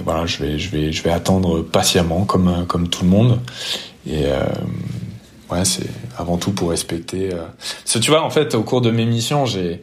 voilà, 0.05 0.27
je 0.27 0.39
vais 0.39 0.59
je 0.59 0.71
vais 0.71 0.93
je 0.93 1.03
vais 1.03 1.11
attendre 1.11 1.63
patiemment 1.63 2.25
comme 2.25 2.67
comme 2.67 2.89
tout 2.89 3.05
le 3.05 3.11
monde 3.11 3.41
et 4.07 4.27
euh, 4.27 4.45
ouais, 5.51 5.65
c'est 5.65 5.89
avant 6.19 6.39
tout 6.39 6.53
pour 6.53 6.71
respecter. 6.71 7.33
Euh... 7.33 7.45
Parce 7.59 7.95
que 7.95 7.99
tu 7.99 8.11
vois, 8.11 8.23
en 8.23 8.31
fait, 8.31 8.55
au 8.55 8.63
cours 8.63 8.81
de 8.81 8.91
mes 8.91 9.07
missions, 9.07 9.47
j'ai 9.47 9.83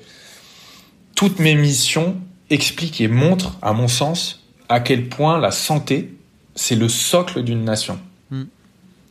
toutes 1.16 1.40
mes 1.40 1.56
missions 1.56 2.18
expliquent 2.50 3.02
et 3.02 3.08
montrent, 3.08 3.58
à 3.62 3.74
mon 3.74 3.88
sens, 3.88 4.44
à 4.70 4.80
quel 4.80 5.08
point 5.10 5.38
la 5.38 5.52
santé 5.52 6.14
c'est 6.56 6.76
le 6.76 6.90
socle 6.90 7.44
d'une 7.44 7.64
nation. 7.64 8.00
Mm. 8.32 8.44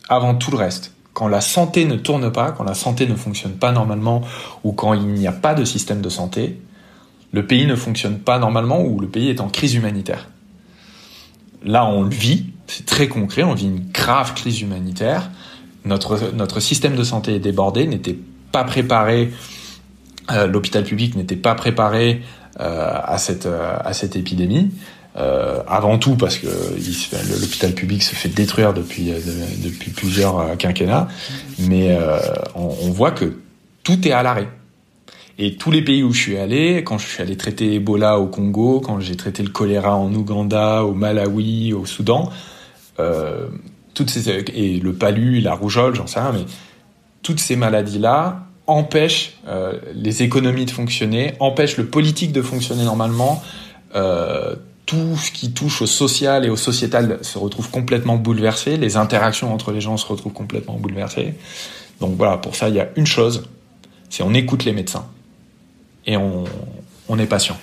Avant 0.08 0.34
tout 0.34 0.50
le 0.50 0.56
reste. 0.56 0.92
Quand 1.14 1.28
la 1.28 1.40
santé 1.40 1.84
ne 1.84 1.96
tourne 1.96 2.30
pas, 2.30 2.52
quand 2.52 2.64
la 2.64 2.74
santé 2.74 3.06
ne 3.06 3.14
fonctionne 3.14 3.54
pas 3.54 3.72
normalement, 3.72 4.22
ou 4.62 4.72
quand 4.72 4.94
il 4.94 5.06
n'y 5.06 5.26
a 5.26 5.32
pas 5.32 5.54
de 5.54 5.64
système 5.64 6.00
de 6.00 6.08
santé, 6.08 6.60
le 7.32 7.46
pays 7.46 7.66
ne 7.66 7.74
fonctionne 7.74 8.18
pas 8.18 8.38
normalement 8.38 8.82
ou 8.82 9.00
le 9.00 9.08
pays 9.08 9.28
est 9.28 9.40
en 9.40 9.48
crise 9.48 9.74
humanitaire. 9.74 10.28
Là, 11.64 11.86
on 11.86 12.02
le 12.02 12.10
vit, 12.10 12.46
c'est 12.66 12.86
très 12.86 13.08
concret, 13.08 13.42
on 13.42 13.54
vit 13.54 13.66
une 13.66 13.90
grave 13.92 14.34
crise 14.34 14.60
humanitaire. 14.60 15.30
Notre, 15.84 16.32
notre 16.34 16.60
système 16.60 16.96
de 16.96 17.04
santé 17.04 17.34
est 17.34 17.40
débordé, 17.40 17.86
n'était 17.86 18.18
pas 18.52 18.64
préparé, 18.64 19.32
euh, 20.30 20.46
l'hôpital 20.46 20.84
public 20.84 21.14
n'était 21.16 21.36
pas 21.36 21.54
préparé 21.54 22.22
euh, 22.60 22.90
à, 23.04 23.18
cette, 23.18 23.46
euh, 23.46 23.76
à 23.84 23.92
cette 23.92 24.16
épidémie. 24.16 24.70
Euh, 25.16 25.62
avant 25.66 25.98
tout 25.98 26.14
parce 26.16 26.36
que 26.38 26.46
l'hôpital 27.40 27.72
public 27.72 28.02
se 28.04 28.14
fait 28.14 28.28
détruire 28.28 28.72
depuis, 28.72 29.10
euh, 29.10 29.14
de- 29.18 29.68
depuis 29.68 29.90
plusieurs 29.90 30.56
quinquennats, 30.58 31.08
mais 31.58 31.98
on, 32.54 32.68
on 32.82 32.90
voit 32.90 33.10
que 33.10 33.38
tout 33.82 34.06
est 34.06 34.12
à 34.12 34.22
l'arrêt. 34.22 34.48
Et 35.40 35.54
tous 35.54 35.70
les 35.70 35.82
pays 35.82 36.02
où 36.02 36.12
je 36.12 36.20
suis 36.20 36.36
allé, 36.36 36.82
quand 36.82 36.98
je 36.98 37.06
suis 37.06 37.22
allé 37.22 37.36
traiter 37.36 37.74
Ebola 37.74 38.18
au 38.18 38.26
Congo, 38.26 38.80
quand 38.80 38.98
j'ai 38.98 39.16
traité 39.16 39.44
le 39.44 39.50
choléra 39.50 39.94
en 39.94 40.12
Ouganda, 40.12 40.84
au 40.84 40.94
Malawi, 40.94 41.72
au 41.72 41.86
Soudan, 41.86 42.30
euh, 42.98 43.46
toutes 43.94 44.10
ces 44.10 44.28
et 44.28 44.80
le 44.80 44.92
palu, 44.92 45.40
la 45.40 45.54
rougeole, 45.54 45.94
j'en 45.94 46.08
sais 46.08 46.18
rien, 46.18 46.32
mais 46.32 46.44
toutes 47.22 47.38
ces 47.38 47.54
maladies-là 47.54 48.46
empêchent 48.66 49.38
euh, 49.46 49.78
les 49.94 50.24
économies 50.24 50.66
de 50.66 50.72
fonctionner, 50.72 51.34
empêchent 51.38 51.76
le 51.76 51.86
politique 51.86 52.32
de 52.32 52.42
fonctionner 52.42 52.84
normalement. 52.84 53.40
Euh, 53.94 54.56
tout 54.86 55.16
ce 55.16 55.30
qui 55.30 55.52
touche 55.52 55.82
au 55.82 55.86
social 55.86 56.44
et 56.46 56.50
au 56.50 56.56
sociétal 56.56 57.18
se 57.22 57.38
retrouve 57.38 57.70
complètement 57.70 58.16
bouleversé. 58.16 58.76
Les 58.76 58.96
interactions 58.96 59.52
entre 59.52 59.70
les 59.70 59.80
gens 59.80 59.96
se 59.98 60.06
retrouvent 60.06 60.32
complètement 60.32 60.78
bouleversées. 60.78 61.34
Donc 62.00 62.16
voilà, 62.16 62.38
pour 62.38 62.56
ça, 62.56 62.68
il 62.70 62.74
y 62.74 62.80
a 62.80 62.88
une 62.96 63.06
chose, 63.06 63.44
c'est 64.08 64.22
on 64.22 64.34
écoute 64.34 64.64
les 64.64 64.72
médecins 64.72 65.06
et 66.08 66.16
on, 66.16 66.44
on 67.08 67.18
est 67.18 67.26
patient. 67.26 67.56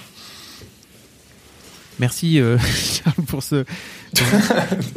Merci 1.99 2.39
euh, 2.39 2.57
Charles 3.03 3.25
pour 3.27 3.43
ce. 3.43 3.65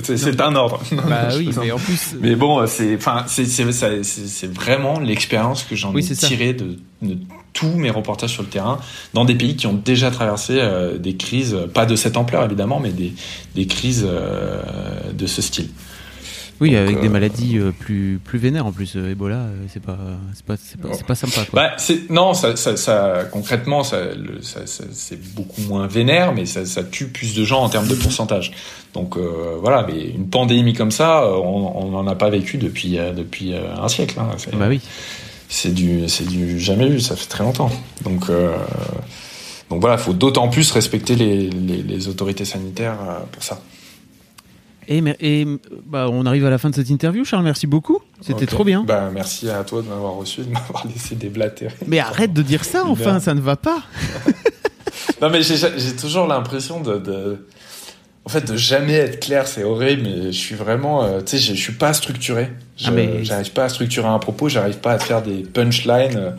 C'est 0.02 0.40
un 0.40 0.54
ordre. 0.54 0.80
Bah 1.08 1.28
oui, 1.36 1.50
mais 1.60 1.72
en 1.72 1.78
plus. 1.78 2.14
Mais 2.20 2.36
bon, 2.36 2.64
c'est, 2.66 2.94
enfin, 2.96 3.24
c'est, 3.26 4.52
vraiment 4.52 5.00
l'expérience 5.00 5.64
que 5.64 5.74
j'en 5.74 5.92
Oui, 5.92 6.06
ai 6.08 6.14
tirée 6.14 6.52
de, 6.52 6.78
de 7.02 7.16
tous 7.52 7.68
mes 7.68 7.90
reportages 7.90 8.32
sur 8.32 8.42
le 8.42 8.48
terrain 8.48 8.78
dans 9.14 9.24
des 9.24 9.34
pays 9.34 9.56
qui 9.56 9.66
ont 9.66 9.74
déjà 9.74 10.10
traversé 10.10 10.58
euh, 10.58 10.98
des 10.98 11.16
crises, 11.16 11.56
pas 11.72 11.86
de 11.86 11.96
cette 11.96 12.16
ampleur 12.16 12.44
évidemment, 12.44 12.80
mais 12.80 12.90
des, 12.90 13.12
des 13.54 13.66
crises 13.66 14.06
euh, 14.06 14.62
de 15.12 15.26
ce 15.26 15.42
style. 15.42 15.68
Oui, 16.60 16.70
Donc, 16.70 16.78
avec 16.78 17.00
des 17.00 17.06
euh, 17.06 17.10
maladies 17.10 17.58
euh, 17.58 17.70
plus 17.70 18.20
plus 18.24 18.38
vénères 18.38 18.66
en 18.66 18.72
plus. 18.72 18.94
euh, 18.96 19.12
Ebola, 19.12 19.46
c'est 19.72 19.82
pas 19.82 19.96
pas 20.46 20.56
pas, 20.56 20.88
c'est 20.94 21.06
pas 21.06 21.14
sympa 21.14 21.44
quoi. 21.50 21.62
Bah, 21.62 21.76
non, 22.10 22.34
ça, 22.34 22.56
ça, 22.56 22.76
ça, 22.76 23.24
concrètement, 23.30 23.84
ça, 23.84 23.98
ça, 24.42 24.60
c'est 24.66 25.20
beaucoup 25.34 25.62
moins 25.62 25.86
vénère, 25.86 26.34
mais 26.34 26.46
ça, 26.46 26.64
tue 26.84 27.06
plus 27.08 27.34
de 27.34 27.44
gens 27.44 27.62
en 27.62 27.68
termes 27.68 27.86
de 27.86 27.94
pourcentage. 27.94 28.52
Donc 28.94 29.16
euh, 29.16 29.56
voilà, 29.60 29.86
mais 29.86 30.06
une 30.08 30.28
pandémie 30.28 30.72
comme 30.74 30.90
ça, 30.90 31.26
on 31.32 31.90
n'en 31.90 32.06
a 32.06 32.14
pas 32.14 32.30
vécu 32.30 32.56
depuis 32.58 32.98
depuis 33.16 33.54
un 33.54 33.88
siècle. 33.88 34.16
hein. 34.18 34.30
C'est- 34.38 34.54
bah 34.56 34.66
oui. 34.68 34.80
c'est 35.48 35.72
du 35.74 36.06
du 36.26 36.58
jamais 36.58 36.88
vu 36.88 37.00
ça 37.00 37.16
fait 37.16 37.26
très 37.26 37.42
longtemps 37.44 37.70
donc 38.04 38.28
euh, 38.28 38.54
donc 39.70 39.80
voilà 39.80 39.96
faut 39.96 40.12
d'autant 40.12 40.48
plus 40.48 40.70
respecter 40.72 41.14
les, 41.14 41.48
les, 41.50 41.82
les 41.82 42.08
autorités 42.08 42.44
sanitaires 42.44 42.98
pour 43.32 43.42
ça 43.42 43.60
Et, 44.90 45.44
bah 45.86 46.08
on 46.10 46.24
arrive 46.24 46.46
à 46.46 46.50
la 46.50 46.56
fin 46.58 46.70
de 46.70 46.74
cette 46.74 46.88
interview, 46.88 47.22
Charles. 47.24 47.44
Merci 47.44 47.66
beaucoup. 47.66 47.98
C'était 48.22 48.46
trop 48.46 48.64
bien. 48.64 48.84
bah 48.84 49.10
merci 49.12 49.50
à 49.50 49.62
toi 49.64 49.82
de 49.82 49.88
m'avoir 49.88 50.14
reçu 50.14 50.40
de 50.40 50.50
m'avoir 50.50 50.86
laissé 50.92 51.14
déblatérer 51.14 51.74
Mais 51.86 51.98
arrête 51.98 52.32
de 52.32 52.40
dire 52.42 52.64
ça, 52.64 52.84
enfin, 52.86 53.10
Bien. 53.12 53.20
ça 53.20 53.34
ne 53.34 53.40
va 53.40 53.56
pas. 53.56 53.82
non 55.20 55.30
mais 55.30 55.42
j'ai 55.42 55.96
toujours 55.96 56.26
l'impression 56.26 56.80
de, 56.80 56.96
de 56.98 57.46
en 58.24 58.28
fait 58.28 58.50
de 58.50 58.56
jamais 58.56 58.94
être 58.94 59.20
clair 59.20 59.46
c'est 59.46 59.64
horrible 59.64 60.02
mais 60.04 60.26
je 60.32 60.38
suis 60.38 60.54
vraiment 60.54 61.04
euh, 61.04 61.20
tu 61.20 61.38
sais 61.38 61.54
je 61.54 61.60
suis 61.60 61.72
pas 61.72 61.92
structuré 61.92 62.50
je 62.76 62.86
Ah, 62.88 62.90
mais- 62.92 63.24
j'arrive 63.24 63.52
pas 63.52 63.64
à 63.64 63.68
structurer 63.68 64.06
un 64.08 64.18
propos 64.18 64.48
j'arrive 64.48 64.78
pas 64.78 64.92
à 64.92 64.98
faire 64.98 65.22
des 65.22 65.42
punchlines 65.42 66.16
euh, 66.16 66.30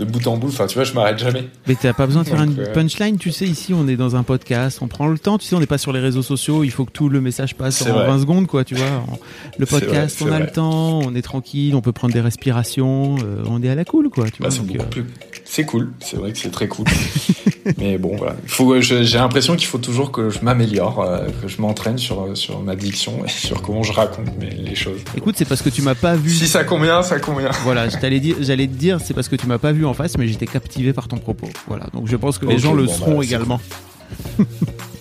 de 0.00 0.04
bout 0.10 0.26
en 0.26 0.36
bout 0.36 0.48
enfin 0.48 0.66
tu 0.66 0.74
vois 0.74 0.84
je 0.84 0.92
m'arrête 0.94 1.18
jamais 1.18 1.48
Mais 1.68 1.74
t'as 1.74 1.92
pas 1.92 2.06
besoin 2.06 2.22
de 2.22 2.28
faire 2.28 2.44
Donc, 2.44 2.56
une 2.56 2.60
euh, 2.62 2.72
punchline, 2.72 3.18
tu 3.18 3.30
sais, 3.30 3.44
ici 3.46 3.72
on 3.74 3.86
est 3.86 3.96
dans 3.96 4.16
un 4.16 4.22
podcast, 4.22 4.78
on 4.82 4.88
prend 4.88 5.06
le 5.08 5.18
temps, 5.18 5.38
tu 5.38 5.46
sais, 5.46 5.54
on 5.54 5.60
n'est 5.60 5.66
pas 5.66 5.78
sur 5.78 5.92
les 5.92 6.00
réseaux 6.00 6.22
sociaux, 6.22 6.64
il 6.64 6.70
faut 6.70 6.84
que 6.84 6.90
tout 6.92 7.08
le 7.08 7.20
message 7.20 7.54
passe 7.54 7.82
en 7.82 7.92
vrai. 7.92 8.06
20 8.06 8.20
secondes, 8.20 8.46
quoi, 8.46 8.64
tu 8.64 8.74
vois. 8.74 8.86
Le 9.58 9.66
vrai, 9.66 9.80
podcast, 9.80 10.20
on 10.22 10.26
a 10.26 10.30
vrai. 10.30 10.40
le 10.40 10.46
temps, 10.50 11.00
on 11.00 11.14
est 11.14 11.22
tranquille, 11.22 11.74
on 11.74 11.80
peut 11.82 11.92
prendre 11.92 12.14
des 12.14 12.20
respirations, 12.20 13.16
euh, 13.22 13.42
on 13.46 13.62
est 13.62 13.68
à 13.68 13.74
la 13.74 13.84
cool, 13.84 14.08
quoi, 14.10 14.24
tu 14.30 14.42
Bah, 14.42 14.48
vois. 14.48 14.50
c'est 14.50 14.58
donc, 14.58 14.68
beaucoup 14.68 14.84
euh, 14.84 14.88
plus. 14.88 15.04
C'est 15.52 15.64
cool. 15.64 15.90
C'est 15.98 16.16
vrai 16.16 16.30
que 16.30 16.38
c'est 16.38 16.52
très 16.52 16.68
cool. 16.68 16.86
Mais 17.78 17.98
bon, 17.98 18.14
voilà. 18.16 18.36
Faut. 18.46 18.80
J'ai 18.80 19.02
l'impression 19.18 19.56
qu'il 19.56 19.66
faut 19.66 19.78
toujours 19.78 20.12
que 20.12 20.30
je 20.30 20.38
m'améliore, 20.42 21.00
euh, 21.02 21.26
que 21.42 21.48
je 21.48 21.60
m'entraîne 21.60 21.98
sur 21.98 22.36
sur 22.36 22.60
ma 22.60 22.76
diction 22.76 23.24
et 23.24 23.28
sur 23.28 23.60
comment 23.60 23.82
je 23.82 23.92
raconte 23.92 24.28
mes- 24.38 24.50
les 24.50 24.76
choses. 24.76 25.00
Écoute, 25.16 25.34
c'est 25.36 25.44
parce 25.44 25.60
que 25.60 25.68
tu 25.68 25.82
m'as 25.82 25.96
pas 25.96 26.14
vu. 26.14 26.30
Si 26.30 26.46
ça 26.46 26.62
convient, 26.62 27.02
ça 27.02 27.18
convient. 27.18 27.50
Voilà, 27.64 27.88
dire, 27.88 28.36
j'allais 28.40 28.68
te 28.68 28.74
dire, 28.74 29.00
c'est 29.04 29.12
parce 29.12 29.28
que 29.28 29.34
tu 29.34 29.48
m'as 29.48 29.58
pas 29.58 29.72
vu 29.72 29.84
en 29.84 29.92
face, 29.92 30.16
mais 30.18 30.28
j'étais 30.28 30.46
captivé 30.46 30.92
par 30.92 31.08
ton 31.08 31.16
propos. 31.16 31.48
Voilà, 31.66 31.86
donc 31.92 32.06
je 32.06 32.14
pense 32.14 32.38
que 32.38 32.46
les 32.46 32.58
gens 32.58 32.72
le 32.72 32.84
bon, 32.84 32.92
seront 32.92 33.10
bah, 33.10 33.16
c'est 33.22 33.26
également. 33.26 33.60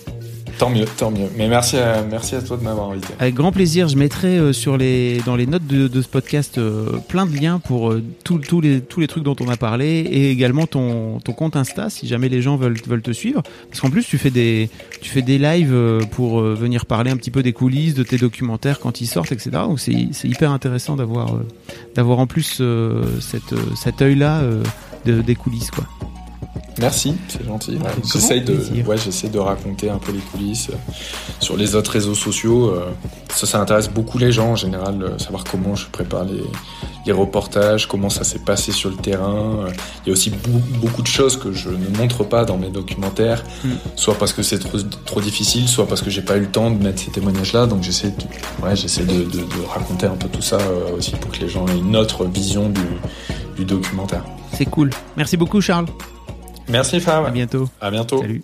Tant 0.60 0.70
mieux, 0.70 0.84
tant 0.98 1.10
mieux. 1.10 1.30
Mais 1.38 1.48
merci 1.48 1.78
à 1.78 2.04
merci 2.04 2.36
à 2.36 2.42
toi 2.42 2.58
de 2.58 2.64
m'avoir 2.64 2.92
invité. 2.92 3.14
Avec 3.18 3.34
grand 3.34 3.54
plaisir, 3.54 3.88
je 3.88 3.96
mettrai 3.96 4.38
euh, 4.38 4.52
sur 4.52 4.76
les 4.76 5.22
dans 5.26 5.38
les 5.38 5.48
notes 5.48 5.66
de, 5.66 6.02
ce 6.02 6.08
podcast 6.10 6.58
euh, 6.58 6.98
plein 7.08 7.26
de 7.26 7.34
liens 7.34 7.60
pour 7.60 7.92
euh, 7.92 8.04
tous 8.26 8.60
les 8.60 8.82
trucs 9.08 9.24
dont 9.24 9.38
on 9.40 9.48
a 9.48 9.56
parlé 9.56 9.86
et 9.86 10.32
également 10.32 10.68
ton 10.68 11.20
compte 11.38 11.56
Insta 11.56 11.90
si 11.90 12.08
jamais 12.08 12.28
les 12.28 12.42
gens 12.42 12.58
veulent 12.58 13.02
te 13.02 13.12
suivre 13.12 13.42
parce 13.70 13.80
qu'en 13.80 13.90
plus 13.90 14.06
tu 14.06 14.18
fais 14.18 14.32
des 14.32 14.70
lives 15.38 16.06
pour 16.12 16.42
venir 16.42 16.86
parler 16.86 17.12
un 17.12 17.18
petit 17.18 17.32
peu 17.32 17.42
des 17.42 17.54
coulisses 17.54 17.94
de 17.94 18.04
tes 18.04 18.18
documentaires 18.18 18.80
quand 18.80 19.00
ils 19.00 19.08
sortent 19.08 19.32
etc. 19.32 19.52
Donc 19.52 19.80
c'est 19.80 20.28
hyper 20.28 20.52
intéressant 20.52 20.98
d'avoir 20.98 22.20
en 22.20 22.28
plus 22.28 22.62
cet 23.22 24.02
œil 24.02 24.16
là 24.16 24.42
de, 25.06 25.22
des 25.22 25.36
coulisses 25.36 25.72
quoi. 25.72 25.86
Merci, 26.80 27.16
c'est 27.28 27.46
gentil. 27.46 27.76
Ouais, 27.78 27.90
J'essaye 28.12 28.42
de, 28.42 28.58
ouais, 28.86 28.98
j'essaie 28.98 29.30
de 29.30 29.40
raconter 29.40 29.90
un 29.90 29.98
peu 29.98 30.12
les 30.12 30.20
coulisses 30.20 30.70
euh, 30.72 30.76
sur 31.40 31.58
les 31.58 31.76
autres 31.76 31.92
réseaux 31.92 32.16
sociaux. 32.16 32.70
euh, 32.70 32.86
Ça, 33.34 33.46
ça 33.46 33.60
intéresse 33.62 33.90
beaucoup 33.90 34.18
les 34.18 34.32
gens 34.32 34.52
en 34.52 34.56
général, 34.56 35.02
euh, 35.04 35.18
savoir 35.18 35.44
comment 35.44 35.76
je 35.76 35.86
prépare 35.88 36.24
les, 36.26 36.42
les 37.06 37.12
reportages, 37.12 37.88
comment 37.88 38.10
ça 38.10 38.24
s'est 38.24 38.40
passé 38.40 38.72
sur 38.72 38.90
le 38.90 38.96
terrain. 38.96 39.66
Il 40.04 40.08
y 40.08 40.10
a 40.10 40.14
aussi 40.14 40.32
beaucoup 40.82 41.02
de 41.02 41.08
choses 41.08 41.38
que 41.38 41.52
je 41.52 41.70
ne 41.70 41.98
montre 41.98 42.24
pas 42.24 42.46
dans 42.46 42.58
mes 42.58 42.70
documentaires, 42.70 43.44
Mm. 43.64 43.70
soit 43.96 44.16
parce 44.16 44.32
que 44.34 44.42
c'est 44.44 44.60
trop, 44.60 44.78
trop 45.06 45.22
difficile, 45.22 45.68
soit 45.68 45.86
parce 45.88 46.02
que 46.02 46.10
j'ai 46.10 46.22
pas 46.22 46.38
eu 46.38 46.42
le 46.42 46.48
temps 46.52 46.72
de 46.72 46.82
mettre 46.84 47.02
ces 47.02 47.12
témoignages-là. 47.12 47.66
Donc 47.68 47.84
j'essaie, 47.84 48.12
de, 48.12 48.66
ouais, 48.66 48.76
j'essaie 48.76 49.04
de, 49.04 49.24
de- 49.24 49.26
de 49.40 49.66
raconter 49.68 50.06
un 50.08 50.16
peu 50.16 50.28
tout 50.30 50.42
ça 50.42 50.58
euh, 50.58 50.98
aussi 50.98 51.12
pour 51.12 51.32
que 51.32 51.40
les 51.40 51.50
gens 51.50 51.66
aient 51.68 51.78
une 51.78 51.96
autre 51.96 52.26
vision 52.26 52.70
du, 52.70 52.82
du 53.58 53.66
documentaire. 53.66 54.24
C'est 54.54 54.66
cool. 54.66 54.90
Merci 55.18 55.38
beaucoup 55.38 55.62
Charles. 55.62 55.86
Merci 56.70 57.00
Fab. 57.00 57.26
À 57.26 57.32
bientôt. 57.32 57.68
À 57.82 57.92
bientôt. 57.92 58.22
Salut. 58.22 58.44